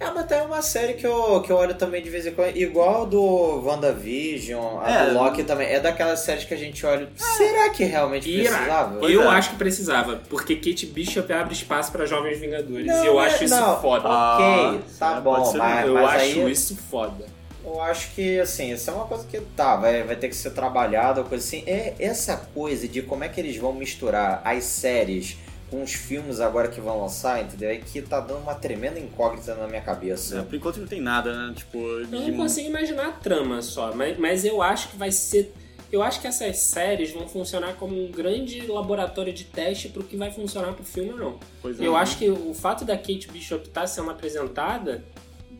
É, 0.04 0.12
mas 0.12 0.26
tem 0.26 0.41
uma 0.41 0.62
série 0.62 0.93
que 0.93 1.06
eu, 1.06 1.41
que 1.41 1.51
eu 1.51 1.56
olho 1.56 1.74
também 1.76 2.01
de 2.01 2.10
vez 2.10 2.26
em 2.26 2.32
quando, 2.32 2.56
igual 2.58 3.06
do 3.06 3.62
WandaVision, 3.66 4.80
a 4.82 4.91
É. 4.91 5.06
do 5.10 5.14
Loki 5.14 5.43
também. 5.43 5.68
É 5.68 5.80
daquelas 5.80 6.20
séries 6.20 6.43
que 6.43 6.54
a 6.54 6.58
gente 6.58 6.86
olha. 6.86 7.08
Será 7.16 7.70
que 7.70 7.84
realmente 7.84 8.30
Ira. 8.30 8.49
precisava? 8.51 9.06
Eu 9.10 9.24
é. 9.24 9.28
acho 9.28 9.49
que 9.51 9.56
precisava, 9.56 10.22
porque 10.30 10.56
Kate 10.56 10.86
Bishop 10.86 11.32
abre 11.32 11.54
espaço 11.54 11.91
pra 11.91 12.06
Jovens 12.06 12.39
Vingadores. 12.39 12.86
Não, 12.86 13.04
e 13.04 13.08
eu 13.08 13.22
é- 13.22 13.26
acho 13.28 13.43
isso 13.45 13.56
não. 13.56 13.80
foda. 13.82 14.08
Ah, 14.08 14.36
Ok, 14.70 14.82
tá 14.99 15.18
é, 15.18 15.22
bom, 15.22 15.36
pode 15.36 15.51
ser 15.51 15.58
mas, 15.58 15.88
eu 15.88 15.93
mas 15.93 16.06
acho 16.10 16.18
aí 16.20 16.51
isso 16.51 16.76
foda. 16.89 17.26
eu 17.66 17.82
acho 17.82 18.12
que 18.12 18.39
assim, 18.39 18.72
isso 18.74 18.89
é 18.89 18.93
uma 18.93 19.06
coisa 19.06 19.26
que 19.26 19.39
tá, 19.56 19.76
vai, 19.78 20.04
vai 20.04 20.16
ter 20.16 20.28
que 20.28 20.36
ser 20.36 20.51
trabalhada, 20.51 21.24
coisa 21.24 21.43
assim. 21.43 21.64
É 21.66 21.93
essa 21.99 22.36
coisa 22.54 22.88
de 22.88 23.01
como 23.01 23.24
é 23.24 23.30
que 23.30 23.39
eles 23.39 23.56
vão 23.58 23.74
misturar 23.74 24.41
as 24.43 24.64
séries 24.66 25.38
com 25.74 25.82
os 25.82 25.93
filmes 25.93 26.39
agora 26.39 26.67
que 26.67 26.80
vão 26.80 27.01
lançar, 27.01 27.41
entendeu? 27.41 27.71
É 27.71 27.78
que 27.78 27.99
tá 28.03 28.19
dando 28.19 28.41
uma 28.41 28.53
tremenda 28.53 28.99
incógnita 28.99 29.55
na 29.55 29.65
minha 29.65 29.80
É, 29.80 29.82
cabeça. 29.82 30.43
por 30.43 30.53
enquanto 30.55 30.78
não 30.80 30.86
tem 30.88 31.01
nada, 31.01 31.34
né? 31.34 31.53
Tipo, 31.55 31.80
Eu 31.80 32.05
de- 32.05 32.32
não 32.32 32.38
consigo 32.38 32.67
imaginar 32.69 33.07
a 33.07 33.11
trama 33.13 33.59
só, 33.63 33.91
mas, 33.95 34.15
mas 34.19 34.45
eu 34.45 34.61
acho 34.61 34.89
que 34.89 34.97
vai 34.97 35.11
ser. 35.11 35.51
Eu 35.91 36.03
acho 36.03 36.21
que 36.21 36.28
essas 36.28 36.57
séries 36.57 37.11
vão 37.11 37.28
funcionar 37.28 37.74
como 37.74 37.95
um 37.99 38.11
grande 38.11 38.65
laboratório 38.67 39.34
de 39.34 39.45
teste 39.45 39.89
pro 39.89 40.03
que 40.03 40.15
vai 40.15 40.30
funcionar 40.32 40.74
pro 40.74 40.84
filme 40.84 41.11
ou 41.11 41.17
não. 41.17 41.39
Pois 41.61 41.80
é. 41.80 41.86
Eu 41.88 41.95
acho 41.95 42.17
que 42.19 42.30
o 42.30 42.53
fato 42.53 42.86
da 42.86 42.95
Kate 42.95 43.28
Bishop 43.32 43.67
estar 43.67 43.88
sendo 43.88 44.11
apresentada, 44.11 45.03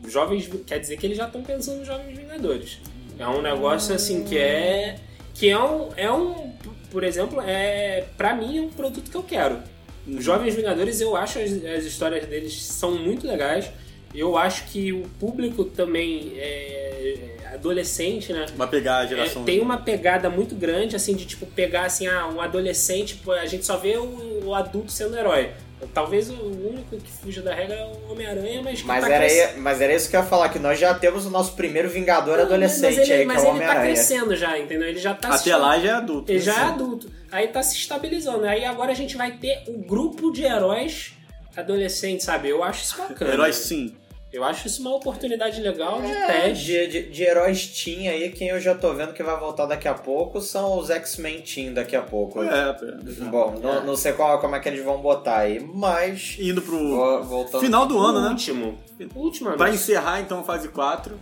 jovens 0.06 0.48
quer 0.66 0.78
dizer 0.78 0.96
que 0.96 1.06
eles 1.06 1.16
já 1.18 1.26
estão 1.26 1.42
pensando 1.42 1.78
nos 1.78 1.86
Jovens 1.88 2.16
Vingadores. 2.16 2.78
É 3.18 3.26
um 3.26 3.42
negócio 3.42 3.92
assim 3.94 4.22
que 4.24 4.38
é 4.38 4.96
que 5.34 5.48
é 5.50 5.58
um 5.58 5.88
é 5.96 6.10
um 6.10 6.52
por 6.90 7.02
exemplo 7.02 7.40
é 7.40 8.04
para 8.16 8.34
mim 8.34 8.58
é 8.58 8.60
um 8.62 8.68
produto 8.70 9.10
que 9.10 9.16
eu 9.16 9.22
quero. 9.24 9.58
Os 10.06 10.24
Jovens 10.24 10.54
Vingadores 10.54 11.00
eu 11.00 11.16
acho 11.16 11.38
as, 11.38 11.50
as 11.64 11.84
histórias 11.84 12.26
deles 12.26 12.62
são 12.62 12.92
muito 12.92 13.26
legais. 13.26 13.70
Eu 14.14 14.36
acho 14.38 14.64
que 14.66 14.92
o 14.92 15.02
público 15.18 15.64
também 15.64 16.32
é 16.36 17.36
adolescente, 17.54 18.32
né? 18.32 18.46
Vai 18.56 18.68
pegar 18.68 18.98
a 18.98 19.04
É, 19.04 19.08
geração. 19.08 19.44
tem 19.44 19.60
uma 19.60 19.78
pegada 19.78 20.28
muito 20.30 20.54
grande, 20.54 20.94
assim, 20.96 21.14
de 21.14 21.24
tipo, 21.24 21.46
pegar 21.46 21.82
assim, 21.86 22.06
ah, 22.06 22.26
um 22.28 22.40
adolescente, 22.40 23.20
a 23.40 23.46
gente 23.46 23.64
só 23.64 23.76
vê 23.76 23.96
o, 23.96 24.42
o 24.44 24.54
adulto 24.54 24.92
sendo 24.92 25.16
herói. 25.16 25.50
Talvez 25.92 26.30
o 26.30 26.34
único 26.34 26.96
que 26.96 27.10
fuja 27.12 27.42
da 27.42 27.52
regra 27.54 27.74
é 27.74 27.84
o 27.84 28.12
Homem-Aranha, 28.12 28.62
mas 28.62 28.80
que 28.80 28.86
Mas 28.86 29.04
tá 29.04 29.10
era, 29.12 29.18
crescendo. 29.26 29.60
mas 29.60 29.80
era 29.80 29.94
isso 29.94 30.08
que 30.08 30.16
eu 30.16 30.20
ia 30.20 30.26
falar, 30.26 30.48
que 30.48 30.58
nós 30.58 30.78
já 30.78 30.94
temos 30.94 31.26
o 31.26 31.30
nosso 31.30 31.52
primeiro 31.54 31.90
Vingador 31.90 32.40
adolescente 32.40 32.96
mas 32.96 32.98
ele, 33.08 33.12
aí, 33.12 33.26
mas 33.26 33.40
que 33.42 33.46
é 33.46 33.50
o 33.50 33.52
ele 33.52 33.58
tá 33.58 33.64
Homem-Aranha. 33.64 33.94
crescendo 33.94 34.36
já, 34.36 34.58
entendeu? 34.58 34.88
Ele 34.88 34.98
já 34.98 35.12
tá 35.14 35.34
Até 35.34 35.54
lá 35.56 35.78
já 35.78 35.88
é 35.88 35.92
adulto. 35.92 36.32
Ele 36.32 36.40
já 36.40 36.52
é 36.52 36.54
Sim. 36.54 36.60
adulto. 36.72 37.10
Aí 37.34 37.48
tá 37.48 37.62
se 37.64 37.76
estabilizando. 37.76 38.44
Aí 38.46 38.64
agora 38.64 38.92
a 38.92 38.94
gente 38.94 39.16
vai 39.16 39.32
ter 39.32 39.64
o 39.66 39.78
grupo 39.78 40.30
de 40.30 40.44
heróis 40.44 41.12
adolescentes, 41.56 42.24
sabe? 42.24 42.48
Eu 42.48 42.62
acho 42.62 42.84
isso 42.84 42.96
bacana. 42.96 43.32
Heróis 43.32 43.56
sim. 43.56 43.94
Eu 44.32 44.42
acho 44.42 44.66
isso 44.66 44.80
uma 44.82 44.94
oportunidade 44.96 45.60
legal 45.60 46.00
de 46.02 46.10
É, 46.10 46.26
teste. 46.26 46.64
de, 46.64 46.86
de, 46.88 47.02
de 47.10 47.22
heróis 47.22 47.66
Teen 47.68 48.08
aí, 48.08 48.30
quem 48.30 48.48
eu 48.48 48.60
já 48.60 48.74
tô 48.74 48.92
vendo 48.92 49.12
que 49.12 49.22
vai 49.22 49.38
voltar 49.38 49.64
daqui 49.66 49.86
a 49.86 49.94
pouco 49.94 50.40
são 50.40 50.76
os 50.78 50.90
X-Men 50.90 51.40
Teen 51.42 51.72
daqui 51.72 51.94
a 51.94 52.02
pouco. 52.02 52.42
É, 52.42 52.70
é. 52.70 53.24
Bom, 53.30 53.58
não, 53.62 53.84
não 53.84 53.96
sei 53.96 54.12
qual, 54.12 54.40
como 54.40 54.56
é 54.56 54.60
que 54.60 54.68
eles 54.68 54.84
vão 54.84 55.00
botar 55.00 55.38
aí, 55.38 55.60
mas. 55.60 56.36
Indo 56.40 56.62
pro 56.62 56.76
vo- 56.78 57.22
voltando. 57.22 57.60
final 57.60 57.86
do 57.86 57.96
ano, 57.98 58.18
o 58.18 58.22
né? 58.22 58.28
último. 58.30 58.76
O 59.14 59.18
último 59.20 59.52
Pra 59.52 59.70
encerrar 59.70 60.20
então 60.20 60.40
a 60.40 60.42
fase 60.44 60.66
4 60.68 61.16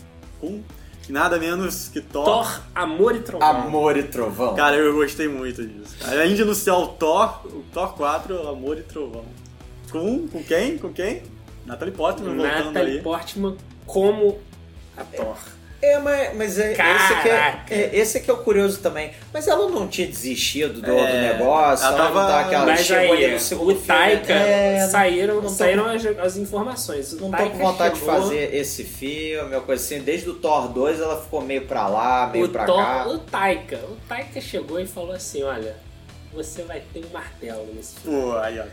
com 1.07 1.13
nada 1.13 1.39
menos 1.39 1.89
que 1.89 2.01
Thor. 2.01 2.25
Thor, 2.25 2.61
Amor 2.75 3.17
e 3.17 3.21
Trovão. 3.21 3.49
Amor 3.49 3.97
e 3.97 4.03
Trovão. 4.05 4.55
Cara, 4.55 4.77
eu 4.77 4.95
gostei 4.95 5.29
muito 5.29 5.67
disso. 5.67 5.97
Além 6.07 6.35
de 6.35 6.43
anunciar 6.43 6.79
o 6.79 6.89
Thor, 6.89 7.41
o 7.47 7.65
Thor 7.73 7.95
4, 7.95 8.49
Amor 8.49 8.79
e 8.79 8.83
Trovão. 8.83 9.25
Com, 9.91 10.27
com 10.29 10.43
quem? 10.43 10.79
Com 10.79 10.93
quem? 10.93 11.23
Natalie 11.67 11.95
Portman 11.95 12.37
voltando 12.37 12.65
Natalie 12.67 12.97
aí. 12.97 13.03
Portman 13.03 13.57
como 13.87 14.39
a 14.97 15.05
Thor. 15.05 15.37
É, 15.37 15.62
mas, 15.99 16.37
mas 16.37 16.59
é, 16.61 16.73
esse, 16.73 16.77
que 17.23 17.29
é, 17.29 17.37
Caraca. 17.37 17.75
é- 17.75 17.91
esse 17.97 18.21
que 18.21 18.31
é 18.31 18.35
o 18.35 18.37
curioso 18.39 18.81
também. 18.81 19.11
Mas 19.33 19.49
ela 19.49 19.69
não 19.69 19.89
tinha 19.89 20.07
desistido 20.07 20.81
do, 20.81 20.91
É, 20.97 21.07
do 21.33 21.39
negócio, 21.39 21.85
ela 21.85 21.97
ela, 21.97 22.07
tava- 22.07 22.21
não 22.23 22.29
tá 22.29 22.41
aquela 22.41 22.67
Mas 22.67 22.81
chegou 22.87 23.15
ali 23.15 23.25
aí, 23.25 23.33
no 23.33 23.41
segundo 23.41 23.73
o 23.73 23.81
Taika, 23.83 24.27
filme, 24.27 24.41
é, 24.43 24.87
saíram, 24.89 25.35
não 25.37 25.43
tô- 25.43 25.49
saíram 25.49 25.87
as, 25.87 26.07
as 26.07 26.37
informações. 26.37 27.13
O 27.15 27.17
Não 27.23 27.31
tô 27.33 27.37
Taika 27.37 27.51
com 27.51 27.59
vontade 27.59 27.99
chegou, 27.99 28.15
de 28.15 28.21
fazer 28.23 28.55
esse 28.55 28.85
filme, 28.85 29.57
ou 29.57 29.63
coisa 29.63 29.85
assim. 29.85 30.01
Desde 30.01 30.31
o 30.31 30.35
Thor 30.35 30.69
2 30.69 31.01
ela 31.01 31.21
ficou 31.21 31.41
meio 31.41 31.67
pra 31.67 31.89
lá, 31.89 32.29
meio 32.33 32.45
O, 32.47 32.49
pra 32.49 32.65
Thor, 32.65 32.77
cá. 32.77 33.09
o 33.09 33.19
Taika, 33.19 33.77
o 33.79 33.97
Taika 34.09 34.41
chegou 34.41 34.79
e 34.79 34.87
falou 34.87 35.13
assim, 35.13 35.43
olha, 35.43 35.75
você 36.33 36.63
vai 36.63 36.81
ter 36.95 37.05
um 37.05 37.13
martelo 37.13 37.67
nesse 37.75 37.99
filme. 38.01 38.23
Pô, 38.23 38.37
aí, 38.39 38.59
ó. 38.61 38.65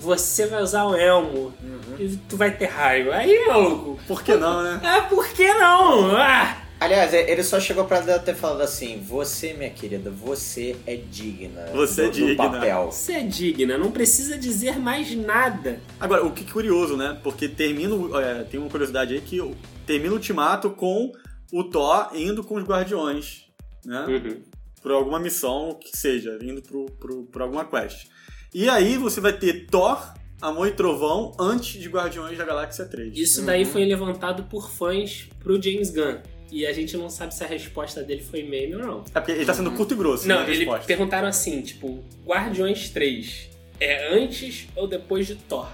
Você 0.00 0.46
vai 0.46 0.62
usar 0.62 0.84
o 0.84 0.94
elmo 0.94 1.52
Uhum. 1.62 1.96
e 1.98 2.16
tu 2.28 2.36
vai 2.36 2.56
ter 2.56 2.66
raiva. 2.66 3.14
Aí, 3.14 3.46
maluco, 3.46 3.98
Por 4.06 4.22
que 4.22 4.34
não, 4.34 4.62
né? 4.62 4.80
ah, 4.82 5.02
por 5.02 5.28
que 5.28 5.52
não? 5.54 6.16
Ah! 6.16 6.56
Aliás, 6.80 7.12
é, 7.12 7.30
ele 7.30 7.42
só 7.44 7.60
chegou 7.60 7.84
pra 7.84 7.98
ela 7.98 8.18
ter 8.18 8.34
falado 8.34 8.62
assim: 8.62 9.02
Você, 9.06 9.52
minha 9.52 9.68
querida, 9.68 10.10
você 10.10 10.74
é 10.86 10.96
digna. 10.96 11.66
Você 11.74 12.00
é 12.00 12.04
do, 12.06 12.10
do 12.10 12.14
digna." 12.28 12.36
papel. 12.50 12.86
Você 12.90 13.12
é 13.12 13.22
digna, 13.22 13.76
não 13.76 13.90
precisa 13.90 14.38
dizer 14.38 14.78
mais 14.78 15.14
nada. 15.14 15.78
Agora, 16.00 16.24
o 16.24 16.32
que 16.32 16.42
é 16.42 16.50
curioso, 16.50 16.96
né? 16.96 17.18
Porque 17.22 17.46
termina. 17.50 17.94
o- 17.94 18.18
é, 18.18 18.44
tem 18.44 18.58
uma 18.58 18.70
curiosidade 18.70 19.12
aí 19.12 19.20
que 19.20 19.38
o- 19.42 19.54
termina 19.86 20.12
o 20.12 20.14
ultimato 20.14 20.70
com 20.70 21.12
o 21.52 21.64
Thor 21.64 22.08
indo 22.14 22.42
com 22.42 22.54
os 22.54 22.64
Guardiões, 22.64 23.44
né? 23.84 24.06
Uhum. 24.08 24.42
Por 24.80 24.92
alguma 24.92 25.20
missão 25.20 25.78
que 25.78 25.94
seja, 25.94 26.38
indo 26.40 26.62
pro, 26.62 26.86
pro, 26.98 27.24
por 27.24 27.42
alguma 27.42 27.66
quest. 27.66 28.06
E 28.52 28.68
aí 28.68 28.96
você 28.96 29.20
vai 29.20 29.32
ter 29.32 29.66
Thor, 29.66 30.14
Amor 30.40 30.66
e 30.68 30.72
Trovão 30.72 31.32
antes 31.38 31.80
de 31.80 31.88
Guardiões 31.88 32.36
da 32.36 32.44
Galáxia 32.44 32.84
3. 32.84 33.16
Isso 33.16 33.42
daí 33.44 33.64
foi 33.64 33.84
levantado 33.84 34.44
por 34.44 34.70
fãs 34.70 35.28
pro 35.38 35.60
James 35.62 35.90
Gunn. 35.90 36.18
E 36.50 36.66
a 36.66 36.72
gente 36.72 36.96
não 36.96 37.08
sabe 37.08 37.32
se 37.32 37.44
a 37.44 37.46
resposta 37.46 38.02
dele 38.02 38.22
foi 38.22 38.42
meme 38.42 38.74
ou 38.74 38.80
não. 38.80 39.04
É 39.14 39.20
porque 39.20 39.30
ele 39.32 39.44
tá 39.44 39.54
sendo 39.54 39.70
curto 39.70 39.94
e 39.94 39.96
grosso, 39.96 40.26
Não, 40.26 40.36
né? 40.40 40.46
a 40.46 40.48
ele 40.48 40.58
resposta. 40.58 40.84
perguntaram 40.86 41.28
assim, 41.28 41.62
tipo, 41.62 42.02
Guardiões 42.26 42.88
3 42.90 43.48
é 43.78 44.12
antes 44.16 44.66
ou 44.74 44.88
depois 44.88 45.28
de 45.28 45.36
Thor? 45.36 45.68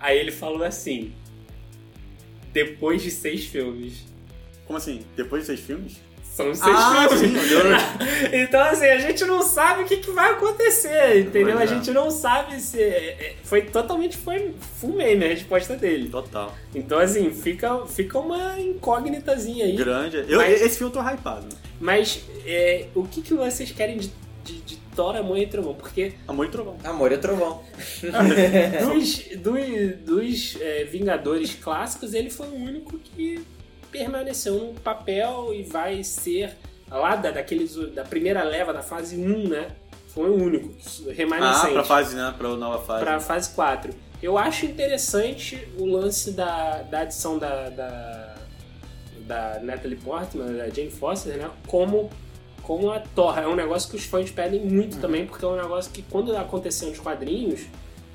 Aí 0.00 0.18
ele 0.18 0.32
falou 0.32 0.64
assim, 0.64 1.12
depois 2.52 3.00
de 3.00 3.12
seis 3.12 3.44
filmes. 3.44 4.04
Como 4.66 4.76
assim? 4.76 5.02
Depois 5.14 5.42
de 5.42 5.46
seis 5.46 5.60
filmes? 5.60 6.00
São 6.34 6.54
seis 6.54 6.74
Ah, 6.74 7.06
filmes. 7.10 7.30
então, 8.32 8.60
assim, 8.62 8.86
a 8.86 8.98
gente 8.98 9.22
não 9.26 9.42
sabe 9.42 9.82
o 9.82 9.86
que, 9.86 9.98
que 9.98 10.10
vai 10.12 10.30
acontecer, 10.32 11.20
entendeu? 11.20 11.56
Pois 11.56 11.70
A 11.70 11.74
é. 11.74 11.76
gente 11.76 11.90
não 11.90 12.10
sabe 12.10 12.58
se. 12.58 12.80
é, 12.80 12.86
é, 13.20 13.34
Foi 13.44 13.60
totalmente 13.62 14.16
foi 14.16 14.54
full 14.80 14.94
meme 14.94 15.26
a 15.26 15.28
resposta 15.28 15.76
dele. 15.76 16.08
Total. 16.08 16.54
Então, 16.74 16.98
assim, 16.98 17.30
fica, 17.32 17.84
fica 17.86 18.18
uma 18.18 18.58
incógnitazinha 18.58 19.66
aí. 19.66 19.76
Grande. 19.76 20.24
Eu, 20.26 20.38
Mas- 20.38 20.62
Esse 20.62 20.78
filme 20.78 20.94
eu 20.96 21.02
tô 21.02 21.06
hypado. 21.06 21.46
Mas 21.78 22.22
é, 22.46 22.86
o 22.94 23.04
que, 23.04 23.20
que 23.20 23.34
vocês 23.34 23.70
querem 23.70 23.98
de, 23.98 24.10
de, 24.42 24.60
de 24.62 24.76
Thor, 24.96 25.14
Amor 25.16 25.36
e 25.36 25.46
Trovão? 25.46 25.74
Porque 25.74 26.14
Amor 26.26 26.46
e 26.46 26.48
Trovão. 26.48 26.76
Amor 26.84 27.12
e 27.12 27.18
Trovão. 27.18 27.62
dos, 28.00 29.18
dos, 29.36 29.96
dos 30.04 30.56
é, 30.62 30.84
Vingadores 30.84 31.54
clássicos, 31.54 32.14
ele 32.14 32.30
foi 32.30 32.46
o 32.48 32.54
único 32.54 32.98
que 32.98 33.44
permaneceu 33.92 34.54
no 34.54 34.74
papel 34.80 35.50
e 35.54 35.62
vai 35.62 36.02
ser 36.02 36.56
lá 36.90 37.14
da, 37.14 37.30
daqueles, 37.30 37.76
da 37.94 38.02
primeira 38.04 38.42
leva 38.42 38.72
da 38.72 38.82
fase 38.82 39.16
1, 39.16 39.48
né? 39.48 39.68
Foi 40.08 40.28
o 40.28 40.34
único 40.34 40.74
Ah, 41.08 41.12
remanescente. 41.12 41.72
pra 41.74 41.84
fase, 41.84 42.16
né? 42.16 42.34
Pra 42.36 42.48
nova 42.56 42.84
fase. 42.84 43.04
pra 43.04 43.20
fase 43.20 43.50
4. 43.54 43.94
Eu 44.22 44.36
acho 44.38 44.66
interessante 44.66 45.68
o 45.78 45.84
lance 45.86 46.32
da, 46.32 46.82
da 46.82 47.00
adição 47.00 47.38
da, 47.38 47.68
da, 47.70 48.34
da 49.26 49.60
Natalie 49.62 49.96
Portman, 49.96 50.52
da 50.52 50.68
Jane 50.68 50.90
Foster, 50.90 51.36
né? 51.36 51.50
Como, 51.66 52.10
como 52.62 52.90
a 52.90 53.00
Thor. 53.00 53.38
É 53.38 53.46
um 53.48 53.56
negócio 53.56 53.90
que 53.90 53.96
os 53.96 54.04
fãs 54.04 54.30
pedem 54.30 54.60
muito 54.64 54.98
também, 55.00 55.26
porque 55.26 55.44
é 55.44 55.48
um 55.48 55.56
negócio 55.56 55.90
que 55.92 56.02
quando 56.02 56.36
aconteceu 56.36 56.88
nos 56.88 56.98
quadrinhos, 56.98 57.62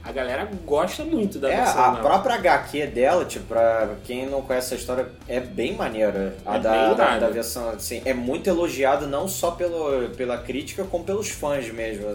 a 0.07 0.11
galera 0.11 0.49
gosta 0.65 1.03
muito 1.03 1.37
da 1.39 1.51
É, 1.51 1.57
versão 1.57 1.83
a 1.83 1.87
nova. 1.91 2.01
própria 2.01 2.35
HQ 2.35 2.87
dela, 2.87 3.25
tipo, 3.25 3.45
pra 3.45 3.95
quem 4.05 4.25
não 4.29 4.41
conhece 4.41 4.73
a 4.73 4.77
história, 4.77 5.09
é 5.27 5.39
bem 5.39 5.75
maneira. 5.75 6.35
A 6.45 6.55
É 6.55 6.59
da, 6.59 6.71
bem 6.87 6.95
da, 6.95 7.19
da 7.19 7.29
versão, 7.29 7.69
assim, 7.69 8.01
é 8.05 8.13
muito 8.13 8.47
elogiado 8.49 9.05
não 9.07 9.27
só 9.27 9.51
pelo, 9.51 10.09
pela 10.15 10.37
crítica, 10.37 10.83
como 10.85 11.03
pelos 11.03 11.29
fãs 11.29 11.69
mesmo. 11.71 12.05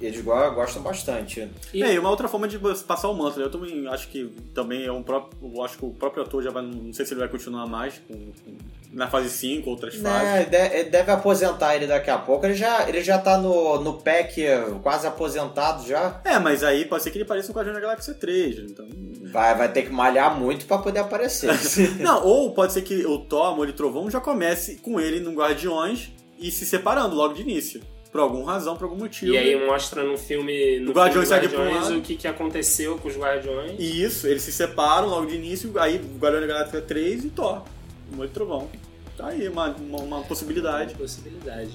Eles 0.00 0.20
go- 0.22 0.50
gostam 0.52 0.82
bastante. 0.82 1.48
E- 1.74 1.82
É, 1.82 1.92
e 1.94 1.98
uma 1.98 2.10
outra 2.10 2.26
forma 2.28 2.48
de 2.48 2.58
passar 2.86 3.08
o 3.08 3.14
manto, 3.14 3.38
né? 3.38 3.44
Eu 3.44 3.50
também 3.50 3.86
acho 3.88 4.08
que 4.08 4.24
também 4.54 4.84
é 4.86 4.92
um 4.92 5.02
próprio. 5.02 5.38
Eu 5.54 5.62
acho 5.64 5.76
que 5.78 5.84
o 5.84 5.90
próprio 5.90 6.22
ator 6.22 6.42
já 6.42 6.50
vai. 6.50 6.62
Não 6.62 6.92
sei 6.92 7.04
se 7.04 7.12
ele 7.12 7.20
vai 7.20 7.28
continuar 7.28 7.66
mais 7.66 8.00
com, 8.08 8.14
com- 8.14 8.56
na 8.92 9.08
fase 9.08 9.30
5, 9.30 9.68
outras 9.70 9.94
Né, 9.96 10.10
fases. 10.10 10.50
de- 10.50 10.78
ele 10.80 10.90
deve 10.90 11.10
aposentar 11.10 11.74
ele 11.74 11.86
daqui 11.86 12.10
a 12.10 12.18
pouco. 12.18 12.44
Ele 12.44 12.54
já, 12.54 12.88
ele 12.88 13.02
já 13.02 13.18
tá 13.18 13.38
no, 13.38 13.80
no 13.80 13.94
pack 13.94 14.42
quase 14.82 15.06
aposentado 15.06 15.86
já. 15.86 16.20
É, 16.24 16.38
mas 16.38 16.62
aí 16.62 16.84
pode 16.84 17.02
ser 17.02 17.10
que 17.10 17.18
ele 17.18 17.24
pareça 17.24 17.48
no 17.48 17.54
Guardião 17.54 17.74
da 17.74 17.80
Galáxia 17.80 18.12
3, 18.14 18.58
então. 18.58 18.86
Vai, 19.32 19.56
vai 19.56 19.72
ter 19.72 19.82
que 19.82 19.90
malhar 19.90 20.38
muito 20.38 20.66
pra 20.66 20.78
poder 20.78 20.98
aparecer. 21.00 21.50
Não, 22.00 22.22
ou 22.24 22.52
pode 22.52 22.72
ser 22.74 22.82
que 22.82 23.06
o 23.06 23.18
Thor, 23.18 23.46
Amor 23.46 23.68
e 23.68 23.72
Trovão 23.72 24.10
já 24.10 24.20
comece 24.20 24.76
com 24.76 25.00
ele 25.00 25.20
no 25.20 25.32
Guardiões 25.32 26.10
e 26.38 26.50
se 26.50 26.66
separando 26.66 27.14
logo 27.16 27.32
de 27.34 27.40
início. 27.42 27.80
por 28.10 28.20
alguma 28.20 28.52
razão, 28.52 28.76
por 28.76 28.84
algum 28.84 28.96
motivo. 28.98 29.32
E 29.32 29.38
aí 29.38 29.66
mostra 29.66 30.02
no 30.04 30.18
filme, 30.18 30.78
no 30.80 30.90
O 30.90 30.94
Guardiões 30.94 31.28
filme 31.30 31.46
um 31.46 31.50
Guardiões 31.50 31.98
o 31.98 32.02
que, 32.02 32.14
que 32.16 32.28
aconteceu 32.28 32.98
com 32.98 33.08
os 33.08 33.16
Guardiões. 33.16 33.72
E 33.78 34.02
isso, 34.04 34.26
eles 34.26 34.42
se 34.42 34.52
separam 34.52 35.08
logo 35.08 35.24
de 35.24 35.36
início, 35.36 35.72
aí 35.78 35.96
Guardiões 36.18 36.46
da 36.46 36.52
Galáxia 36.52 36.82
3 36.82 37.24
e 37.24 37.30
Thor. 37.30 37.62
Muito 38.14 38.32
trovão. 38.32 38.68
Tá 39.16 39.28
aí, 39.28 39.48
uma, 39.48 39.68
uma, 39.76 39.98
uma 40.00 40.20
possibilidade. 40.22 40.94
Possibilidade. 40.94 41.70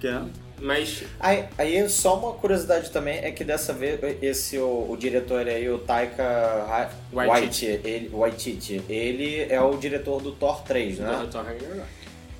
Que 0.00 0.08
é. 0.08 0.20
Mas 0.60 1.04
Aí, 1.20 1.44
aí 1.56 1.88
só 1.88 2.16
uma 2.18 2.32
curiosidade 2.32 2.90
também 2.90 3.18
é 3.18 3.30
que 3.30 3.44
dessa 3.44 3.72
vez 3.72 4.00
esse 4.20 4.58
o, 4.58 4.86
o 4.90 4.96
diretor 4.96 5.46
aí, 5.46 5.68
o 5.70 5.78
Taika 5.78 6.90
Waititi. 7.12 7.66
Ele, 7.84 8.08
Waititi, 8.12 8.82
ele 8.88 9.42
é 9.48 9.60
o 9.60 9.76
diretor 9.76 10.20
do 10.20 10.32
Thor 10.32 10.62
3, 10.62 10.98
né? 10.98 11.18
do 11.20 11.28
Thor 11.28 11.44
Ragnarok. 11.44 11.82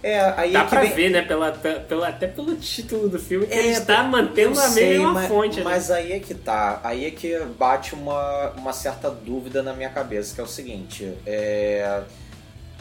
É, 0.03 0.20
aí 0.36 0.53
Dá 0.53 0.61
é 0.61 0.64
que 0.64 0.70
pra 0.70 0.80
vem- 0.82 0.92
ver, 0.94 1.11
né, 1.11 1.22
pela, 1.22 1.51
pela, 1.53 2.09
até 2.09 2.28
pelo 2.28 2.55
título 2.57 3.09
do 3.09 3.18
filme, 3.18 3.46
que 3.49 3.53
É, 3.55 3.59
ele 3.59 3.68
está 3.70 4.03
mantendo 4.05 4.57
eu 4.57 4.62
a 4.64 4.68
sei, 4.68 4.90
mesma 4.90 5.12
mas, 5.12 5.28
fonte. 5.28 5.57
né? 5.59 5.62
Mas 5.64 5.90
aí 5.90 6.12
é 6.12 6.20
que 6.20 6.34
tá. 6.34 6.80
Aí 6.84 7.05
é 7.07 7.11
que 7.11 7.36
bate 7.59 7.94
uma, 7.94 8.51
uma 8.51 8.72
certa 8.72 9.11
dúvida 9.11 9.61
na 9.61 9.72
minha 9.72 9.90
cabeça, 9.90 10.32
que 10.34 10.40
é 10.40 10.44
o 10.44 10.46
seguinte. 10.46 11.12
É, 11.26 12.03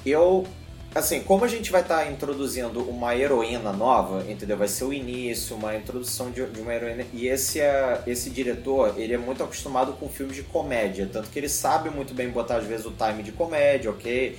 eu. 0.06 0.46
Assim, 0.96 1.22
como 1.22 1.46
a 1.46 1.48
gente 1.48 1.72
vai 1.72 1.82
estar 1.82 2.12
introduzindo 2.12 2.82
uma 2.90 3.16
heroína 3.16 3.72
nova, 3.72 4.26
entendeu? 4.28 4.58
Vai 4.58 4.68
ser 4.68 4.86
o 4.86 4.92
início, 4.92 5.56
uma 5.56 5.76
introdução 5.76 6.32
de, 6.32 6.44
de 6.48 6.60
uma 6.60 6.74
heroína. 6.74 7.06
E 7.14 7.28
esse, 7.28 7.60
é, 7.60 8.02
esse 8.08 8.30
diretor, 8.30 8.96
ele 8.98 9.14
é 9.14 9.18
muito 9.18 9.44
acostumado 9.44 9.94
com 9.94 10.10
filmes 10.10 10.36
de 10.36 10.44
comédia. 10.44 11.08
Tanto 11.12 11.30
que 11.30 11.38
ele 11.38 11.50
sabe 11.50 11.90
muito 11.90 12.16
bem 12.16 12.30
botar, 12.30 12.58
às 12.58 12.66
vezes, 12.66 12.86
o 12.86 12.92
time 12.92 13.22
de 13.22 13.32
comédia, 13.32 13.92
ok? 13.92 14.38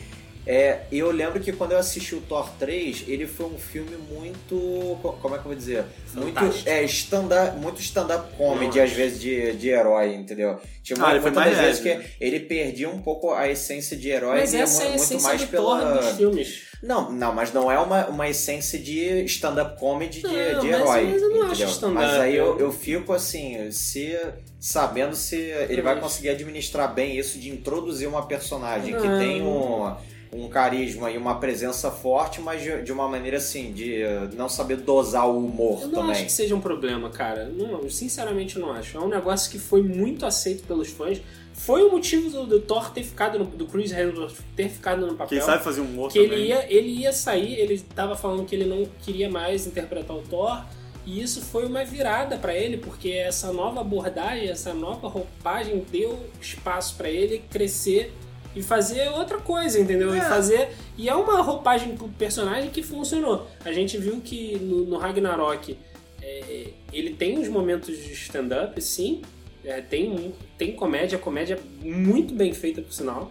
É, 0.51 0.78
eu 0.90 1.11
lembro 1.11 1.38
que 1.40 1.53
quando 1.53 1.72
eu 1.72 1.78
assisti 1.78 2.14
o 2.14 2.22
Thor 2.22 2.49
3, 2.59 3.05
ele 3.07 3.26
foi 3.26 3.44
um 3.46 3.59
filme 3.59 3.99
muito. 4.11 4.96
co- 5.03 5.12
Como 5.20 5.34
é 5.34 5.38
que 5.38 5.44
eu 5.44 5.49
vou 5.51 5.55
dizer? 5.55 5.84
Muito, 6.14 6.40
é, 6.64 6.82
stand 6.84 7.28
muito 7.61 7.82
stand-up 7.82 8.34
comedy, 8.34 8.78
Não, 8.78 8.84
às 8.84 8.90
vezes, 8.92 9.20
de, 9.20 9.53
de 9.53 9.68
herói, 9.68 10.14
entendeu? 10.14 10.59
Tinha 10.82 10.99
Ah, 11.05 11.11
ele 11.11 11.20
foi 11.20 11.30
muitas 11.32 11.55
das 11.55 11.61
vezes 11.64 11.82
que 11.82 12.01
ele 12.18 12.40
perdia 12.40 12.88
um 12.88 13.03
pouco 13.03 13.34
a 13.34 13.46
essência 13.46 13.94
de 13.94 14.09
herói 14.09 14.38
Mas 14.40 14.55
e 14.55 14.57
essa 14.57 14.84
é 14.84 14.88
muito 14.88 15.03
essência 15.03 15.28
mais 15.28 15.40
do 15.42 15.49
Thor 15.55 15.78
pela. 15.78 15.96
dos 16.01 16.16
filmes. 16.16 16.62
Não, 16.82 17.12
não, 17.12 17.34
mas 17.34 17.53
não 17.53 17.70
é 17.70 17.78
uma, 17.78 18.07
uma 18.07 18.26
essência 18.28 18.78
de 18.78 19.24
stand-up 19.24 19.78
comedy 19.78 20.22
de, 20.22 20.28
Não, 20.28 20.61
de 20.61 20.68
mas- 20.70 20.80
herói. 20.80 21.05
mas 21.12 21.22
eu 21.22 21.28
não 21.28 21.42
acho 21.42 21.46
entendeu? 21.53 21.68
stand-up, 21.68 21.94
Mas 22.07 22.20
aí 22.20 22.36
eu, 22.36 22.59
eu- 22.59 22.72
fico 22.72 23.12
assim, 23.12 23.70
se 23.70 24.16
sabendo 24.59 25.14
se 25.14 25.36
ele 25.68 25.82
vai 25.82 25.94
Mas- 25.96 26.05
conseguir 26.05 26.30
administrar 26.30 26.94
bem 26.94 27.18
isso 27.18 27.38
de 27.38 27.51
introduzir 27.51 28.09
uma 28.09 28.24
personagem 28.26 28.96
que 28.96 29.07
Não. 29.07 29.18
tem 29.18 29.42
um, 29.42 29.94
um 30.33 30.49
carisma 30.49 31.11
e 31.11 31.16
uma 31.16 31.37
presença 31.41 31.91
forte, 31.91 32.41
mas 32.41 32.62
de, 32.62 32.83
de 32.83 32.93
uma 32.93 33.09
maneira 33.09 33.39
assim, 33.39 33.72
de 33.72 34.03
eh, 34.03 34.29
não 34.35 34.49
saber 34.49 34.76
dosar 34.76 35.29
o 35.29 35.39
humor 35.39 35.81
Eu 35.81 35.89
não 35.89 35.95
também. 35.95 36.11
acho 36.12 36.24
que 36.24 36.33
seja 36.33 36.55
um 36.55 36.61
problema, 36.61 37.09
cara. 37.09 37.47
Não, 37.47 37.83
eu 37.83 37.91
sinceramente 37.91 38.59
não 38.59 38.70
acho. 38.70 38.97
É 38.97 39.01
um 39.01 39.09
negócio 39.09 39.51
que 39.51 39.59
foi 39.59 39.83
muito 39.83 40.26
aceito 40.26 40.64
pelos 40.64 40.89
fãs. 40.89 41.20
Foi 41.55 41.83
o 41.83 41.91
motivo 41.91 42.31
do, 42.31 42.47
do 42.47 42.61
Thor 42.61 42.91
ter 42.93 43.03
ficado 43.03 43.39
no, 43.39 43.45
do 43.47 43.66
Chris 43.66 43.91
Hemsworth 43.91 44.37
ter 44.55 44.68
ficado 44.68 45.07
no 45.07 45.14
papel. 45.14 45.39
Quem 45.39 45.41
sabe 45.41 45.64
fazer 45.64 45.81
um 45.81 45.87
humor 45.87 46.12
que 46.12 46.18
ele 46.18 46.29
também. 46.29 46.47
ia, 46.47 46.72
ele 46.72 46.91
ia 46.91 47.12
sair, 47.12 47.55
ele 47.55 47.81
tava 47.95 48.14
falando 48.14 48.45
que 48.45 48.55
ele 48.55 48.66
não 48.66 48.87
queria 49.03 49.31
mais 49.31 49.66
interpretar 49.66 50.16
o 50.16 50.22
Thor, 50.22 50.62
e 51.05 51.22
isso 51.22 51.41
foi 51.41 51.64
uma 51.64 51.85
virada 51.85 52.37
pra 52.37 52.55
ele, 52.55 52.76
porque 52.76 53.11
essa 53.11 53.51
nova 53.51 53.81
abordagem, 53.81 54.49
essa 54.49 54.74
nova 54.74 55.09
roupagem 55.09 55.85
deu 55.91 56.18
espaço 56.41 56.95
pra 56.97 57.09
ele 57.09 57.43
crescer 57.51 58.12
e 58.57 58.62
fazer 58.62 59.09
outra 59.11 59.38
coisa, 59.38 59.78
entendeu? 59.78 60.14
E 60.14 60.18
É. 60.18 60.22
fazer 60.22 60.68
e 60.96 61.09
é 61.09 61.14
uma 61.14 61.40
roupagem 61.42 61.96
pro 61.96 62.09
personagem 62.09 62.70
que 62.70 62.82
funcionou. 62.82 63.46
A 63.64 63.72
gente 63.72 63.96
viu 63.99 64.20
que 64.20 64.57
no, 64.57 64.84
no 64.86 64.96
Ragnarok 64.99 65.76
é, 66.22 66.68
ele 66.92 67.14
tem 67.14 67.38
uns 67.38 67.49
momentos 67.49 67.96
de 67.96 68.12
stand-up, 68.12 68.80
sim. 68.82 69.22
É, 69.64 69.80
tem, 69.80 70.34
tem 70.57 70.72
comédia, 70.72 71.18
comédia 71.18 71.59
muito 71.82 72.34
bem 72.34 72.53
feita, 72.55 72.80
por 72.80 72.92
sinal. 72.92 73.30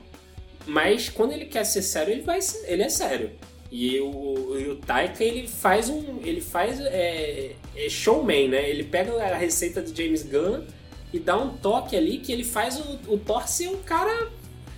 Mas 0.65 1.09
quando 1.09 1.32
ele 1.32 1.45
quer 1.45 1.63
ser 1.65 1.82
sério, 1.82 2.13
ele 2.13 2.22
vai 2.22 2.41
ser- 2.41 2.70
ele 2.72 2.84
é 2.84 2.89
sério. 2.89 3.32
E 3.72 3.99
o, 3.99 4.57
e 4.59 4.68
o 4.70 4.76
Taika, 4.76 5.24
ele 5.24 5.47
faz 5.47 5.89
um. 5.89 6.20
Ele 6.24 6.39
faz. 6.41 6.80
É, 6.80 7.51
é 7.76 7.89
showman, 7.89 8.49
né? 8.49 8.70
Ele 8.70 8.84
pega 8.84 9.11
a 9.24 9.36
receita 9.36 9.82
do 9.82 9.93
James 9.95 10.24
Gunn 10.24 10.63
e 11.13 11.20
dá 11.20 11.38
um 11.38 11.57
toque 11.57 11.95
ali 11.95 12.18
que 12.20 12.32
ele 12.32 12.43
faz 12.45 12.80
o, 12.80 13.13
o 13.13 13.18
Thor 13.18 13.47
ser 13.47 13.68
o 13.70 13.78
cara. 13.78 14.30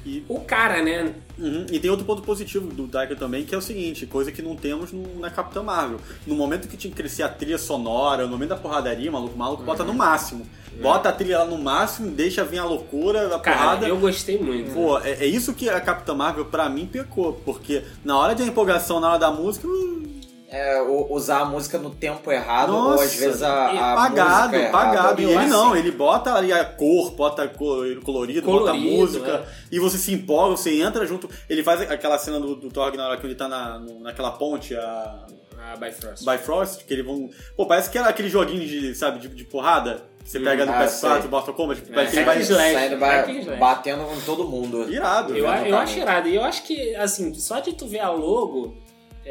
E- 0.06 0.24
O 0.30 0.40
cara, 0.40 0.82
né? 0.82 1.14
Uhum. 1.38 1.66
E 1.72 1.80
tem 1.80 1.90
outro 1.92 2.06
ponto 2.06 2.22
positivo 2.22 2.68
do 2.72 2.88
Taika 2.88 3.16
também, 3.16 3.44
que 3.46 3.54
é 3.54 3.58
o 3.58 3.62
seguinte, 3.62 4.06
coisa 4.06 4.32
que 4.32 4.42
não 4.42 4.56
temos 4.56 4.92
no- 4.92 5.20
na 5.20 5.30
Capitã 5.30 5.62
Marvel. 5.62 6.00
No 6.26 6.36
momento 6.36 6.68
que 6.68 6.78
tinha 6.78 6.90
que 6.92 6.98
crescer 6.98 7.24
a 7.24 7.30
trilha 7.30 7.58
sonora, 7.58 8.24
no 8.24 8.30
momento 8.30 8.50
da 8.50 8.56
porradaria, 8.56 9.12
maluco, 9.12 9.36
o 9.36 9.38
maluco 9.38 9.64
bota 9.64 9.84
no 9.84 9.94
máximo. 9.94 10.46
Bota 10.82 11.10
a 11.10 11.12
trilha 11.12 11.40
lá 11.40 11.46
no 11.46 11.58
máximo, 11.58 12.10
deixa 12.12 12.44
vir 12.46 12.60
a 12.60 12.64
loucura, 12.64 13.36
a 13.36 13.40
Cara, 13.40 13.58
porrada. 13.58 13.88
eu 13.90 13.98
gostei 13.98 14.38
muito. 14.42 14.72
Pô, 14.74 14.98
é, 15.00 15.12
é 15.12 15.26
isso 15.26 15.54
que 15.54 15.68
a 15.68 15.82
Capitã 15.82 16.14
Marvel, 16.16 16.46
pra 16.46 16.70
mim, 16.70 16.86
pecou. 16.86 17.34
Porque 17.44 17.84
na 18.06 18.18
hora 18.18 18.34
de 18.34 18.44
empolgação, 18.44 19.00
na 19.02 19.10
hora 19.10 19.20
da 19.20 19.30
música, 19.32 19.68
hum, 19.68 20.19
É, 20.52 20.82
usar 20.82 21.42
a 21.42 21.46
música 21.46 21.78
no 21.78 21.92
tempo 21.92 22.32
errado, 22.32 22.76
ou 22.76 22.90
Nossa, 22.92 23.04
às 23.04 23.14
vezes 23.16 23.44
a, 23.44 23.68
a 23.68 23.96
pagado, 23.96 24.30
música 24.50 24.58
errada. 24.58 24.72
pagado. 24.72 25.22
E 25.22 25.24
Eu 25.26 25.30
ele 25.30 25.38
acho- 25.40 25.50
não, 25.50 25.76
ele 25.76 25.92
bota 25.92 26.34
ali 26.34 26.52
a 26.52 26.66
cor, 26.66 27.12
bota 27.12 27.48
co- 27.48 27.84
colorido, 28.04 28.42
bota 28.42 28.58
Colorido, 28.72 28.98
música, 28.98 29.46
é. 29.48 29.54
e 29.72 29.80
você 29.80 29.98
se 30.00 30.12
empolga, 30.14 30.58
você 30.58 30.82
entra 30.82 31.06
junto. 31.06 31.30
Ele 31.48 31.62
faz 31.64 31.82
aquela 31.82 32.18
cena 32.18 32.40
do, 32.40 32.56
do 32.56 32.70
Thor 32.72 32.86
Ragnarok, 32.86 33.22
que 33.22 33.28
ele 33.28 33.36
tá 33.36 33.48
na, 33.48 33.78
no- 33.78 34.00
naquela 34.00 34.32
ponte, 34.32 34.76
a 34.76 35.26
A 35.72 35.76
Bifrost. 35.78 36.26
Bifrost, 36.26 36.84
que 36.86 36.94
eles 36.96 37.06
vão... 37.06 37.30
Pô, 37.56 37.68
parece 37.68 37.90
que 37.92 37.98
era 38.00 38.10
aquele 38.10 38.28
joguinho 38.30 38.66
de, 38.66 38.96
sabe, 38.96 39.20
de, 39.20 39.28
de 39.28 39.44
porrada, 39.44 40.02
você 40.26 40.40
pega 40.40 40.66
no 40.66 40.72
ah, 40.72 40.80
PS4, 40.84 41.22
sei. 41.22 41.30
Mortal 41.30 41.54
Kombat, 41.54 41.84
É, 41.90 41.94
parece 41.94 42.18
que 42.18 42.24
vai... 42.24 42.42
Saindo, 42.44 42.96
slash. 42.96 43.60
batendo 43.60 44.04
com 44.06 44.20
todo 44.22 44.46
mundo. 44.48 44.92
Irado. 44.92 45.38
Eu, 45.38 45.46
eu 45.46 45.78
acho 45.78 46.00
irado. 46.00 46.28
E 46.28 46.36
eu 46.36 46.44
acho 46.44 46.64
que, 46.64 46.96
assim, 46.96 47.34
só 47.36 47.60
de 47.60 47.74
tu 47.74 47.88
ver 47.88 48.00
a 48.00 48.10
logo. 48.10 48.76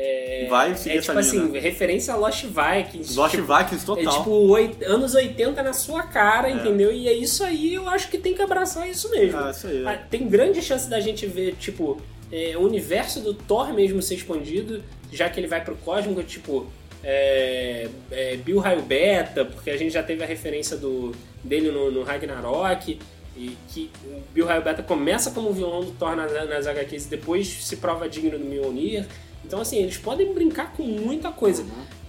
É, 0.00 0.46
Vai 0.48 0.76
seguir 0.76 0.98
é 0.98 1.00
tipo 1.00 1.18
assim, 1.18 1.58
referência 1.58 2.14
a 2.14 2.16
Lost 2.16 2.44
Vikings. 2.44 3.16
Lost 3.16 3.34
tipo, 3.34 3.52
Vikings 3.52 3.82
É 3.82 3.86
total. 3.86 4.18
tipo 4.18 4.30
oit- 4.30 4.84
anos 4.84 5.12
80 5.12 5.60
na 5.60 5.72
sua 5.72 6.04
cara, 6.04 6.48
entendeu? 6.48 6.92
E 6.92 7.08
é 7.08 7.12
isso 7.12 7.42
aí, 7.42 7.74
eu 7.74 7.88
acho 7.88 8.08
que 8.08 8.16
tem 8.16 8.32
que 8.32 8.40
abraçar 8.40 8.88
isso 8.88 9.10
mesmo. 9.10 9.36
Ah, 9.36 9.50
isso 9.50 9.66
aí. 9.66 9.84
Ah, 9.84 9.96
Tem 10.08 10.28
grande 10.28 10.62
chance 10.62 10.88
da 10.88 11.00
gente 11.00 11.26
ver, 11.26 11.56
tipo, 11.58 12.00
é, 12.30 12.56
o 12.56 12.60
universo 12.60 13.18
do 13.20 13.34
Thor 13.34 13.74
mesmo 13.74 14.00
ser 14.00 14.14
expandido, 14.14 14.84
já 15.12 15.28
que 15.28 15.40
ele 15.40 15.48
vai 15.48 15.64
pro 15.64 15.74
cósmico, 15.74 16.22
tipo, 16.22 16.68
é, 17.02 17.88
é, 18.12 18.36
Bill 18.36 18.60
Raio 18.60 18.82
Beta, 18.82 19.44
porque 19.44 19.68
a 19.70 19.76
gente 19.76 19.92
já 19.92 20.02
teve 20.04 20.22
a 20.22 20.26
referência 20.26 20.76
do, 20.76 21.12
dele 21.42 21.72
no, 21.72 21.90
no 21.90 22.04
Ragnarok, 22.04 23.00
e 23.36 23.56
que 23.68 23.90
o 24.04 24.20
Bill 24.32 24.46
Raio 24.46 24.62
Beta 24.62 24.82
começa 24.82 25.32
como 25.32 25.52
vilão 25.52 25.80
do 25.80 25.90
Thor 25.92 26.14
nas, 26.14 26.32
nas 26.48 26.66
HQs 26.68 27.06
e 27.06 27.08
depois 27.08 27.46
se 27.48 27.76
prova 27.76 28.08
digno 28.08 28.38
do 28.38 28.44
Mjolnir. 28.44 29.04
Então, 29.44 29.60
assim, 29.60 29.78
eles 29.78 29.96
podem 29.96 30.32
brincar 30.34 30.72
com 30.72 30.82
muita 30.82 31.30
coisa. 31.30 31.64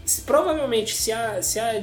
Se- 0.05 0.21
provavelmente, 0.21 0.95
se 0.95 1.11
a, 1.11 1.41
se 1.41 1.59
a 1.59 1.73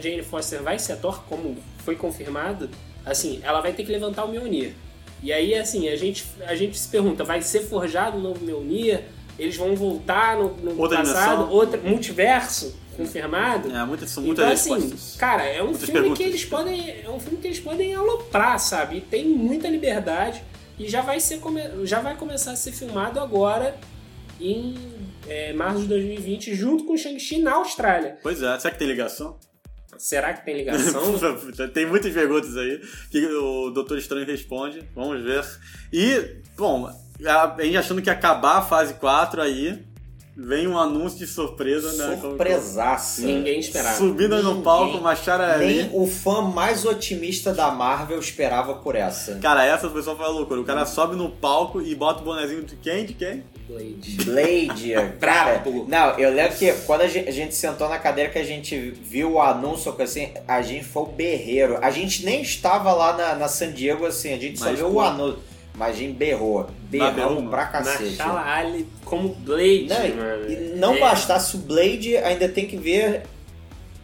Jane 0.00 0.22
Foster 0.22 0.62
vai 0.62 0.78
ser 0.78 0.92
a 0.92 0.96
Thor, 0.96 1.22
como 1.28 1.56
foi 1.84 1.94
confirmado, 1.96 2.68
assim, 3.04 3.40
ela 3.42 3.60
vai 3.60 3.72
ter 3.72 3.84
que 3.84 3.92
levantar 3.92 4.24
o 4.24 4.28
Mjolnir. 4.28 4.72
E 5.22 5.32
aí, 5.32 5.54
assim, 5.54 5.88
a 5.88 5.96
gente, 5.96 6.24
a 6.46 6.54
gente 6.54 6.76
se 6.78 6.88
pergunta, 6.88 7.24
vai 7.24 7.40
ser 7.42 7.60
forjado 7.60 8.18
um 8.18 8.20
novo 8.20 8.44
Mjolnir? 8.44 9.02
Eles 9.38 9.56
vão 9.56 9.74
voltar 9.74 10.36
no, 10.36 10.54
no 10.56 10.80
Outra 10.80 10.98
passado? 10.98 11.36
dimensão? 11.38 11.50
Outra, 11.50 11.80
multiverso 11.80 12.76
confirmado? 12.96 13.74
É, 13.74 13.84
muitas, 13.84 14.10
são 14.10 14.22
muitas 14.22 14.44
Então, 14.44 14.52
assim, 14.76 14.84
respostas. 14.86 15.16
cara, 15.18 15.44
é 15.44 15.60
um 15.60 15.66
Muitas 15.66 15.82
filme 15.84 16.00
perguntas. 16.00 16.18
que 16.18 16.24
eles 16.24 16.44
podem. 16.44 16.90
É 17.04 17.10
um 17.10 17.18
filme 17.18 17.38
que 17.38 17.46
eles 17.48 17.58
podem 17.60 17.94
aloprar, 17.94 18.58
sabe? 18.60 18.98
E 18.98 19.00
tem 19.00 19.26
muita 19.28 19.68
liberdade. 19.68 20.42
E 20.78 20.88
já 20.88 21.00
vai, 21.02 21.18
ser, 21.20 21.40
já 21.84 22.00
vai 22.00 22.16
começar 22.16 22.52
a 22.52 22.56
ser 22.56 22.70
filmado 22.72 23.18
agora 23.18 23.76
em 24.40 24.74
é, 25.28 25.52
março 25.52 25.82
de 25.82 25.88
2020, 25.88 26.54
junto 26.54 26.84
com 26.84 26.96
Shang-Chi 26.96 27.38
na 27.40 27.54
Austrália. 27.54 28.18
Pois 28.22 28.42
é, 28.42 28.58
será 28.58 28.72
que 28.72 28.78
tem 28.78 28.88
ligação? 28.88 29.38
Será 29.98 30.32
que 30.32 30.44
tem 30.44 30.56
ligação? 30.56 31.02
Tem 31.72 31.86
muitas 31.86 32.12
perguntas 32.12 32.56
aí 32.56 32.80
que 33.10 33.24
o 33.26 33.70
Doutor 33.70 33.96
Estranho 33.96 34.26
responde. 34.26 34.82
Vamos 34.94 35.22
ver. 35.22 35.44
E, 35.92 36.40
bom, 36.56 36.90
a 37.24 37.62
gente 37.62 37.76
achando 37.76 38.02
que 38.02 38.08
ia 38.08 38.12
acabar 38.12 38.58
a 38.58 38.62
fase 38.62 38.94
4 38.94 39.40
aí, 39.40 39.84
vem 40.36 40.66
um 40.66 40.76
anúncio 40.76 41.18
de 41.18 41.26
surpresa, 41.26 41.92
né? 41.92 42.18
Surpresaça. 42.20 43.22
Ninguém 43.22 43.60
esperava. 43.60 43.96
Subindo 43.96 44.36
no 44.42 44.48
Ninguém. 44.48 44.62
palco, 44.62 45.00
Machara 45.00 45.58
Nem 45.58 45.82
ali. 45.82 45.90
o 45.92 46.06
fã 46.06 46.42
mais 46.42 46.84
otimista 46.84 47.54
da 47.54 47.70
Marvel 47.70 48.18
esperava 48.18 48.74
por 48.74 48.96
essa. 48.96 49.36
Cara, 49.36 49.64
essa 49.64 49.86
o 49.86 49.90
pessoal 49.90 50.16
fala 50.16 50.30
loucura. 50.30 50.60
O 50.60 50.64
cara 50.64 50.84
sobe 50.86 51.14
no 51.14 51.30
palco 51.30 51.80
e 51.80 51.94
bota 51.94 52.20
o 52.20 52.24
bonezinho 52.24 52.64
de 52.64 52.76
quem? 52.76 53.06
De 53.06 53.14
quem? 53.14 53.44
Blade. 53.74 54.24
Blade, 54.24 54.92
cara. 55.20 55.62
Não, 55.88 56.18
eu 56.18 56.32
lembro 56.32 56.56
que 56.56 56.72
quando 56.86 57.02
a 57.02 57.08
gente, 57.08 57.28
a 57.28 57.32
gente 57.32 57.54
sentou 57.54 57.88
na 57.88 57.98
cadeira 57.98 58.30
que 58.30 58.38
a 58.38 58.44
gente 58.44 58.76
viu 58.76 59.32
o 59.32 59.40
anúncio, 59.40 59.94
assim, 60.00 60.30
a 60.46 60.62
gente 60.62 60.84
foi 60.84 61.02
o 61.02 61.06
berreiro. 61.06 61.78
A 61.82 61.90
gente 61.90 62.24
nem 62.24 62.42
estava 62.42 62.92
lá 62.92 63.16
na, 63.16 63.34
na 63.34 63.48
San 63.48 63.72
Diego, 63.72 64.06
assim, 64.06 64.32
a 64.32 64.38
gente 64.38 64.58
só 64.58 64.66
Mas, 64.66 64.78
viu 64.78 64.88
pô. 64.88 64.94
o 64.94 65.00
anúncio. 65.00 65.38
Mas 65.76 65.96
a 65.96 65.98
gente 65.98 66.12
berrou. 66.12 66.68
berrou, 66.88 67.42
pra 67.48 67.66
cacete. 67.66 68.02
Mahershala 68.02 68.40
Ali 68.40 68.86
como 69.04 69.30
Blade, 69.30 69.88
Não, 69.88 70.16
mano. 70.24 70.50
e 70.52 70.56
não 70.76 70.94
É. 70.94 71.00
bastasse 71.00 71.56
o 71.56 71.58
Blade, 71.58 72.16
ainda 72.18 72.48
tem 72.48 72.66
que 72.66 72.76
ver 72.76 73.22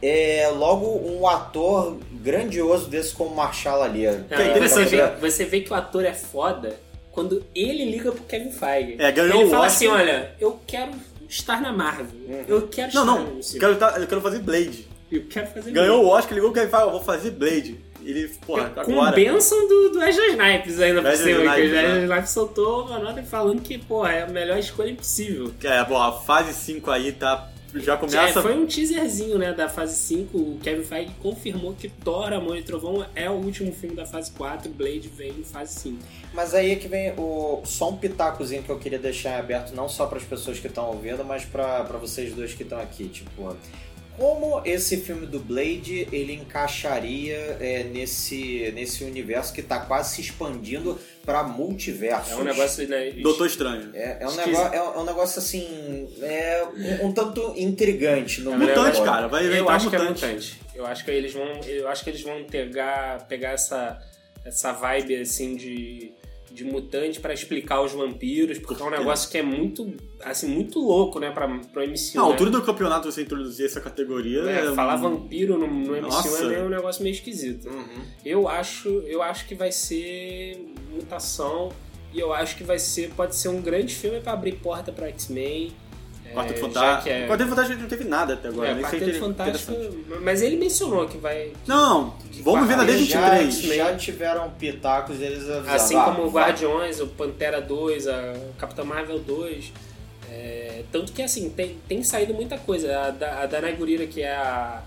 é 0.02 0.50
logo 0.56 0.86
um 0.86 1.28
ator 1.28 1.98
grandioso 2.10 2.88
desse 2.88 3.12
como 3.14 3.34
Marshall 3.34 3.82
ali. 3.82 4.06
Não, 4.06 4.38
é 4.38 4.56
e 4.56 4.68
você, 4.68 4.84
vê, 4.86 5.06
você 5.20 5.44
vê 5.44 5.60
que 5.60 5.70
o 5.70 5.74
ator 5.74 6.04
é 6.04 6.14
foda 6.14 6.74
quando 7.12 7.44
ele 7.54 7.84
liga 7.90 8.12
pro 8.12 8.22
Kevin 8.24 8.50
Feige. 8.52 8.96
É, 8.98 9.10
ganhou 9.12 9.36
ele 9.40 9.44
o 9.44 9.50
fala 9.50 9.66
Oscar. 9.66 9.76
assim, 9.76 9.86
olha, 9.88 10.32
eu 10.40 10.60
quero 10.66 10.92
estar 11.28 11.60
na 11.60 11.72
Marvel. 11.72 12.06
Eu 12.48 12.68
quero 12.68 12.92
Não, 12.94 13.02
estar 13.02 13.24
não. 13.24 13.34
no 13.34 13.40
Quero, 13.60 13.76
tá- 13.76 13.94
eu 13.98 14.06
quero 14.06 14.20
fazer 14.20 14.38
Blade. 14.40 14.88
Eu 15.10 15.24
quero 15.28 15.46
fazer 15.48 15.72
Ganhou 15.72 16.04
o 16.04 16.08
Oscar, 16.08 16.34
ligou 16.34 16.52
que 16.52 16.60
ele 16.60 16.68
fala, 16.68 16.84
eu 16.86 16.92
vou 16.92 17.02
fazer 17.02 17.32
Blade. 17.32 17.78
Ele, 18.02 18.28
porra, 18.46 18.70
Com 18.70 18.80
agora. 18.92 19.14
bênção 19.14 19.68
do, 19.68 19.90
do 19.90 19.98
Wesley 19.98 20.30
Snipes 20.30 20.80
ainda 20.80 21.02
por 21.02 21.12
cima, 21.16 21.24
que 21.42 21.46
o 21.46 21.50
Wesley 21.50 21.68
né? 21.70 22.02
Snipes 22.04 22.30
soltou 22.30 22.86
uma 22.86 22.98
nota 22.98 23.22
falando 23.22 23.60
que, 23.60 23.76
porra, 23.76 24.12
é 24.12 24.22
a 24.22 24.26
melhor 24.26 24.56
escolha 24.58 24.88
impossível. 24.90 25.52
É, 25.62 25.84
bom, 25.84 26.00
a 26.00 26.12
fase 26.12 26.54
5 26.54 26.90
aí 26.90 27.12
tá. 27.12 27.49
Já 27.74 27.94
É, 27.94 27.96
começa. 27.96 28.42
foi 28.42 28.54
um 28.56 28.66
teaserzinho, 28.66 29.38
né, 29.38 29.52
da 29.52 29.68
fase 29.68 29.96
5. 29.96 30.36
O 30.36 30.58
Kevin 30.62 30.82
Feige 30.84 31.10
confirmou 31.22 31.72
que 31.74 31.88
Thor, 31.88 32.32
Amor 32.32 32.56
e 32.56 32.62
Trovão 32.62 33.06
é 33.14 33.30
o 33.30 33.34
último 33.34 33.72
filme 33.72 33.94
da 33.94 34.04
fase 34.04 34.30
4. 34.32 34.68
Blade 34.70 35.08
vem 35.08 35.30
em 35.38 35.44
fase 35.44 35.78
5. 35.80 35.98
Mas 36.34 36.54
aí 36.54 36.72
é 36.72 36.76
que 36.76 36.88
vem 36.88 37.12
o 37.16 37.60
só 37.64 37.90
um 37.90 37.96
pitacozinho 37.96 38.62
que 38.62 38.70
eu 38.70 38.78
queria 38.78 38.98
deixar 38.98 39.36
em 39.36 39.40
aberto, 39.40 39.74
não 39.74 39.88
só 39.88 40.06
para 40.06 40.18
as 40.18 40.24
pessoas 40.24 40.58
que 40.58 40.66
estão 40.66 40.86
ouvindo, 40.88 41.24
mas 41.24 41.44
para 41.44 41.82
vocês 42.00 42.34
dois 42.34 42.52
que 42.54 42.62
estão 42.62 42.80
aqui, 42.80 43.08
tipo, 43.08 43.56
como 44.20 44.60
esse 44.66 44.98
filme 44.98 45.26
do 45.26 45.40
Blade 45.40 46.06
ele 46.12 46.34
encaixaria 46.34 47.56
é, 47.58 47.84
nesse 47.84 48.70
nesse 48.74 49.02
universo 49.02 49.52
que 49.52 49.62
tá 49.62 49.80
quase 49.80 50.14
se 50.16 50.20
expandindo 50.20 50.98
para 51.24 51.42
multiversos? 51.42 52.32
É 52.32 52.36
um 52.36 52.44
negócio, 52.44 52.86
né? 52.86 53.10
Doutor 53.22 53.46
Estranho. 53.46 53.90
É, 53.94 54.18
é 54.20 54.28
um 54.28 54.34
negócio, 54.36 54.74
é, 54.74 54.82
um- 54.82 54.94
é 54.94 54.98
um 54.98 55.04
negócio 55.04 55.38
assim, 55.38 56.08
é 56.20 56.64
um, 57.02 57.06
um 57.06 57.12
tanto 57.12 57.54
intrigante 57.56 58.42
no 58.42 58.52
É, 58.52 58.56
Mutante, 58.58 59.02
cara. 59.02 59.26
Vai 59.26 59.46
Eu 59.58 59.68
acho 59.68 59.88
que 59.88 59.96
é 59.96 59.98
mutante. 59.98 60.24
mutante. 60.26 60.60
Eu 60.74 60.86
acho 60.86 61.04
que 61.04 61.10
eles 61.10 61.32
vão, 61.32 61.46
eu 61.66 61.88
acho 61.88 62.04
que 62.04 62.10
eles 62.10 62.22
vão 62.22 62.44
pegar, 62.44 63.26
pegar 63.26 63.50
essa, 63.52 63.98
essa 64.44 64.72
vibe 64.72 65.16
assim 65.16 65.56
de, 65.56 66.12
de 66.50 66.64
mutante 66.64 67.20
pra 67.20 67.32
explicar 67.32 67.80
os 67.80 67.92
vampiros, 67.92 68.58
porque 68.58 68.82
é 68.82 68.84
um 68.84 68.90
negócio 68.90 69.30
que 69.30 69.38
é 69.38 69.42
muito, 69.42 69.94
assim, 70.22 70.48
muito 70.48 70.78
louco, 70.78 71.20
né, 71.20 71.30
para 71.30 71.48
pro 71.48 71.82
MCU. 71.82 72.16
Na 72.16 72.22
né? 72.22 72.28
altura 72.28 72.50
do 72.50 72.62
campeonato 72.62 73.10
você 73.10 73.22
introduzir 73.22 73.66
essa 73.66 73.80
categoria. 73.80 74.40
É, 74.42 74.74
falar 74.74 74.96
vampiro 74.96 75.56
no, 75.56 75.66
no 75.66 75.92
MCU 75.92 76.02
Nossa. 76.02 76.52
é 76.52 76.62
um 76.62 76.68
negócio 76.68 77.02
meio 77.02 77.14
esquisito. 77.14 77.68
Uhum. 77.68 78.02
Eu 78.24 78.48
acho, 78.48 78.88
eu 79.06 79.22
acho 79.22 79.46
que 79.46 79.54
vai 79.54 79.70
ser 79.70 80.66
mutação 80.90 81.70
e 82.12 82.18
eu 82.18 82.32
acho 82.32 82.56
que 82.56 82.64
vai 82.64 82.78
ser, 82.78 83.10
pode 83.10 83.36
ser 83.36 83.48
um 83.48 83.60
grande 83.60 83.94
filme 83.94 84.20
pra 84.20 84.32
abrir 84.32 84.56
porta 84.56 84.90
pra 84.90 85.08
X-Men. 85.08 85.72
Quarteto 86.34 86.58
É, 86.58 86.62
Fantástico. 86.62 87.02
que 87.04 87.10
é- 87.10 87.26
Quarteto 87.26 87.50
Fantástico 87.50 87.80
não 87.80 87.88
teve 87.88 88.04
nada 88.04 88.34
até 88.34 88.48
agora. 88.48 88.68
É, 88.68 88.74
nem 88.74 88.82
Quarteto 88.84 89.04
que 89.04 89.12
Fantástico, 89.18 89.72
mas 90.22 90.42
ele 90.42 90.56
mencionou 90.56 91.06
que 91.08 91.18
vai 91.18 91.52
Não, 91.66 92.14
vamos 92.42 92.68
ver 92.68 92.76
na 92.76 92.84
Eles 92.84 93.06
já, 93.08 93.30
D23. 93.38 93.74
já 93.76 93.96
tiveram 93.96 94.50
pitacos, 94.50 95.20
eles 95.20 95.48
avisaram. 95.48 95.74
Assim 95.74 95.96
ah, 95.96 96.04
como 96.04 96.24
o 96.26 96.30
Guardiões, 96.30 97.00
o 97.00 97.06
Pantera 97.08 97.60
2, 97.60 98.06
a 98.08 98.34
Capitã 98.58 98.84
Marvel 98.84 99.18
2. 99.18 99.72
É, 100.32 100.84
tanto 100.92 101.12
que 101.12 101.22
assim, 101.22 101.50
tem, 101.50 101.76
tem 101.88 102.02
saído 102.04 102.32
muita 102.32 102.56
coisa. 102.56 102.96
A, 103.00 103.10
da- 103.10 103.42
a 103.42 103.46
Danai 103.46 103.72
Gurira, 103.74 104.06
que 104.06 104.22
é 104.22 104.30
a. 104.32 104.82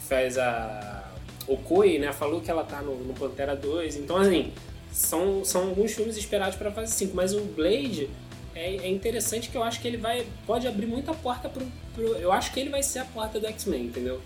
que 0.00 0.08
faz 0.08 0.38
a. 0.38 1.04
Okoi, 1.46 1.98
né? 1.98 2.12
Falou 2.12 2.40
que 2.40 2.50
ela 2.50 2.64
tá 2.64 2.80
no, 2.80 2.94
no 3.04 3.12
Pantera 3.12 3.54
2. 3.56 3.96
Então, 3.96 4.16
assim, 4.16 4.52
são, 4.92 5.44
são 5.44 5.62
alguns 5.68 5.92
filmes 5.92 6.16
esperados 6.16 6.56
pra 6.56 6.70
fase 6.70 6.92
5. 6.92 7.14
Mas 7.14 7.34
o 7.34 7.40
Blade 7.40 8.08
é, 8.54 8.76
é 8.76 8.88
interessante 8.88 9.48
que 9.48 9.56
eu 9.56 9.62
acho 9.62 9.80
que 9.80 9.86
ele 9.88 9.96
vai. 9.96 10.26
Pode 10.46 10.66
abrir 10.66 10.86
muita 10.86 11.12
porta 11.14 11.48
pro. 11.48 11.64
pro- 11.94 12.16
eu 12.16 12.32
acho 12.32 12.52
que 12.52 12.60
ele 12.60 12.70
vai 12.70 12.82
ser 12.82 13.00
a 13.00 13.04
porta 13.04 13.38
do 13.40 13.46
X-Men, 13.46 13.84
entendeu? 13.86 14.20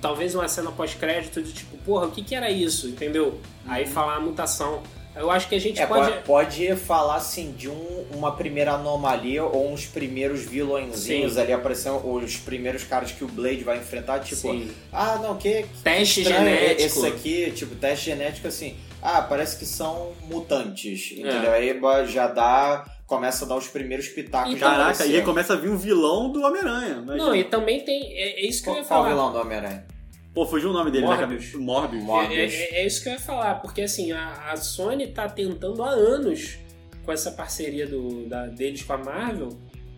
Talvez 0.00 0.34
uma 0.34 0.48
cena 0.48 0.70
pós-crédito 0.72 1.42
de 1.42 1.52
tipo, 1.52 1.76
porra, 1.78 2.06
o 2.06 2.10
que, 2.10 2.22
que 2.22 2.34
era 2.34 2.50
isso, 2.50 2.88
entendeu? 2.88 3.40
Aí 3.66 3.86
falar 3.86 4.16
a 4.16 4.20
mutação. 4.20 4.82
Eu 5.16 5.32
acho 5.32 5.48
que 5.48 5.54
a 5.56 5.60
gente 5.60 5.80
É, 5.80 5.86
pode. 5.86 6.12
pode... 6.22 6.76
falar 6.76 7.16
assim 7.16 7.50
de 7.52 7.68
um- 7.68 8.04
uma 8.14 8.36
primeira 8.36 8.72
anomalia 8.74 9.42
ou 9.42 9.72
uns 9.72 9.84
primeiros 9.84 10.42
vilõezinhos 10.44 11.32
Sim. 11.32 11.40
ali 11.40 11.52
aparecendo, 11.52 12.06
os 12.08 12.36
primeiros 12.36 12.84
caras 12.84 13.10
que 13.10 13.24
o 13.24 13.26
Blade 13.26 13.64
vai 13.64 13.78
enfrentar, 13.78 14.20
tipo, 14.20 14.36
Sim. 14.52 14.70
ah, 14.92 15.16
não, 15.20 15.36
que, 15.36 15.62
que 15.64 15.68
Teste 15.82 16.22
genético. 16.22 16.82
esse 16.82 17.06
aqui, 17.06 17.50
tipo, 17.50 17.74
teste 17.74 18.04
genético 18.06 18.46
assim, 18.46 18.76
ah, 19.02 19.20
parece 19.20 19.58
que 19.58 19.66
são 19.66 20.12
mutantes, 20.30 21.12
É. 21.16 21.20
entendeu? 21.20 21.50
Aí 21.52 21.74
ba- 21.74 22.04
já 22.04 22.28
dá, 22.28 22.84
começa 23.08 23.44
a 23.44 23.48
dar 23.48 23.56
os 23.56 23.66
primeiros 23.66 24.06
pitacos. 24.08 24.52
Já 24.58 24.70
Caraca, 24.70 25.06
e 25.06 25.16
aí 25.16 25.22
começa 25.22 25.54
a 25.54 25.56
vir 25.56 25.70
um 25.70 25.76
vilão 25.78 26.30
do 26.30 26.42
Homem-Aranha. 26.42 26.98
imagina. 27.02 27.16
Não, 27.16 27.34
e 27.34 27.42
também 27.42 27.82
tem. 27.84 28.12
É, 28.12 28.40
é 28.44 28.46
isso 28.46 28.62
que 28.62 28.68
eu 28.68 28.74
ia 28.74 28.84
qual 28.84 29.00
o 29.00 29.02
falar. 29.04 29.08
vilão 29.08 29.32
do 29.32 29.38
Homem-Aranha? 29.40 29.86
Pô, 30.34 30.46
fugiu 30.46 30.70
o 30.70 30.72
nome 30.72 30.90
dele, 30.92 31.06
Morbius. 31.06 31.54
né? 31.54 31.58
Morbius. 31.60 32.02
É, 32.02 32.04
Morbius. 32.06 32.52
é- 32.54 32.74
é 32.82 32.86
isso 32.86 33.02
que 33.02 33.08
eu 33.08 33.14
ia 33.14 33.18
falar, 33.18 33.54
porque 33.56 33.80
assim, 33.80 34.12
a, 34.12 34.52
a 34.52 34.56
Sony 34.56 35.08
tá 35.08 35.26
tentando 35.28 35.82
há 35.82 35.88
anos, 35.90 36.58
com 37.04 37.10
essa 37.10 37.32
parceria 37.32 37.86
do, 37.86 38.26
da, 38.28 38.46
deles 38.46 38.82
com 38.82 38.92
a 38.92 38.98
Marvel, 38.98 39.48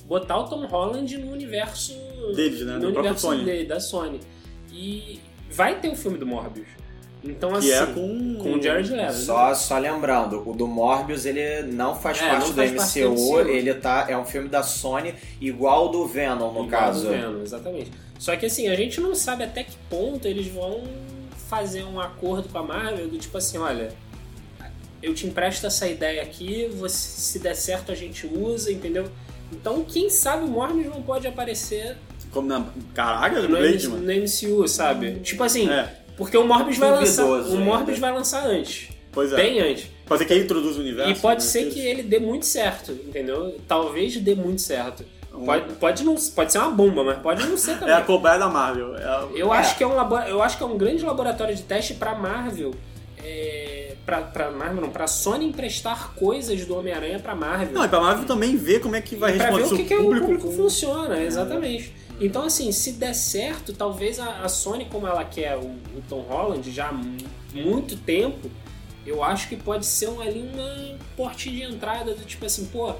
botar 0.06 0.38
o 0.38 0.44
Tom 0.48 0.64
Holland 0.66 1.18
no 1.18 1.32
universo. 1.32 1.92
Deles, 2.34 2.60
né? 2.64 2.74
No 2.74 2.80
próprio 2.80 2.98
universo 3.00 3.20
Sony. 3.26 3.44
dele, 3.44 3.64
da 3.68 3.80
Sony. 3.80 4.20
E 4.72 5.20
vai 5.50 5.80
ter 5.80 5.88
o 5.88 5.96
filme 5.96 6.16
do 6.16 6.24
Morbius. 6.26 6.68
Então, 7.22 7.50
Que 7.60 7.72
assim. 7.72 7.90
é 7.90 7.94
com... 7.94 8.34
com 8.42 8.52
o 8.54 8.62
Jared 8.62 8.90
Leto. 8.92 9.12
Só, 9.14 9.54
só 9.54 9.78
lembrando, 9.78 10.42
o 10.48 10.54
do 10.54 10.66
Morbius 10.66 11.26
ele 11.26 11.62
não 11.70 11.94
faz 11.94 12.18
É, 12.20 12.28
parte 12.28 12.40
não 12.46 12.48
do 12.50 12.54
faz 12.56 12.72
parte 12.72 13.00
do 13.00 13.10
MCU, 13.10 13.38
MCU. 13.40 13.48
ele 13.50 13.74
tá, 13.74 14.06
é 14.08 14.16
um 14.16 14.24
filme 14.24 14.48
da 14.48 14.62
Sony, 14.62 15.14
igual 15.40 15.86
o 15.86 15.88
do 15.88 16.06
Venom, 16.06 16.50
no 16.52 16.64
Igual 16.64 16.68
caso. 16.68 17.02
do 17.06 17.10
Venom, 17.10 17.42
exatamente. 17.42 17.90
Só 18.18 18.34
que 18.36 18.46
assim, 18.46 18.68
a 18.68 18.74
gente 18.74 19.00
não 19.00 19.14
sabe 19.14 19.44
até 19.44 19.62
que 19.64 19.76
ponto 19.90 20.26
eles 20.26 20.46
vão 20.48 20.82
fazer 21.48 21.84
um 21.84 22.00
acordo 22.00 22.48
com 22.48 22.58
a 22.58 22.62
Marvel 22.62 23.08
do 23.08 23.18
tipo 23.18 23.36
assim, 23.36 23.58
olha, 23.58 23.90
eu 25.02 25.12
te 25.14 25.26
empresto 25.26 25.66
essa 25.66 25.88
ideia 25.88 26.22
aqui, 26.22 26.68
você, 26.74 26.96
se 27.20 27.38
der 27.38 27.54
certo 27.54 27.90
a 27.92 27.94
gente 27.94 28.26
usa, 28.26 28.70
entendeu? 28.72 29.10
Então, 29.52 29.82
quem 29.84 30.08
sabe 30.08 30.44
o 30.44 30.48
Morbius 30.48 30.86
não 30.86 31.02
pode 31.02 31.26
aparecer 31.26 31.96
Como 32.30 32.46
na... 32.46 32.64
Caraca, 32.94 33.42
no, 33.42 33.48
no 33.48 33.58
MCU, 34.14 34.68
sabe? 34.68 35.14
Tipo 35.20 35.42
assim, 35.42 35.68
É, 35.68 35.90
porque 36.20 36.36
o 36.36 36.46
Morbius 36.46 36.76
vai 36.76 36.90
lançar, 36.90 37.24
o 37.24 37.56
Morbius 37.56 37.98
vai 37.98 38.12
lançar 38.12 38.46
antes, 38.46 38.90
pois 39.10 39.32
é. 39.32 39.36
bem 39.36 39.58
antes. 39.60 39.86
Pode 40.06 40.18
ser 40.20 40.26
que 40.26 40.32
aí 40.34 40.42
introduz 40.42 40.76
o 40.76 40.80
universo. 40.80 41.10
E 41.12 41.14
pode 41.14 41.40
né? 41.42 41.48
ser 41.50 41.70
que 41.70 41.80
ele 41.80 42.02
dê 42.02 42.18
muito 42.18 42.44
certo, 42.44 42.92
entendeu? 42.92 43.56
Talvez 43.66 44.16
dê 44.18 44.34
muito 44.34 44.60
certo. 44.60 45.02
Pode, 45.46 45.72
pode, 45.74 46.04
não, 46.04 46.14
pode 46.34 46.52
ser 46.52 46.58
uma 46.58 46.70
bomba, 46.70 47.02
mas 47.04 47.18
pode 47.20 47.46
não 47.46 47.56
ser 47.56 47.78
também. 47.78 47.94
É 47.94 47.96
a 47.96 48.02
cobaia 48.02 48.38
da 48.38 48.48
Marvel. 48.48 48.96
É 48.96 49.04
a- 49.04 49.28
Eu, 49.34 49.54
É. 49.54 49.58
acho 49.58 49.78
que 49.78 49.82
é 49.82 49.86
um 49.86 49.92
eu 50.26 50.42
acho 50.42 50.58
que 50.58 50.62
é 50.62 50.66
um 50.66 50.76
grande 50.76 51.02
laboratório 51.04 51.54
de 51.56 51.62
teste 51.62 51.94
pra 51.94 52.14
Marvel. 52.14 52.74
É, 53.22 53.94
pra, 54.04 54.22
pra 54.22 54.50
Marvel, 54.50 54.82
não, 54.82 54.90
pra 54.90 55.06
Sony 55.06 55.46
emprestar 55.46 56.12
coisas 56.14 56.64
do 56.66 56.76
Homem-Aranha 56.76 57.18
pra 57.20 57.34
Marvel. 57.34 57.72
Não, 57.72 57.84
e 57.84 57.88
pra 57.88 58.00
Marvel 58.00 58.26
também 58.26 58.56
ver 58.56 58.80
como 58.80 58.96
é 58.96 59.00
que 59.00 59.14
vai 59.14 59.32
pra 59.34 59.44
responder 59.46 59.62
ver 59.62 59.68
se 59.68 59.74
o 59.74 59.76
que, 59.78 59.84
que 59.84 59.94
é 59.94 59.98
o 59.98 60.02
público. 60.02 60.26
público 60.26 60.50
funciona, 60.52 61.22
exatamente. 61.22 61.94
Então, 62.20 62.44
assim, 62.44 62.70
se 62.70 62.92
der 62.92 63.14
certo, 63.14 63.72
talvez 63.72 64.18
a, 64.20 64.42
a 64.42 64.48
Sony, 64.48 64.84
como 64.84 65.06
ela 65.06 65.24
quer 65.24 65.56
o, 65.56 65.62
o 65.66 66.02
Tom 66.08 66.20
Holland 66.20 66.70
já 66.70 66.88
há 66.88 66.92
mu- 66.92 67.16
muito 67.54 67.96
tempo, 67.96 68.50
eu 69.06 69.24
acho 69.24 69.48
que 69.48 69.56
pode 69.56 69.86
ser 69.86 70.08
um, 70.10 70.20
ali 70.20 70.40
uma 70.42 70.98
portinha 71.16 71.66
de 71.68 71.74
entrada 71.74 72.14
do 72.14 72.24
tipo 72.24 72.44
assim, 72.44 72.66
pô, 72.66 72.94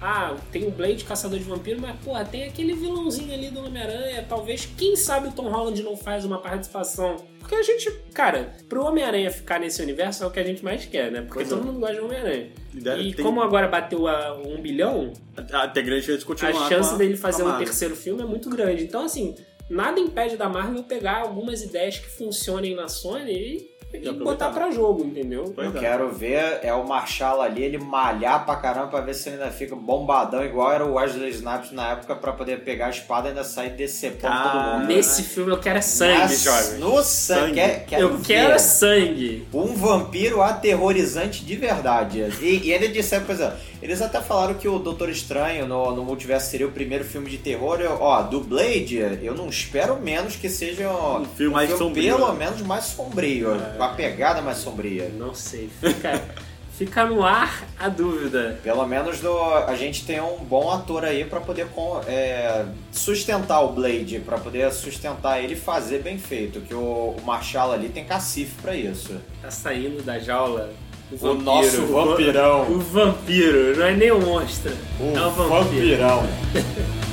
ah, 0.00 0.36
tem 0.52 0.66
o 0.66 0.70
Blade 0.70 1.04
Caçador 1.04 1.38
de 1.38 1.44
Vampiro, 1.44 1.80
mas, 1.80 1.96
pô, 2.04 2.12
tem 2.30 2.44
aquele 2.44 2.74
vilãozinho 2.74 3.32
ali 3.32 3.50
do 3.50 3.60
Homem-Aranha, 3.64 4.24
talvez, 4.28 4.66
quem 4.76 4.94
sabe 4.96 5.28
o 5.28 5.32
Tom 5.32 5.48
Holland 5.48 5.82
não 5.82 5.96
faz 5.96 6.24
uma 6.24 6.38
participação. 6.38 7.16
Porque 7.38 7.54
a 7.54 7.62
gente, 7.62 7.90
cara, 8.12 8.54
pro 8.68 8.84
Homem-Aranha 8.84 9.30
ficar 9.30 9.60
nesse 9.60 9.80
universo 9.80 10.24
é 10.24 10.26
o 10.26 10.30
que 10.30 10.40
a 10.40 10.44
gente 10.44 10.64
mais 10.64 10.84
quer, 10.84 11.10
né? 11.12 11.20
Porque 11.22 11.34
Pois 11.34 11.48
todo 11.48 11.62
é. 11.62 11.64
mundo 11.64 11.78
gosta 11.80 11.94
de 11.94 12.00
Homem-Aranha. 12.00 12.50
E 12.98 13.14
tem- 13.14 13.24
como 13.24 13.40
agora 13.40 13.68
bateu 13.68 14.06
a 14.08 14.34
um 14.34 14.60
bilhão, 14.60 15.12
Até 15.52 15.80
grande 15.82 16.04
chance 16.04 16.26
de 16.26 16.46
a 16.46 16.52
chance 16.68 16.94
a- 16.94 16.96
dele 16.98 17.16
fazer 17.16 17.42
um 17.44 17.56
terceiro 17.56 17.94
filme 17.96 18.22
é 18.22 18.26
muito 18.26 18.50
grande. 18.50 18.84
Então, 18.84 19.04
assim, 19.04 19.34
nada 19.70 19.98
impede 20.00 20.36
da 20.36 20.48
Marvel 20.48 20.82
pegar 20.82 21.18
algumas 21.22 21.62
ideias 21.62 21.98
que 21.98 22.10
funcionem 22.10 22.74
na 22.74 22.88
Sony 22.88 23.32
e, 23.32 23.75
e 23.94 24.10
botar 24.12 24.50
pra 24.50 24.70
jogo, 24.70 25.04
entendeu? 25.04 25.52
Pois 25.54 25.68
Eu 25.72 25.76
é. 25.76 25.80
quero 25.80 26.12
ver 26.12 26.58
é 26.62 26.72
o 26.74 26.86
Marshall 26.86 27.40
ali, 27.40 27.62
ele 27.62 27.78
malhar 27.78 28.44
pra 28.44 28.56
caramba 28.56 28.88
pra 28.88 29.00
ver 29.00 29.14
se 29.14 29.28
ele 29.28 29.40
ainda 29.42 29.50
fica 29.50 29.74
bombadão, 29.74 30.44
igual 30.44 30.70
era 30.72 30.84
o 30.84 30.94
Wesley 30.94 31.30
Snipes 31.30 31.72
na 31.72 31.92
época, 31.92 32.14
pra 32.16 32.32
poder 32.32 32.60
pegar 32.64 32.86
a 32.86 32.90
espada 32.90 33.28
e 33.28 33.30
ainda 33.30 33.42
sair 33.44 33.70
decepando 33.70 34.34
todo 34.36 34.58
Ah, 34.58 34.78
mundo. 34.80 34.88
Nesse 34.88 35.22
filme 35.22 35.50
eu 35.52 35.58
quero 35.58 35.78
é 35.78 35.82
sangue, 35.82 36.18
Mas 36.18 36.42
jovem. 36.42 36.78
No 36.78 37.02
sangue. 37.02 37.06
Sangue. 37.46 37.54
Quer, 37.54 37.84
quero 37.86 38.02
Eu 38.02 38.18
quero 38.20 38.48
é 38.50 38.52
ver 38.52 38.58
sangue. 38.60 39.48
um 39.54 39.74
vampiro 39.74 40.42
aterrorizante 40.42 41.44
de 41.44 41.56
verdade. 41.56 42.20
E, 42.42 42.66
e 42.66 42.72
ele 42.72 42.88
disse, 42.88 43.18
por 43.20 43.32
exemplo, 43.34 43.56
eles 43.82 44.00
até 44.02 44.20
falaram 44.20 44.54
que 44.54 44.66
o 44.68 44.78
Doutor 44.78 45.08
Estranho 45.10 45.66
no, 45.66 45.94
no 45.94 46.04
Multiverso 46.04 46.50
seria 46.50 46.66
o 46.66 46.72
primeiro 46.72 47.04
filme 47.04 47.30
de 47.30 47.38
terror. 47.38 47.80
Eu, 47.80 47.98
ó, 48.00 48.22
do 48.22 48.40
Blade, 48.40 48.96
eu 49.22 49.34
não 49.34 49.48
espero 49.48 50.00
menos 50.00 50.36
que 50.36 50.48
seja 50.48 50.88
um, 50.90 51.24
filme 51.24 51.54
mais 51.54 51.70
sombrio. 51.76 52.16
pelo 52.16 52.32
menos 52.34 52.60
mais 52.62 52.84
sombrio, 52.84 53.50
com 53.76 53.82
a 53.82 53.88
pegada 53.90 54.40
mais 54.42 54.58
sombria. 54.58 55.08
Não 55.16 55.34
sei, 55.34 55.68
fica, 55.80 56.22
Fica 56.76 57.06
no 57.06 57.24
ar 57.24 57.64
a 57.78 57.88
dúvida. 57.88 58.60
Pelo 58.62 58.86
menos 58.86 59.18
do, 59.20 59.34
a 59.66 59.74
gente 59.76 60.04
tem 60.04 60.20
um 60.20 60.36
bom 60.44 60.70
ator 60.70 61.06
aí 61.06 61.24
pra 61.24 61.40
poder 61.40 61.68
com- 61.68 62.02
é, 62.06 62.66
sustentar 62.92 63.60
o 63.62 63.72
Blade, 63.72 64.20
pra 64.20 64.36
poder 64.36 64.70
sustentar 64.72 65.42
ele 65.42 65.54
e 65.54 65.56
fazer 65.56 66.02
bem 66.02 66.18
feito. 66.18 66.60
Que 66.60 66.74
o, 66.74 67.16
o 67.18 67.22
Marshall 67.24 67.72
ali 67.72 67.88
tem 67.88 68.04
cacife 68.04 68.60
pra 68.60 68.74
isso. 68.76 69.18
Tá 69.40 69.50
saindo 69.50 70.02
da 70.02 70.18
jaula. 70.18 70.70
O, 71.12 71.26
O 71.26 71.34
nosso 71.34 71.86
vampirão. 71.86 72.62
O 72.70 72.78
vampiro, 72.80 73.76
não 73.76 73.86
é 73.86 73.94
nem 73.94 74.10
um 74.12 74.20
monstro. 74.20 74.72
O 75.00 75.16
é 75.16 75.26
um 75.26 75.30
vampiro. 75.30 75.48
vampirão. 75.48 76.26